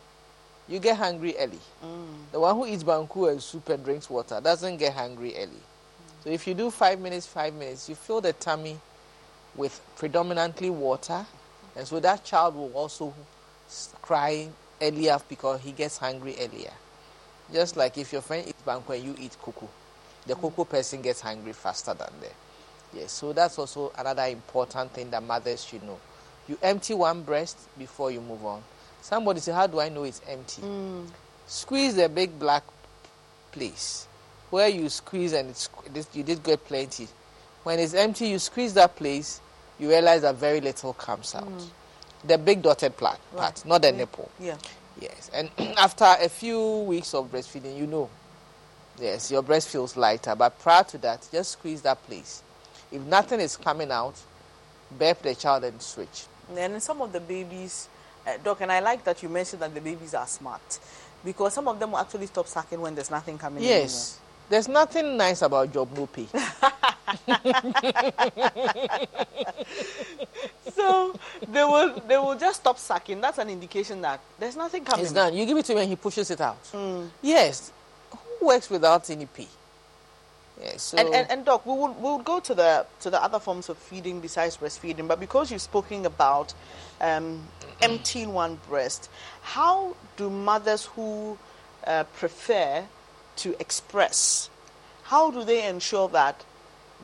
you 0.68 0.80
get 0.80 0.98
hungry 0.98 1.36
early. 1.40 1.60
Mm. 1.84 2.32
The 2.32 2.40
one 2.40 2.56
who 2.56 2.66
eats 2.68 2.84
banku 2.84 3.32
and 3.32 3.42
soup 3.42 3.70
and 3.70 3.84
drinks 3.84 4.10
water 4.10 4.40
doesn't 4.44 4.78
get 4.78 4.94
hungry 4.94 5.34
early. 5.36 5.48
Mm. 5.48 6.24
So, 6.24 6.30
if 6.30 6.46
you 6.46 6.54
do 6.54 6.70
five 6.70 7.00
minutes, 7.00 7.26
five 7.26 7.54
minutes, 7.56 7.90
you 7.90 7.96
fill 7.96 8.22
the 8.22 8.34
tummy 8.34 8.80
with 9.56 9.80
predominantly 9.96 10.70
water, 10.70 11.26
and 11.76 11.88
so 11.88 12.00
that 12.00 12.24
child 12.24 12.56
will 12.56 12.72
also 12.74 13.14
cry 14.02 14.48
earlier 14.82 15.20
because 15.28 15.62
he 15.62 15.72
gets 15.72 15.98
hungry 15.98 16.36
earlier. 16.40 16.72
Just 17.52 17.78
like 17.78 17.98
if 17.98 18.12
your 18.12 18.22
friend 18.22 18.48
eats 18.48 18.62
banku 18.66 18.96
and 18.96 19.04
you 19.04 19.16
eat 19.20 19.36
kuku, 19.42 19.68
the 20.26 20.36
mm. 20.36 20.42
kuku 20.42 20.68
person 20.68 21.02
gets 21.02 21.22
hungry 21.22 21.54
faster 21.54 21.94
than 21.94 22.10
them. 22.22 22.32
Yes, 22.94 23.12
so 23.12 23.34
that's 23.34 23.58
also 23.60 23.92
another 23.98 24.24
important 24.24 24.92
thing 24.92 25.10
that 25.12 25.24
mothers 25.24 25.64
should 25.64 25.84
know. 25.84 26.00
You 26.48 26.58
empty 26.62 26.94
one 26.94 27.24
breast 27.24 27.58
before 27.78 28.12
you 28.12 28.22
move 28.22 28.46
on. 28.46 28.64
Somebody 29.02 29.40
say, 29.40 29.52
How 29.52 29.68
do 29.68 29.80
I 29.80 29.90
know 29.90 30.04
it's 30.04 30.22
empty? 30.28 30.62
Mm. 30.62 31.08
Squeeze 31.46 31.96
the 31.96 32.10
big 32.10 32.38
black 32.40 32.64
place 33.52 34.08
where 34.50 34.68
you 34.68 34.90
squeeze 34.90 35.34
and 35.34 35.50
it's, 35.50 35.70
you 36.14 36.24
did 36.24 36.44
get 36.44 36.64
plenty. 36.66 37.08
When 37.68 37.80
it's 37.80 37.94
empty, 37.94 38.30
you 38.30 38.40
squeeze 38.40 38.74
that 38.76 38.96
place, 38.96 39.42
you 39.78 39.90
realize 39.90 40.22
that 40.22 40.36
very 40.36 40.62
little 40.62 40.94
comes 40.94 41.36
out. 41.36 41.52
The 42.24 42.38
big 42.38 42.62
dotted 42.62 42.96
part, 42.96 43.20
part 43.36 43.66
not 43.66 43.82
the 43.82 43.92
nipple. 43.92 44.32
Yeah. 44.40 44.56
Yes, 45.02 45.30
and 45.34 45.52
after 45.78 46.06
a 46.06 46.30
few 46.30 46.86
weeks 46.88 47.14
of 47.14 47.30
breastfeeding, 47.30 47.78
you 47.78 47.86
know, 47.86 48.10
yes, 48.98 49.30
your 49.30 49.42
breast 49.42 49.68
feels 49.68 49.98
lighter. 49.98 50.34
But 50.34 50.58
prior 50.60 50.86
to 50.86 50.98
that, 51.00 51.28
just 51.30 51.52
squeeze 51.52 51.82
that 51.82 52.02
place. 52.08 52.42
If 52.90 53.02
nothing 53.02 53.42
is 53.42 53.58
coming 53.58 53.92
out, 53.92 54.16
burp 54.98 55.22
the 55.24 55.36
child 55.36 55.66
and 55.66 55.82
switch. 55.82 56.24
And 56.56 56.82
some 56.82 57.02
of 57.02 57.12
the 57.12 57.20
babies, 57.20 57.90
uh, 58.26 58.38
Doc, 58.42 58.62
and 58.62 58.72
I 58.72 58.80
like 58.80 59.04
that 59.04 59.22
you 59.22 59.28
mentioned 59.28 59.62
that 59.62 59.76
the 59.76 59.82
babies 59.82 60.14
are 60.14 60.26
smart 60.26 60.80
because 61.26 61.54
some 61.54 61.68
of 61.68 61.82
them 61.82 61.92
will 61.92 62.00
actually 62.00 62.28
stop 62.28 62.48
sucking 62.48 62.80
when 62.80 62.96
there's 62.96 63.12
nothing 63.12 63.38
coming 63.38 63.62
in. 63.62 63.70
Yes, 63.70 64.20
there's 64.48 64.70
nothing 64.70 65.18
nice 65.18 65.42
about 65.42 65.74
job 65.74 65.90
no 65.94 66.06
pay. 66.08 66.28
so 70.74 71.14
they 71.48 71.64
will 71.64 72.02
they 72.08 72.18
will 72.18 72.38
just 72.38 72.62
stop 72.62 72.78
sucking. 72.78 73.22
That's 73.22 73.38
an 73.38 73.50
indication 73.50 74.02
that 74.02 74.20
there's 74.40 74.56
nothing 74.58 74.84
coming. 74.84 75.06
It's 75.06 75.14
done. 75.14 75.34
You 75.34 75.46
give 75.46 75.58
it 75.58 75.66
to 75.66 75.74
him 75.74 75.80
and 75.80 75.90
he 75.90 75.96
pushes 75.96 76.32
it 76.32 76.42
out. 76.42 76.58
Yes, 77.22 77.72
who 78.12 78.48
works 78.48 78.70
without 78.70 79.10
any 79.10 79.26
pay? 79.26 79.48
Yes, 80.62 80.82
so 80.84 80.98
And, 80.98 81.14
and, 81.14 81.30
and 81.30 81.46
doc, 81.46 81.66
we 81.66 81.74
will 81.74 81.94
we'll 81.94 82.20
go 82.20 82.40
to 82.40 82.54
the 82.56 82.86
to 83.02 83.10
the 83.10 83.22
other 83.22 83.40
forms 83.40 83.70
of 83.70 83.78
feeding 83.78 84.20
besides 84.20 84.58
breastfeeding. 84.58 85.08
But 85.08 85.20
because 85.20 85.52
you've 85.52 85.62
spoken 85.62 86.06
about 86.06 86.54
um, 87.00 87.44
emptying 87.82 88.34
one 88.34 88.60
breast, 88.68 89.10
how 89.44 89.96
do 90.18 90.30
mothers 90.30 90.86
who 90.86 91.38
uh, 91.86 92.04
prefer 92.16 92.84
to 93.38 93.56
express, 93.60 94.50
how 95.04 95.30
do 95.30 95.44
they 95.44 95.68
ensure 95.68 96.10
that 96.10 96.44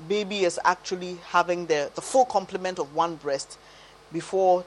baby 0.08 0.44
is 0.44 0.60
actually 0.64 1.20
having 1.28 1.66
the, 1.68 1.92
the 1.96 2.02
full 2.02 2.26
complement 2.26 2.80
of 2.80 2.94
one 2.96 3.16
breast 3.16 3.58
before 4.12 4.66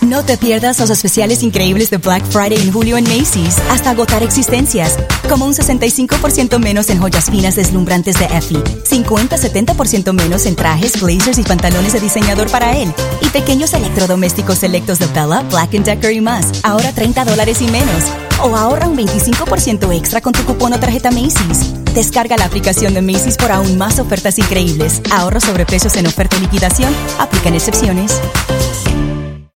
No 0.00 0.24
te 0.24 0.36
pierdas 0.36 0.80
los 0.80 0.90
especiales 0.90 1.42
increíbles 1.42 1.90
de 1.90 1.98
Black 1.98 2.24
Friday 2.26 2.60
en 2.60 2.72
julio 2.72 2.96
en 2.96 3.04
Macy's, 3.04 3.58
hasta 3.70 3.90
agotar 3.90 4.22
existencias, 4.22 4.96
como 5.28 5.46
un 5.46 5.54
65% 5.54 6.58
menos 6.58 6.90
en 6.90 7.00
joyas 7.00 7.30
finas 7.30 7.56
deslumbrantes 7.56 8.18
de 8.18 8.26
Effie, 8.26 8.58
50-70% 8.58 10.12
menos 10.12 10.46
en 10.46 10.56
trajes, 10.56 11.00
blazers 11.00 11.38
y 11.38 11.42
pantalones 11.44 11.92
de 11.92 12.00
diseñador 12.00 12.50
para 12.50 12.76
él, 12.76 12.92
y 13.20 13.28
pequeños 13.28 13.72
electrodomésticos 13.72 14.58
selectos 14.58 14.98
de 14.98 15.06
Bella, 15.06 15.42
Black 15.50 15.70
Decker 15.70 16.12
y 16.12 16.20
más, 16.20 16.46
ahora 16.62 16.92
30 16.92 17.24
dólares 17.24 17.62
y 17.62 17.68
menos. 17.68 18.04
O 18.42 18.54
ahorra 18.54 18.86
un 18.86 18.98
25% 18.98 19.96
extra 19.96 20.20
con 20.20 20.32
tu 20.32 20.44
cupón 20.44 20.74
o 20.74 20.78
tarjeta 20.78 21.10
Macy's. 21.10 21.72
Descarga 21.94 22.36
la 22.36 22.44
aplicación 22.44 22.92
de 22.92 23.00
Macy's 23.00 23.38
por 23.38 23.50
aún 23.50 23.78
más 23.78 23.98
ofertas 23.98 24.38
increíbles. 24.38 25.00
Ahorro 25.10 25.40
sobre 25.40 25.64
precios 25.64 25.96
en 25.96 26.06
oferta 26.06 26.36
y 26.36 26.40
liquidación. 26.40 26.94
Aplican 27.18 27.54
excepciones. 27.54 28.20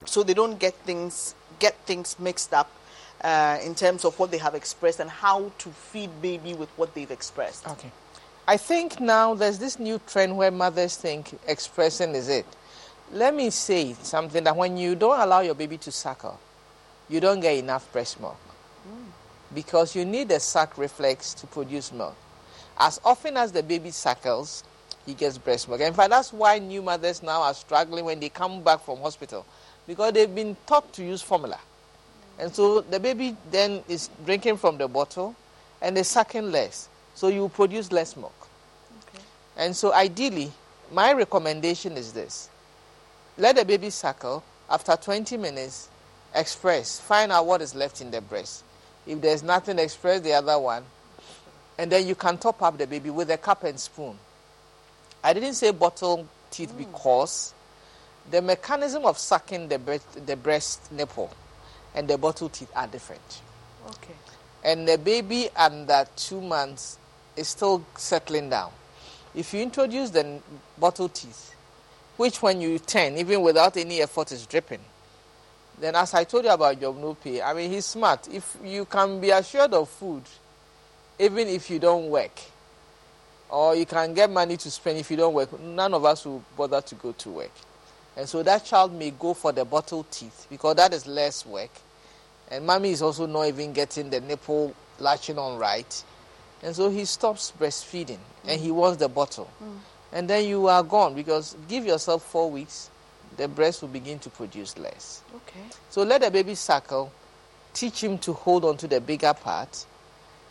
So 0.06 0.22
they 0.22 0.34
don't 0.34 0.58
get 0.58 0.74
things 0.74 1.34
get 1.58 1.74
things 1.86 2.18
mixed 2.18 2.52
up 2.52 2.70
uh, 3.22 3.58
in 3.64 3.74
terms 3.74 4.04
of 4.04 4.18
what 4.18 4.30
they 4.30 4.38
have 4.38 4.54
expressed 4.54 5.00
and 5.00 5.10
how 5.10 5.50
to 5.58 5.70
feed 5.70 6.10
baby 6.20 6.54
with 6.54 6.68
what 6.76 6.94
they've 6.94 7.10
expressed. 7.10 7.66
Okay. 7.66 7.90
I 8.46 8.56
think 8.56 9.00
now 9.00 9.34
there's 9.34 9.58
this 9.58 9.78
new 9.78 10.00
trend 10.06 10.36
where 10.36 10.50
mothers 10.50 10.96
think 10.96 11.38
expressing 11.46 12.14
is 12.14 12.28
it. 12.28 12.46
Let 13.12 13.34
me 13.34 13.50
say 13.50 13.94
something 13.94 14.44
that 14.44 14.56
when 14.56 14.76
you 14.76 14.94
don't 14.94 15.18
allow 15.18 15.40
your 15.40 15.54
baby 15.54 15.78
to 15.78 15.90
suckle, 15.90 16.38
you 17.08 17.20
don't 17.20 17.40
get 17.40 17.56
enough 17.56 17.90
breast 17.92 18.20
milk 18.20 18.36
because 19.54 19.94
you 19.96 20.04
need 20.04 20.28
the 20.28 20.40
suck 20.40 20.76
reflex 20.76 21.34
to 21.34 21.46
produce 21.46 21.92
milk. 21.92 22.16
As 22.78 23.00
often 23.04 23.36
as 23.36 23.52
the 23.52 23.62
baby 23.62 23.90
suckles, 23.90 24.64
he 25.06 25.14
gets 25.14 25.38
breast 25.38 25.68
milk. 25.68 25.80
In 25.80 25.94
fact, 25.94 26.10
that's 26.10 26.32
why 26.32 26.58
new 26.58 26.82
mothers 26.82 27.22
now 27.22 27.42
are 27.42 27.54
struggling 27.54 28.04
when 28.04 28.20
they 28.20 28.28
come 28.28 28.62
back 28.62 28.84
from 28.84 28.98
hospital 28.98 29.46
because 29.86 30.12
they've 30.12 30.34
been 30.34 30.56
taught 30.66 30.92
to 30.94 31.04
use 31.04 31.22
formula. 31.22 31.58
And 32.38 32.54
so 32.54 32.82
the 32.82 33.00
baby 33.00 33.36
then 33.50 33.82
is 33.88 34.10
drinking 34.24 34.58
from 34.58 34.76
the 34.76 34.88
bottle 34.88 35.34
and 35.80 35.96
they're 35.96 36.04
sucking 36.04 36.50
less. 36.50 36.88
So 37.14 37.28
you 37.28 37.48
produce 37.48 37.92
less 37.92 38.16
milk. 38.16 38.48
Okay. 39.08 39.24
And 39.56 39.74
so, 39.74 39.92
ideally, 39.94 40.52
my 40.92 41.12
recommendation 41.12 41.96
is 41.96 42.12
this 42.12 42.50
let 43.38 43.56
the 43.56 43.64
baby 43.64 43.90
suckle. 43.90 44.42
After 44.68 44.96
20 44.96 45.36
minutes, 45.36 45.88
express. 46.34 46.98
Find 46.98 47.30
out 47.30 47.46
what 47.46 47.62
is 47.62 47.74
left 47.74 48.00
in 48.00 48.10
the 48.10 48.20
breast. 48.20 48.64
If 49.06 49.20
there's 49.20 49.42
nothing, 49.42 49.78
express 49.78 50.20
the 50.20 50.32
other 50.32 50.58
one. 50.58 50.82
And 51.78 51.92
then 51.92 52.06
you 52.06 52.14
can 52.16 52.36
top 52.36 52.62
up 52.62 52.76
the 52.76 52.86
baby 52.86 53.10
with 53.10 53.30
a 53.30 53.38
cup 53.38 53.62
and 53.62 53.78
spoon. 53.78 54.18
I 55.22 55.32
didn't 55.32 55.54
say 55.54 55.70
bottle 55.72 56.26
teeth 56.50 56.72
Mm. 56.72 56.78
because 56.78 57.52
the 58.30 58.42
mechanism 58.42 59.04
of 59.04 59.18
sucking 59.18 59.68
the 59.68 59.78
breast, 59.78 60.26
the 60.26 60.36
breast 60.36 60.90
nipple 60.92 61.30
and 61.94 62.08
the 62.08 62.18
bottle 62.18 62.48
teeth 62.48 62.70
are 62.74 62.86
different. 62.86 63.40
Okay. 63.88 64.14
And 64.64 64.86
the 64.88 64.98
baby 64.98 65.48
under 65.54 66.06
two 66.16 66.40
months 66.40 66.98
is 67.36 67.48
still 67.48 67.84
settling 67.96 68.50
down. 68.50 68.72
If 69.34 69.52
you 69.54 69.60
introduce 69.62 70.10
the 70.10 70.40
bottle 70.78 71.08
teeth, 71.08 71.54
which 72.16 72.40
when 72.42 72.60
you 72.60 72.78
turn, 72.78 73.16
even 73.18 73.42
without 73.42 73.76
any 73.76 74.00
effort, 74.00 74.32
is 74.32 74.46
dripping, 74.46 74.80
then 75.78 75.94
as 75.94 76.14
I 76.14 76.24
told 76.24 76.44
you 76.44 76.50
about 76.50 76.80
Job 76.80 76.96
Nope, 76.98 77.42
I 77.44 77.52
mean, 77.52 77.70
he's 77.70 77.84
smart. 77.84 78.26
If 78.32 78.56
you 78.64 78.86
can 78.86 79.20
be 79.20 79.30
assured 79.30 79.74
of 79.74 79.88
food, 79.90 80.22
even 81.18 81.48
if 81.48 81.68
you 81.70 81.78
don't 81.78 82.08
work, 82.08 82.40
or 83.50 83.74
you 83.74 83.86
can 83.86 84.14
get 84.14 84.30
money 84.30 84.56
to 84.56 84.70
spend 84.70 84.98
if 84.98 85.10
you 85.10 85.16
don't 85.16 85.34
work, 85.34 85.60
none 85.60 85.94
of 85.94 86.04
us 86.04 86.24
will 86.24 86.42
bother 86.56 86.80
to 86.80 86.94
go 86.96 87.12
to 87.12 87.30
work. 87.30 87.52
And 88.16 88.28
so 88.28 88.42
that 88.42 88.64
child 88.64 88.92
may 88.92 89.10
go 89.10 89.34
for 89.34 89.52
the 89.52 89.64
bottle 89.64 90.04
teeth 90.10 90.46
because 90.48 90.76
that 90.76 90.94
is 90.94 91.06
less 91.06 91.44
work. 91.44 91.70
And 92.50 92.66
mommy 92.66 92.90
is 92.90 93.02
also 93.02 93.26
not 93.26 93.46
even 93.48 93.72
getting 93.72 94.10
the 94.10 94.20
nipple 94.20 94.74
latching 94.98 95.38
on 95.38 95.58
right. 95.58 96.04
And 96.62 96.74
so 96.74 96.90
he 96.90 97.04
stops 97.04 97.52
breastfeeding 97.58 98.18
and 98.46 98.60
he 98.60 98.70
wants 98.70 98.98
the 98.98 99.08
bottle. 99.08 99.50
Mm. 99.62 99.78
And 100.12 100.30
then 100.30 100.46
you 100.46 100.66
are 100.68 100.82
gone 100.82 101.14
because 101.14 101.56
give 101.68 101.84
yourself 101.84 102.24
four 102.24 102.50
weeks, 102.50 102.90
the 103.36 103.48
breast 103.48 103.82
will 103.82 103.88
begin 103.88 104.18
to 104.20 104.30
produce 104.30 104.78
less. 104.78 105.22
Okay. 105.34 105.60
So 105.90 106.02
let 106.02 106.22
the 106.22 106.30
baby 106.30 106.54
suckle, 106.54 107.12
teach 107.74 108.02
him 108.02 108.16
to 108.18 108.32
hold 108.32 108.64
on 108.64 108.78
to 108.78 108.88
the 108.88 109.00
bigger 109.00 109.34
part, 109.34 109.84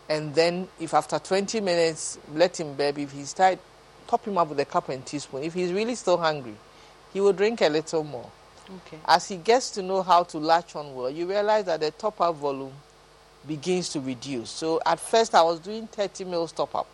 and 0.07 0.33
then 0.35 0.67
if 0.79 0.93
after 0.93 1.17
20 1.19 1.61
minutes, 1.61 2.19
let 2.33 2.59
him 2.59 2.73
baby, 2.75 3.03
if 3.03 3.11
he's 3.11 3.33
tired, 3.33 3.59
top 4.07 4.25
him 4.25 4.37
up 4.37 4.49
with 4.49 4.59
a 4.59 4.65
cup 4.65 4.89
and 4.89 5.05
teaspoon. 5.05 5.43
If 5.43 5.53
he's 5.53 5.71
really 5.71 5.95
still 5.95 6.17
hungry, 6.17 6.55
he 7.13 7.21
will 7.21 7.33
drink 7.33 7.61
a 7.61 7.69
little 7.69 8.03
more. 8.03 8.29
Okay. 8.87 8.97
As 9.05 9.27
he 9.27 9.37
gets 9.37 9.71
to 9.71 9.81
know 9.81 10.01
how 10.01 10.23
to 10.23 10.37
latch 10.37 10.75
on 10.75 10.95
well, 10.95 11.09
you 11.09 11.27
realize 11.27 11.65
that 11.65 11.79
the 11.79 11.91
top 11.91 12.19
up 12.21 12.35
volume 12.35 12.73
begins 13.47 13.89
to 13.89 13.99
reduce. 13.99 14.49
So 14.49 14.79
at 14.85 14.99
first 14.99 15.35
I 15.35 15.41
was 15.41 15.59
doing 15.59 15.87
30 15.87 16.25
mils 16.25 16.51
top 16.51 16.75
up. 16.75 16.87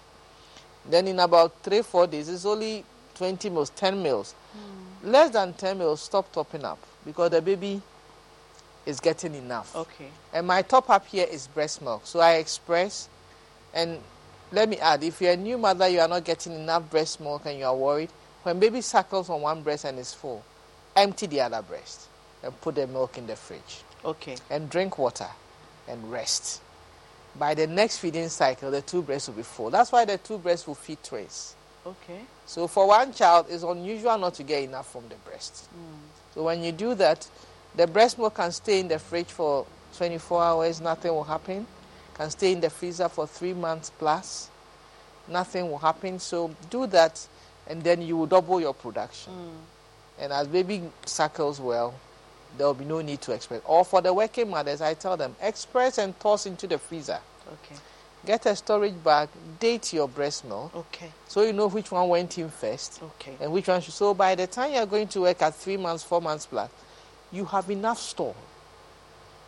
Then 0.89 1.07
in 1.07 1.20
about 1.20 1.62
three, 1.62 1.82
four 1.82 2.07
days, 2.07 2.28
it's 2.28 2.45
only 2.45 2.84
20 3.16 3.49
mils, 3.49 3.70
10 3.72 4.01
mils. 4.01 4.34
Hmm. 4.53 5.12
Less 5.12 5.32
than 5.32 5.53
10 5.53 5.78
mils, 5.78 6.01
stop 6.01 6.32
topping 6.32 6.66
up 6.66 6.80
because 7.05 7.32
the 7.32 7.41
baby 7.41 7.82
is 8.86 9.00
getting 9.00 9.36
enough. 9.36 9.76
Okay. 9.76 10.10
And 10.34 10.48
my 10.48 10.62
top 10.62 10.90
up 10.90 11.06
here 11.06 11.28
is 11.30 11.48
breast 11.48 11.82
milk. 11.82 12.02
So 12.06 12.20
I 12.20 12.36
express, 12.36 13.10
and 13.74 14.00
let 14.52 14.68
me 14.70 14.78
add, 14.78 15.04
if 15.04 15.22
you're 15.22 15.34
a 15.34 15.38
new 15.38 15.58
mother, 15.58 15.88
you 15.88 16.00
are 16.00 16.08
not 16.08 16.24
getting 16.24 16.54
enough 16.54 16.90
breast 16.90 17.20
milk 17.20 17.44
and 17.46 17.58
you 17.60 17.66
are 17.66 17.76
worried, 17.76 18.10
when 18.44 18.60
baby 18.60 18.82
suckles 18.82 19.30
on 19.30 19.42
one 19.42 19.62
breast 19.62 19.86
and 19.86 20.00
is 20.00 20.14
full, 20.14 20.44
empty 20.96 21.28
the 21.28 21.42
other 21.42 21.62
breast 21.62 22.08
and 22.44 22.60
put 22.62 22.76
the 22.76 22.88
milk 22.88 23.18
in 23.18 23.28
the 23.28 23.36
fridge. 23.36 23.84
Okay. 24.04 24.36
And 24.50 24.70
drink 24.70 24.98
water 24.98 25.28
and 25.88 26.12
rest. 26.12 26.62
By 27.38 27.54
the 27.54 27.68
next 27.68 28.00
feeding 28.00 28.30
cycle, 28.30 28.72
the 28.72 28.82
two 28.82 29.04
breasts 29.04 29.28
will 29.28 29.36
be 29.36 29.44
full. 29.44 29.70
That's 29.70 29.92
why 29.92 30.06
the 30.06 30.18
two 30.18 30.38
breasts 30.38 30.68
will 30.68 30.76
feed 30.76 31.02
twins. 31.04 31.56
Okay. 31.86 32.22
So 32.46 32.68
for 32.68 32.88
one 32.88 33.14
child, 33.14 33.46
it's 33.50 33.64
unusual 33.64 34.18
not 34.18 34.34
to 34.36 34.44
get 34.44 34.64
enough 34.64 34.92
from 34.92 35.08
the 35.08 35.16
breast. 35.16 35.70
Mm. 35.74 36.00
So 36.34 36.44
when 36.44 36.64
you 36.64 36.72
do 36.72 36.94
that, 36.96 37.28
the 37.76 37.88
breast 37.88 38.18
milk 38.18 38.36
can 38.36 38.52
stay 38.52 38.80
in 38.80 38.88
the 38.88 39.00
fridge 39.00 39.28
for 39.28 39.66
24 39.98 40.44
hours, 40.44 40.82
nothing 40.82 41.12
will 41.12 41.24
happen. 41.24 41.66
Can 42.14 42.30
stay 42.30 42.52
in 42.52 42.62
the 42.62 42.70
freezer 42.70 43.10
for 43.10 43.26
three 43.26 43.54
months 43.54 43.92
plus, 43.98 44.50
nothing 45.28 45.70
will 45.70 45.78
happen. 45.78 46.20
So 46.20 46.54
do 46.70 46.88
that, 46.88 47.26
and 47.68 47.82
then 47.84 48.02
you 48.02 48.18
will 48.18 48.26
double 48.28 48.60
your 48.60 48.74
production. 48.74 49.34
Mm. 49.34 50.24
And 50.24 50.34
as 50.34 50.48
baby 50.48 50.84
suckles 51.06 51.60
well, 51.60 51.96
there 52.58 52.68
will 52.68 52.74
be 52.74 52.86
no 52.86 53.02
need 53.02 53.22
to 53.22 53.32
express. 53.32 53.62
Or 53.66 53.86
for 53.86 54.02
the 54.02 54.14
working 54.14 54.50
mothers, 54.50 54.82
I 54.82 54.94
tell 54.94 55.18
them 55.18 55.36
express 55.42 55.98
and 55.98 56.18
toss 56.20 56.46
into 56.46 56.68
the 56.68 56.78
freezer. 56.78 57.20
Okay. 57.48 57.80
Get 58.26 58.46
a 58.46 58.56
storage 58.56 59.04
bag, 59.04 59.30
date 59.60 59.94
your 59.94 60.08
breast 60.08 60.46
milk. 60.46 60.76
Okay. 60.76 61.12
So 61.28 61.42
you 61.42 61.54
know 61.54 61.68
which 61.68 61.92
one 61.92 62.08
went 62.08 62.38
in 62.38 62.50
first. 62.50 63.02
Okay. 63.02 63.36
And 63.40 63.52
which 63.52 63.68
one 63.68 63.82
should. 63.82 63.94
So 63.94 64.14
by 64.14 64.36
the 64.36 64.46
time 64.46 64.74
you're 64.74 64.86
going 64.86 65.08
to 65.08 65.22
work 65.22 65.42
at 65.42 65.56
three 65.56 65.78
months, 65.78 66.04
four 66.04 66.22
months 66.22 66.46
plus, 66.46 66.70
you 67.32 67.46
have 67.46 67.70
enough 67.70 68.00
store. 68.00 68.36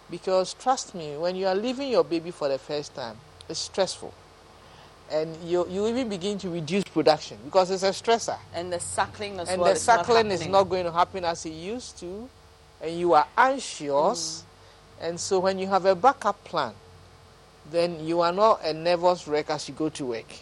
Because 0.09 0.53
trust 0.53 0.95
me, 0.95 1.17
when 1.17 1.35
you 1.35 1.47
are 1.47 1.55
leaving 1.55 1.89
your 1.89 2.03
baby 2.03 2.31
for 2.31 2.47
the 2.47 2.57
first 2.57 2.93
time, 2.95 3.17
it's 3.49 3.59
stressful. 3.59 4.13
And 5.11 5.35
you, 5.43 5.67
you 5.69 5.87
even 5.87 6.09
begin 6.09 6.37
to 6.39 6.49
reduce 6.49 6.83
production 6.85 7.37
because 7.45 7.69
it's 7.71 7.83
a 7.83 7.89
stressor. 7.89 8.37
And 8.53 8.71
the 8.71 8.79
suckling 8.79 9.39
as 9.39 9.49
and 9.49 9.61
well. 9.61 9.73
the 9.73 9.79
is 9.79 9.87
not 9.87 10.25
is 10.25 10.47
not 10.47 10.63
going 10.69 10.85
to 10.85 10.91
happen 10.91 11.25
as 11.25 11.45
it 11.45 11.51
used 11.51 11.99
to. 11.99 12.29
And 12.81 12.97
you 12.97 13.13
are 13.13 13.27
anxious. 13.37 14.43
Mm. 15.01 15.07
And 15.07 15.19
so 15.19 15.39
when 15.39 15.59
you 15.59 15.67
have 15.67 15.85
a 15.85 15.95
backup 15.95 16.43
plan, 16.43 16.73
then 17.69 18.05
you 18.05 18.21
are 18.21 18.31
not 18.31 18.63
a 18.63 18.73
nervous 18.73 19.27
wreck 19.27 19.49
as 19.49 19.67
you 19.67 19.75
go 19.75 19.89
to 19.89 20.05
work. 20.05 20.29
Mm. 20.29 20.37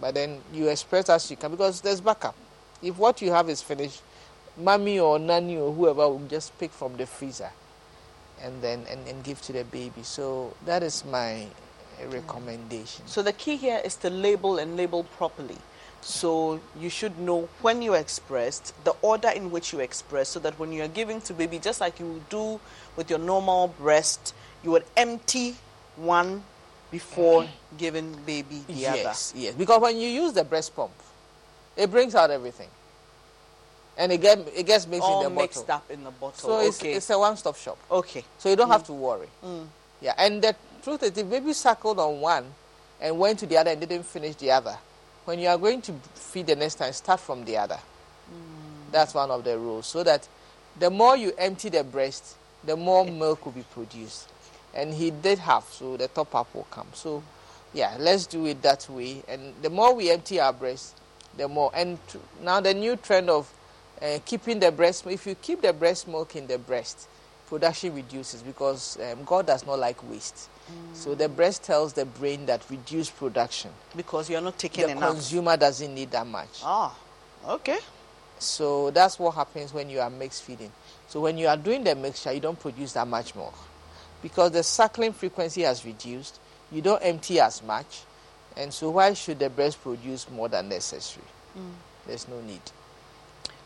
But 0.00 0.14
then 0.14 0.40
you 0.52 0.68
express 0.68 1.08
as 1.08 1.30
you 1.30 1.36
can 1.36 1.50
because 1.50 1.80
there's 1.80 2.00
backup. 2.00 2.36
If 2.82 2.98
what 2.98 3.22
you 3.22 3.32
have 3.32 3.48
is 3.48 3.62
finished, 3.62 4.02
mommy 4.56 4.98
or 5.00 5.18
nanny 5.18 5.56
or 5.56 5.72
whoever 5.72 6.08
will 6.08 6.26
just 6.28 6.56
pick 6.58 6.70
from 6.70 6.96
the 6.96 7.06
freezer 7.06 7.50
and 8.42 8.60
then 8.62 8.84
and, 8.90 9.06
and 9.06 9.22
give 9.24 9.40
to 9.42 9.52
the 9.52 9.64
baby. 9.64 10.02
So 10.02 10.54
that 10.66 10.82
is 10.82 11.04
my 11.04 11.46
recommendation. 12.08 13.06
So 13.06 13.22
the 13.22 13.32
key 13.32 13.56
here 13.56 13.80
is 13.84 13.96
to 13.96 14.10
label 14.10 14.58
and 14.58 14.76
label 14.76 15.04
properly. 15.04 15.58
So 16.00 16.60
you 16.78 16.90
should 16.90 17.16
know 17.18 17.48
when 17.60 17.80
you 17.80 17.94
expressed, 17.94 18.74
the 18.84 18.92
order 19.02 19.28
in 19.28 19.52
which 19.52 19.72
you 19.72 19.78
express, 19.78 20.30
so 20.30 20.40
that 20.40 20.58
when 20.58 20.72
you 20.72 20.82
are 20.82 20.88
giving 20.88 21.20
to 21.22 21.32
baby, 21.34 21.60
just 21.60 21.80
like 21.80 22.00
you 22.00 22.06
would 22.06 22.28
do 22.28 22.60
with 22.96 23.08
your 23.08 23.20
normal 23.20 23.68
breast, 23.68 24.34
you 24.64 24.72
would 24.72 24.84
empty 24.96 25.54
one 25.94 26.42
before 26.90 27.46
giving 27.78 28.12
baby 28.26 28.62
the 28.66 28.72
yes, 28.72 29.32
other. 29.32 29.40
yes. 29.40 29.54
Because 29.54 29.80
when 29.80 29.96
you 29.96 30.08
use 30.08 30.32
the 30.32 30.44
breast 30.44 30.74
pump, 30.74 30.92
it 31.76 31.90
brings 31.90 32.16
out 32.16 32.30
everything. 32.30 32.68
And 33.96 34.10
it, 34.10 34.22
get, 34.22 34.38
it 34.56 34.66
gets 34.66 34.86
mixed 34.86 35.06
All 35.06 35.26
in 35.26 35.34
the 35.34 35.40
mixed 35.40 35.66
bottle. 35.66 35.74
up 35.74 35.90
in 35.90 36.04
the 36.04 36.10
bottle. 36.10 36.38
So 36.38 36.60
it's, 36.60 36.80
okay. 36.80 36.94
it's 36.94 37.10
a 37.10 37.18
one 37.18 37.36
stop 37.36 37.56
shop. 37.56 37.78
okay. 37.90 38.24
So 38.38 38.48
you 38.48 38.56
don't 38.56 38.70
have 38.70 38.84
to 38.84 38.92
worry. 38.92 39.28
Mm. 39.44 39.66
Yeah, 40.00 40.14
and 40.16 40.42
the 40.42 40.56
truth 40.82 41.02
is, 41.02 41.16
if 41.16 41.28
baby 41.28 41.52
suckled 41.52 41.98
on 41.98 42.20
one 42.20 42.46
and 43.00 43.18
went 43.18 43.38
to 43.40 43.46
the 43.46 43.58
other 43.58 43.70
and 43.70 43.80
didn't 43.80 44.04
finish 44.04 44.34
the 44.36 44.50
other, 44.50 44.76
when 45.24 45.38
you 45.38 45.48
are 45.48 45.58
going 45.58 45.82
to 45.82 45.92
feed 46.14 46.46
the 46.46 46.56
next 46.56 46.76
time, 46.76 46.92
start 46.92 47.20
from 47.20 47.44
the 47.44 47.56
other. 47.56 47.78
That's 48.90 49.14
one 49.14 49.30
of 49.30 49.44
the 49.44 49.58
rules. 49.58 49.86
So 49.86 50.02
that 50.02 50.26
the 50.78 50.90
more 50.90 51.16
you 51.16 51.32
empty 51.38 51.68
the 51.68 51.84
breast, 51.84 52.36
the 52.64 52.76
more 52.76 53.04
milk 53.04 53.44
will 53.44 53.52
be 53.52 53.64
produced. 53.72 54.28
And 54.74 54.92
he 54.94 55.10
did 55.10 55.38
have, 55.38 55.64
so 55.64 55.96
the 55.96 56.08
top 56.08 56.34
up 56.34 56.54
will 56.54 56.66
come. 56.70 56.86
So, 56.94 57.22
yeah, 57.74 57.96
let's 57.98 58.26
do 58.26 58.46
it 58.46 58.62
that 58.62 58.88
way. 58.88 59.22
And 59.28 59.54
the 59.62 59.70
more 59.70 59.94
we 59.94 60.10
empty 60.10 60.40
our 60.40 60.52
breast, 60.52 60.98
the 61.36 61.46
more. 61.46 61.70
And 61.74 61.98
now 62.42 62.60
the 62.60 62.74
new 62.74 62.96
trend 62.96 63.30
of 63.30 63.52
uh, 64.02 64.18
keeping 64.24 64.58
the 64.58 64.72
breast, 64.72 65.06
if 65.06 65.26
you 65.26 65.34
keep 65.36 65.62
the 65.62 65.72
breast 65.72 66.08
milk 66.08 66.34
in 66.36 66.46
the 66.46 66.58
breast, 66.58 67.08
production 67.46 67.94
reduces 67.94 68.42
because 68.42 68.98
um, 69.00 69.24
God 69.24 69.46
does 69.46 69.66
not 69.66 69.78
like 69.78 70.02
waste. 70.10 70.48
So 70.94 71.14
the 71.14 71.28
breast 71.28 71.64
tells 71.64 71.92
the 71.92 72.06
brain 72.06 72.46
that 72.46 72.62
reduce 72.70 73.10
production. 73.10 73.70
Because 73.96 74.30
you're 74.30 74.40
not 74.40 74.58
taking 74.58 74.86
the 74.86 74.92
enough. 74.92 75.12
consumer 75.12 75.56
doesn't 75.56 75.94
need 75.94 76.10
that 76.12 76.26
much. 76.26 76.60
Ah, 76.62 76.96
okay. 77.46 77.78
So 78.38 78.90
that's 78.90 79.18
what 79.18 79.34
happens 79.34 79.74
when 79.74 79.90
you 79.90 80.00
are 80.00 80.10
mixed 80.10 80.44
feeding. 80.44 80.72
So 81.08 81.20
when 81.20 81.36
you 81.36 81.46
are 81.46 81.56
doing 81.56 81.84
the 81.84 81.94
mixture, 81.94 82.32
you 82.32 82.40
don't 82.40 82.58
produce 82.58 82.94
that 82.94 83.06
much 83.06 83.34
more 83.34 83.52
because 84.22 84.52
the 84.52 84.62
suckling 84.62 85.12
frequency 85.12 85.62
has 85.62 85.84
reduced. 85.84 86.40
You 86.70 86.80
don't 86.80 87.00
empty 87.02 87.38
as 87.38 87.62
much, 87.62 88.02
and 88.56 88.72
so 88.72 88.90
why 88.90 89.12
should 89.12 89.38
the 89.38 89.50
breast 89.50 89.82
produce 89.82 90.30
more 90.30 90.48
than 90.48 90.70
necessary? 90.70 91.26
Mm. 91.58 91.72
There's 92.06 92.26
no 92.28 92.40
need. 92.40 92.62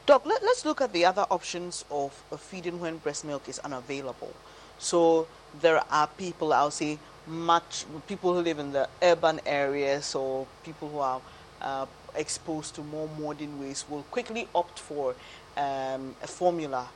Doc, 0.07 0.25
let, 0.25 0.41
us 0.45 0.65
look 0.65 0.81
at 0.81 0.93
the 0.93 1.05
other 1.05 1.27
options 1.33 1.85
of, 1.91 2.13
feeding 2.39 2.79
when 2.79 2.99
breast 2.99 3.25
milk 3.25 3.49
is 3.49 3.59
unavailable. 3.59 4.33
So 4.79 5.27
there 5.61 5.83
are 5.91 6.07
people, 6.07 6.53
I'll 6.53 6.71
say, 6.71 7.01
much 7.27 7.85
people 8.07 8.33
who 8.33 8.41
live 8.41 8.61
in 8.61 8.71
the 8.71 8.89
urban 9.03 9.41
areas 9.45 10.15
or 10.15 10.47
people 10.65 10.89
who 10.89 11.01
are 11.01 11.21
uh, 11.61 11.87
exposed 12.15 12.77
to 12.77 12.83
more 12.83 13.09
modern 13.19 13.59
ways 13.59 13.85
will 13.89 14.05
quickly 14.05 14.47
opt 14.55 14.79
for 14.79 15.17
um, 15.57 16.15
a 16.23 16.29
formula. 16.29 16.89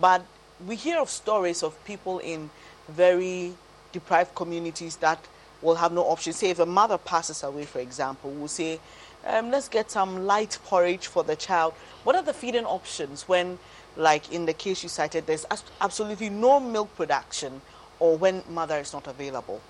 But 0.00 0.24
we 0.66 0.76
hear 0.76 0.98
of 0.98 1.10
stories 1.10 1.62
of 1.62 1.84
people 1.84 2.20
in 2.20 2.48
very 2.88 3.52
deprived 3.92 4.34
communities 4.34 4.96
that 4.96 5.18
will 5.60 5.74
have 5.74 5.92
no 5.92 6.04
option. 6.04 6.32
Say 6.32 6.48
if 6.50 6.58
a 6.58 6.64
mother 6.66 6.96
passes 6.96 7.42
away, 7.42 7.66
for 7.66 7.80
example, 7.80 8.30
we'll 8.30 8.48
say 8.48 8.80
um, 9.26 9.50
let's 9.50 9.68
get 9.68 9.90
some 9.90 10.26
light 10.26 10.58
porridge 10.64 11.06
for 11.06 11.24
the 11.24 11.36
child. 11.36 11.74
What 12.04 12.16
are 12.16 12.22
the 12.22 12.32
feeding 12.32 12.64
options 12.64 13.28
when, 13.28 13.58
like 13.96 14.32
in 14.32 14.46
the 14.46 14.52
case 14.52 14.82
you 14.82 14.88
cited, 14.88 15.26
there's 15.26 15.46
absolutely 15.80 16.30
no 16.30 16.60
milk 16.60 16.94
production 16.96 17.60
or 17.98 18.16
when 18.16 18.42
mother 18.48 18.78
is 18.78 18.92
not 18.92 19.06
available? 19.06 19.60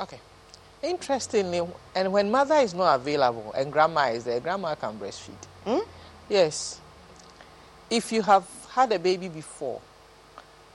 Okay. 0.00 0.20
Interestingly, 0.82 1.60
and 1.94 2.12
when 2.12 2.30
mother 2.30 2.54
is 2.54 2.72
not 2.72 2.94
available 2.94 3.52
and 3.52 3.70
grandma 3.70 4.08
is 4.08 4.24
there, 4.24 4.40
grandma 4.40 4.74
can 4.74 4.98
breastfeed. 4.98 5.44
Hmm? 5.64 5.80
Yes. 6.28 6.80
If 7.90 8.12
you 8.12 8.22
have 8.22 8.46
had 8.70 8.90
a 8.92 8.98
baby 8.98 9.28
before 9.28 9.80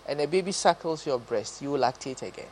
and 0.08 0.22
a 0.22 0.28
baby 0.28 0.52
suckles 0.52 1.08
your 1.08 1.18
breast, 1.18 1.62
you 1.62 1.72
will 1.72 1.80
lactate 1.80 2.22
again. 2.22 2.46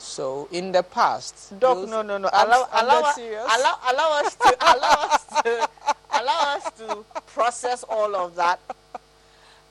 So 0.00 0.48
in 0.50 0.72
the 0.72 0.82
past, 0.82 1.58
Doc, 1.60 1.86
no, 1.86 2.00
no, 2.00 2.16
no. 2.16 2.30
Allow, 2.32 2.68
allow, 2.72 3.00
us- 3.02 3.18
allow, 3.18 3.78
allow 3.86 4.20
us 4.24 4.34
to 4.34 4.56
allow 4.60 5.08
us 5.10 5.42
to 5.42 5.68
allow 6.12 6.56
us 6.56 6.70
to 6.78 7.04
process 7.26 7.84
all 7.84 8.16
of 8.16 8.34
that. 8.34 8.58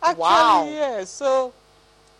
Actually, 0.04 0.22
wow. 0.22 0.66
yes. 0.70 1.10
So 1.10 1.52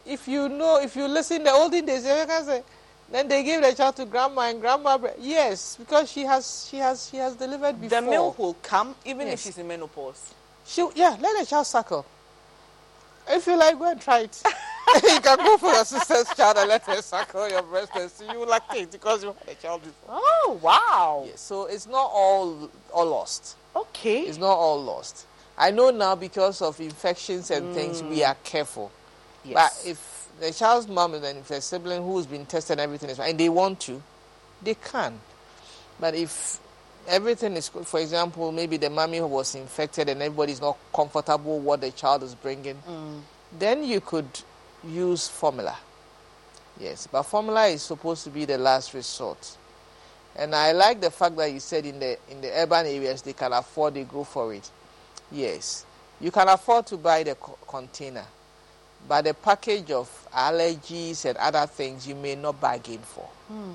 if 0.06 0.28
you 0.28 0.50
know, 0.50 0.82
if 0.82 0.96
you 0.96 1.08
listen, 1.08 1.44
the 1.44 1.52
olden 1.52 1.86
days, 1.86 2.04
you 2.04 2.26
can 2.26 2.44
say, 2.46 2.64
then 3.12 3.28
they 3.28 3.44
gave 3.44 3.62
the 3.62 3.74
child 3.74 3.96
to 3.98 4.06
grandma 4.06 4.42
and 4.50 4.60
grandma. 4.60 4.98
Yes, 5.20 5.76
because 5.78 6.12
she 6.12 6.24
has, 6.24 6.68
she 6.70 6.78
has, 6.78 7.10
she 7.10 7.18
has 7.18 7.36
delivered 7.36 7.80
before. 7.80 8.02
The 8.02 8.08
milk 8.08 8.40
will 8.40 8.56
come 8.56 8.96
even 9.06 9.28
Yes. 9.28 9.34
if 9.34 9.42
she's 9.42 9.58
in 9.60 9.68
menopause. 9.68 10.34
She, 10.66 10.88
yeah, 10.96 11.16
let 11.20 11.40
the 11.40 11.46
child 11.46 11.68
suckle. 11.68 12.06
If 13.30 13.46
you 13.46 13.56
like, 13.58 13.78
go 13.78 13.92
and 13.92 14.02
try 14.02 14.22
it. 14.22 14.44
you 15.04 15.20
can 15.22 15.38
go 15.38 15.58
for 15.58 15.72
your 15.72 15.86
sister's 15.86 16.28
child 16.36 16.58
and 16.58 16.70
let 16.70 16.84
her 16.84 17.02
suckle 17.02 17.50
your 17.50 17.62
breast 17.64 17.92
and 17.96 18.10
see 18.10 18.26
you 18.26 18.46
like 18.46 18.68
lactate 18.68 18.92
because 18.92 19.24
you 19.24 19.36
had 19.46 19.58
a 19.58 19.62
child 19.62 19.82
before. 19.84 20.10
Oh 20.10 20.60
wow! 20.62 21.24
Yes, 21.28 21.42
so 21.42 21.66
it's 21.66 21.88
not 21.88 22.10
all 22.14 22.70
all 22.94 23.06
lost. 23.08 23.56
Okay. 23.76 24.22
It's 24.22 24.38
not 24.38 24.56
all 24.56 24.82
lost. 24.82 25.26
I 25.58 25.72
know 25.72 25.90
now 25.92 26.16
because 26.16 26.62
of 26.62 26.80
infections 26.80 27.52
and 27.52 27.74
things, 27.76 28.02
we 28.02 28.24
are 28.24 28.36
careful. 28.44 28.92
Yes. 29.44 29.84
But 29.84 29.90
if 29.90 30.28
the 30.40 30.52
child's 30.54 30.88
mom 30.88 31.14
and 31.16 31.26
if 31.26 31.52
a 31.52 31.62
sibling 31.62 32.04
who's 32.04 32.26
been 32.26 32.46
tested 32.46 32.74
and 32.74 32.82
everything 32.82 33.10
is 33.10 33.18
fine, 33.18 33.32
and 33.32 33.40
they 33.40 33.50
want 33.50 33.80
to, 33.82 34.02
they 34.64 34.76
can. 34.76 35.20
But 36.00 36.16
if 36.16 36.60
everything 37.08 37.54
is 37.58 37.68
good, 37.70 37.86
for 37.86 38.00
example, 38.00 38.52
maybe 38.54 38.78
the 38.78 38.90
mommy 38.90 39.18
who 39.18 39.28
was 39.28 39.54
infected 39.54 40.08
and 40.10 40.22
everybody's 40.22 40.62
not 40.62 40.78
comfortable 40.96 41.58
with 41.58 41.66
what 41.66 41.82
the 41.82 41.92
child 41.92 42.24
is 42.24 42.36
bringing, 42.36 42.76
Mm. 42.88 43.22
then 43.58 43.84
you 43.84 44.00
could 44.00 44.28
use 44.88 45.28
formula. 45.28 45.76
Yes, 46.80 47.08
but 47.12 47.24
formula 47.24 47.68
is 47.68 47.82
supposed 47.82 48.24
to 48.24 48.30
be 48.30 48.46
the 48.46 48.58
last 48.58 48.94
resort. 48.94 49.58
And 50.36 50.56
I 50.56 50.72
like 50.72 51.02
the 51.02 51.12
fact 51.12 51.36
that 51.38 51.52
you 51.52 51.60
said 51.60 51.86
in 51.86 52.00
the 52.00 52.18
in 52.30 52.40
the 52.40 52.50
urban 52.62 52.86
areas 52.86 53.22
they 53.22 53.34
can 53.34 53.52
afford, 53.52 53.96
they 53.96 54.04
go 54.04 54.24
for 54.24 54.54
it. 54.54 54.70
Yes, 55.32 55.86
you 56.22 56.32
can 56.32 56.48
afford 56.48 56.86
to 56.88 56.98
buy 56.98 57.24
the 57.24 57.36
co- 57.36 57.58
container, 57.68 58.26
but 59.08 59.26
the 59.26 59.34
package 59.34 59.92
of 59.92 60.10
allergies 60.34 61.26
and 61.26 61.38
other 61.38 61.66
things 61.68 62.08
you 62.08 62.16
may 62.16 62.36
not 62.36 62.62
bargain 62.62 63.00
for. 63.00 63.26
Hmm. 63.48 63.72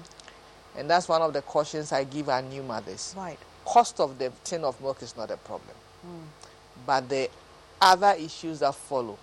And 0.77 0.89
that's 0.91 1.09
one 1.09 1.21
of 1.23 1.33
the 1.33 1.43
cautions 1.43 1.93
I 1.93 2.05
give 2.05 2.29
our 2.29 2.43
new 2.43 2.63
mothers. 2.63 3.15
Right. 3.17 3.39
Cost 3.65 4.01
of 4.01 4.19
the 4.19 4.33
tin 4.45 4.65
of 4.65 4.81
milk 4.81 5.03
is 5.03 5.17
not 5.17 5.31
a 5.31 5.37
problem, 5.37 5.77
Hmm. 6.03 6.23
but 6.87 7.09
the 7.09 7.29
other 7.81 8.15
issues 8.19 8.61
that 8.61 8.75
follow. 8.75 9.19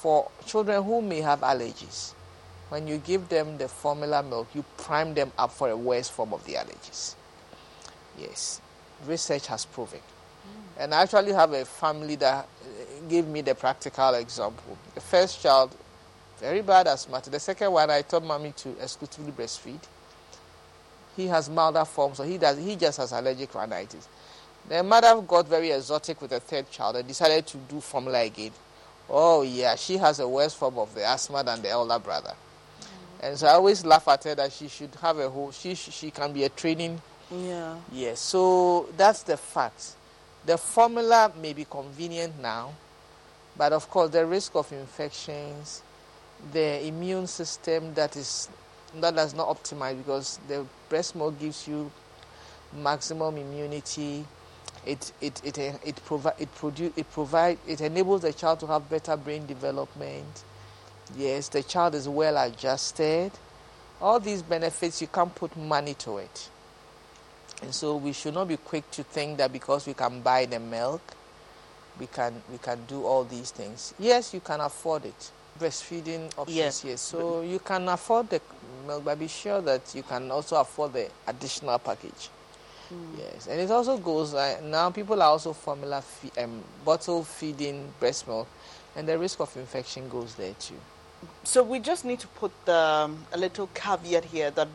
For 0.00 0.30
children 0.46 0.82
who 0.82 1.02
may 1.02 1.20
have 1.20 1.40
allergies, 1.40 2.14
when 2.70 2.88
you 2.88 2.96
give 2.96 3.28
them 3.28 3.58
the 3.58 3.68
formula 3.68 4.22
milk, 4.22 4.48
you 4.54 4.64
prime 4.78 5.12
them 5.12 5.30
up 5.36 5.52
for 5.52 5.68
a 5.68 5.76
worse 5.76 6.08
form 6.08 6.32
of 6.32 6.42
the 6.46 6.54
allergies. 6.54 7.16
Yes, 8.18 8.62
research 9.06 9.46
has 9.48 9.66
proven. 9.66 10.00
And 10.78 10.94
I 10.94 11.02
actually 11.02 11.32
have 11.32 11.52
a 11.52 11.66
family 11.66 12.16
that 12.16 12.46
uh, 12.46 13.08
gave 13.10 13.26
me 13.26 13.42
the 13.42 13.54
practical 13.54 14.14
example. 14.14 14.78
The 14.94 15.02
first 15.02 15.42
child, 15.42 15.76
very 16.38 16.62
bad 16.62 16.86
asthmatic. 16.86 17.30
The 17.30 17.38
second 17.38 17.70
one, 17.70 17.90
I 17.90 18.00
told 18.00 18.24
mommy 18.24 18.52
to 18.52 18.70
exclusively 18.82 19.32
breastfeed. 19.32 19.82
He 21.14 21.26
has 21.26 21.50
milder 21.50 21.84
forms, 21.84 22.16
so 22.16 22.22
he 22.22 22.38
does. 22.38 22.56
He 22.56 22.74
just 22.74 22.96
has 22.96 23.12
allergic 23.12 23.54
rhinitis. 23.54 24.08
The 24.66 24.82
mother 24.82 25.20
got 25.20 25.46
very 25.46 25.72
exotic 25.72 26.22
with 26.22 26.30
the 26.30 26.40
third 26.40 26.70
child 26.70 26.96
and 26.96 27.06
decided 27.06 27.46
to 27.48 27.58
do 27.58 27.82
formula 27.82 28.22
again. 28.22 28.52
Oh 29.10 29.42
yeah, 29.42 29.74
she 29.74 29.96
has 29.98 30.20
a 30.20 30.28
worse 30.28 30.54
form 30.54 30.78
of 30.78 30.94
the 30.94 31.04
asthma 31.04 31.42
than 31.42 31.62
the 31.62 31.68
elder 31.70 31.98
brother. 31.98 32.34
And 33.22 33.36
so 33.36 33.46
I 33.48 33.52
always 33.52 33.84
laugh 33.84 34.08
at 34.08 34.24
her 34.24 34.34
that 34.36 34.52
she 34.52 34.68
should 34.68 34.94
have 35.02 35.18
a 35.18 35.28
whole. 35.28 35.50
She 35.50 35.74
she 35.74 35.90
she 35.90 36.10
can 36.10 36.32
be 36.32 36.44
a 36.44 36.48
training 36.48 37.00
Yeah. 37.30 37.76
Yes, 37.92 38.20
so 38.20 38.88
that's 38.96 39.22
the 39.22 39.36
fact. 39.36 39.94
The 40.46 40.56
formula 40.58 41.32
may 41.40 41.52
be 41.52 41.64
convenient 41.64 42.40
now, 42.40 42.72
but 43.56 43.72
of 43.72 43.88
course, 43.90 44.10
the 44.10 44.26
risk 44.26 44.56
of 44.56 44.72
infections, 44.72 45.82
the 46.52 46.84
immune 46.86 47.26
system 47.26 47.94
that 47.94 48.16
is 48.16 48.48
that 49.00 49.16
is 49.18 49.34
not 49.34 49.48
optimized 49.48 49.98
because 49.98 50.40
the 50.48 50.66
breast 50.88 51.14
milk 51.14 51.38
gives 51.38 51.68
you 51.68 51.90
maximum 52.72 53.36
immunity. 53.36 54.24
It 54.86 55.12
it 55.20 55.40
it 55.44 55.58
it 55.58 55.96
provide 56.04 56.34
it 56.38 56.54
produce 56.54 56.92
it 56.96 57.10
provide 57.12 57.58
it 57.66 57.80
enables 57.82 58.22
the 58.22 58.32
child 58.32 58.60
to 58.60 58.66
have 58.66 58.88
better 58.88 59.16
brain 59.16 59.46
development. 59.46 60.44
Yes, 61.16 61.48
the 61.48 61.62
child 61.62 61.94
is 61.94 62.08
well 62.08 62.36
adjusted. 62.38 63.32
All 64.00 64.18
these 64.20 64.42
benefits 64.42 65.00
you 65.02 65.08
can't 65.08 65.34
put 65.34 65.54
money 65.56 65.94
to 65.94 66.18
it. 66.18 66.48
And 67.62 67.74
so 67.74 67.96
we 67.96 68.12
should 68.14 68.32
not 68.34 68.48
be 68.48 68.56
quick 68.56 68.90
to 68.92 69.02
think 69.02 69.36
that 69.36 69.52
because 69.52 69.86
we 69.86 69.92
can 69.92 70.22
buy 70.22 70.46
the 70.46 70.58
milk, 70.58 71.02
we 71.98 72.06
can 72.06 72.42
we 72.50 72.56
can 72.56 72.78
do 72.86 73.04
all 73.04 73.24
these 73.24 73.50
things. 73.50 73.92
Yes, 73.98 74.32
you 74.32 74.40
can 74.40 74.60
afford 74.60 75.04
it. 75.04 75.30
Breastfeeding 75.58 76.30
options, 76.38 76.56
Yes. 76.56 76.84
yes. 76.84 77.00
So 77.02 77.42
you 77.42 77.58
can 77.58 77.86
afford 77.90 78.30
the 78.30 78.40
milk, 78.86 79.04
but 79.04 79.18
be 79.18 79.28
sure 79.28 79.60
that 79.60 79.94
you 79.94 80.02
can 80.02 80.30
also 80.30 80.56
afford 80.56 80.94
the 80.94 81.10
additional 81.26 81.78
package. 81.78 82.30
Yes, 83.16 83.46
and 83.46 83.60
it 83.60 83.70
also 83.70 83.98
goes 83.98 84.34
uh, 84.34 84.60
now. 84.64 84.90
People 84.90 85.22
are 85.22 85.28
also 85.30 85.52
formula 85.52 86.02
fe- 86.02 86.42
um, 86.42 86.62
bottle 86.84 87.22
feeding 87.22 87.92
breast 88.00 88.26
milk, 88.26 88.48
and 88.96 89.06
the 89.06 89.16
risk 89.18 89.40
of 89.40 89.56
infection 89.56 90.08
goes 90.08 90.34
there 90.34 90.54
too. 90.58 90.74
So 91.44 91.62
we 91.62 91.78
just 91.80 92.04
need 92.04 92.18
to 92.20 92.28
put 92.28 92.50
the, 92.64 92.76
um, 92.76 93.26
a 93.32 93.38
little 93.38 93.68
caveat 93.74 94.24
here 94.24 94.50
that 94.52 94.68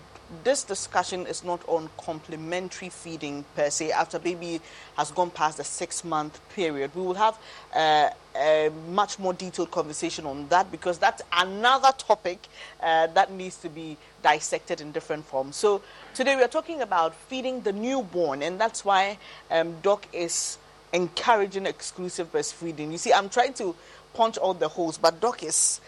this 0.44 0.64
discussion 0.64 1.28
is 1.28 1.44
not 1.44 1.62
on 1.68 1.90
complementary 1.98 2.90
feeding 2.90 3.46
per 3.56 3.70
se. 3.70 3.92
After 3.92 4.18
baby 4.18 4.62
has 4.98 5.12
gone 5.12 5.30
past 5.30 5.58
the 5.58 5.64
six 5.64 6.04
month 6.04 6.40
period, 6.56 6.92
we 6.96 7.02
will 7.02 7.14
have 7.14 7.38
uh, 7.74 8.10
a 8.36 8.72
much 8.90 9.20
more 9.20 9.34
detailed 9.34 9.72
conversation 9.72 10.26
on 10.26 10.48
that 10.50 10.72
because 10.72 10.98
that's 10.98 11.22
another 11.32 11.92
topic 11.98 12.48
uh, 12.82 13.08
that 13.08 13.32
needs 13.32 13.58
to 13.58 13.70
be 13.70 13.98
dissected 14.24 14.82
in 14.82 14.92
different 14.92 15.26
forms. 15.26 15.56
So 15.56 15.82
today 16.16 16.36
we 16.36 16.42
are 16.44 16.48
talking 16.48 16.82
about 16.82 17.14
feeding 17.14 17.62
the 17.62 17.74
newborn, 17.74 18.42
and 18.42 18.60
that's 18.60 18.84
why 18.86 19.18
um, 19.52 19.76
Doc 19.84 20.08
is 20.14 20.58
encouraging 20.94 21.66
exclusive 21.66 22.32
breastfeeding. 22.32 22.92
You 22.92 22.98
see, 22.98 23.14
I'm 23.14 23.30
trying 23.30 23.54
to 23.56 23.76
punch 24.14 24.38
all 24.38 24.54
the 24.54 24.70
holes, 24.70 24.98
but 24.98 25.20
Doc 25.20 25.44
is 25.44 25.82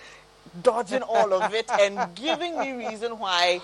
dodging 0.61 1.01
all 1.01 1.33
of 1.33 1.53
it 1.53 1.69
and 1.71 2.13
giving 2.15 2.59
me 2.59 2.73
reason 2.87 3.17
why 3.19 3.61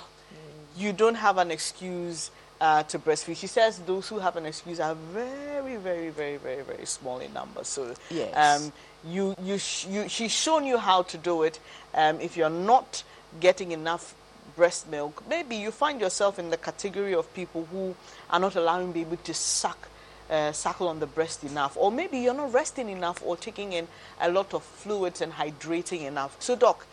you 0.77 0.94
don't 0.94 1.15
have 1.15 1.38
an 1.38 1.52
excuse 1.52 2.31
uh, 2.61 2.84
to 2.84 2.98
breastfeed. 2.98 3.35
She 3.38 3.48
says 3.48 3.80
those 3.80 4.07
who 4.07 4.19
have 4.19 4.38
an 4.38 4.45
excuse 4.45 4.80
are 4.80 4.95
very, 4.95 5.76
very, 5.76 6.10
very, 6.10 6.38
very, 6.38 6.61
very 6.64 6.85
small 6.85 7.19
in 7.19 7.34
number. 7.34 7.64
So 7.65 7.94
Yes. 8.10 8.34
um, 8.64 8.72
you, 9.06 9.35
you, 9.44 9.57
sh- 9.57 9.85
you, 9.88 10.07
she's 10.07 10.31
shown 10.31 10.65
you 10.65 10.77
how 10.77 11.02
to 11.03 11.18
do 11.18 11.44
it. 11.44 11.60
Um, 11.94 12.22
if 12.22 12.38
you're 12.38 12.49
not 12.49 13.03
getting 13.41 13.72
enough 13.73 14.15
breast 14.56 14.90
milk, 14.90 15.24
maybe 15.30 15.56
you 15.56 15.72
find 15.72 16.00
yourself 16.00 16.40
in 16.40 16.50
the 16.50 16.58
category 16.58 17.14
of 17.14 17.34
people 17.34 17.68
who 17.72 17.96
are 18.30 18.40
not 18.40 18.56
allowing 18.56 18.92
baby 18.92 19.18
to 19.24 19.34
suck 19.34 19.90
uh, 20.30 20.52
suckle 20.52 20.88
on 20.88 21.00
the 21.00 21.06
breast 21.06 21.44
enough, 21.44 21.78
or 21.78 21.92
maybe 21.92 22.18
you're 22.18 22.34
not 22.34 22.54
resting 22.54 22.90
enough 22.90 23.22
or 23.26 23.38
taking 23.38 23.74
in 23.74 23.88
a 24.22 24.32
lot 24.32 24.54
of 24.54 24.64
fluids 24.64 25.22
and 25.22 25.34
hydrating 25.34 26.04
enough. 26.04 26.36
So, 26.40 26.56
Doc, 26.56 26.86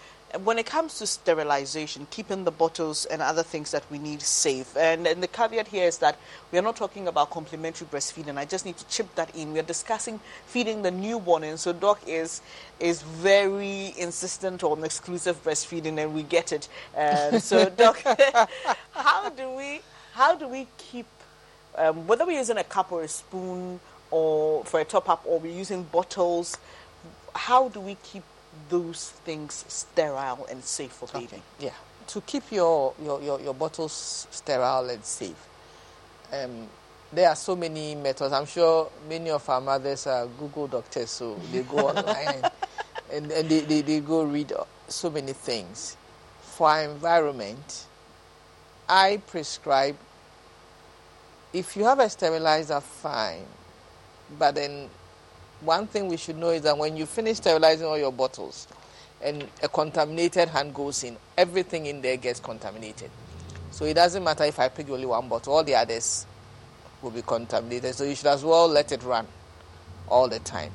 when 0.44 0.58
it 0.58 0.66
comes 0.66 0.98
to 0.98 1.06
sterilization, 1.06 2.06
keeping 2.10 2.44
the 2.44 2.50
bottles 2.50 3.04
and 3.06 3.20
other 3.20 3.42
things 3.42 3.70
that 3.72 3.84
we 3.90 3.98
need 3.98 4.22
safe, 4.22 4.76
and, 4.76 5.06
and 5.06 5.22
the 5.22 5.28
caveat 5.28 5.68
here 5.68 5.86
is 5.86 5.98
that 5.98 6.18
we 6.52 6.58
are 6.58 6.62
not 6.62 6.76
talking 6.76 7.08
about 7.08 7.30
complementary 7.30 7.86
breastfeeding. 7.86 8.36
I 8.36 8.44
just 8.44 8.64
need 8.64 8.76
to 8.76 8.86
chip 8.88 9.14
that 9.16 9.34
in. 9.34 9.52
We 9.52 9.58
are 9.58 9.64
discussing 9.64 10.20
feeding 10.46 10.82
the 10.82 10.90
newborn, 10.90 11.44
and 11.44 11.58
so 11.58 11.72
Doc 11.72 12.00
is 12.06 12.42
is 12.78 13.02
very 13.02 13.94
insistent 13.98 14.62
on 14.62 14.84
exclusive 14.84 15.42
breastfeeding, 15.42 15.98
and 15.98 16.14
we 16.14 16.22
get 16.22 16.52
it. 16.52 16.68
Um, 16.96 17.40
so, 17.40 17.68
Doc, 17.76 18.02
how 18.92 19.30
do 19.30 19.50
we 19.50 19.80
how 20.12 20.36
do 20.36 20.48
we 20.48 20.66
keep 20.78 21.06
um, 21.76 22.06
whether 22.06 22.26
we're 22.26 22.38
using 22.38 22.58
a 22.58 22.64
cup 22.64 22.92
or 22.92 23.02
a 23.02 23.08
spoon 23.08 23.80
or 24.10 24.64
for 24.64 24.80
a 24.80 24.84
top 24.84 25.08
up 25.08 25.22
or 25.24 25.38
we're 25.38 25.56
using 25.56 25.82
bottles, 25.84 26.56
how 27.34 27.68
do 27.68 27.80
we 27.80 27.96
keep 28.02 28.24
those 28.68 29.10
things 29.24 29.64
sterile 29.68 30.46
and 30.50 30.62
safe 30.64 30.92
for 30.92 31.06
baby? 31.08 31.42
Yeah. 31.58 31.70
To 32.08 32.20
keep 32.22 32.50
your, 32.50 32.94
your, 33.02 33.20
your, 33.22 33.40
your 33.40 33.54
bottles 33.54 34.26
sterile 34.30 34.90
and 34.90 35.04
safe, 35.04 35.48
um, 36.32 36.66
there 37.12 37.28
are 37.28 37.36
so 37.36 37.56
many 37.56 37.94
methods. 37.94 38.32
I'm 38.32 38.46
sure 38.46 38.90
many 39.08 39.30
of 39.30 39.48
our 39.48 39.60
mothers 39.60 40.06
are 40.06 40.26
Google 40.26 40.68
doctors, 40.68 41.10
so 41.10 41.34
they 41.52 41.62
go 41.62 41.88
online 41.88 42.42
and, 43.12 43.30
and 43.30 43.48
they, 43.48 43.60
they, 43.60 43.80
they 43.82 44.00
go 44.00 44.22
read 44.22 44.52
so 44.88 45.10
many 45.10 45.32
things. 45.32 45.96
For 46.40 46.68
our 46.68 46.84
environment, 46.84 47.86
I 48.88 49.20
prescribe 49.26 49.96
if 51.52 51.76
you 51.76 51.84
have 51.84 51.98
a 51.98 52.08
sterilizer, 52.08 52.80
fine. 52.80 53.46
But 54.38 54.54
then 54.54 54.88
one 55.60 55.86
thing 55.86 56.08
we 56.08 56.16
should 56.16 56.36
know 56.38 56.50
is 56.50 56.62
that 56.62 56.76
when 56.76 56.96
you 56.96 57.06
finish 57.06 57.38
sterilizing 57.38 57.86
all 57.86 57.98
your 57.98 58.12
bottles 58.12 58.66
and 59.22 59.46
a 59.62 59.68
contaminated 59.68 60.48
hand 60.48 60.74
goes 60.74 61.04
in, 61.04 61.16
everything 61.36 61.86
in 61.86 62.00
there 62.00 62.16
gets 62.16 62.40
contaminated. 62.40 63.10
So 63.70 63.84
it 63.84 63.94
doesn't 63.94 64.24
matter 64.24 64.44
if 64.44 64.58
I 64.58 64.68
pick 64.68 64.88
only 64.90 65.06
one 65.06 65.28
bottle, 65.28 65.54
all 65.54 65.64
the 65.64 65.74
others 65.74 66.26
will 67.02 67.10
be 67.10 67.22
contaminated. 67.22 67.94
So 67.94 68.04
you 68.04 68.14
should 68.14 68.26
as 68.26 68.44
well 68.44 68.68
let 68.68 68.92
it 68.92 69.02
run 69.02 69.26
all 70.08 70.28
the 70.28 70.38
time. 70.40 70.72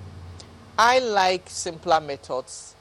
I 0.78 1.00
like 1.00 1.50
simpler 1.50 2.02
methods, 2.02 2.76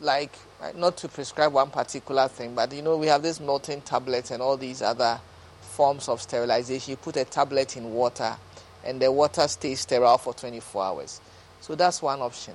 like 0.00 0.32
uh, 0.60 0.72
not 0.76 0.96
to 0.98 1.08
prescribe 1.08 1.52
one 1.52 1.70
particular 1.70 2.28
thing, 2.28 2.54
but 2.54 2.72
you 2.72 2.82
know, 2.82 2.96
we 2.96 3.06
have 3.08 3.22
this 3.22 3.40
melting 3.40 3.82
tablets 3.82 4.30
and 4.30 4.42
all 4.42 4.56
these 4.56 4.82
other 4.82 5.20
forms 5.60 6.08
of 6.08 6.22
sterilization. 6.22 6.92
You 6.92 6.96
put 6.96 7.16
a 7.16 7.24
tablet 7.24 7.76
in 7.76 7.92
water, 7.92 8.36
and 8.86 9.00
the 9.00 9.10
water 9.10 9.46
stays 9.48 9.80
sterile 9.80 10.18
for 10.18 10.32
24 10.32 10.82
hours. 10.82 11.20
So 11.60 11.74
that's 11.74 12.00
one 12.00 12.20
option. 12.20 12.54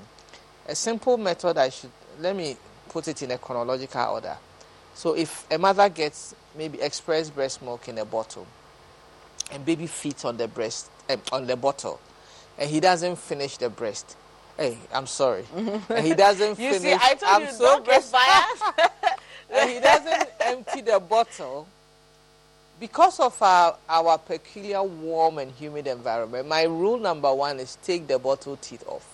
A 0.67 0.75
simple 0.75 1.17
method, 1.17 1.57
I 1.57 1.69
should 1.69 1.91
let 2.19 2.35
me 2.35 2.55
put 2.89 3.07
it 3.07 3.21
in 3.21 3.31
a 3.31 3.37
chronological 3.37 4.13
order. 4.13 4.37
So 4.93 5.15
if 5.15 5.45
a 5.51 5.57
mother 5.57 5.89
gets 5.89 6.35
maybe 6.57 6.81
express 6.81 7.29
breast 7.29 7.61
milk 7.61 7.87
in 7.87 7.97
a 7.97 8.05
bottle, 8.05 8.47
and 9.51 9.65
baby 9.65 9.87
feeds 9.87 10.23
on 10.23 10.37
the 10.37 10.47
breast 10.47 10.89
uh, 11.09 11.17
on 11.31 11.45
the 11.47 11.55
bottle, 11.55 11.99
and 12.57 12.69
he 12.69 12.79
doesn't 12.79 13.17
finish 13.17 13.57
the 13.57 13.69
breast. 13.69 14.15
Hey, 14.57 14.77
I'm 14.93 15.07
sorry. 15.07 15.45
and 15.55 16.05
he 16.05 16.13
doesn't 16.13 16.59
you 16.59 16.73
finish. 16.73 16.81
see, 16.81 16.93
I 16.93 17.15
told 17.15 17.23
I'm 17.23 17.41
you, 17.43 17.51
so 17.51 17.63
don't 17.65 17.85
get 17.85 18.11
biased. 18.11 18.63
and 19.53 19.69
he 19.69 19.79
doesn't 19.79 20.29
empty 20.41 20.81
the 20.81 20.99
bottle. 20.99 21.67
Because 22.81 23.19
of 23.19 23.39
our, 23.43 23.77
our 23.87 24.17
peculiar 24.17 24.81
warm 24.81 25.37
and 25.37 25.51
humid 25.51 25.85
environment, 25.85 26.47
my 26.47 26.63
rule 26.63 26.97
number 26.97 27.31
one 27.31 27.59
is 27.59 27.77
take 27.83 28.07
the 28.07 28.17
bottle 28.17 28.57
teeth 28.57 28.83
off. 28.87 29.07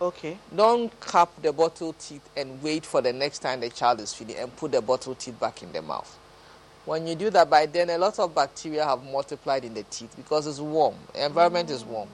Okay. 0.00 0.36
Don't 0.56 0.90
cap 1.00 1.30
the 1.40 1.52
bottle 1.52 1.92
teeth 1.92 2.28
and 2.36 2.60
wait 2.64 2.84
for 2.84 3.00
the 3.00 3.12
next 3.12 3.38
time 3.38 3.60
the 3.60 3.70
child 3.70 4.00
is 4.00 4.12
feeding 4.12 4.38
and 4.38 4.54
put 4.56 4.72
the 4.72 4.82
bottle 4.82 5.14
teeth 5.14 5.38
back 5.38 5.62
in 5.62 5.72
the 5.72 5.82
mouth. 5.82 6.18
When 6.84 7.06
you 7.06 7.14
do 7.14 7.30
that, 7.30 7.48
by 7.48 7.66
then 7.66 7.90
a 7.90 7.96
lot 7.96 8.18
of 8.18 8.34
bacteria 8.34 8.84
have 8.84 9.04
multiplied 9.04 9.64
in 9.64 9.72
the 9.72 9.84
teeth 9.84 10.12
because 10.16 10.48
it's 10.48 10.58
warm. 10.58 10.96
The 11.12 11.26
environment 11.26 11.70
is 11.70 11.84
warm. 11.84 12.08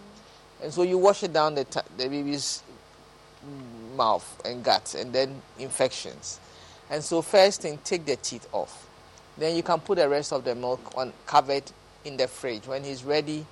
And 0.63 0.71
so 0.71 0.83
you 0.83 0.99
wash 0.99 1.23
it 1.23 1.33
down 1.33 1.55
the, 1.55 1.65
t- 1.65 1.81
the 1.97 2.07
baby's 2.07 2.63
mouth 3.97 4.43
and 4.45 4.63
gut 4.63 4.95
and 4.99 5.11
then 5.11 5.41
infections. 5.59 6.39
And 6.91 7.03
so 7.03 7.23
first 7.23 7.63
thing, 7.63 7.79
take 7.83 8.05
the 8.05 8.17
teeth 8.17 8.47
off. 8.53 8.89
Then 9.41 9.57
you 9.57 9.63
can 9.63 9.81
put 9.81 9.97
the 9.97 10.07
rest 10.07 10.35
of 10.35 10.45
the 10.45 10.55
milk 10.55 10.93
on 10.95 11.15
covered 11.25 11.63
in 12.05 12.19
the 12.19 12.29
fridge. 12.29 12.67
When 12.67 12.85
it's 12.85 13.03
ready, 13.03 13.47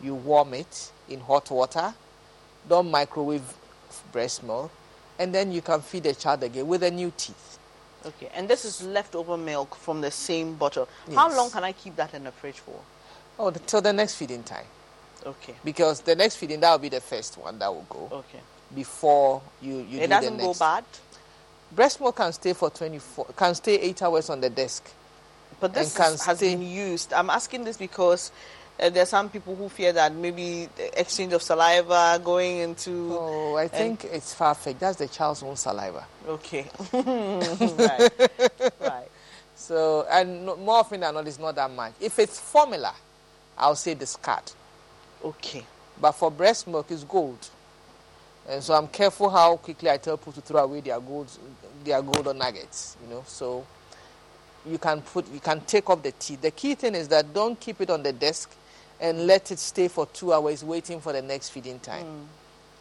you 0.00 0.14
warm 0.14 0.54
it 0.54 0.90
in 1.10 1.20
hot 1.20 1.50
water. 1.50 1.92
Don't 2.66 2.90
microwave 2.90 3.42
breast 4.12 4.42
milk, 4.42 4.72
and 5.18 5.34
then 5.34 5.52
you 5.52 5.60
can 5.60 5.82
feed 5.82 6.04
the 6.04 6.14
child 6.14 6.42
again 6.42 6.66
with 6.66 6.80
the 6.80 6.90
new 6.90 7.12
teeth. 7.18 7.58
Okay, 8.06 8.30
and 8.34 8.48
this 8.48 8.64
is 8.64 8.82
leftover 8.82 9.36
milk 9.36 9.74
from 9.76 10.00
the 10.00 10.10
same 10.10 10.54
bottle. 10.54 10.88
How 11.14 11.28
long 11.36 11.50
can 11.50 11.64
I 11.64 11.72
keep 11.72 11.96
that 11.96 12.14
in 12.14 12.24
the 12.24 12.32
fridge 12.32 12.60
for? 12.60 12.80
Oh, 13.38 13.50
till 13.50 13.82
the 13.82 13.92
next 13.92 14.14
feeding 14.14 14.42
time. 14.42 14.64
Okay. 15.24 15.54
Because 15.62 16.00
the 16.00 16.16
next 16.16 16.36
feeding 16.36 16.60
that 16.60 16.72
will 16.72 16.78
be 16.78 16.88
the 16.88 17.00
first 17.02 17.36
one 17.36 17.58
that 17.58 17.68
will 17.68 17.86
go. 17.90 18.08
Okay. 18.10 18.40
Before 18.74 19.42
you 19.60 19.80
you 19.80 19.98
it 19.98 20.02
do 20.02 20.08
doesn't 20.08 20.38
the 20.38 20.44
go 20.44 20.54
bad. 20.54 20.84
Breast 21.72 22.00
milk 22.00 22.16
can 22.16 22.32
stay 22.32 22.54
for 22.54 22.70
twenty 22.70 23.00
four. 23.00 23.26
Can 23.36 23.54
stay 23.54 23.74
eight 23.74 24.00
hours 24.00 24.30
on 24.30 24.40
the 24.40 24.48
desk. 24.48 24.90
But 25.60 25.74
this 25.74 25.98
is- 25.98 26.24
has 26.24 26.40
been 26.40 26.62
used. 26.62 27.12
I'm 27.12 27.30
asking 27.30 27.64
this 27.64 27.76
because 27.76 28.30
uh, 28.78 28.90
there 28.90 29.02
are 29.02 29.06
some 29.06 29.30
people 29.30 29.56
who 29.56 29.68
fear 29.68 29.92
that 29.92 30.14
maybe 30.14 30.68
the 30.76 31.00
exchange 31.00 31.32
of 31.32 31.42
saliva 31.42 32.20
going 32.22 32.58
into. 32.58 33.16
Oh, 33.18 33.56
I 33.56 33.68
think 33.68 34.04
it's 34.04 34.34
far 34.34 34.54
fetched. 34.54 34.80
That's 34.80 34.98
the 34.98 35.08
child's 35.08 35.42
own 35.42 35.56
saliva. 35.56 36.06
Okay. 36.28 36.66
right. 36.92 38.10
right. 38.80 39.08
So, 39.54 40.06
and 40.10 40.44
more 40.44 40.76
often 40.80 41.00
than 41.00 41.14
not, 41.14 41.26
it's 41.26 41.38
not 41.38 41.54
that 41.54 41.70
much. 41.70 41.94
If 42.00 42.18
it's 42.18 42.38
formula, 42.38 42.94
I'll 43.56 43.74
say 43.76 43.94
discard. 43.94 44.42
Okay. 45.24 45.64
But 45.98 46.12
for 46.12 46.30
breast 46.30 46.66
milk, 46.68 46.86
it's 46.90 47.04
gold. 47.04 47.48
And 48.48 48.62
so 48.62 48.74
I'm 48.74 48.88
careful 48.88 49.30
how 49.30 49.56
quickly 49.56 49.90
I 49.90 49.96
tell 49.96 50.18
people 50.18 50.34
to 50.34 50.40
throw 50.42 50.62
away 50.64 50.80
their 50.80 51.00
gold, 51.00 51.30
their 51.82 52.02
golden 52.02 52.38
nuggets. 52.38 52.96
You 53.02 53.14
know, 53.14 53.24
so 53.26 53.66
you 54.66 54.78
can 54.78 55.00
put, 55.02 55.30
you 55.32 55.40
can 55.40 55.60
take 55.62 55.88
off 55.88 56.02
the 56.02 56.12
teeth. 56.12 56.40
The 56.42 56.50
key 56.50 56.74
thing 56.74 56.94
is 56.94 57.08
that 57.08 57.32
don't 57.32 57.58
keep 57.58 57.80
it 57.80 57.90
on 57.90 58.02
the 58.02 58.12
desk 58.12 58.54
and 59.00 59.26
let 59.26 59.50
it 59.50 59.58
stay 59.58 59.88
for 59.88 60.06
two 60.06 60.32
hours 60.32 60.64
waiting 60.64 61.00
for 61.00 61.12
the 61.12 61.22
next 61.22 61.50
feeding 61.50 61.78
time. 61.80 62.04
Hmm. 62.04 62.22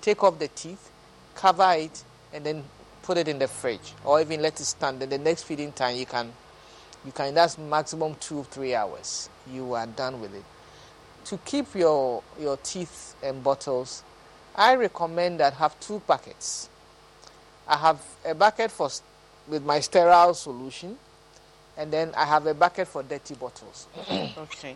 Take 0.01 0.23
off 0.23 0.39
the 0.39 0.47
teeth, 0.47 0.89
cover 1.35 1.73
it, 1.77 2.03
and 2.33 2.45
then 2.45 2.63
put 3.01 3.17
it 3.17 3.27
in 3.27 3.39
the 3.39 3.47
fridge, 3.47 3.93
or 4.03 4.21
even 4.21 4.41
let 4.41 4.59
it 4.59 4.65
stand. 4.65 4.99
Then 4.99 5.09
the 5.09 5.17
next 5.17 5.43
feeding 5.43 5.71
time, 5.71 5.97
you 5.97 6.05
can, 6.05 6.31
you 7.05 7.11
can. 7.11 7.33
That's 7.33 7.57
maximum 7.57 8.15
two 8.15 8.43
three 8.43 8.75
hours. 8.75 9.29
You 9.51 9.73
are 9.73 9.87
done 9.87 10.21
with 10.21 10.33
it. 10.33 10.43
To 11.25 11.37
keep 11.37 11.73
your 11.75 12.23
your 12.39 12.57
teeth 12.57 13.15
and 13.23 13.43
bottles, 13.43 14.03
I 14.55 14.75
recommend 14.75 15.39
that 15.39 15.53
have 15.53 15.79
two 15.79 16.01
buckets. 16.07 16.69
I 17.67 17.77
have 17.77 17.99
a 18.23 18.35
bucket 18.35 18.71
for 18.71 18.89
with 19.47 19.63
my 19.63 19.79
sterile 19.79 20.33
solution, 20.33 20.97
and 21.77 21.91
then 21.91 22.11
I 22.15 22.25
have 22.25 22.45
a 22.47 22.53
bucket 22.53 22.87
for 22.87 23.03
dirty 23.03 23.35
bottles. 23.35 23.87
okay. 24.11 24.75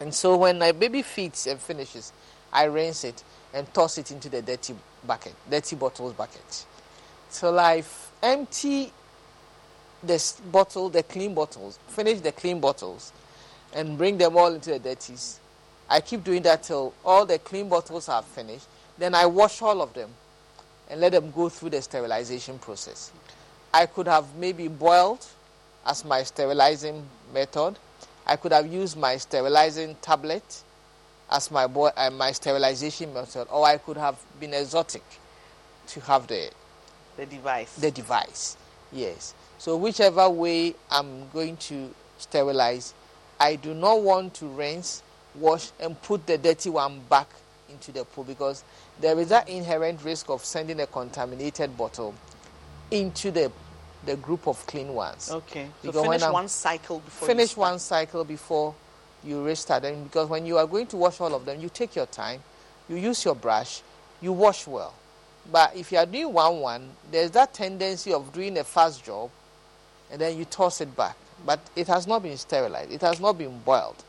And 0.00 0.14
so 0.14 0.36
when 0.36 0.58
my 0.58 0.72
baby 0.72 1.02
feeds 1.02 1.46
and 1.46 1.60
finishes, 1.60 2.12
I 2.52 2.64
rinse 2.64 3.04
it 3.04 3.22
and 3.52 3.72
toss 3.74 3.98
it 3.98 4.10
into 4.10 4.28
the 4.28 4.42
dirty 4.42 4.74
bucket, 5.06 5.34
dirty 5.50 5.76
bottles 5.76 6.14
bucket. 6.14 6.66
So 7.28 7.56
I 7.56 7.82
empty 8.22 8.92
the 10.02 10.34
bottle, 10.50 10.88
the 10.88 11.02
clean 11.02 11.34
bottles, 11.34 11.78
finish 11.88 12.20
the 12.20 12.32
clean 12.32 12.60
bottles, 12.60 13.12
and 13.74 13.98
bring 13.98 14.18
them 14.18 14.36
all 14.36 14.52
into 14.52 14.70
the 14.70 14.78
dirties. 14.78 15.40
I 15.88 16.00
keep 16.00 16.24
doing 16.24 16.42
that 16.42 16.62
till 16.62 16.94
all 17.04 17.26
the 17.26 17.38
clean 17.38 17.68
bottles 17.68 18.08
are 18.08 18.22
finished. 18.22 18.66
Then 18.98 19.14
I 19.14 19.26
wash 19.26 19.60
all 19.60 19.82
of 19.82 19.92
them 19.94 20.10
and 20.88 21.00
let 21.00 21.12
them 21.12 21.30
go 21.30 21.48
through 21.48 21.70
the 21.70 21.82
sterilization 21.82 22.58
process. 22.58 23.12
I 23.72 23.86
could 23.86 24.06
have 24.08 24.34
maybe 24.36 24.68
boiled 24.68 25.24
as 25.90 26.04
my 26.04 26.22
sterilizing 26.22 27.04
method. 27.34 27.76
I 28.24 28.36
could 28.36 28.52
have 28.52 28.72
used 28.72 28.96
my 28.96 29.16
sterilizing 29.16 29.96
tablet 30.00 30.62
as 31.28 31.50
my 31.50 31.66
boil, 31.66 31.90
uh, 31.96 32.10
my 32.10 32.30
sterilization 32.30 33.12
method, 33.12 33.48
or 33.50 33.66
I 33.66 33.76
could 33.78 33.96
have 33.96 34.16
been 34.38 34.54
exotic 34.54 35.02
to 35.88 36.00
have 36.02 36.28
the 36.28 36.50
The 37.16 37.26
device. 37.26 37.74
the 37.74 37.90
device. 37.90 38.56
Yes. 38.92 39.34
So 39.58 39.76
whichever 39.76 40.30
way 40.30 40.74
I'm 40.90 41.28
going 41.30 41.56
to 41.68 41.92
sterilize, 42.18 42.94
I 43.40 43.56
do 43.56 43.74
not 43.74 44.00
want 44.02 44.34
to 44.34 44.46
rinse, 44.46 45.02
wash, 45.34 45.70
and 45.80 46.00
put 46.02 46.24
the 46.26 46.38
dirty 46.38 46.70
one 46.70 47.00
back 47.08 47.28
into 47.68 47.90
the 47.90 48.04
pool 48.04 48.24
because 48.24 48.62
there 49.00 49.18
is 49.18 49.28
that 49.30 49.48
inherent 49.48 50.04
risk 50.04 50.30
of 50.30 50.44
sending 50.44 50.80
a 50.80 50.86
contaminated 50.86 51.76
bottle 51.76 52.14
into 52.92 53.30
the 53.32 53.50
the 54.04 54.16
group 54.16 54.46
of 54.46 54.66
clean 54.66 54.94
ones. 54.94 55.30
Okay. 55.30 55.68
Because 55.82 56.06
when 56.06 56.18
finish 56.18 56.32
one 56.32 56.48
cycle 56.48 56.98
before 57.00 57.28
you 57.28 57.34
finish 57.34 57.56
one 57.56 57.78
cycle 57.78 58.24
before 58.24 58.74
you 59.22 59.44
restart 59.44 59.82
them 59.82 60.04
because 60.04 60.28
when 60.28 60.46
you 60.46 60.56
are 60.56 60.66
going 60.66 60.86
to 60.88 60.96
wash 60.96 61.20
all 61.20 61.34
of 61.34 61.44
them, 61.44 61.60
you 61.60 61.68
take 61.68 61.94
your 61.94 62.06
time, 62.06 62.42
you 62.88 62.96
use 62.96 63.24
your 63.24 63.34
brush, 63.34 63.82
you 64.20 64.32
wash 64.32 64.66
well. 64.66 64.94
But 65.50 65.76
if 65.76 65.92
you 65.92 65.98
are 65.98 66.06
doing 66.06 66.32
one 66.32 66.60
one, 66.60 66.90
there's 67.10 67.30
that 67.32 67.52
tendency 67.52 68.12
of 68.12 68.32
doing 68.32 68.56
a 68.58 68.64
fast 68.64 69.04
job 69.04 69.30
and 70.10 70.20
then 70.20 70.38
you 70.38 70.44
toss 70.44 70.80
it 70.80 70.94
back. 70.96 71.16
But 71.44 71.60
it 71.76 71.86
has 71.88 72.06
not 72.06 72.22
been 72.22 72.36
sterilized, 72.36 72.92
it 72.92 73.00
has 73.02 73.20
not 73.20 73.36
been 73.38 73.58
boiled. 73.60 74.02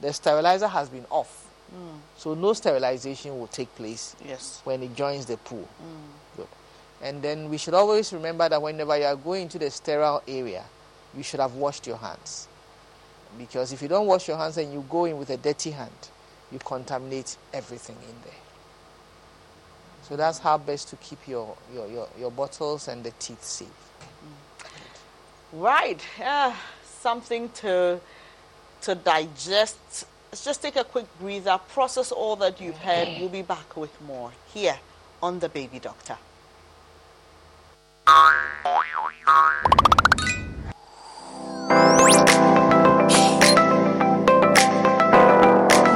The 0.00 0.12
sterilizer 0.12 0.68
has 0.68 0.88
been 0.88 1.04
off. 1.10 1.46
Mm. 1.74 1.98
So 2.16 2.34
no 2.34 2.52
sterilization 2.52 3.38
will 3.38 3.46
take 3.48 3.74
place 3.74 4.14
Yes. 4.26 4.60
when 4.64 4.82
it 4.82 4.94
joins 4.94 5.26
the 5.26 5.36
pool. 5.36 5.68
Mm. 5.82 6.27
And 7.02 7.22
then 7.22 7.48
we 7.48 7.58
should 7.58 7.74
always 7.74 8.12
remember 8.12 8.48
that 8.48 8.60
whenever 8.60 8.96
you 8.98 9.04
are 9.04 9.16
going 9.16 9.48
to 9.50 9.58
the 9.58 9.70
sterile 9.70 10.22
area, 10.26 10.64
you 11.16 11.22
should 11.22 11.40
have 11.40 11.54
washed 11.54 11.86
your 11.86 11.96
hands. 11.96 12.48
Because 13.36 13.72
if 13.72 13.82
you 13.82 13.88
don't 13.88 14.06
wash 14.06 14.26
your 14.28 14.36
hands 14.36 14.56
and 14.56 14.72
you 14.72 14.84
go 14.90 15.04
in 15.04 15.18
with 15.18 15.30
a 15.30 15.36
dirty 15.36 15.70
hand, 15.70 15.92
you 16.50 16.58
contaminate 16.58 17.36
everything 17.52 17.96
in 17.96 18.14
there. 18.24 18.40
So 20.02 20.16
that's 20.16 20.38
how 20.38 20.58
best 20.58 20.88
to 20.88 20.96
keep 20.96 21.28
your, 21.28 21.56
your, 21.72 21.86
your, 21.88 22.08
your 22.18 22.30
bottles 22.30 22.88
and 22.88 23.04
the 23.04 23.10
teeth 23.18 23.44
safe. 23.44 23.68
Right. 25.52 26.00
Uh, 26.22 26.54
something 26.84 27.48
to 27.50 28.00
to 28.82 28.94
digest. 28.94 30.06
Let's 30.30 30.44
just 30.44 30.62
take 30.62 30.76
a 30.76 30.84
quick 30.84 31.06
breather, 31.20 31.58
process 31.68 32.12
all 32.12 32.36
that 32.36 32.60
you've 32.60 32.76
heard. 32.78 33.08
We'll 33.18 33.28
be 33.28 33.42
back 33.42 33.76
with 33.76 33.90
more 34.02 34.30
here 34.52 34.78
on 35.22 35.38
The 35.38 35.48
Baby 35.48 35.78
Doctor. 35.78 36.16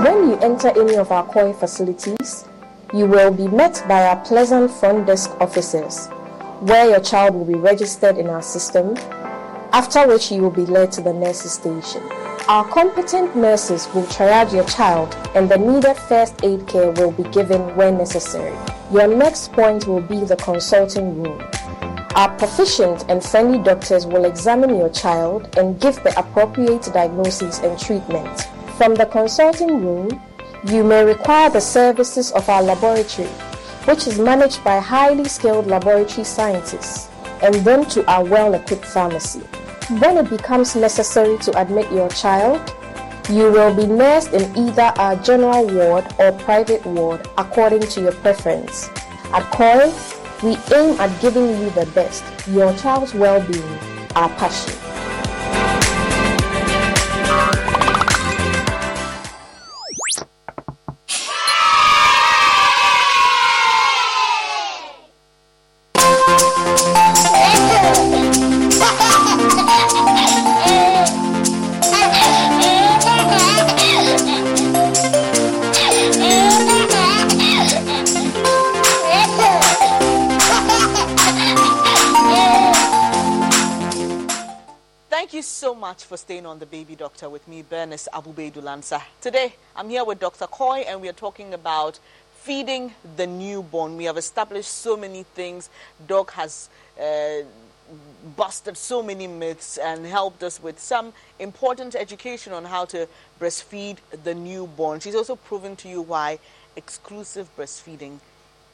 When 0.02 0.28
you 0.28 0.36
enter 0.42 0.68
any 0.78 0.96
of 0.96 1.10
our 1.10 1.24
COI 1.32 1.54
facilities, 1.54 2.44
you 2.92 3.06
will 3.06 3.32
be 3.32 3.48
met 3.48 3.82
by 3.88 4.08
our 4.08 4.16
pleasant 4.16 4.70
front 4.70 5.06
desk 5.06 5.30
officers, 5.40 6.08
where 6.60 6.90
your 6.90 7.00
child 7.00 7.34
will 7.34 7.46
be 7.46 7.54
registered 7.54 8.18
in 8.18 8.26
our 8.28 8.42
system, 8.42 8.94
after 9.72 10.06
which 10.06 10.30
you 10.30 10.42
will 10.42 10.50
be 10.50 10.66
led 10.66 10.92
to 10.92 11.00
the 11.00 11.14
nurses 11.14 11.52
station. 11.52 12.02
Our 12.46 12.68
competent 12.68 13.34
nurses 13.34 13.88
will 13.94 14.04
triage 14.04 14.52
your 14.52 14.66
child 14.66 15.16
and 15.34 15.48
the 15.50 15.56
needed 15.56 15.96
first 15.96 16.44
aid 16.44 16.66
care 16.66 16.90
will 16.90 17.12
be 17.12 17.22
given 17.30 17.74
when 17.74 17.96
necessary. 17.96 18.54
Your 18.92 19.08
next 19.08 19.50
point 19.52 19.86
will 19.86 20.02
be 20.02 20.26
the 20.26 20.36
consulting 20.36 21.22
room. 21.22 21.42
Our 22.14 22.28
proficient 22.36 23.06
and 23.08 23.24
friendly 23.24 23.58
doctors 23.58 24.06
will 24.06 24.26
examine 24.26 24.76
your 24.76 24.90
child 24.90 25.56
and 25.56 25.80
give 25.80 25.94
the 26.02 26.12
appropriate 26.18 26.82
diagnosis 26.92 27.60
and 27.60 27.78
treatment. 27.80 28.48
From 28.76 28.94
the 28.94 29.06
consulting 29.06 29.82
room, 29.82 30.20
you 30.66 30.84
may 30.84 31.06
require 31.06 31.48
the 31.48 31.60
services 31.62 32.30
of 32.32 32.46
our 32.50 32.62
laboratory, 32.62 33.28
which 33.86 34.06
is 34.06 34.18
managed 34.18 34.62
by 34.62 34.78
highly 34.78 35.24
skilled 35.24 35.68
laboratory 35.68 36.24
scientists, 36.24 37.08
and 37.42 37.54
then 37.64 37.86
to 37.86 38.06
our 38.10 38.24
well 38.24 38.52
equipped 38.52 38.84
pharmacy. 38.84 39.40
When 39.98 40.18
it 40.18 40.28
becomes 40.28 40.76
necessary 40.76 41.38
to 41.38 41.58
admit 41.58 41.90
your 41.90 42.10
child, 42.10 42.60
you 43.30 43.50
will 43.50 43.74
be 43.74 43.86
nursed 43.86 44.34
in 44.34 44.54
either 44.54 44.92
our 44.96 45.16
general 45.16 45.66
ward 45.66 46.04
or 46.18 46.32
private 46.32 46.84
ward 46.84 47.26
according 47.38 47.80
to 47.80 48.02
your 48.02 48.12
preference. 48.12 48.90
At 49.32 49.50
COI, 49.50 49.90
we 50.42 50.56
aim 50.74 50.98
at 51.00 51.20
giving 51.20 51.46
you 51.60 51.70
the 51.70 51.86
best, 51.94 52.24
your 52.48 52.74
child's 52.76 53.14
well 53.14 53.40
being, 53.46 53.78
our 54.16 54.28
passion. 54.30 54.81
For 86.12 86.18
staying 86.18 86.44
on 86.44 86.58
The 86.58 86.66
Baby 86.66 86.94
Doctor 86.94 87.30
with 87.30 87.48
me, 87.48 87.62
Bernice 87.62 88.06
Abubedulansa. 88.12 89.00
Today, 89.22 89.54
I'm 89.74 89.88
here 89.88 90.04
with 90.04 90.20
Dr. 90.20 90.46
Coy, 90.46 90.84
and 90.86 91.00
we 91.00 91.08
are 91.08 91.14
talking 91.14 91.54
about 91.54 91.98
feeding 92.34 92.92
the 93.16 93.26
newborn. 93.26 93.96
We 93.96 94.04
have 94.04 94.18
established 94.18 94.68
so 94.68 94.94
many 94.94 95.22
things. 95.22 95.70
Doc 96.06 96.32
has 96.32 96.68
uh, 97.00 97.44
busted 98.36 98.76
so 98.76 99.02
many 99.02 99.26
myths 99.26 99.78
and 99.78 100.04
helped 100.04 100.42
us 100.42 100.62
with 100.62 100.78
some 100.78 101.14
important 101.38 101.94
education 101.94 102.52
on 102.52 102.66
how 102.66 102.84
to 102.84 103.08
breastfeed 103.40 103.96
the 104.22 104.34
newborn. 104.34 105.00
She's 105.00 105.14
also 105.14 105.36
proven 105.36 105.76
to 105.76 105.88
you 105.88 106.02
why 106.02 106.40
exclusive 106.76 107.48
breastfeeding 107.56 108.18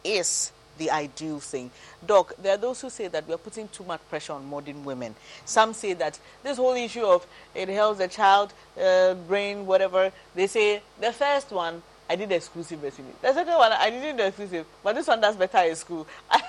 is 0.03 0.51
the 0.79 0.91
ideal 0.91 1.41
thing. 1.41 1.71
Doc, 2.07 2.33
there 2.41 2.55
are 2.55 2.59
those 2.59 2.81
who 2.81 2.91
say 2.91 3.09
that 3.09 3.27
we 3.27 3.35
are 3.35 3.39
putting 3.39 3.69
too 3.69 3.85
much 3.85 4.01
pressure 4.09 4.33
on 4.33 4.47
modern 4.47 4.85
women. 4.85 5.15
Some 5.45 5.75
say 5.75 5.93
that 5.95 6.19
this 6.43 6.57
whole 6.57 6.75
issue 6.75 7.05
of 7.05 7.27
it 7.55 7.69
helps 7.69 7.99
the 7.99 8.09
child, 8.09 8.53
uh, 8.81 9.15
brain, 9.15 9.67
whatever, 9.67 10.13
they 10.35 10.47
say 10.47 10.83
the 11.01 11.13
first 11.13 11.51
one, 11.51 11.83
I 12.09 12.17
did 12.17 12.33
exclusive 12.33 12.81
breastfeeding. 12.81 13.21
The 13.21 13.35
second 13.35 13.55
one, 13.55 13.73
I 13.73 13.91
didn't 13.91 14.17
do 14.17 14.23
exclusive, 14.23 14.67
but 14.83 14.95
this 14.95 15.07
one 15.07 15.21
does 15.21 15.37
better 15.37 15.59
in 15.59 15.77
school. 15.77 16.07
I 16.31 16.43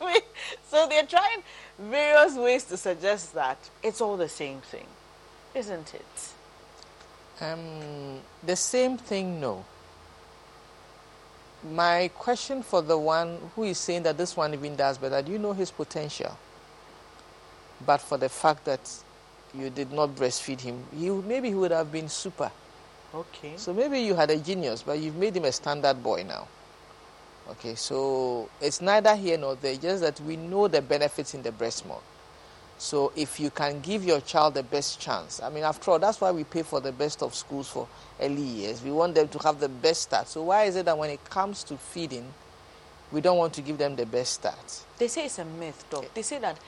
mean, 0.00 0.20
so 0.68 0.86
they're 0.88 1.06
trying 1.06 1.42
various 1.78 2.36
ways 2.36 2.64
to 2.64 2.76
suggest 2.76 3.34
that 3.34 3.58
it's 3.82 4.00
all 4.00 4.16
the 4.16 4.28
same 4.28 4.60
thing, 4.60 4.86
isn't 5.54 5.94
it? 5.94 6.32
Um, 7.40 8.20
the 8.44 8.54
same 8.54 8.96
thing, 8.96 9.40
no. 9.40 9.64
My 11.70 12.10
question 12.18 12.62
for 12.62 12.82
the 12.82 12.98
one 12.98 13.38
who 13.54 13.62
is 13.64 13.78
saying 13.78 14.02
that 14.02 14.18
this 14.18 14.36
one 14.36 14.52
even 14.52 14.74
does 14.74 14.98
better, 14.98 15.22
do 15.22 15.32
you 15.32 15.38
know 15.38 15.52
his 15.52 15.70
potential? 15.70 16.36
But 17.86 18.00
for 18.00 18.18
the 18.18 18.28
fact 18.28 18.64
that 18.64 18.80
you 19.54 19.70
did 19.70 19.92
not 19.92 20.10
breastfeed 20.10 20.60
him, 20.60 20.84
he, 20.96 21.10
maybe 21.10 21.48
he 21.48 21.54
would 21.54 21.70
have 21.70 21.92
been 21.92 22.08
super. 22.08 22.50
Okay. 23.14 23.52
So 23.56 23.72
maybe 23.72 24.00
you 24.00 24.14
had 24.14 24.30
a 24.30 24.38
genius, 24.38 24.82
but 24.82 24.98
you've 24.98 25.16
made 25.16 25.36
him 25.36 25.44
a 25.44 25.52
standard 25.52 26.02
boy 26.02 26.24
now. 26.26 26.48
Okay, 27.50 27.74
so 27.74 28.48
it's 28.60 28.80
neither 28.80 29.14
here 29.16 29.36
nor 29.36 29.56
there, 29.56 29.76
just 29.76 30.02
that 30.02 30.20
we 30.20 30.36
know 30.36 30.68
the 30.68 30.80
benefits 30.80 31.34
in 31.34 31.42
the 31.42 31.52
breast 31.52 31.84
milk. 31.86 32.02
So 32.82 33.12
if 33.14 33.38
you 33.38 33.50
can 33.50 33.78
give 33.78 34.04
your 34.04 34.20
child 34.20 34.54
the 34.54 34.64
best 34.64 34.98
chance, 34.98 35.40
I 35.40 35.50
mean, 35.50 35.62
after 35.62 35.92
all, 35.92 36.00
that's 36.00 36.20
why 36.20 36.32
we 36.32 36.42
pay 36.42 36.62
for 36.62 36.80
the 36.80 36.90
best 36.90 37.22
of 37.22 37.32
schools 37.32 37.68
for 37.68 37.86
early 38.20 38.42
years. 38.42 38.82
We 38.82 38.90
want 38.90 39.14
them 39.14 39.28
to 39.28 39.38
have 39.44 39.60
the 39.60 39.68
best 39.68 40.02
start. 40.02 40.26
So 40.26 40.42
why 40.42 40.64
is 40.64 40.74
it 40.74 40.86
that 40.86 40.98
when 40.98 41.08
it 41.08 41.24
comes 41.30 41.62
to 41.64 41.76
feeding, 41.76 42.26
we 43.12 43.20
don't 43.20 43.38
want 43.38 43.52
to 43.52 43.60
give 43.60 43.78
them 43.78 43.94
the 43.94 44.04
best 44.04 44.32
start? 44.32 44.84
They 44.98 45.06
say 45.06 45.26
it's 45.26 45.38
a 45.38 45.44
myth, 45.44 45.84
Doc. 45.90 46.06
They 46.12 46.22
say 46.22 46.40
that 46.40 46.58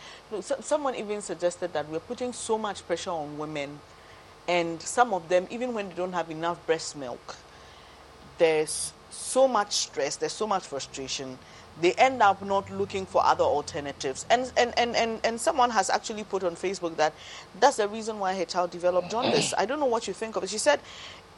so, 0.41 0.55
someone 0.61 0.95
even 0.95 1.21
suggested 1.21 1.73
that 1.73 1.89
we're 1.89 1.99
putting 1.99 2.33
so 2.33 2.59
much 2.59 2.87
pressure 2.87 3.11
on 3.11 3.37
women, 3.37 3.81
and 4.47 4.81
some 4.81 5.13
of 5.13 5.29
them, 5.29 5.49
even 5.51 5.75
when 5.75 5.89
they 5.89 5.97
don't 5.97 6.13
have 6.13 6.31
enough 6.31 6.65
breast 6.65 6.97
milk, 6.97 7.37
there's 8.39 8.93
so 9.11 9.49
much 9.49 9.73
stress, 9.73 10.15
there's 10.15 10.33
so 10.33 10.47
much 10.47 10.65
frustration. 10.65 11.37
They 11.81 11.93
end 11.95 12.23
up 12.23 12.41
not 12.43 12.71
looking 12.71 13.05
for 13.05 13.25
other 13.25 13.45
alternatives. 13.45 14.27
And, 14.31 14.53
and, 14.57 14.73
and, 14.79 14.95
and, 14.95 15.21
and 15.25 15.41
someone 15.41 15.71
has 15.71 15.91
actually 15.91 16.25
put 16.25 16.45
on 16.45 16.55
Facebook 16.55 16.97
that 16.97 17.13
that's 17.59 17.77
the 17.77 17.89
reason 17.89 18.19
why 18.19 18.35
her 18.37 18.45
child 18.45 18.71
developed 18.71 19.11
jaundice. 19.11 19.53
I 19.59 19.67
don't 19.67 19.81
know 19.81 19.87
what 19.87 20.07
you 20.07 20.15
think 20.15 20.37
of 20.37 20.45
it. 20.45 20.51
She 20.51 20.59
said 20.59 20.81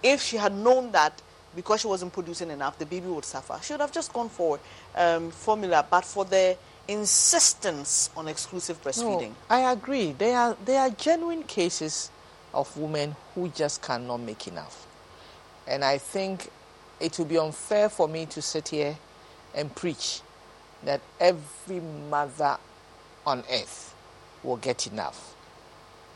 if 0.02 0.20
she 0.20 0.36
had 0.36 0.54
known 0.54 0.92
that 0.92 1.22
because 1.54 1.80
she 1.80 1.86
wasn't 1.86 2.12
producing 2.12 2.50
enough, 2.50 2.78
the 2.78 2.84
baby 2.84 3.06
would 3.06 3.24
suffer. 3.24 3.58
She 3.62 3.72
would 3.72 3.80
have 3.80 3.92
just 3.92 4.12
gone 4.12 4.28
for 4.28 4.60
um, 4.94 5.30
formula, 5.30 5.86
but 5.88 6.04
for 6.04 6.26
the 6.26 6.56
insistence 6.86 8.10
on 8.16 8.28
exclusive 8.28 8.80
breastfeeding. 8.82 9.30
No, 9.30 9.34
I 9.50 9.72
agree. 9.72 10.12
There 10.12 10.36
are, 10.36 10.56
there 10.64 10.80
are 10.80 10.90
genuine 10.90 11.42
cases 11.44 12.10
of 12.52 12.76
women 12.76 13.16
who 13.34 13.48
just 13.48 13.82
cannot 13.82 14.18
make 14.18 14.46
enough. 14.46 14.86
And 15.66 15.82
I 15.84 15.98
think 15.98 16.50
it 17.00 17.18
would 17.18 17.28
be 17.28 17.38
unfair 17.38 17.88
for 17.88 18.06
me 18.06 18.26
to 18.26 18.42
sit 18.42 18.68
here 18.68 18.96
and 19.54 19.74
preach 19.74 20.20
that 20.84 21.00
every 21.20 21.80
mother 22.10 22.56
on 23.26 23.42
earth 23.50 23.94
will 24.42 24.56
get 24.56 24.86
enough. 24.86 25.34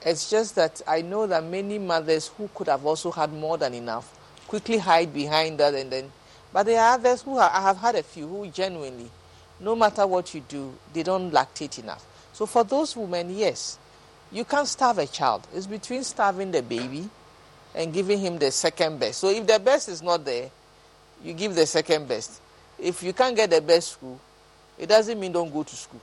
It's 0.03 0.31
just 0.31 0.55
that 0.55 0.81
I 0.87 1.03
know 1.03 1.27
that 1.27 1.45
many 1.45 1.79
mothers 1.79 2.29
who 2.29 2.49
could 2.55 2.69
have 2.69 2.87
also 2.87 3.11
had 3.11 3.33
more 3.33 3.59
than 3.59 3.75
enough 3.75 4.17
quickly 4.49 4.79
hide 4.79 5.13
behind 5.13 5.59
that 5.59 5.75
and 5.75 5.93
then. 5.93 6.11
But 6.53 6.65
there 6.65 6.81
are 6.81 6.95
others 6.95 7.23
who 7.23 7.39
are, 7.39 7.51
I 7.53 7.61
have 7.63 7.77
had 7.77 7.95
a 7.95 8.03
few 8.03 8.27
who 8.27 8.47
genuinely, 8.49 9.11
no 9.61 9.77
matter 9.77 10.07
what 10.07 10.35
you 10.35 10.41
do, 10.41 10.75
they 10.93 11.03
don't 11.03 11.31
lactate 11.31 11.79
enough. 11.79 12.05
So 12.33 12.47
for 12.47 12.65
those 12.65 12.97
women, 12.97 13.37
yes, 13.37 13.79
you 14.33 14.45
can't 14.45 14.67
starve 14.67 14.99
a 14.99 15.07
child. 15.07 15.47
It's 15.55 15.67
between 15.67 16.03
starving 16.03 16.51
the 16.51 16.63
baby 16.63 17.09
and 17.75 17.93
giving 17.93 18.19
him 18.19 18.39
the 18.39 18.51
second 18.51 18.99
best. 18.99 19.21
So 19.21 19.29
if 19.29 19.47
the 19.47 19.59
best 19.61 19.89
is 19.89 20.03
not 20.03 20.25
there, 20.25 20.51
you 21.23 21.33
give 21.33 21.55
the 21.55 21.67
second 21.67 22.09
best. 22.09 22.41
If 22.79 23.03
you 23.03 23.13
can't 23.13 23.37
get 23.37 23.51
the 23.51 23.61
best 23.61 23.93
school, 23.93 24.19
it 24.81 24.89
doesn't 24.89 25.21
mean 25.21 25.31
don't 25.31 25.53
go 25.53 25.63
to 25.63 25.77
school. 25.77 26.01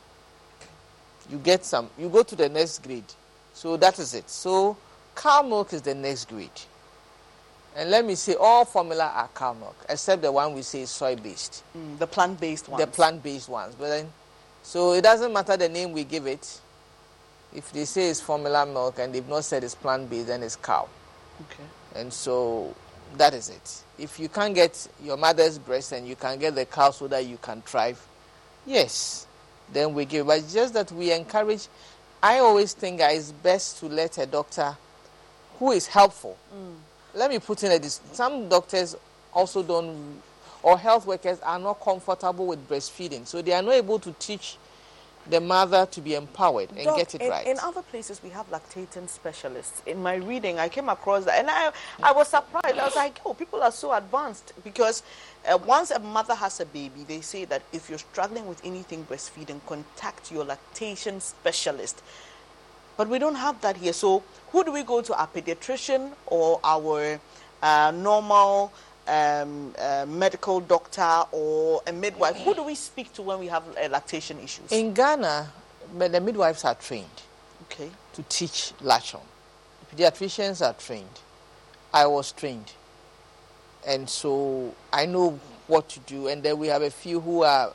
You 1.30 1.40
get 1.40 1.66
some, 1.66 1.90
you 1.98 2.10
go 2.10 2.24
to 2.24 2.36
the 2.36 2.48
next 2.48 2.84
grade. 2.84 3.12
So 3.54 3.76
that 3.78 3.98
is 3.98 4.14
it. 4.14 4.30
So 4.30 4.78
cow 5.16 5.42
milk 5.42 5.74
is 5.74 5.82
the 5.82 5.96
next 5.96 6.30
grade. 6.30 6.50
And 7.76 7.90
let 7.90 8.06
me 8.06 8.16
say, 8.16 8.36
all 8.36 8.66
formula 8.66 9.12
are 9.16 9.30
cow 9.36 9.54
milk, 9.54 9.76
except 9.90 10.22
the 10.22 10.32
one 10.32 10.54
we 10.54 10.62
say 10.62 10.82
is 10.82 10.92
soy 10.92 11.16
based. 11.16 11.64
Mm, 11.76 11.98
the 11.98 12.08
plant 12.08 12.40
based 12.40 12.70
ones. 12.70 12.84
The 12.84 12.90
plant 12.90 13.24
based 13.24 13.50
ones. 13.50 13.76
But 13.76 13.90
then, 13.90 14.12
so 14.64 14.94
it 14.94 15.02
doesn't 15.02 15.34
matter 15.34 15.58
the 15.58 15.70
name 15.70 15.92
we 15.92 16.04
give 16.04 16.28
it. 16.28 16.62
If 17.56 17.72
they 17.74 17.86
say 17.86 18.10
it's 18.10 18.22
formula 18.22 18.66
milk 18.66 19.00
and 19.00 19.14
they've 19.14 19.28
not 19.28 19.44
said 19.44 19.64
it's 19.64 19.76
plant 19.76 20.10
based, 20.10 20.28
then 20.28 20.44
it's 20.44 20.56
cow. 20.56 20.88
Okay. 21.42 21.64
And 21.96 22.14
so 22.14 22.76
that 23.18 23.34
is 23.34 23.50
it. 23.50 23.84
If 23.98 24.20
you 24.20 24.30
can't 24.30 24.54
get 24.54 24.88
your 25.04 25.18
mother's 25.18 25.58
breast 25.58 25.92
and 25.94 26.08
you 26.08 26.16
can 26.16 26.38
get 26.38 26.56
the 26.56 26.66
cow 26.66 26.92
so 26.92 27.08
that 27.08 27.26
you 27.26 27.38
can 27.38 27.62
thrive, 27.62 28.04
yes, 28.68 29.26
then 29.74 29.94
we 29.94 30.06
give. 30.06 30.28
But 30.28 30.40
it's 30.40 30.54
just 30.54 30.74
that 30.76 30.92
we 30.92 31.12
encourage. 31.12 31.68
I 32.22 32.40
always 32.40 32.74
think 32.74 33.00
it's 33.02 33.32
best 33.32 33.80
to 33.80 33.88
let 33.88 34.18
a 34.20 34.26
doctor 34.26 34.76
who 35.58 35.72
is 35.72 35.88
helpful. 35.88 36.38
Mm. 36.54 36.76
Let 37.16 37.32
me 37.32 37.40
put 37.40 37.64
in 37.64 37.72
a 37.72 37.80
dis- 37.80 38.02
some 38.14 38.48
doctors 38.50 38.96
also 39.34 39.64
don't 39.64 40.22
or 40.64 40.78
health 40.78 41.06
workers 41.06 41.40
are 41.42 41.60
not 41.60 41.80
comfortable 41.80 42.48
with 42.48 42.68
breastfeeding, 42.68 43.26
so 43.26 43.42
they 43.42 43.54
are 43.54 43.62
not 43.62 43.74
able 43.74 44.00
to 44.00 44.12
teach 44.14 44.58
the 45.30 45.42
mother 45.42 45.86
to 45.86 46.02
be 46.02 46.16
empowered 46.16 46.70
and 46.72 46.84
Doc, 46.86 46.98
get 46.98 47.16
it 47.16 47.22
in, 47.22 47.30
right. 47.30 47.48
In 47.48 47.58
other 47.60 47.82
places, 47.82 48.22
we 48.24 48.30
have 48.30 48.50
lactating 48.52 49.10
specialists. 49.10 49.82
In 49.86 50.02
my 50.02 50.16
reading, 50.16 50.60
I 50.60 50.70
came 50.70 50.90
across 50.90 51.26
that, 51.26 51.40
and 51.40 51.50
I, 51.50 51.72
I 52.02 52.12
was 52.12 52.30
surprised. 52.30 52.78
I 52.78 52.86
was 52.86 52.96
like, 52.96 53.20
oh, 53.26 53.34
people 53.34 53.62
are 53.62 53.72
so 53.72 53.94
advanced 53.94 54.54
because 54.64 55.04
uh, 55.48 55.58
once 55.58 55.92
a 55.92 56.00
mother 56.00 56.36
has 56.36 56.60
a 56.60 56.66
baby, 56.66 57.04
they 57.08 57.22
say 57.22 57.46
that 57.46 57.64
if 57.74 57.90
you're 57.90 58.00
struggling 58.00 58.48
with 58.48 58.64
anything 58.66 59.06
breastfeeding, 59.06 59.60
contact 59.66 60.32
your 60.32 60.46
lactation 60.46 61.20
specialist. 61.20 62.02
But 62.96 63.10
we 63.10 63.20
don't 63.20 63.36
have 63.36 63.62
that 63.62 63.78
here. 63.78 63.94
So, 63.94 64.24
who 64.52 64.64
do 64.64 64.72
we 64.72 64.84
go 64.84 65.02
to? 65.02 65.14
Our 65.16 65.28
pediatrician 65.28 66.14
or 66.26 66.60
our 66.64 67.20
uh, 67.62 67.92
normal 67.96 68.72
um, 69.08 69.74
uh, 69.80 70.06
medical 70.08 70.60
doctor 70.60 71.24
or 71.32 71.82
a 71.88 71.92
midwife? 71.94 72.36
Who 72.38 72.54
do 72.54 72.64
we 72.64 72.76
speak 72.76 73.14
to 73.14 73.22
when 73.22 73.40
we 73.40 73.48
have 73.48 73.64
uh, 73.78 73.88
lactation 73.90 74.40
issues? 74.40 74.72
In 74.72 74.94
Ghana, 74.94 75.52
the 75.98 76.20
midwives 76.22 76.64
are 76.66 76.76
trained 76.76 77.06
Okay. 77.64 77.90
to 78.14 78.24
teach 78.24 78.74
latchon. 78.82 79.22
Pediatricians 79.94 80.66
are 80.66 80.74
trained. 80.74 81.20
I 81.94 82.06
was 82.08 82.32
trained. 82.32 82.72
And 83.88 84.10
so 84.10 84.76
I 84.92 85.06
know 85.06 85.40
what 85.68 85.88
to 85.90 86.00
do. 86.02 86.28
And 86.28 86.44
then 86.44 86.58
we 86.58 86.68
have 86.68 86.82
a 86.82 86.90
few 86.90 87.20
who 87.22 87.44
are 87.44 87.72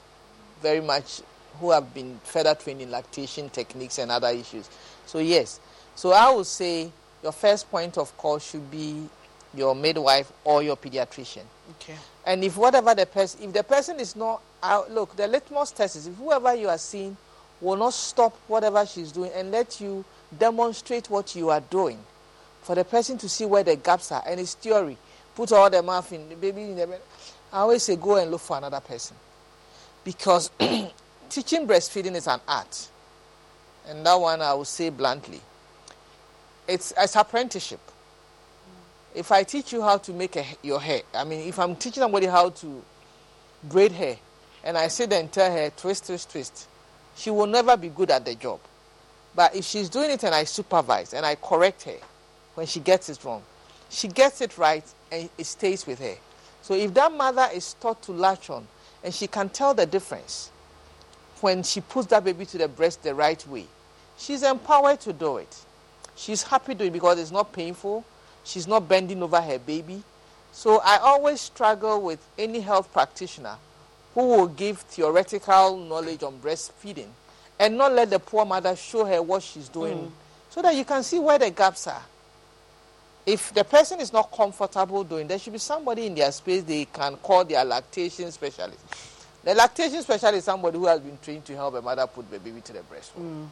very 0.60 0.80
much, 0.80 1.22
who 1.58 1.70
have 1.70 1.92
been 1.94 2.20
further 2.24 2.54
trained 2.54 2.82
in 2.82 2.90
lactation 2.90 3.48
techniques 3.50 3.98
and 3.98 4.10
other 4.10 4.28
issues. 4.28 4.68
So, 5.06 5.18
yes. 5.18 5.58
So 5.94 6.12
I 6.12 6.30
would 6.34 6.46
say 6.46 6.90
your 7.22 7.32
first 7.32 7.70
point 7.70 7.96
of 7.98 8.16
call 8.16 8.38
should 8.38 8.70
be 8.70 9.08
your 9.54 9.74
midwife 9.74 10.32
or 10.44 10.62
your 10.62 10.76
pediatrician. 10.76 11.44
Okay. 11.72 11.96
And 12.26 12.44
if 12.44 12.56
whatever 12.56 12.94
the 12.94 13.06
person, 13.06 13.42
if 13.42 13.52
the 13.52 13.62
person 13.62 13.98
is 14.00 14.16
not, 14.16 14.40
uh, 14.62 14.82
look, 14.90 15.16
the 15.16 15.26
litmus 15.26 15.72
test 15.72 15.96
is 15.96 16.06
if 16.06 16.14
whoever 16.14 16.54
you 16.54 16.68
are 16.68 16.78
seeing 16.78 17.16
will 17.60 17.76
not 17.76 17.92
stop 17.92 18.36
whatever 18.48 18.84
she's 18.86 19.12
doing 19.12 19.30
and 19.34 19.50
let 19.50 19.80
you 19.80 20.04
demonstrate 20.38 21.10
what 21.10 21.34
you 21.34 21.50
are 21.50 21.60
doing 21.60 21.98
for 22.62 22.74
the 22.74 22.84
person 22.84 23.18
to 23.18 23.28
see 23.28 23.44
where 23.44 23.62
the 23.62 23.76
gaps 23.76 24.12
are. 24.12 24.22
And 24.26 24.40
it's 24.40 24.54
theory. 24.54 24.96
Put 25.34 25.52
all 25.52 25.70
the 25.70 25.82
mouth 25.82 26.12
in 26.12 26.28
the 26.28 26.36
baby 26.36 26.62
in 26.62 26.76
the 26.76 26.86
bed. 26.86 27.00
I 27.52 27.60
always 27.60 27.82
say 27.82 27.96
go 27.96 28.16
and 28.16 28.30
look 28.30 28.40
for 28.40 28.56
another 28.56 28.80
person. 28.80 29.16
Because 30.04 30.50
teaching 31.30 31.66
breastfeeding 31.66 32.14
is 32.14 32.26
an 32.26 32.40
art. 32.46 32.88
And 33.88 34.04
that 34.06 34.14
one 34.14 34.40
I 34.40 34.54
will 34.54 34.64
say 34.64 34.90
bluntly. 34.90 35.40
It's, 36.68 36.92
it's 36.96 37.16
apprenticeship. 37.16 37.80
If 39.14 39.30
I 39.30 39.42
teach 39.42 39.72
you 39.72 39.82
how 39.82 39.98
to 39.98 40.12
make 40.12 40.36
a, 40.36 40.44
your 40.62 40.80
hair, 40.80 41.02
I 41.14 41.24
mean, 41.24 41.46
if 41.46 41.58
I'm 41.58 41.76
teaching 41.76 42.02
somebody 42.02 42.26
how 42.26 42.50
to 42.50 42.82
braid 43.64 43.92
hair, 43.92 44.16
and 44.64 44.78
I 44.78 44.88
sit 44.88 45.12
and 45.12 45.30
tell 45.30 45.50
her 45.50 45.70
twist, 45.70 46.06
twist, 46.06 46.30
twist, 46.30 46.68
she 47.16 47.30
will 47.30 47.46
never 47.46 47.76
be 47.76 47.88
good 47.88 48.10
at 48.10 48.24
the 48.24 48.34
job. 48.34 48.60
But 49.34 49.54
if 49.56 49.64
she's 49.64 49.88
doing 49.88 50.10
it 50.10 50.22
and 50.24 50.34
I 50.34 50.44
supervise 50.44 51.14
and 51.14 51.24
I 51.24 51.34
correct 51.34 51.82
her 51.84 51.96
when 52.54 52.66
she 52.66 52.80
gets 52.80 53.08
it 53.08 53.22
wrong, 53.24 53.42
she 53.88 54.08
gets 54.08 54.40
it 54.40 54.56
right 54.58 54.84
and 55.10 55.28
it 55.36 55.44
stays 55.44 55.86
with 55.86 55.98
her. 56.00 56.14
So 56.62 56.74
if 56.74 56.94
that 56.94 57.12
mother 57.12 57.48
is 57.52 57.74
taught 57.74 58.02
to 58.02 58.12
latch 58.12 58.50
on 58.50 58.66
and 59.02 59.12
she 59.12 59.26
can 59.26 59.48
tell 59.48 59.74
the 59.74 59.86
difference 59.86 60.50
when 61.40 61.62
she 61.62 61.80
puts 61.80 62.06
that 62.08 62.24
baby 62.24 62.46
to 62.46 62.58
the 62.58 62.68
breast 62.68 63.02
the 63.02 63.14
right 63.14 63.44
way, 63.48 63.66
she's 64.16 64.42
empowered 64.42 65.00
to 65.00 65.12
do 65.12 65.38
it. 65.38 65.64
She's 66.14 66.42
happy 66.42 66.74
doing 66.74 66.90
it 66.90 66.92
because 66.92 67.18
it's 67.18 67.30
not 67.30 67.52
painful. 67.52 68.04
She's 68.44 68.66
not 68.66 68.88
bending 68.88 69.22
over 69.22 69.40
her 69.40 69.58
baby. 69.58 70.02
So 70.52 70.80
I 70.84 70.98
always 70.98 71.40
struggle 71.40 72.02
with 72.02 72.24
any 72.38 72.60
health 72.60 72.92
practitioner 72.92 73.56
who 74.14 74.26
will 74.28 74.48
give 74.48 74.78
theoretical 74.80 75.76
knowledge 75.76 76.22
on 76.22 76.38
breastfeeding 76.38 77.08
and 77.58 77.78
not 77.78 77.92
let 77.92 78.10
the 78.10 78.18
poor 78.18 78.44
mother 78.44 78.76
show 78.76 79.04
her 79.04 79.22
what 79.22 79.42
she's 79.42 79.68
doing 79.68 79.96
mm. 79.98 80.10
so 80.50 80.60
that 80.60 80.74
you 80.74 80.84
can 80.84 81.02
see 81.02 81.18
where 81.18 81.38
the 81.38 81.50
gaps 81.50 81.86
are. 81.86 82.02
If 83.24 83.54
the 83.54 83.64
person 83.64 84.00
is 84.00 84.12
not 84.12 84.32
comfortable 84.32 85.04
doing, 85.04 85.28
there 85.28 85.38
should 85.38 85.52
be 85.52 85.58
somebody 85.58 86.06
in 86.06 86.14
their 86.14 86.32
space 86.32 86.62
they 86.64 86.84
can 86.86 87.16
call 87.16 87.44
their 87.44 87.64
lactation 87.64 88.30
specialist. 88.32 88.80
The 89.44 89.54
lactation 89.54 90.02
specialist 90.02 90.38
is 90.38 90.44
somebody 90.44 90.76
who 90.78 90.86
has 90.86 91.00
been 91.00 91.18
trained 91.22 91.44
to 91.46 91.54
help 91.54 91.74
a 91.74 91.82
mother 91.82 92.06
put 92.06 92.30
the 92.30 92.38
baby 92.38 92.60
to 92.60 92.72
the 92.72 92.82
breast 92.82 93.16
mm. 93.18 93.46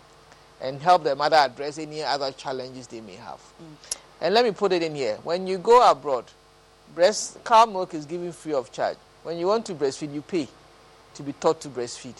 and 0.61 0.83
help 0.83 1.05
the 1.05 1.15
mother 1.15 1.37
address 1.37 1.79
any 1.79 2.03
other 2.03 2.33
challenges 2.33 2.87
they 2.89 3.01
may 3.01 3.15
have. 3.15 3.39
Mm. 3.63 3.97
And 4.21 4.35
let 4.35 4.45
me 4.45 4.51
put 4.53 4.73
it 4.73 4.83
in 4.83 4.95
here. 4.95 5.19
When 5.23 5.47
you 5.47 5.59
go 5.59 5.89
abroad, 5.89 6.25
breast 6.95 7.43
cow 7.45 7.65
milk 7.67 7.95
is 7.95 8.05
given 8.05 8.33
free 8.33 8.53
of 8.53 8.71
charge. 8.71 8.97
When 9.23 9.39
you 9.39 9.47
want 9.47 9.67
to 9.67 9.75
breastfeed, 9.75 10.13
you 10.13 10.23
pay 10.23 10.49
to 11.15 11.23
be 11.23 11.33
taught 11.33 11.61
to 11.63 11.69
breastfeed. 11.69 12.15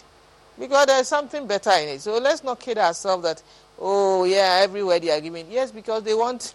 Because 0.59 0.85
there's 0.87 1.07
something 1.07 1.47
better 1.47 1.71
in 1.71 1.89
it. 1.89 2.01
So 2.01 2.17
let's 2.17 2.43
not 2.43 2.59
kid 2.59 2.77
ourselves 2.77 3.23
that, 3.23 3.41
oh, 3.79 4.25
yeah, 4.25 4.59
everywhere 4.63 4.99
they 4.99 5.09
are 5.09 5.21
giving. 5.21 5.49
Yes, 5.49 5.71
because 5.71 6.03
they 6.03 6.13
want. 6.13 6.53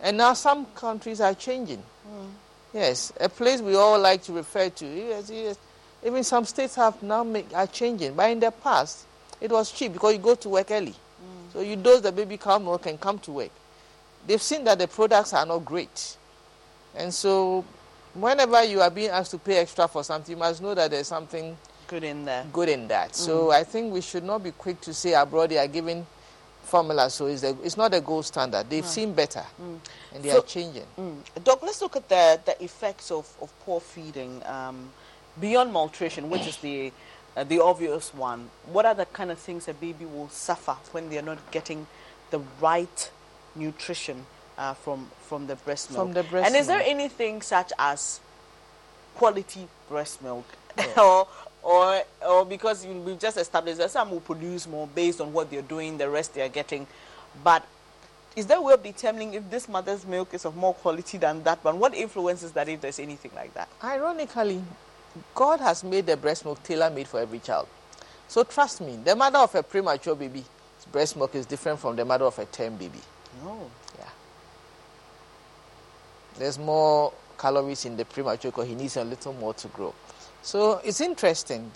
And 0.00 0.16
now 0.16 0.34
some 0.34 0.66
countries 0.66 1.20
are 1.20 1.34
changing. 1.34 1.82
Hmm. 2.06 2.26
Yes, 2.72 3.12
a 3.18 3.28
place 3.28 3.60
we 3.60 3.74
all 3.74 3.98
like 3.98 4.22
to 4.24 4.32
refer 4.32 4.68
to. 4.70 4.86
Yes, 4.86 5.30
yes. 5.30 5.58
Even 6.04 6.22
some 6.22 6.44
states 6.44 6.76
have 6.76 7.02
now 7.02 7.24
make, 7.24 7.52
are 7.54 7.66
changing. 7.66 8.14
But 8.14 8.30
in 8.30 8.40
the 8.40 8.50
past, 8.50 9.04
it 9.40 9.50
was 9.50 9.72
cheap 9.72 9.92
because 9.92 10.12
you 10.14 10.18
go 10.20 10.34
to 10.34 10.48
work 10.48 10.70
early. 10.70 10.92
Hmm. 10.92 11.52
So 11.52 11.60
you 11.60 11.76
dose 11.76 12.00
the 12.00 12.12
baby 12.12 12.36
cow 12.36 12.58
milk 12.58 12.86
and 12.86 13.00
come 13.00 13.18
to 13.20 13.32
work. 13.32 13.50
They've 14.26 14.42
seen 14.42 14.64
that 14.64 14.78
the 14.78 14.86
products 14.88 15.32
are 15.32 15.46
not 15.46 15.64
great. 15.64 16.16
And 16.96 17.12
so 17.12 17.64
whenever 18.14 18.62
you 18.64 18.80
are 18.80 18.90
being 18.90 19.10
asked 19.10 19.30
to 19.32 19.38
pay 19.38 19.58
extra 19.58 19.88
for 19.88 20.04
something, 20.04 20.32
you 20.34 20.38
must 20.38 20.60
know 20.62 20.74
that 20.74 20.90
there's 20.90 21.08
something 21.08 21.56
Good 21.86 22.04
in 22.04 22.24
there. 22.24 22.44
good 22.52 22.68
in 22.68 22.88
that. 22.88 23.14
So 23.16 23.50
I 23.50 23.64
think 23.64 23.92
we 23.92 24.00
should 24.00 24.24
not 24.24 24.42
be 24.42 24.50
quick 24.52 24.80
to 24.82 24.94
say 24.94 25.14
abroad 25.14 25.50
they 25.50 25.58
are 25.58 25.66
giving 25.68 26.06
formula, 26.62 27.10
so 27.10 27.26
it's, 27.26 27.40
the, 27.40 27.56
it's 27.64 27.76
not 27.76 27.92
a 27.94 28.00
gold 28.00 28.24
standard. 28.26 28.68
They've 28.70 28.84
Right. 28.84 28.90
seen 28.92 29.12
better, 29.12 29.44
and 29.58 30.22
they 30.22 30.30
So- 30.30 30.38
are 30.38 30.42
changing. 30.42 30.86
Mm. 30.98 31.16
Doc, 31.42 31.60
let's 31.62 31.80
look 31.82 31.96
at 31.96 32.08
the, 32.08 32.40
the 32.44 32.62
effects 32.62 33.10
of, 33.10 33.26
of 33.40 33.50
poor 33.64 33.80
feeding 33.80 34.40
um, 34.46 34.90
beyond 35.40 35.72
malnutrition, 35.72 36.30
which 36.30 36.46
is 36.46 36.56
the 36.58 36.92
uh, 37.36 37.44
the 37.44 37.60
obvious 37.60 38.12
one. 38.12 38.50
What 38.72 38.84
are 38.86 38.94
the 38.94 39.06
kind 39.06 39.30
of 39.30 39.38
things 39.38 39.68
a 39.68 39.74
baby 39.74 40.04
will 40.04 40.28
suffer 40.30 40.76
when 40.92 41.08
they 41.10 41.18
are 41.18 41.22
not 41.22 41.38
getting 41.52 41.86
the 42.30 42.40
right 42.60 43.10
nutrition 43.54 44.24
uh, 44.58 44.74
from 44.74 45.08
from 45.28 45.46
the 45.46 45.56
breast 45.56 45.90
milk? 45.90 46.06
From 46.06 46.12
the 46.12 46.22
breast 46.22 46.46
and 46.46 46.56
is 46.56 46.66
there 46.66 46.82
anything 46.84 47.42
such 47.42 47.72
as 47.78 48.20
quality 49.16 49.66
breast 49.88 50.22
milk, 50.22 50.44
or 50.98 51.26
or 51.62 52.02
or 52.26 52.44
because 52.44 52.84
you, 52.84 52.92
we've 52.92 53.18
just 53.18 53.36
established 53.36 53.78
that 53.78 53.90
some 53.90 54.10
will 54.10 54.20
produce 54.20 54.66
more 54.66 54.86
based 54.86 55.20
on 55.20 55.32
what 55.32 55.50
they're 55.50 55.62
doing, 55.62 55.98
the 55.98 56.08
rest 56.08 56.34
they 56.34 56.42
are 56.42 56.48
getting, 56.48 56.86
but 57.44 57.66
is 58.36 58.46
there 58.46 58.58
a 58.58 58.62
way 58.62 58.72
of 58.72 58.82
determining 58.82 59.34
if 59.34 59.50
this 59.50 59.68
mother's 59.68 60.06
milk 60.06 60.32
is 60.32 60.44
of 60.44 60.56
more 60.56 60.74
quality 60.74 61.18
than 61.18 61.42
that 61.42 61.62
one? 61.64 61.78
What 61.78 61.94
influences 61.94 62.52
that 62.52 62.68
if 62.68 62.80
there's 62.80 63.00
anything 63.00 63.32
like 63.34 63.52
that? 63.54 63.68
Ironically, 63.82 64.62
God 65.34 65.60
has 65.60 65.82
made 65.82 66.06
the 66.06 66.16
breast 66.16 66.44
milk 66.44 66.62
tailor 66.62 66.90
made 66.90 67.08
for 67.08 67.18
every 67.20 67.40
child. 67.40 67.66
So 68.28 68.44
trust 68.44 68.80
me, 68.80 68.96
the 69.04 69.16
mother 69.16 69.38
of 69.38 69.54
a 69.56 69.62
premature 69.62 70.14
baby, 70.14 70.44
breast 70.92 71.16
milk 71.16 71.34
is 71.34 71.46
different 71.46 71.80
from 71.80 71.96
the 71.96 72.04
mother 72.04 72.24
of 72.26 72.38
a 72.38 72.44
term 72.46 72.76
baby. 72.76 73.00
No. 73.44 73.70
Yeah. 73.98 74.04
There's 76.38 76.58
more 76.58 77.12
calories 77.38 77.84
in 77.84 77.96
the 77.96 78.04
premature 78.04 78.50
because 78.50 78.68
he 78.68 78.74
needs 78.74 78.96
a 78.96 79.04
little 79.04 79.32
more 79.32 79.54
to 79.54 79.68
grow. 79.68 79.94
So 80.42 80.80
it's 80.84 81.00
interesting. 81.00 81.70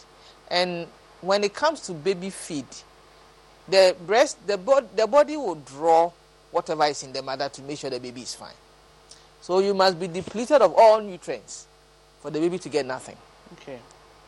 And 0.48 0.86
when 1.20 1.44
it 1.44 1.54
comes 1.54 1.80
to 1.82 1.92
baby 1.92 2.30
feed, 2.30 2.66
the 3.68 3.96
breast, 4.06 4.46
the, 4.46 4.58
bod- 4.58 4.94
the 4.96 5.06
body 5.06 5.36
will 5.36 5.54
draw 5.54 6.12
whatever 6.50 6.84
is 6.84 7.02
in 7.02 7.12
the 7.12 7.22
mother 7.22 7.48
to 7.48 7.62
make 7.62 7.78
sure 7.78 7.90
the 7.90 7.98
baby 7.98 8.22
is 8.22 8.34
fine. 8.34 8.52
So 9.40 9.58
you 9.58 9.74
must 9.74 9.98
be 9.98 10.06
depleted 10.06 10.62
of 10.62 10.74
all 10.76 11.00
nutrients 11.00 11.66
for 12.20 12.30
the 12.30 12.40
baby 12.40 12.58
to 12.58 12.68
get 12.68 12.86
nothing. 12.86 13.16
Okay. 13.54 13.78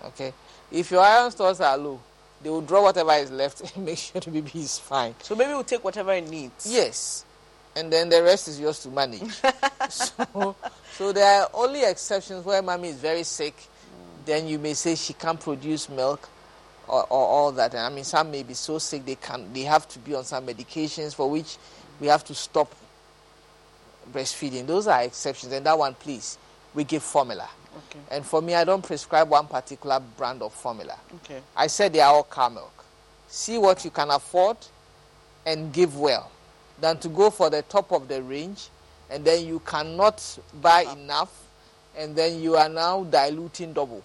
Okay. 0.05 0.33
If 0.71 0.91
your 0.91 1.01
iron 1.01 1.31
stores 1.31 1.61
are 1.61 1.77
low, 1.77 2.01
they 2.47 2.51
will 2.51 2.61
draw 2.61 2.81
whatever 2.81 3.11
is 3.15 3.33
left 3.33 3.75
and 3.75 3.85
make 3.85 3.99
sure 3.99 4.21
the 4.21 4.31
baby 4.31 4.61
is 4.61 4.79
fine. 4.79 5.17
So 5.21 5.35
baby 5.35 5.53
will 5.53 5.65
take 5.65 5.83
whatever 5.83 6.13
it 6.13 6.31
needs. 6.31 6.73
Yes. 6.73 7.25
And 7.75 7.93
then 7.93 8.09
the 8.09 8.23
rest 8.23 8.47
is 8.47 8.61
yours 8.61 8.79
to 8.85 8.89
manage. 8.89 9.33
so, 9.91 10.55
so 10.93 11.13
there 11.13 11.43
are 11.43 11.51
only 11.53 11.83
exceptions 11.83 12.45
where 12.45 12.63
mommy 12.63 12.91
is 12.91 13.01
very 13.01 13.25
sick. 13.25 13.57
Then 14.25 14.47
you 14.47 14.61
may 14.61 14.75
say 14.75 14.95
she 14.95 15.13
can't 15.13 15.41
produce 15.41 15.89
milk 15.89 16.29
or, 16.87 17.03
or 17.03 17.27
all 17.27 17.51
that. 17.51 17.75
And 17.75 17.81
I 17.81 17.89
mean, 17.89 18.05
some 18.05 18.31
may 18.31 18.45
be 18.45 18.55
so 18.55 18.79
sick 18.79 19.05
they 19.05 19.17
can 19.17 19.53
they 19.53 19.63
have 19.63 19.89
to 19.89 19.99
be 19.99 20.15
on 20.15 20.23
some 20.23 20.47
medications 20.47 21.17
for 21.17 21.29
which 21.29 21.57
we 21.99 22.07
have 22.07 22.23
to 22.27 22.35
stop 22.37 22.73
breastfeeding. 24.13 24.69
Those 24.69 24.87
are 24.87 25.03
exceptions. 25.03 25.53
And 25.53 25.67
that 25.67 25.77
one, 25.77 25.95
please, 25.95 26.39
we 26.75 26.85
give 26.85 27.03
formula. 27.03 27.49
Okay. 27.77 28.01
And 28.11 28.25
for 28.25 28.41
me, 28.41 28.55
I 28.55 28.65
don't 28.65 28.85
prescribe 28.85 29.29
one 29.29 29.47
particular 29.47 30.01
brand 30.01 30.43
of 30.43 30.53
formula. 30.53 30.99
Okay. 31.17 31.41
I 31.55 31.67
said 31.67 31.93
they 31.93 32.01
are 32.01 32.15
all 32.15 32.25
cow 32.25 32.49
milk. 32.49 32.85
See 33.29 33.59
what 33.59 33.85
you 33.85 33.91
can 33.91 34.11
afford 34.11 34.57
and 35.45 35.73
give 35.73 35.97
well 35.99 36.31
than 36.81 36.99
to 36.99 37.09
go 37.09 37.31
for 37.31 37.51
the 37.51 37.63
top 37.63 37.93
of 37.93 38.09
the 38.09 38.23
range 38.23 38.69
and 39.11 39.25
then 39.25 39.47
you 39.47 39.61
cannot 39.61 40.39
buy 40.61 40.83
enough, 40.83 41.31
and 41.97 42.17
then 42.17 42.41
you 42.41 42.57
are 42.57 42.69
now 42.69 43.05
diluting 43.05 43.73
double. 43.73 44.03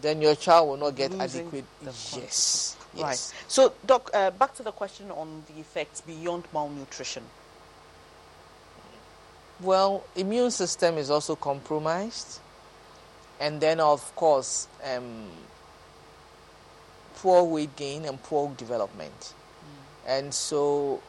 Then 0.00 0.20
your 0.20 0.34
child 0.34 0.68
will 0.68 0.76
not 0.76 0.96
get 0.96 1.12
Losing 1.12 1.42
adequate. 1.42 1.64
the 1.82 1.90
Yes. 2.16 2.76
Right. 2.96 3.32
So, 3.48 3.72
Doc, 3.86 4.10
uh, 4.12 4.30
back 4.30 4.54
to 4.56 4.62
the 4.62 4.70
question 4.70 5.10
on 5.10 5.42
the 5.48 5.60
effects 5.60 6.00
beyond 6.00 6.44
malnutrition. 6.52 7.24
Well, 9.60 10.04
immune 10.14 10.50
system 10.50 10.98
is 10.98 11.10
also 11.10 11.34
compromised, 11.36 12.40
and 13.40 13.60
then 13.60 13.80
of 13.80 14.14
course, 14.16 14.68
um, 14.84 15.28
poor 17.16 17.44
weight 17.44 17.74
gain 17.76 18.04
and 18.04 18.22
poor 18.22 18.52
development, 18.56 19.34
and 20.06 20.32
so 20.32 21.02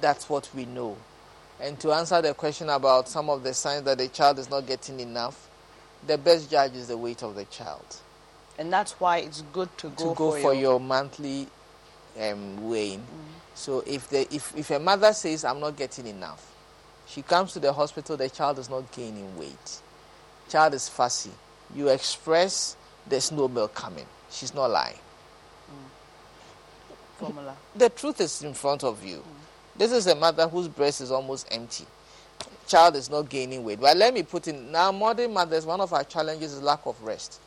that's 0.00 0.28
what 0.28 0.48
we 0.54 0.64
know. 0.64 0.96
And 1.60 1.78
to 1.80 1.92
answer 1.92 2.20
the 2.20 2.34
question 2.34 2.68
about 2.68 3.08
some 3.08 3.30
of 3.30 3.42
the 3.42 3.54
signs 3.54 3.84
that 3.84 3.98
the 3.98 4.08
child 4.08 4.38
is 4.38 4.50
not 4.50 4.66
getting 4.66 5.00
enough, 5.00 5.48
the 6.06 6.18
best 6.18 6.50
judge 6.50 6.74
is 6.74 6.88
the 6.88 6.96
weight 6.96 7.22
of 7.22 7.34
the 7.34 7.44
child. 7.46 7.96
And 8.58 8.72
that's 8.72 8.92
why 8.92 9.18
it's 9.18 9.42
good 9.52 9.76
to 9.78 9.88
go, 9.88 10.10
to 10.10 10.14
go 10.14 10.30
for, 10.32 10.40
for 10.40 10.52
your, 10.52 10.62
your 10.62 10.80
monthly 10.80 11.48
um, 12.20 12.68
weighing. 12.68 13.04
So 13.54 13.82
if 13.86 14.08
the 14.10 14.32
if, 14.34 14.54
if 14.56 14.70
a 14.70 14.78
mother 14.78 15.12
says 15.12 15.44
I'm 15.44 15.60
not 15.60 15.76
getting 15.76 16.06
enough, 16.06 16.54
she 17.06 17.22
comes 17.22 17.52
to 17.54 17.60
the 17.60 17.72
hospital, 17.72 18.16
the 18.16 18.28
child 18.28 18.58
is 18.58 18.68
not 18.68 18.90
gaining 18.92 19.36
weight. 19.38 19.80
Child 20.48 20.74
is 20.74 20.88
fussy. 20.88 21.30
You 21.74 21.88
express 21.88 22.76
there's 23.06 23.32
no 23.32 23.48
milk 23.48 23.74
coming. 23.74 24.06
She's 24.30 24.54
not 24.54 24.70
lying. 24.70 24.98
formula. 27.16 27.56
The 27.74 27.88
truth 27.88 28.20
is 28.20 28.42
in 28.42 28.54
front 28.54 28.84
of 28.84 29.04
you. 29.04 29.22
This 29.76 29.92
is 29.92 30.06
a 30.06 30.14
mother 30.14 30.48
whose 30.48 30.68
breast 30.68 31.00
is 31.00 31.10
almost 31.10 31.46
empty. 31.50 31.86
Child 32.66 32.96
is 32.96 33.10
not 33.10 33.28
gaining 33.28 33.64
weight. 33.64 33.80
But 33.80 33.96
let 33.96 34.12
me 34.12 34.22
put 34.22 34.48
in 34.48 34.72
now 34.72 34.90
modern 34.92 35.32
mothers, 35.32 35.64
one 35.64 35.80
of 35.80 35.92
our 35.92 36.04
challenges 36.04 36.52
is 36.52 36.62
lack 36.62 36.84
of 36.86 37.00
rest. 37.02 37.40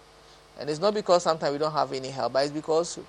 And 0.59 0.69
it's 0.69 0.79
not 0.79 0.93
because 0.93 1.23
sometimes 1.23 1.53
we 1.53 1.57
don't 1.57 1.71
have 1.71 1.91
any 1.93 2.09
help, 2.09 2.33
but 2.33 2.43
it's 2.43 2.51
because 2.51 2.99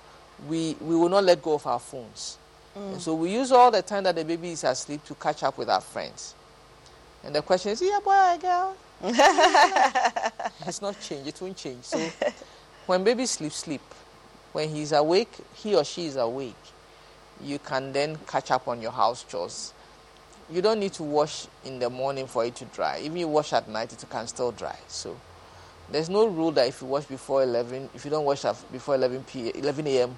we 0.47 0.75
we 0.81 0.95
will 0.95 1.09
not 1.09 1.23
let 1.23 1.41
go 1.41 1.53
of 1.53 1.67
our 1.67 1.79
phones. 1.79 2.37
Mm. 2.77 2.93
And 2.93 3.01
so 3.01 3.13
we 3.15 3.31
use 3.31 3.51
all 3.51 3.71
the 3.71 3.81
time 3.81 4.03
that 4.05 4.15
the 4.15 4.23
baby 4.23 4.51
is 4.51 4.63
asleep 4.63 5.03
to 5.05 5.15
catch 5.15 5.43
up 5.43 5.57
with 5.57 5.69
our 5.69 5.81
friends. 5.81 6.35
And 7.23 7.35
the 7.35 7.41
question 7.41 7.71
is, 7.71 7.81
yeah, 7.81 7.99
boy 8.03 8.11
or 8.13 8.37
girl? 8.37 8.75
it's 10.67 10.81
not 10.81 10.99
change, 11.01 11.27
it 11.27 11.39
won't 11.41 11.57
change. 11.57 11.83
So 11.83 11.99
when 12.85 13.03
baby 13.03 13.25
sleep, 13.25 13.51
sleep. 13.51 13.81
When 14.53 14.69
he's 14.69 14.91
awake, 14.91 15.31
he 15.55 15.75
or 15.75 15.83
she 15.85 16.05
is 16.07 16.17
awake, 16.17 16.55
you 17.41 17.57
can 17.59 17.93
then 17.93 18.17
catch 18.27 18.51
up 18.51 18.67
on 18.67 18.81
your 18.81 18.91
house 18.91 19.23
chores. 19.23 19.73
You 20.49 20.61
don't 20.61 20.79
need 20.81 20.91
to 20.93 21.03
wash 21.03 21.47
in 21.63 21.79
the 21.79 21.89
morning 21.89 22.27
for 22.27 22.43
it 22.45 22.55
to 22.55 22.65
dry. 22.65 22.99
Even 23.01 23.17
you 23.17 23.27
wash 23.29 23.53
at 23.53 23.69
night, 23.69 23.93
it 23.93 24.03
can 24.09 24.27
still 24.27 24.51
dry. 24.51 24.77
So 24.89 25.15
there's 25.89 26.09
no 26.09 26.27
rule 26.27 26.51
that 26.51 26.67
if 26.67 26.81
you 26.81 26.87
wash 26.87 27.05
before 27.05 27.43
11, 27.43 27.89
if 27.95 28.03
you 28.03 28.11
don't 28.11 28.25
wash 28.25 28.41
before 28.71 28.95
11 28.95 29.23
p 29.23 29.51
11 29.57 29.87
a.m., 29.87 30.17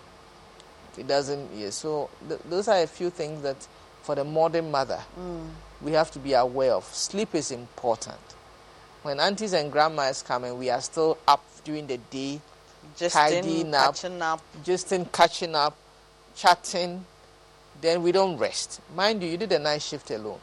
it 0.98 1.08
doesn't. 1.08 1.50
Yeah. 1.56 1.70
So 1.70 2.10
th- 2.28 2.42
those 2.50 2.68
are 2.68 2.82
a 2.82 2.88
few 2.88 3.12
things 3.12 3.44
that 3.44 3.68
for 4.02 4.16
the 4.16 4.24
modern 4.24 4.72
mother 4.72 5.00
Mm. 5.20 5.48
we 5.82 5.92
have 5.92 6.10
to 6.12 6.20
be 6.20 6.34
aware 6.34 6.74
of. 6.74 6.84
Sleep 6.86 7.36
is 7.36 7.52
important. 7.52 8.18
When 9.04 9.20
aunties 9.20 9.54
and 9.54 9.72
grandmas 9.72 10.22
come 10.24 10.46
and 10.46 10.58
we 10.58 10.70
are 10.70 10.82
still 10.82 11.18
up 11.28 11.44
during 11.64 11.88
the 11.88 11.98
day, 11.98 12.40
Just 12.98 13.16
tidying 13.16 13.68
in, 13.68 13.76
up, 13.76 13.96
catching 13.96 14.22
up. 14.22 14.42
just 14.64 14.92
in 14.92 15.06
catching 15.06 15.56
up, 15.56 15.76
chatting, 16.36 17.06
then 17.82 18.02
we 18.02 18.12
don't 18.12 18.38
rest. 18.38 18.80
Mind 18.96 19.22
you, 19.22 19.30
you 19.30 19.38
did 19.38 19.52
a 19.52 19.60
night 19.60 19.82
shift 19.82 20.10
alone. 20.12 20.40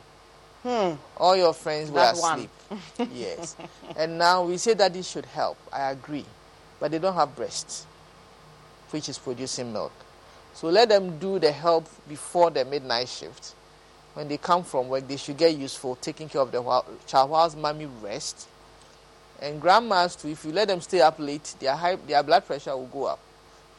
Hmm. 0.62 0.92
All 1.16 1.34
your 1.36 1.54
friends 1.54 1.90
were 1.90 2.00
That 2.00 2.16
one. 2.18 2.48
asleep. 2.68 3.08
yes. 3.14 3.56
And 3.96 4.18
now 4.18 4.44
we 4.44 4.58
say 4.58 4.74
that 4.74 4.92
this 4.92 5.08
should 5.08 5.24
help. 5.26 5.56
I 5.72 5.90
agree. 5.90 6.26
But 6.78 6.90
they 6.90 6.98
don't 6.98 7.14
have 7.14 7.34
breasts, 7.34 7.86
which 8.90 9.08
is 9.08 9.16
producing 9.18 9.72
milk. 9.72 9.92
So 10.52 10.68
let 10.68 10.90
them 10.90 11.18
do 11.18 11.38
the 11.38 11.52
help 11.52 11.86
before 12.08 12.50
the 12.50 12.64
midnight 12.66 13.08
shift. 13.08 13.54
When 14.14 14.28
they 14.28 14.36
come 14.36 14.64
from 14.64 14.88
work, 14.88 15.06
they 15.08 15.16
should 15.16 15.36
get 15.38 15.56
useful 15.56 15.96
taking 15.96 16.28
care 16.28 16.42
of 16.42 16.50
the 16.52 16.60
while, 16.60 16.84
child 17.06 17.30
whilst 17.30 17.56
mommy 17.56 17.86
rest. 18.02 18.48
And 19.40 19.60
grandmas 19.60 20.16
too, 20.16 20.28
if 20.28 20.44
you 20.44 20.52
let 20.52 20.68
them 20.68 20.80
stay 20.80 21.00
up 21.00 21.18
late, 21.18 21.54
their 21.58 21.74
high, 21.74 21.96
their 21.96 22.22
blood 22.22 22.46
pressure 22.46 22.76
will 22.76 22.86
go 22.86 23.04
up. 23.04 23.20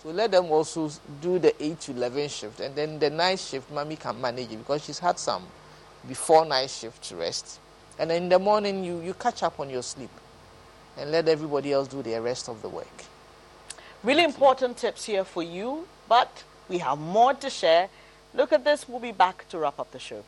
So 0.02 0.10
let 0.10 0.32
them 0.32 0.46
also 0.46 0.90
do 1.22 1.38
the 1.38 1.54
8 1.64 1.80
to 1.82 1.92
11 1.92 2.30
shift. 2.30 2.60
And 2.60 2.76
then 2.76 2.98
the 2.98 3.10
night 3.12 3.40
shift, 3.40 3.72
mommy 3.72 3.96
can 3.96 4.20
manage 4.20 4.52
it 4.52 4.58
because 4.58 4.84
she's 4.84 4.98
had 4.98 5.20
some 5.20 5.44
before 6.08 6.46
night 6.46 6.72
shift 6.72 7.14
rest. 7.16 7.60
And 8.00 8.10
then 8.10 8.24
in 8.24 8.30
the 8.30 8.40
morning, 8.40 8.84
you, 8.84 9.00
you 9.02 9.14
catch 9.14 9.44
up 9.44 9.60
on 9.60 9.70
your 9.70 9.84
sleep 9.84 10.10
and 10.98 11.12
let 11.12 11.28
everybody 11.28 11.72
else 11.72 11.88
do 11.88 12.02
their 12.02 12.22
rest 12.22 12.50
of 12.50 12.62
the 12.64 12.70
work. 12.70 13.04
Really 14.04 14.24
important 14.24 14.78
tips 14.78 15.06
here 15.06 15.24
for 15.24 15.44
you, 15.44 15.88
but 16.10 16.44
we 16.68 16.80
have 16.80 16.98
more 16.98 17.36
to 17.36 17.50
share. 17.52 17.90
Look 18.34 18.52
at 18.52 18.64
this. 18.64 18.90
We'll 18.90 19.00
be 19.00 19.12
back 19.12 19.48
to 19.50 19.60
wrap 19.60 19.80
up 19.80 19.92
the 19.92 20.00
show. 20.00 20.24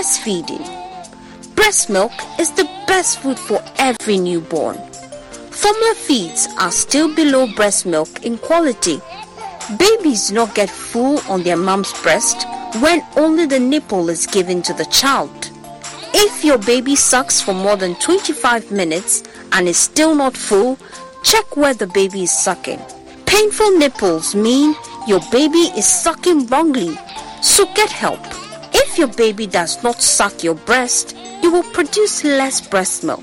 Breastfeeding. 0.00 0.64
Breast 1.54 1.90
milk 1.90 2.12
is 2.38 2.50
the 2.52 2.64
best 2.86 3.20
food 3.20 3.38
for 3.38 3.62
every 3.76 4.16
newborn. 4.16 4.78
Formula 5.50 5.94
feeds 5.94 6.48
are 6.58 6.70
still 6.70 7.14
below 7.14 7.46
breast 7.54 7.84
milk 7.84 8.24
in 8.24 8.38
quality. 8.38 8.98
Babies 9.78 10.28
do 10.28 10.36
not 10.36 10.54
get 10.54 10.70
full 10.70 11.20
on 11.28 11.42
their 11.42 11.58
mom's 11.58 11.92
breast 12.00 12.46
when 12.80 13.02
only 13.14 13.44
the 13.44 13.60
nipple 13.60 14.08
is 14.08 14.26
given 14.26 14.62
to 14.62 14.72
the 14.72 14.86
child. 14.86 15.50
If 16.14 16.42
your 16.42 16.56
baby 16.56 16.96
sucks 16.96 17.42
for 17.42 17.52
more 17.52 17.76
than 17.76 17.94
25 17.96 18.72
minutes 18.72 19.22
and 19.52 19.68
is 19.68 19.76
still 19.76 20.14
not 20.14 20.34
full, 20.34 20.78
check 21.24 21.58
where 21.58 21.74
the 21.74 21.88
baby 21.88 22.22
is 22.22 22.32
sucking. 22.32 22.80
Painful 23.26 23.76
nipples 23.76 24.34
mean 24.34 24.74
your 25.06 25.20
baby 25.30 25.68
is 25.76 25.84
sucking 25.84 26.46
wrongly, 26.46 26.96
so 27.42 27.66
get 27.74 27.90
help. 27.90 28.39
If 28.82 28.96
your 28.96 29.08
baby 29.08 29.46
does 29.46 29.82
not 29.82 30.00
suck 30.00 30.42
your 30.42 30.54
breast, 30.54 31.14
you 31.42 31.52
will 31.52 31.62
produce 31.62 32.24
less 32.24 32.66
breast 32.66 33.04
milk. 33.04 33.22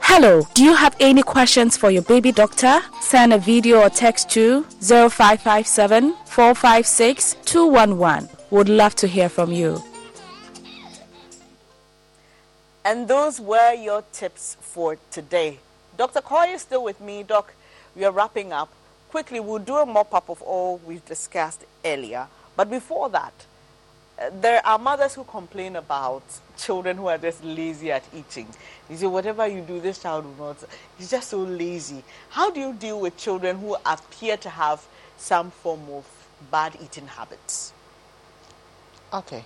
Hello, 0.00 0.46
do 0.54 0.64
you 0.64 0.74
have 0.74 0.96
any 1.00 1.22
questions 1.22 1.76
for 1.76 1.90
your 1.90 2.02
baby 2.02 2.32
doctor? 2.32 2.80
Send 3.02 3.34
a 3.34 3.38
video 3.38 3.82
or 3.82 3.90
text 3.90 4.30
to 4.30 4.62
0557 4.80 6.14
456 6.24 7.36
211. 7.44 8.28
Would 8.50 8.70
love 8.70 8.94
to 8.96 9.06
hear 9.06 9.28
from 9.28 9.52
you. 9.52 9.82
And 12.86 13.06
those 13.06 13.38
were 13.38 13.74
your 13.74 14.02
tips 14.12 14.56
for 14.60 14.96
today. 15.10 15.58
Dr. 15.98 16.22
Coy 16.22 16.54
is 16.54 16.62
still 16.62 16.82
with 16.82 17.00
me. 17.02 17.22
Doc, 17.22 17.52
we 17.94 18.04
are 18.04 18.12
wrapping 18.12 18.52
up. 18.52 18.70
Quickly, 19.12 19.40
we'll 19.40 19.58
do 19.58 19.76
a 19.76 19.84
mop 19.84 20.14
up 20.14 20.30
of 20.30 20.40
all 20.40 20.78
we've 20.86 21.04
discussed 21.04 21.66
earlier. 21.84 22.26
But 22.56 22.70
before 22.70 23.10
that, 23.10 23.34
uh, 24.18 24.30
there 24.40 24.64
are 24.66 24.78
mothers 24.78 25.12
who 25.12 25.24
complain 25.24 25.76
about 25.76 26.22
children 26.56 26.96
who 26.96 27.08
are 27.08 27.18
just 27.18 27.44
lazy 27.44 27.92
at 27.92 28.02
eating. 28.16 28.46
You 28.88 28.96
say, 28.96 29.06
whatever 29.06 29.46
you 29.46 29.60
do, 29.60 29.82
this 29.82 29.98
child 29.98 30.24
will 30.24 30.46
not. 30.46 30.64
He's 30.96 31.10
just 31.10 31.28
so 31.28 31.40
lazy. 31.40 32.02
How 32.30 32.50
do 32.50 32.58
you 32.58 32.72
deal 32.72 32.98
with 33.00 33.18
children 33.18 33.58
who 33.58 33.76
appear 33.84 34.38
to 34.38 34.48
have 34.48 34.82
some 35.18 35.50
form 35.50 35.82
of 35.90 36.06
bad 36.50 36.78
eating 36.82 37.06
habits? 37.06 37.74
Okay. 39.12 39.44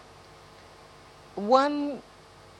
One, 1.35 2.01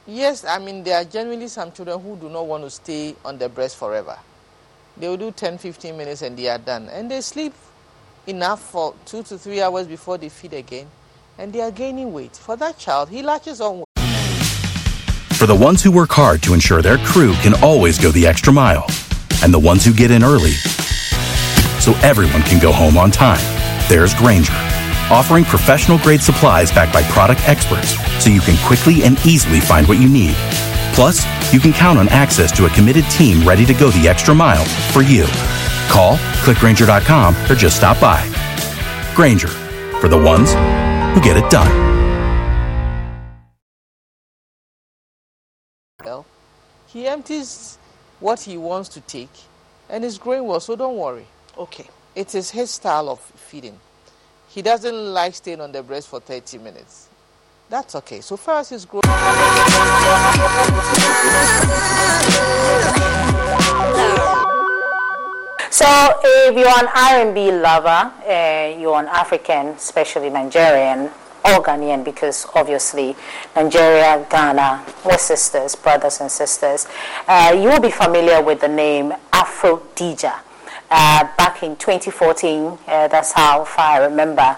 yes, 0.09 0.45
I 0.45 0.59
mean, 0.59 0.83
there 0.83 1.01
are 1.01 1.05
generally 1.05 1.47
some 1.47 1.71
children 1.71 2.01
who 2.01 2.17
do 2.17 2.29
not 2.29 2.49
want 2.49 2.65
to 2.65 2.71
stay 2.71 3.15
on 3.25 3.39
the 3.39 3.49
breast 3.49 3.77
forever. 3.77 4.19
They 4.99 5.09
will 5.09 5.19
do 5.19 5.31
10, 5.31 5.59
15 5.59 5.97
minutes 5.97 6.23
and 6.23 6.39
they 6.39 6.49
are 6.49 6.59
done. 6.59 6.89
And 6.89 7.11
they 7.11 7.21
sleep 7.21 7.53
enough 8.27 8.61
for 8.61 8.95
two 9.05 9.23
to 9.25 9.37
three 9.39 9.61
hours 9.61 9.87
before 9.87 10.17
they 10.17 10.29
feed 10.29 10.55
again. 10.55 10.87
And 11.39 11.53
they 11.53 11.61
are 11.61 11.71
gaining 11.71 12.13
weight. 12.13 12.35
For 12.35 12.57
that 12.57 12.79
child, 12.79 13.11
he 13.11 13.23
latches 13.23 13.61
on. 13.61 13.85
For 15.35 15.47
the 15.47 15.55
ones 15.55 15.83
who 15.83 15.93
work 15.93 16.11
hard 16.11 16.43
to 16.45 16.55
ensure 16.55 16.81
their 16.81 16.97
crew 16.97 17.35
can 17.43 17.53
always 17.63 17.99
go 17.99 18.11
the 18.11 18.27
extra 18.27 18.51
mile, 18.51 18.87
and 19.43 19.53
the 19.53 19.59
ones 19.59 19.85
who 19.85 19.93
get 19.93 20.11
in 20.11 20.25
early 20.25 20.53
so 21.79 21.93
everyone 22.03 22.41
can 22.43 22.59
go 22.59 22.73
home 22.73 22.97
on 22.97 23.11
time, 23.11 23.39
there's 23.87 24.15
Grainger, 24.15 24.55
offering 25.11 25.45
professional 25.45 25.99
grade 25.99 26.23
supplies 26.23 26.73
backed 26.73 26.95
by 26.95 27.03
product 27.03 27.47
experts 27.47 27.95
so 28.25 28.31
you 28.31 28.41
can 28.41 28.57
quickly 28.67 29.05
and 29.05 29.19
easily 29.27 29.61
find 29.61 29.87
what 29.87 29.99
you 29.99 30.09
need. 30.09 30.35
Plus, 30.97 31.25
you 31.53 31.61
can 31.61 31.73
count 31.73 31.99
on 31.99 32.09
access 32.09 32.51
to 32.51 32.65
a 32.65 32.71
committed 32.71 33.05
team 33.11 33.47
ready 33.47 33.67
to 33.67 33.75
go 33.75 33.91
the 33.91 34.09
extra 34.09 34.35
mile 34.35 34.65
for 34.65 35.03
you. 35.03 35.27
Call, 35.89 36.17
clickgrainger.com, 36.43 37.37
or 37.51 37.55
just 37.55 37.77
stop 37.77 38.01
by. 38.01 38.25
Grainger, 39.15 39.53
for 40.01 40.09
the 40.09 40.17
ones 40.17 40.55
who 41.15 41.21
get 41.21 41.37
it 41.37 41.49
done. 41.51 41.71
Well, 46.03 46.25
he 46.87 47.07
empties 47.07 47.79
what 48.19 48.41
he 48.41 48.57
wants 48.57 48.89
to 48.89 49.01
take 49.03 49.31
and 49.91 50.03
he's 50.03 50.19
growing 50.19 50.47
well, 50.47 50.61
so 50.61 50.77
don't 50.77 50.97
worry. 50.97 51.27
Okay. 51.59 51.87
It 52.15 52.35
is 52.35 52.51
his 52.51 52.71
style 52.71 53.11
of 53.11 53.21
feeding. 53.21 53.79
He 54.49 54.63
doesn't 54.63 55.13
like 55.13 55.35
staying 55.35 55.61
on 55.61 55.73
the 55.73 55.83
breast 55.83 56.09
for 56.09 56.21
30 56.21 56.57
minutes. 56.57 57.06
That's 57.69 57.95
okay. 57.97 58.21
So 58.21 58.37
far 58.37 58.61
as 58.61 58.71
he's 58.71 58.85
growing. 58.85 59.03
So 65.71 65.85
if 66.25 66.57
you're 66.57 66.69
an 66.69 66.89
R&B 66.95 67.51
lover, 67.53 68.13
uh, 68.25 68.79
you're 68.81 68.99
an 68.99 69.09
African, 69.09 69.67
especially 69.75 70.31
Nigerian, 70.31 71.11
or 71.45 71.63
Ghanaian, 71.63 72.05
because 72.05 72.47
obviously 72.55 73.15
Nigeria, 73.55 74.25
Ghana, 74.31 74.85
we're 75.05 75.19
sisters, 75.19 75.75
brothers 75.75 76.21
and 76.21 76.31
sisters, 76.31 76.87
uh, 77.29 77.53
you 77.55 77.69
will 77.69 77.81
be 77.81 77.91
familiar 77.91 78.41
with 78.43 78.61
the 78.61 78.69
name 78.69 79.13
Afro 79.33 79.83
Dija. 79.97 80.33
Uh, 80.89 81.29
back 81.37 81.63
in 81.65 81.75
2014, 81.77 82.79
uh, 82.87 83.09
that's 83.09 83.33
how 83.33 83.65
far 83.65 84.01
I 84.01 84.05
remember, 84.07 84.57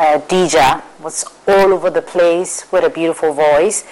uh, 0.00 0.18
Dija 0.28 0.82
was 1.02 1.26
all 1.46 1.74
over 1.74 1.90
the 1.90 2.00
place 2.00 2.64
with 2.72 2.84
a 2.84 2.88
beautiful 2.88 3.34
voice, 3.34 3.84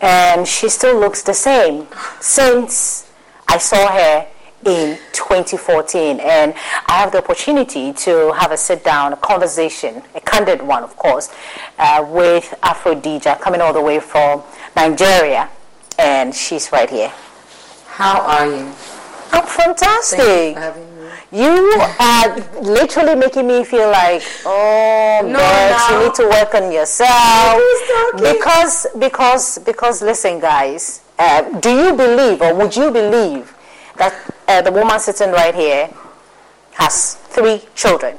and 0.00 0.48
she 0.48 0.68
still 0.68 0.98
looks 0.98 1.22
the 1.22 1.32
same 1.32 1.86
since 2.20 3.08
I 3.46 3.58
saw 3.58 3.86
her 3.86 4.26
in 4.66 4.98
2014 5.12 6.20
and 6.20 6.54
I 6.86 7.00
have 7.00 7.12
the 7.12 7.18
opportunity 7.18 7.92
to 7.92 8.32
have 8.32 8.50
a 8.50 8.56
sit 8.56 8.82
down, 8.82 9.12
a 9.12 9.16
conversation, 9.16 10.02
a 10.14 10.20
candid 10.20 10.62
one 10.62 10.82
of 10.82 10.96
course, 10.96 11.32
uh, 11.78 12.04
with 12.08 12.54
Afro 12.62 12.94
Dija 12.94 13.38
coming 13.40 13.60
all 13.60 13.74
the 13.74 13.82
way 13.82 14.00
from 14.00 14.42
Nigeria 14.74 15.50
and 15.98 16.34
she's 16.34 16.72
right 16.72 16.88
here. 16.88 17.12
How 17.86 18.22
are 18.22 18.46
you? 18.46 18.72
I'm 19.32 19.46
fantastic. 19.46 20.56
You 21.34 21.80
are 21.98 22.36
literally 22.62 23.16
making 23.16 23.48
me 23.48 23.64
feel 23.64 23.90
like, 23.90 24.22
oh, 24.46 25.20
No, 25.24 25.36
Bex, 25.38 25.90
no. 25.90 25.98
you 25.98 26.04
need 26.06 26.14
to 26.14 26.28
work 26.28 26.54
on 26.54 26.70
yourself. 26.70 27.60
Because, 28.16 28.86
because, 28.96 29.58
because, 29.58 30.00
listen, 30.00 30.38
guys, 30.38 31.02
uh, 31.18 31.42
do 31.58 31.70
you 31.70 31.92
believe 31.94 32.40
or 32.40 32.54
would 32.54 32.76
you 32.76 32.88
believe 32.92 33.52
that 33.96 34.14
uh, 34.46 34.62
the 34.62 34.70
woman 34.70 35.00
sitting 35.00 35.32
right 35.32 35.54
here 35.56 35.90
has 36.74 37.14
three 37.34 37.62
children? 37.74 38.16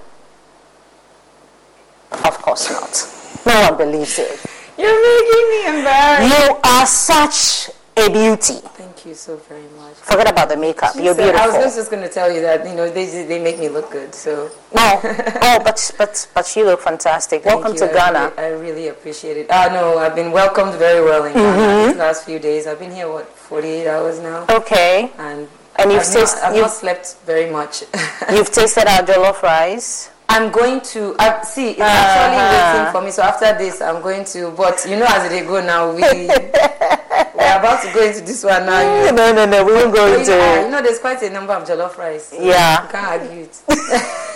Of 2.11 2.37
course 2.41 2.69
not. 2.69 3.45
No 3.45 3.61
one 3.69 3.77
believes 3.77 4.19
it. 4.19 4.43
You're 4.77 4.91
making 4.91 5.49
me 5.51 5.79
embarrassed. 5.79 6.35
You 6.35 6.55
are 6.65 6.85
such 6.85 7.69
a 7.95 8.09
beauty. 8.09 8.59
Thank 8.75 9.05
you 9.05 9.13
so 9.13 9.37
very 9.37 9.67
much. 9.79 9.94
Forget 10.06 10.30
about 10.30 10.49
the 10.49 10.56
makeup. 10.57 10.94
She 10.94 11.03
You're 11.03 11.15
said- 11.15 11.34
I 11.36 11.48
was 11.48 11.56
beautiful. 11.56 11.77
just 11.82 11.90
going 11.91 12.03
to 12.03 12.10
tell 12.10 12.32
you 12.32 12.40
that 12.41 12.65
you 12.68 12.76
know 12.76 12.88
they 12.90 13.06
they 13.26 13.40
make 13.41 13.57
me 13.60 13.69
look 13.69 13.90
good. 13.90 14.14
So 14.14 14.52
No, 14.73 14.99
oh, 15.03 15.57
but 15.64 15.77
but 15.98 16.27
but 16.36 16.56
you 16.56 16.64
look 16.65 16.82
fantastic. 16.82 17.41
Thank 17.44 17.56
Welcome 17.64 17.73
you. 17.73 17.80
to 17.80 17.90
I 17.90 17.94
Ghana. 17.94 18.23
really- 18.38 18.48
I 18.48 18.49
really 18.65 18.88
appreciate 18.90 19.38
it. 19.38 19.48
Ah, 19.49 19.68
no, 19.73 19.98
I've 19.98 20.14
been 20.15 20.32
welcomed 20.32 20.76
very 20.76 21.03
well 21.03 21.23
in 21.26 21.34
Ghana 21.34 21.57
Mhm. 21.57 21.88
these 21.88 21.98
last 21.98 22.23
few 22.23 22.38
days. 22.40 22.68
I've 22.68 22.77
been 22.80 22.94
here 22.94 23.10
what 23.10 23.26
48 23.36 23.88
hours 23.88 24.19
now. 24.19 24.45
Okay. 24.49 25.11
And 25.18 25.48
And 25.77 25.91
you've 25.91 26.03
I've, 26.07 26.14
not, 26.14 26.38
I've 26.44 26.53
you've- 26.56 26.61
not 26.69 26.72
slept 26.84 27.15
very 27.26 27.49
much. 27.52 27.84
You've 28.32 28.52
tasted 28.52 28.88
our 28.88 29.02
jollof 29.03 29.41
rice. 29.44 30.10
I'm 30.30 30.49
going 30.52 30.82
to 30.95 31.15
uh, 31.19 31.41
see. 31.44 31.72
It's 31.72 31.82
Uh-huh. 31.82 31.90
actually 31.90 32.77
waiting 32.77 32.91
for 32.94 33.02
me. 33.06 33.11
So 33.11 33.22
after 33.23 33.49
this, 33.57 33.82
I'm 33.82 34.02
going 34.02 34.23
to. 34.34 34.52
But 34.52 34.86
you 34.90 34.98
know, 34.98 35.06
as 35.10 35.30
they 35.30 35.41
go 35.41 35.60
now, 35.65 35.91
we 35.91 36.02
we're 37.35 37.59
about 37.59 37.81
to 37.83 37.93
go 37.93 38.03
into 38.05 38.21
this 38.21 38.43
one 38.43 38.65
now. 38.65 39.05
You 39.05 39.11
No, 39.11 39.33
no, 39.33 39.45
no, 39.45 39.63
we 39.63 39.73
won't 39.73 39.93
go 39.93 40.05
into 40.17 40.31
you, 40.31 40.37
it. 40.37 40.65
you 40.65 40.71
know, 40.71 40.81
there's 40.81 40.99
quite 40.99 41.21
a 41.23 41.29
number 41.29 41.53
of 41.53 41.67
jollof 41.67 41.97
rice. 41.97 42.29
so 42.29 42.41
Yeah. 42.41 42.83
you 42.83 42.89
can't 42.89 43.07
argue 43.21 43.41
it. 43.43 43.61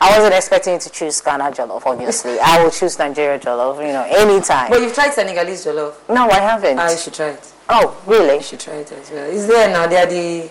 I 0.00 0.14
wasn't 0.16 0.34
expecting 0.34 0.74
you 0.74 0.78
to 0.80 0.90
choose 0.90 1.20
Ghana 1.20 1.44
jollof, 1.52 1.82
obviously. 1.86 2.38
I 2.40 2.62
will 2.62 2.70
choose 2.70 2.98
Nigeria 2.98 3.38
jollof, 3.38 3.76
you 3.86 3.92
know, 3.92 4.04
anytime. 4.08 4.70
But 4.70 4.80
you've 4.80 4.94
tried 4.94 5.12
Senegalese 5.12 5.64
jollof. 5.64 5.94
No, 6.08 6.28
I 6.28 6.40
haven't. 6.40 6.78
Ah, 6.78 6.90
you 6.90 6.96
should 6.96 7.14
try 7.14 7.28
it. 7.30 7.52
Oh, 7.68 7.96
really? 8.06 8.36
You 8.36 8.42
should 8.42 8.60
try 8.60 8.74
it 8.74 8.90
as 8.92 9.10
well. 9.10 9.24
Is 9.30 9.46
there 9.46 9.68
now. 9.70 9.86
They 9.86 9.96
are 9.96 10.06
the 10.06 10.50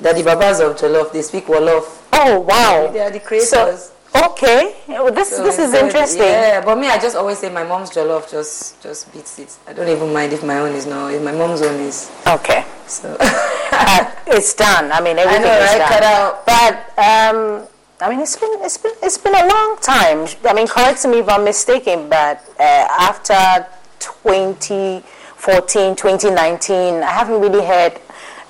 they're 0.00 0.14
the 0.14 0.22
babas 0.22 0.60
of 0.60 0.76
jollof. 0.76 1.12
They 1.12 1.22
speak 1.22 1.46
Wolof. 1.46 1.98
Oh, 2.12 2.40
wow. 2.40 2.90
They 2.92 3.00
are 3.00 3.10
the 3.10 3.20
creators. 3.20 3.92
Okay. 4.14 4.74
Well, 4.88 5.12
this 5.12 5.30
So 5.30 5.44
this 5.44 5.58
is 5.58 5.74
interesting. 5.74 6.22
Yeah, 6.22 6.64
but 6.64 6.76
me, 6.78 6.88
I 6.88 6.98
just 6.98 7.16
always 7.16 7.38
say 7.38 7.50
my 7.50 7.64
mom's 7.64 7.90
jollof 7.90 8.30
just 8.30 8.82
just 8.82 9.12
beats 9.12 9.38
it. 9.38 9.56
I 9.66 9.72
don't 9.72 9.88
even 9.88 10.12
mind 10.12 10.32
if 10.32 10.42
my 10.44 10.58
own 10.58 10.72
is 10.74 10.86
not. 10.86 11.12
If 11.14 11.22
my 11.22 11.32
mom's 11.32 11.62
own 11.62 11.80
is. 11.80 12.10
Okay. 12.26 12.64
So 12.86 13.16
Uh, 13.72 14.04
it's 14.26 14.52
done. 14.54 14.92
I 14.92 15.00
mean, 15.00 15.16
everything 15.18 15.44
I 15.46 15.48
know, 15.48 15.64
is 15.64 15.70
right? 15.70 15.78
done. 15.78 15.88
Cut 15.88 16.02
out. 16.02 16.44
But 16.44 16.74
um, 16.98 17.66
I 18.00 18.10
mean, 18.10 18.20
it's 18.20 18.36
been 18.36 18.50
it's 18.62 18.76
been 18.76 18.92
it's 19.02 19.16
been 19.18 19.34
a 19.34 19.46
long 19.46 19.78
time. 19.80 20.26
I 20.44 20.52
mean, 20.54 20.66
correct 20.66 21.04
me 21.06 21.18
if 21.20 21.28
I'm 21.28 21.44
mistaken, 21.44 22.08
but 22.08 22.44
uh, 22.58 22.86
after 22.98 23.66
2014, 24.00 25.96
2019, 25.96 27.02
I 27.02 27.10
haven't 27.10 27.40
really 27.40 27.64
heard. 27.64 28.00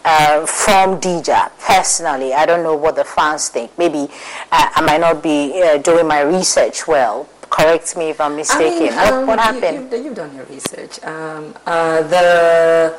Uh, 0.05 0.47
from 0.47 0.99
Dija 1.01 1.51
personally, 1.61 2.33
I 2.33 2.47
don't 2.47 2.63
know 2.63 2.75
what 2.75 2.97
the 2.97 3.05
fans 3.05 3.49
think. 3.51 3.77
Maybe 3.77 4.09
uh, 4.51 4.71
I 4.75 4.81
might 4.81 5.01
not 5.01 5.23
be 5.23 5.61
uh, 5.63 5.77
doing 5.79 6.07
my 6.09 6.21
research 6.23 6.87
well. 6.89 7.29
Correct 7.51 7.97
me 7.97 8.09
if 8.11 8.21
I'm 8.21 8.37
mistaken. 8.37 8.95
I 8.97 9.11
mean, 9.11 9.13
um, 9.21 9.27
what, 9.27 9.37
you- 9.37 9.61
happened? 9.61 9.93
you've, 9.93 10.05
you've 10.07 10.15
done 10.15 10.35
your 10.35 10.45
research. 10.47 11.03
Um, 11.05 11.55
uh, 11.67 12.03
the 12.03 12.97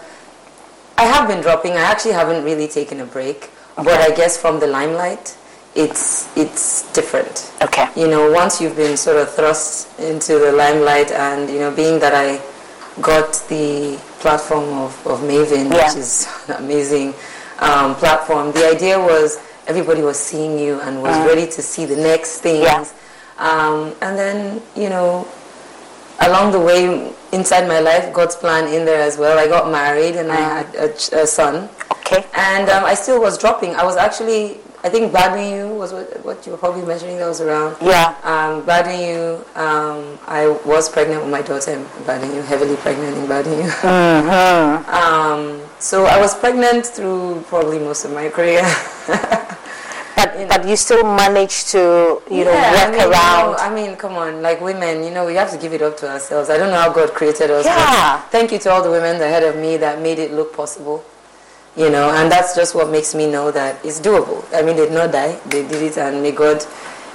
I 0.98 1.06
have 1.06 1.28
been 1.28 1.42
dropping. 1.42 1.72
I 1.74 1.82
actually 1.82 2.14
haven't 2.14 2.44
really 2.44 2.68
taken 2.68 3.00
a 3.00 3.06
break, 3.06 3.50
but 3.76 3.88
I 4.00 4.14
guess 4.14 4.38
from 4.38 4.60
the 4.60 4.68
limelight, 4.68 5.36
it's 5.74 6.30
it's 6.38 6.92
different. 6.94 7.52
Okay. 7.64 7.88
You 7.96 8.08
know, 8.08 8.30
once 8.32 8.62
you've 8.62 8.76
been 8.76 8.98
sort 8.98 9.18
of 9.18 9.34
thrust 9.34 10.00
into 10.00 10.38
the 10.38 10.52
limelight, 10.52 11.12
and 11.12 11.50
you 11.50 11.58
know, 11.60 11.72
being 11.72 11.98
that 12.00 12.14
I 12.14 12.40
got 13.02 13.34
the 13.48 13.98
platform 14.20 14.66
of, 14.80 15.08
of 15.08 15.20
Mavin, 15.22 15.72
Yeah. 15.72 15.88
which 15.88 15.98
is 15.98 16.28
an 16.48 16.56
amazing 16.64 17.14
um, 17.60 17.96
platform. 17.96 18.52
The 18.52 18.68
idea 18.68 19.00
was 19.00 19.40
everybody 19.68 20.02
was 20.02 20.20
seeing 20.20 20.60
you 20.60 20.80
and 20.82 21.02
was 21.02 21.16
Mm. 21.16 21.28
ready 21.28 21.46
to 21.48 21.62
see 21.62 21.86
the 21.86 21.96
next 21.96 22.40
things. 22.40 22.64
Yeah. 22.64 22.84
Um, 23.38 23.94
and 24.02 24.18
then, 24.18 24.62
you 24.76 24.90
know, 24.90 25.28
along 26.20 26.52
the 26.52 26.60
way, 26.60 27.12
inside 27.32 27.68
my 27.68 27.80
life, 27.80 28.12
God's 28.14 28.36
plan 28.36 28.68
in 28.74 28.86
there 28.86 29.02
as 29.02 29.18
well. 29.18 29.40
I 29.40 29.48
got 29.48 29.72
married 29.72 30.16
and 30.16 30.32
I 30.32 30.36
had 30.36 30.76
a, 30.76 30.90
ch- 30.94 31.14
a 31.14 31.26
son. 31.26 31.70
Okay. 31.92 32.26
And 32.36 32.70
um, 32.70 32.84
I 32.84 32.94
still 32.94 33.22
was 33.22 33.38
dropping. 33.38 33.76
I 33.76 33.84
was 33.86 33.96
actually, 33.96 34.60
I 34.84 34.90
think 34.90 35.14
You 35.14 35.68
was 35.76 35.94
what, 35.94 36.26
what 36.26 36.46
you 36.46 36.54
were 36.54 36.58
probably 36.58 36.82
mentioning 36.82 37.18
that 37.18 37.28
was 37.28 37.40
around. 37.40 37.78
Yeah. 37.82 38.16
Um, 38.24 38.64
Badwin 38.64 38.98
You, 39.08 39.46
um, 39.62 40.18
I 40.28 40.48
was 40.66 40.90
pregnant 40.90 41.22
with 41.22 41.32
my 41.32 41.42
daughter 41.44 41.72
in 41.74 41.86
You, 42.36 42.42
heavily 42.42 42.76
pregnant 42.78 43.16
in 43.18 43.28
Badwin 43.28 43.64
You. 43.64 43.70
Mhm. 43.70 44.88
Um, 44.90 45.62
so 45.80 46.06
I 46.06 46.20
was 46.20 46.34
pregnant 46.34 46.86
through 46.88 47.44
probably 47.48 47.78
most 47.78 48.06
of 48.06 48.12
my 48.12 48.30
career. 48.30 48.64
But, 50.14 50.50
but 50.50 50.68
you 50.68 50.76
still 50.76 51.04
managed 51.04 51.70
to, 51.70 52.22
you 52.30 52.44
know, 52.46 52.52
work 52.54 52.78
I 52.78 52.92
mean, 52.92 53.00
you 53.00 53.10
around. 53.10 53.52
know, 53.52 53.58
I 53.58 53.74
mean, 53.74 53.96
come 53.96 54.14
on, 54.18 54.42
like 54.44 54.62
women, 54.62 55.04
you 55.04 55.10
know, 55.10 55.26
we 55.26 55.34
have 55.34 55.50
to 55.52 55.58
give 55.58 55.74
it 55.74 55.82
up 55.82 55.98
to 55.98 56.10
ourselves. 56.12 56.50
I 56.52 56.58
don't 56.58 56.70
know 56.70 56.80
how 56.80 56.92
God 56.94 57.14
created 57.14 57.50
us. 57.50 57.64
but 57.66 57.72
Yeah. 57.72 58.22
Thank 58.30 58.52
you 58.52 58.60
to 58.60 58.70
all 58.72 58.84
the 58.84 58.92
women 58.92 59.16
ahead 59.20 59.42
of 59.42 59.56
me 59.56 59.78
that 59.78 60.00
made 60.00 60.20
it 60.20 60.32
look 60.32 60.54
possible. 60.56 61.04
You 61.78 61.90
know, 61.90 62.12
and 62.12 62.30
that's 62.30 62.54
just 62.54 62.76
what 62.76 62.90
makes 62.90 63.16
me 63.16 63.32
know 63.32 63.50
that 63.52 63.84
it's 63.86 64.00
doable. 64.00 64.44
I 64.54 64.62
mean, 64.62 64.76
they 64.76 64.86
did 64.86 64.94
not 64.94 65.12
die; 65.12 65.40
they 65.48 65.66
did 65.68 65.82
it, 65.82 65.98
and 65.98 66.22
may 66.22 66.32
God, 66.32 66.66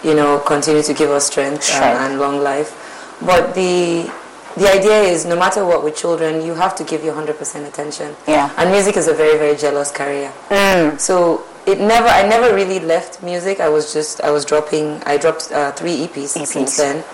you 0.03 0.15
know, 0.15 0.39
continue 0.39 0.83
to 0.83 0.95
give 0.95 1.11
us 1.11 1.27
strength 1.27 1.71
and, 1.75 2.13
and 2.13 2.21
long 2.21 2.43
life. 2.43 2.73
But 3.21 3.55
the 3.55 4.11
the 4.57 4.73
idea 4.73 5.03
is, 5.03 5.27
no 5.27 5.37
matter 5.37 5.65
what 5.67 5.85
with 5.85 5.97
children, 5.97 6.45
you 6.45 6.55
have 6.55 6.75
to 6.77 6.85
give 6.85 7.05
your 7.05 7.13
hundred 7.13 7.37
percent 7.37 7.67
attention. 7.67 8.17
Yeah. 8.27 8.51
And 8.57 8.71
music 8.71 8.97
is 8.97 9.09
a 9.09 9.13
very, 9.13 9.37
very 9.39 9.57
jealous 9.57 9.93
career. 9.93 10.33
Mm. 10.49 10.99
So 10.99 11.45
it 11.67 11.79
never, 11.79 12.09
I 12.09 12.27
never 12.27 12.55
really 12.55 12.81
left 12.81 13.23
music. 13.23 13.61
I 13.61 13.69
was 13.69 13.93
just, 13.93 14.23
I 14.23 14.31
was 14.31 14.47
dropping, 14.47 15.03
I 15.05 15.19
dropped 15.19 15.53
uh, 15.53 15.73
three 15.73 16.07
EPs, 16.07 16.47
since 16.47 16.77
then, 16.79 17.05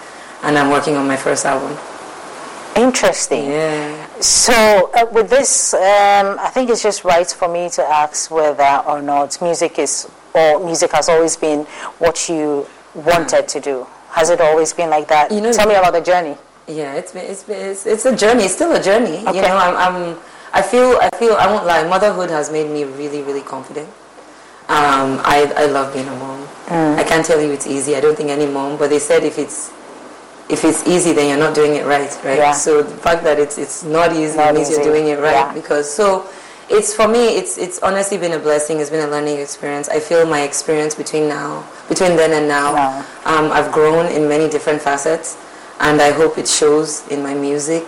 and 0.42 0.56
I'm 0.56 0.70
working 0.70 0.94
on 0.94 1.08
my 1.08 1.16
first 1.16 1.44
album. 1.44 1.76
Interesting. 2.76 3.46
Yeah. 3.50 4.06
So 4.22 4.90
uh, 4.94 5.06
with 5.10 5.30
this, 5.30 5.74
um, 5.74 6.38
I 6.38 6.48
think 6.54 6.70
it's 6.70 6.82
just 6.82 7.02
right 7.04 7.28
for 7.28 7.48
me 7.48 7.68
to 7.70 7.82
ask 7.82 8.30
whether 8.30 8.82
or 8.86 9.02
not 9.02 9.40
music 9.42 9.80
is, 9.80 10.08
or 10.32 10.64
music 10.64 10.92
has 10.92 11.08
always 11.08 11.36
been 11.36 11.64
what 11.98 12.28
you 12.28 12.66
wanted 12.94 13.48
to 13.48 13.60
do. 13.60 13.86
Has 14.10 14.30
it 14.30 14.40
always 14.40 14.72
been 14.72 14.90
like 14.90 15.08
that? 15.08 15.32
You 15.32 15.40
know- 15.40 15.52
Tell 15.52 15.66
me 15.66 15.74
about 15.74 15.92
the 15.94 16.00
journey. 16.00 16.36
Yeah, 16.68 16.94
it's 16.94 17.10
been, 17.10 17.24
it's, 17.28 17.42
been, 17.42 17.70
it's 17.70 17.84
it's 17.86 18.04
a 18.06 18.14
journey. 18.14 18.44
It's 18.44 18.54
still 18.54 18.70
a 18.72 18.80
journey. 18.80 19.18
Okay. 19.26 19.34
You 19.34 19.42
know, 19.42 19.56
I'm, 19.56 19.74
I'm 19.76 20.18
I 20.54 20.62
feel 20.62 20.96
I 21.02 21.10
feel 21.18 21.34
I 21.34 21.46
won't 21.50 21.66
lie. 21.66 21.82
Motherhood 21.88 22.30
has 22.30 22.52
made 22.52 22.70
me 22.70 22.84
really 22.84 23.22
really 23.22 23.40
confident. 23.42 23.88
Um, 24.68 25.18
I 25.26 25.52
I 25.56 25.66
love 25.66 25.92
being 25.92 26.06
a 26.06 26.14
mom. 26.14 26.46
Mm. 26.66 26.96
I 26.96 27.02
can't 27.02 27.26
tell 27.26 27.40
you 27.42 27.50
it's 27.50 27.66
easy. 27.66 27.96
I 27.96 28.00
don't 28.00 28.16
think 28.16 28.30
any 28.30 28.46
mom. 28.46 28.78
But 28.78 28.90
they 28.90 29.00
said 29.00 29.24
if 29.24 29.38
it's 29.38 29.72
if 30.48 30.64
it's 30.64 30.86
easy, 30.86 31.12
then 31.12 31.28
you're 31.28 31.38
not 31.38 31.54
doing 31.54 31.74
it 31.76 31.86
right, 31.86 32.10
right? 32.24 32.38
Yeah. 32.38 32.52
So 32.52 32.82
the 32.82 32.96
fact 32.96 33.22
that 33.24 33.38
it's 33.38 33.58
it's 33.58 33.84
not 33.84 34.12
easy 34.12 34.36
Not 34.36 34.54
means 34.54 34.68
easy. 34.70 34.82
you're 34.82 34.92
doing 34.92 35.08
it 35.08 35.18
right 35.18 35.32
Yeah. 35.32 35.52
because 35.54 35.92
so 35.92 36.26
it's 36.68 36.94
for 36.94 37.08
me. 37.08 37.36
It's 37.36 37.58
it's 37.58 37.78
honestly 37.82 38.18
been 38.18 38.32
a 38.32 38.38
blessing. 38.38 38.80
It's 38.80 38.90
been 38.90 39.06
a 39.06 39.10
learning 39.10 39.38
experience. 39.38 39.88
I 39.88 40.00
feel 40.00 40.26
my 40.26 40.42
experience 40.42 40.94
between 40.94 41.28
now, 41.28 41.64
between 41.88 42.16
then 42.16 42.32
and 42.32 42.48
now, 42.48 43.00
um, 43.24 43.52
I've 43.52 43.72
grown 43.72 44.06
in 44.12 44.28
many 44.28 44.48
different 44.48 44.80
facets, 44.80 45.36
and 45.80 46.00
I 46.00 46.10
hope 46.12 46.38
it 46.38 46.48
shows 46.48 47.06
in 47.08 47.22
my 47.22 47.34
music. 47.34 47.84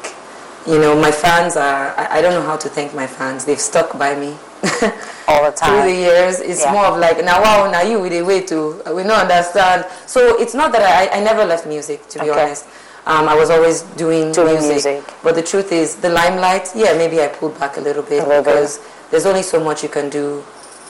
You 0.66 0.78
know, 0.78 0.98
my 0.98 1.10
fans 1.12 1.56
are. 1.56 1.94
I, 1.96 2.18
I 2.18 2.22
don't 2.22 2.32
know 2.32 2.42
how 2.46 2.56
to 2.56 2.68
thank 2.68 2.94
my 2.94 3.06
fans. 3.06 3.44
They've 3.44 3.60
stuck 3.60 3.98
by 3.98 4.14
me. 4.18 4.36
all 5.28 5.44
the 5.44 5.56
time 5.56 5.82
through 5.82 5.92
the 5.92 5.96
years. 5.96 6.40
It's 6.40 6.60
Yeah. 6.62 6.72
more 6.72 6.86
of 6.86 6.98
like 6.98 7.24
now, 7.24 7.42
wow, 7.42 7.70
now 7.70 7.82
you 7.82 8.00
with 8.00 8.12
a 8.12 8.22
way 8.22 8.40
to 8.42 8.82
we 8.94 9.02
don't 9.02 9.12
understand. 9.28 9.86
So 10.06 10.40
it's 10.40 10.54
not 10.54 10.72
that 10.72 10.82
I, 10.82 11.18
I 11.18 11.20
never 11.22 11.44
left 11.44 11.66
music 11.66 12.08
to 12.10 12.18
be 12.18 12.30
Okay. 12.30 12.42
honest. 12.42 12.66
Um, 13.06 13.28
I 13.28 13.34
was 13.34 13.50
always 13.50 13.82
doing, 14.00 14.32
Doing 14.32 14.54
music. 14.54 14.70
music. 14.96 15.04
But 15.22 15.34
the 15.34 15.42
truth 15.42 15.72
is, 15.72 15.96
the 15.96 16.08
limelight, 16.08 16.70
yeah, 16.74 16.94
maybe 16.96 17.20
I 17.20 17.28
pulled 17.28 17.58
back 17.60 17.76
a 17.76 17.80
little 17.80 18.02
bit 18.02 18.22
A 18.24 18.26
little 18.26 18.42
bit. 18.42 18.54
because 18.54 18.80
there's 19.10 19.26
only 19.26 19.42
so 19.42 19.62
much 19.62 19.82
you 19.82 19.90
can 19.90 20.08
do 20.08 20.42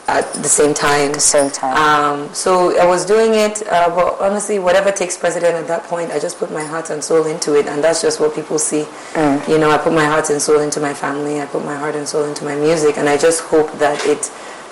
at 0.08 0.32
the 0.34 0.48
same 0.48 0.74
time. 0.74 1.12
the 1.12 1.20
same 1.20 1.50
time 1.50 1.76
Um, 1.76 2.34
so 2.34 2.78
I 2.78 2.86
was 2.86 3.04
doing 3.04 3.34
it, 3.34 3.62
uh, 3.68 3.88
but 3.94 4.20
honestly, 4.20 4.58
whatever 4.58 4.90
takes 4.92 5.16
precedent 5.16 5.54
at 5.54 5.66
that 5.68 5.84
point, 5.84 6.10
I 6.12 6.18
just 6.18 6.38
put 6.38 6.50
my 6.52 6.64
heart 6.64 6.90
and 6.90 7.02
soul 7.02 7.26
into 7.26 7.54
it, 7.54 7.66
and 7.66 7.82
that's 7.82 8.02
just 8.02 8.20
what 8.20 8.34
people 8.34 8.58
see. 8.58 8.84
Mm. 9.14 9.48
You 9.48 9.58
know, 9.58 9.70
I 9.70 9.78
put 9.78 9.92
my 9.92 10.04
heart 10.04 10.30
and 10.30 10.40
soul 10.40 10.60
into 10.60 10.80
my 10.80 10.94
family, 10.94 11.40
I 11.40 11.46
put 11.46 11.64
my 11.64 11.76
heart 11.76 11.94
and 11.94 12.06
soul 12.06 12.24
into 12.24 12.44
my 12.44 12.54
music, 12.54 12.98
and 12.98 13.08
I 13.08 13.16
just 13.16 13.40
hope 13.42 13.72
that 13.78 14.04
it 14.06 14.30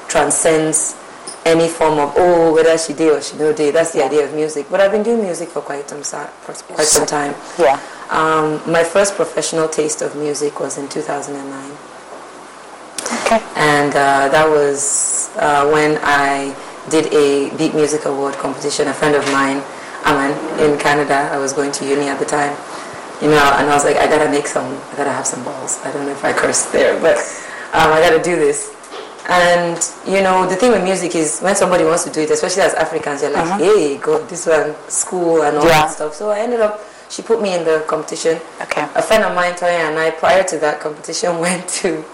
transcends 0.08 0.96
any 1.44 1.68
form 1.68 1.98
of 1.98 2.12
oh 2.16 2.52
whether 2.54 2.76
she 2.78 2.92
did 2.92 3.12
or 3.12 3.20
she 3.20 3.36
no 3.36 3.52
did. 3.52 3.74
That's 3.74 3.92
the 3.92 4.04
idea 4.04 4.24
of 4.24 4.34
music. 4.34 4.66
But 4.70 4.80
I've 4.80 4.92
been 4.92 5.02
doing 5.02 5.22
music 5.22 5.48
for 5.48 5.60
quite 5.60 5.88
some 5.88 6.02
quite 6.02 6.86
some 6.86 7.06
time. 7.06 7.34
yeah 7.58 7.80
Um, 8.10 8.60
my 8.70 8.84
first 8.84 9.16
professional 9.16 9.68
taste 9.68 10.02
of 10.02 10.14
music 10.14 10.60
was 10.60 10.78
in 10.78 10.88
2009. 10.88 11.91
Okay. 13.24 13.40
And 13.56 13.90
uh, 13.92 14.28
that 14.28 14.48
was 14.48 15.30
uh, 15.36 15.68
when 15.70 15.98
I 16.02 16.54
did 16.90 17.12
a 17.12 17.54
Beat 17.56 17.74
Music 17.74 18.04
Award 18.06 18.34
competition. 18.34 18.88
A 18.88 18.94
friend 18.94 19.14
of 19.14 19.24
mine, 19.32 19.62
Aman, 20.04 20.32
in 20.60 20.78
Canada, 20.78 21.28
I 21.32 21.38
was 21.38 21.52
going 21.52 21.72
to 21.72 21.86
uni 21.86 22.08
at 22.08 22.18
the 22.18 22.24
time, 22.24 22.56
you 23.22 23.28
know, 23.28 23.46
and 23.58 23.70
I 23.70 23.74
was 23.74 23.84
like, 23.84 23.96
I 23.96 24.06
gotta 24.06 24.30
make 24.30 24.46
some, 24.46 24.66
I 24.92 24.96
gotta 24.96 25.12
have 25.12 25.26
some 25.26 25.44
balls. 25.44 25.78
I 25.84 25.92
don't 25.92 26.06
know 26.06 26.12
if 26.12 26.24
I 26.24 26.32
cursed 26.32 26.72
there, 26.72 26.98
but 27.00 27.16
um, 27.72 27.92
I 27.92 28.00
gotta 28.00 28.22
do 28.22 28.34
this. 28.36 28.74
And 29.28 29.78
you 30.08 30.22
know, 30.22 30.48
the 30.48 30.56
thing 30.56 30.72
with 30.72 30.82
music 30.82 31.14
is 31.14 31.38
when 31.40 31.54
somebody 31.54 31.84
wants 31.84 32.02
to 32.04 32.10
do 32.10 32.20
it, 32.22 32.30
especially 32.30 32.62
as 32.62 32.74
Africans, 32.74 33.22
you're 33.22 33.30
like, 33.30 33.44
Uh-huh. 33.46 33.58
hey, 33.58 33.96
God, 33.98 34.28
this 34.28 34.46
one, 34.46 34.74
school 34.88 35.42
and 35.42 35.56
all 35.56 35.64
Yeah. 35.64 35.86
that 35.86 35.90
stuff. 35.92 36.14
So 36.14 36.30
I 36.30 36.40
ended 36.40 36.60
up, 36.60 36.80
she 37.08 37.22
put 37.22 37.40
me 37.40 37.54
in 37.54 37.64
the 37.64 37.84
competition. 37.86 38.40
Okay. 38.60 38.82
A 38.96 39.02
friend 39.02 39.22
of 39.22 39.34
mine, 39.36 39.52
Toya, 39.54 39.86
and 39.88 39.98
I, 39.98 40.10
prior 40.10 40.42
to 40.42 40.58
that 40.58 40.80
competition, 40.80 41.38
went 41.46 41.68
to 41.86 42.04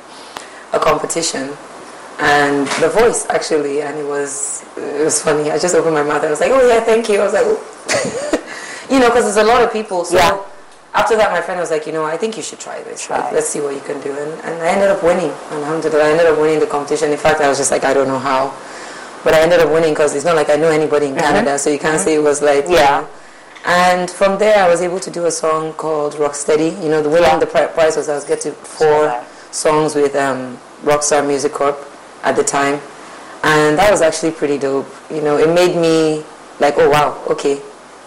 a 0.73 0.79
competition. 0.79 1.57
And 2.21 2.67
the 2.83 2.89
voice 2.89 3.27
actually 3.31 3.81
and 3.83 3.97
it 3.99 4.07
was 4.07 4.65
it 4.77 5.05
was 5.05 5.23
funny. 5.23 5.51
I 5.51 5.59
just 5.59 5.75
opened 5.75 5.95
my 5.95 6.03
mouth. 6.03 6.17
And 6.23 6.27
i 6.27 6.31
was 6.31 6.41
like 6.41 6.51
oh 6.51 6.67
yeah 6.67 6.81
thank 6.81 7.09
you. 7.09 7.21
I 7.21 7.25
was 7.25 7.33
like 7.33 7.45
oh. 7.47 7.59
you 8.91 8.99
know 8.99 9.09
because 9.09 9.25
there's 9.25 9.37
a 9.47 9.49
lot 9.49 9.63
of 9.63 9.73
people. 9.73 10.05
So 10.05 10.17
Yeah. 10.17 10.43
after 10.95 11.15
that 11.17 11.31
my 11.31 11.41
friend 11.41 11.61
was 11.61 11.71
like 11.71 11.87
you 11.87 11.93
know 11.93 12.05
i 12.05 12.17
think 12.17 12.37
you 12.37 12.43
should 12.43 12.59
try 12.59 12.83
this. 12.83 13.09
Like, 13.09 13.31
let's 13.33 13.49
see 13.49 13.61
what 13.61 13.75
you 13.75 13.81
can 13.83 14.01
do. 14.01 14.11
And, 14.11 14.33
and 14.47 14.55
i 14.63 14.69
ended 14.69 14.91
up 14.91 15.03
winning. 15.05 15.31
Alhamdulillah 15.53 16.05
i 16.05 16.11
ended 16.11 16.27
up 16.27 16.39
winning 16.43 16.59
the 16.59 16.67
competition. 16.67 17.13
In 17.13 17.19
fact 17.19 17.41
i 17.41 17.49
was 17.49 17.59
just 17.59 17.71
like 17.71 17.85
i 17.85 17.95
don't 17.95 18.09
know 18.09 18.19
how. 18.19 18.53
But 19.23 19.35
i 19.35 19.41
ended 19.41 19.61
up 19.61 19.71
winning 19.71 19.93
because 19.95 20.15
it's 20.17 20.25
not 20.25 20.35
like 20.35 20.51
i 20.51 20.57
know 20.57 20.71
anybody 20.71 21.07
in 21.07 21.15
Mhm. 21.15 21.21
canada 21.21 21.59
so 21.59 21.71
you 21.71 21.79
can't 21.79 22.01
say 22.01 22.15
it 22.21 22.23
was 22.31 22.43
like 22.43 22.67
you 22.69 22.75
Yeah. 22.83 23.01
know. 23.03 23.07
and 23.67 24.11
from 24.11 24.39
there 24.43 24.59
i 24.65 24.69
was 24.69 24.81
able 24.89 25.01
to 25.07 25.11
do 25.11 25.27
a 25.27 25.31
song 25.31 25.73
called 25.75 26.15
rocksteady. 26.25 26.71
You 26.83 26.89
know 26.93 27.01
the 27.07 27.11
winning 27.11 27.39
the 27.39 27.47
prize 27.47 27.95
was 27.97 28.09
i 28.09 28.15
was 28.21 28.25
getting 28.25 28.53
four 28.79 29.03
songs 29.51 29.95
with 29.95 30.15
um, 30.17 30.57
rockstar 30.83 31.27
music 31.27 31.53
corp 31.53 31.79
at 32.23 32.37
the 32.37 32.45
time. 32.45 32.81
And 33.45 33.79
that 33.79 33.91
was 33.91 34.03
actually 34.03 34.33
pretty 34.33 34.59
dope. 34.59 34.87
You 35.11 35.23
know 35.23 35.37
it 35.39 35.49
made 35.55 35.77
me 35.77 36.25
like 36.61 36.75
oh 36.77 36.91
wow 36.91 37.23
okay. 37.31 37.61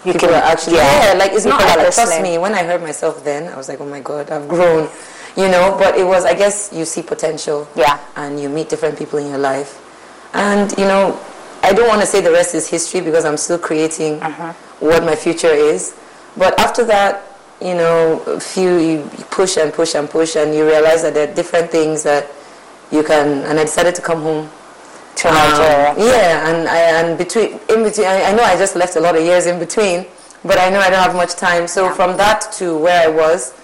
You 0.04 0.12
people 0.12 0.28
can- 0.28 0.34
are 0.42 0.42
actually 0.50 0.76
yeah, 0.76 1.12
yeah, 1.12 1.18
like 1.18 1.32
it's 1.32 1.44
not 1.46 1.60
people 1.60 1.72
are 1.72 1.84
like 1.84 1.94
trust 1.94 2.20
me. 2.22 2.36
When 2.38 2.54
i 2.54 2.62
heard 2.64 2.82
myself 2.82 3.22
then 3.24 3.52
i 3.52 3.56
was 3.56 3.68
like 3.68 3.80
oh 3.80 3.86
my 3.86 4.00
god 4.00 4.30
i've 4.30 4.48
grown 4.48 4.88
you 5.36 5.48
know. 5.48 5.74
But 5.78 5.96
it 5.96 6.04
was 6.04 6.24
i 6.24 6.34
guess 6.34 6.70
you 6.72 6.84
see 6.84 7.02
potential. 7.02 7.66
Yeah. 7.76 7.98
And 8.16 8.38
you 8.40 8.48
meet 8.48 8.68
different 8.68 8.98
people 8.98 9.18
in 9.18 9.28
your 9.28 9.38
life. 9.38 9.78
And 10.34 10.70
you 10.76 10.84
know 10.84 11.18
i 11.62 11.72
don't 11.72 11.88
want 11.88 12.00
to 12.00 12.06
say 12.06 12.20
the 12.20 12.30
rest 12.32 12.54
is 12.54 12.68
history 12.68 13.00
because 13.00 13.24
i'm 13.24 13.36
still 13.38 13.58
creating 13.58 14.20
Uh-huh. 14.22 14.52
what 14.80 15.02
my 15.04 15.16
future 15.16 15.52
is. 15.54 15.94
But 16.36 16.58
after 16.60 16.84
that 16.84 17.31
you 17.62 17.74
know 17.74 18.20
a 18.26 18.40
few 18.40 18.76
you 18.78 18.96
push 19.30 19.56
and 19.56 19.72
push 19.72 19.94
and 19.94 20.08
push 20.10 20.36
and 20.36 20.54
you 20.54 20.64
realize 20.66 21.02
that 21.02 21.14
there 21.14 21.28
are 21.30 21.34
different 21.34 21.70
things 21.70 22.02
that 22.02 22.26
you 22.90 23.02
can 23.02 23.26
and 23.48 23.58
i 23.58 23.64
decided 23.64 23.94
to 23.94 24.02
come 24.02 24.22
home 24.22 24.48
To 25.16 25.28
Um, 25.28 25.34
Nigeria. 25.34 25.94
yeah 25.98 26.48
and 26.48 26.68
I, 26.68 26.78
and 26.98 27.18
between 27.18 27.48
in 27.68 27.80
between 27.84 28.06
I, 28.06 28.16
I 28.28 28.32
know 28.36 28.42
i 28.42 28.56
just 28.56 28.74
left 28.76 28.96
a 28.96 29.00
lot 29.00 29.14
of 29.16 29.22
years 29.22 29.46
in 29.46 29.58
between 29.58 30.06
but 30.44 30.58
i 30.58 30.68
know 30.70 30.80
i 30.80 30.88
don't 30.90 31.02
have 31.08 31.14
much 31.14 31.34
time 31.36 31.68
so 31.68 31.90
from 31.98 32.16
that 32.16 32.40
to 32.58 32.76
where 32.84 33.00
i 33.08 33.10
was 33.22 33.54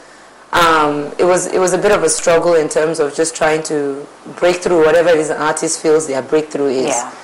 um, 0.51 1.13
it 1.19 1.25
was 1.25 1.47
it 1.47 1.59
was 1.59 1.73
a 1.75 1.79
bit 1.79 1.93
of 1.93 2.03
a 2.05 2.09
struggle 2.09 2.55
in 2.55 2.69
terms 2.71 3.01
of 3.01 3.15
just 3.15 3.37
trying 3.37 3.63
to 3.65 4.07
break 4.41 4.57
through 4.57 4.83
whatever 4.87 5.11
it 5.11 5.19
is 5.19 5.29
an 5.29 5.37
artist 5.37 5.83
feels 5.83 6.07
their 6.07 6.23
breakthrough 6.23 6.69
is. 6.69 6.87
Yeah. 6.87 7.15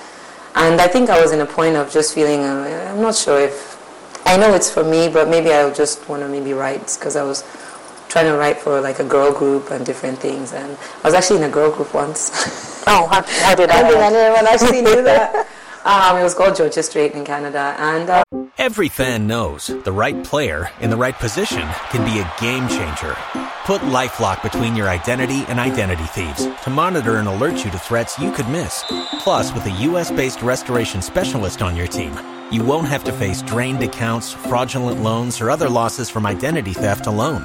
And 0.56 0.78
I 0.78 0.88
think 0.88 1.08
I 1.08 1.18
was 1.22 1.32
in 1.32 1.40
a 1.40 1.46
point 1.46 1.74
of 1.76 1.90
just 1.90 2.12
feeling 2.14 2.40
uh, 2.44 2.90
I'm 2.92 3.00
not 3.00 3.14
sure 3.14 3.40
if 3.40 3.73
I 4.26 4.36
know 4.36 4.54
it's 4.54 4.70
for 4.70 4.82
me, 4.84 5.08
but 5.08 5.28
maybe 5.28 5.52
I 5.52 5.70
just 5.72 6.08
want 6.08 6.22
to 6.22 6.28
maybe 6.28 6.52
write 6.52 6.94
because 6.98 7.16
I 7.16 7.22
was 7.22 7.44
trying 8.08 8.26
to 8.26 8.36
write 8.36 8.58
for 8.58 8.80
like 8.80 8.98
a 9.00 9.04
girl 9.04 9.32
group 9.32 9.70
and 9.70 9.84
different 9.84 10.18
things. 10.18 10.52
And 10.52 10.76
I 11.02 11.08
was 11.08 11.14
actually 11.14 11.38
in 11.38 11.44
a 11.44 11.50
girl 11.50 11.70
group 11.70 11.92
once. 11.94 12.30
oh, 12.86 13.06
how, 13.10 13.22
how 13.22 13.54
did 13.54 13.70
I 13.70 13.78
I 13.78 14.04
end? 14.06 14.14
didn't 14.14 14.46
actually 14.46 14.82
do 14.84 15.02
that. 15.02 15.46
Um, 15.84 16.16
it 16.16 16.22
was 16.22 16.34
called 16.34 16.56
Georgia 16.56 16.82
Strait 16.82 17.12
in 17.12 17.24
Canada, 17.24 17.76
and 17.78 18.08
uh, 18.08 18.24
Every 18.56 18.88
fan 18.88 19.26
knows 19.26 19.66
the 19.66 19.92
right 19.92 20.24
player 20.24 20.70
in 20.80 20.88
the 20.88 20.96
right 20.96 21.14
position 21.14 21.68
can 21.90 22.02
be 22.04 22.18
a 22.20 22.32
game 22.40 22.66
changer. 22.68 23.14
Put 23.66 23.82
LifeLock 23.82 24.42
between 24.42 24.74
your 24.74 24.88
identity 24.88 25.44
and 25.48 25.60
identity 25.60 26.04
thieves 26.04 26.46
to 26.62 26.70
monitor 26.70 27.16
and 27.16 27.28
alert 27.28 27.64
you 27.64 27.70
to 27.70 27.78
threats 27.78 28.18
you 28.18 28.32
could 28.32 28.48
miss. 28.48 28.82
Plus, 29.18 29.52
with 29.52 29.66
a 29.66 29.82
U.S.-based 29.82 30.42
restoration 30.42 31.02
specialist 31.02 31.60
on 31.60 31.76
your 31.76 31.86
team, 31.86 32.18
you 32.50 32.64
won't 32.64 32.88
have 32.88 33.04
to 33.04 33.12
face 33.12 33.42
drained 33.42 33.82
accounts, 33.82 34.32
fraudulent 34.32 35.02
loans, 35.02 35.40
or 35.40 35.50
other 35.50 35.68
losses 35.68 36.08
from 36.08 36.24
identity 36.24 36.72
theft 36.72 37.06
alone. 37.06 37.44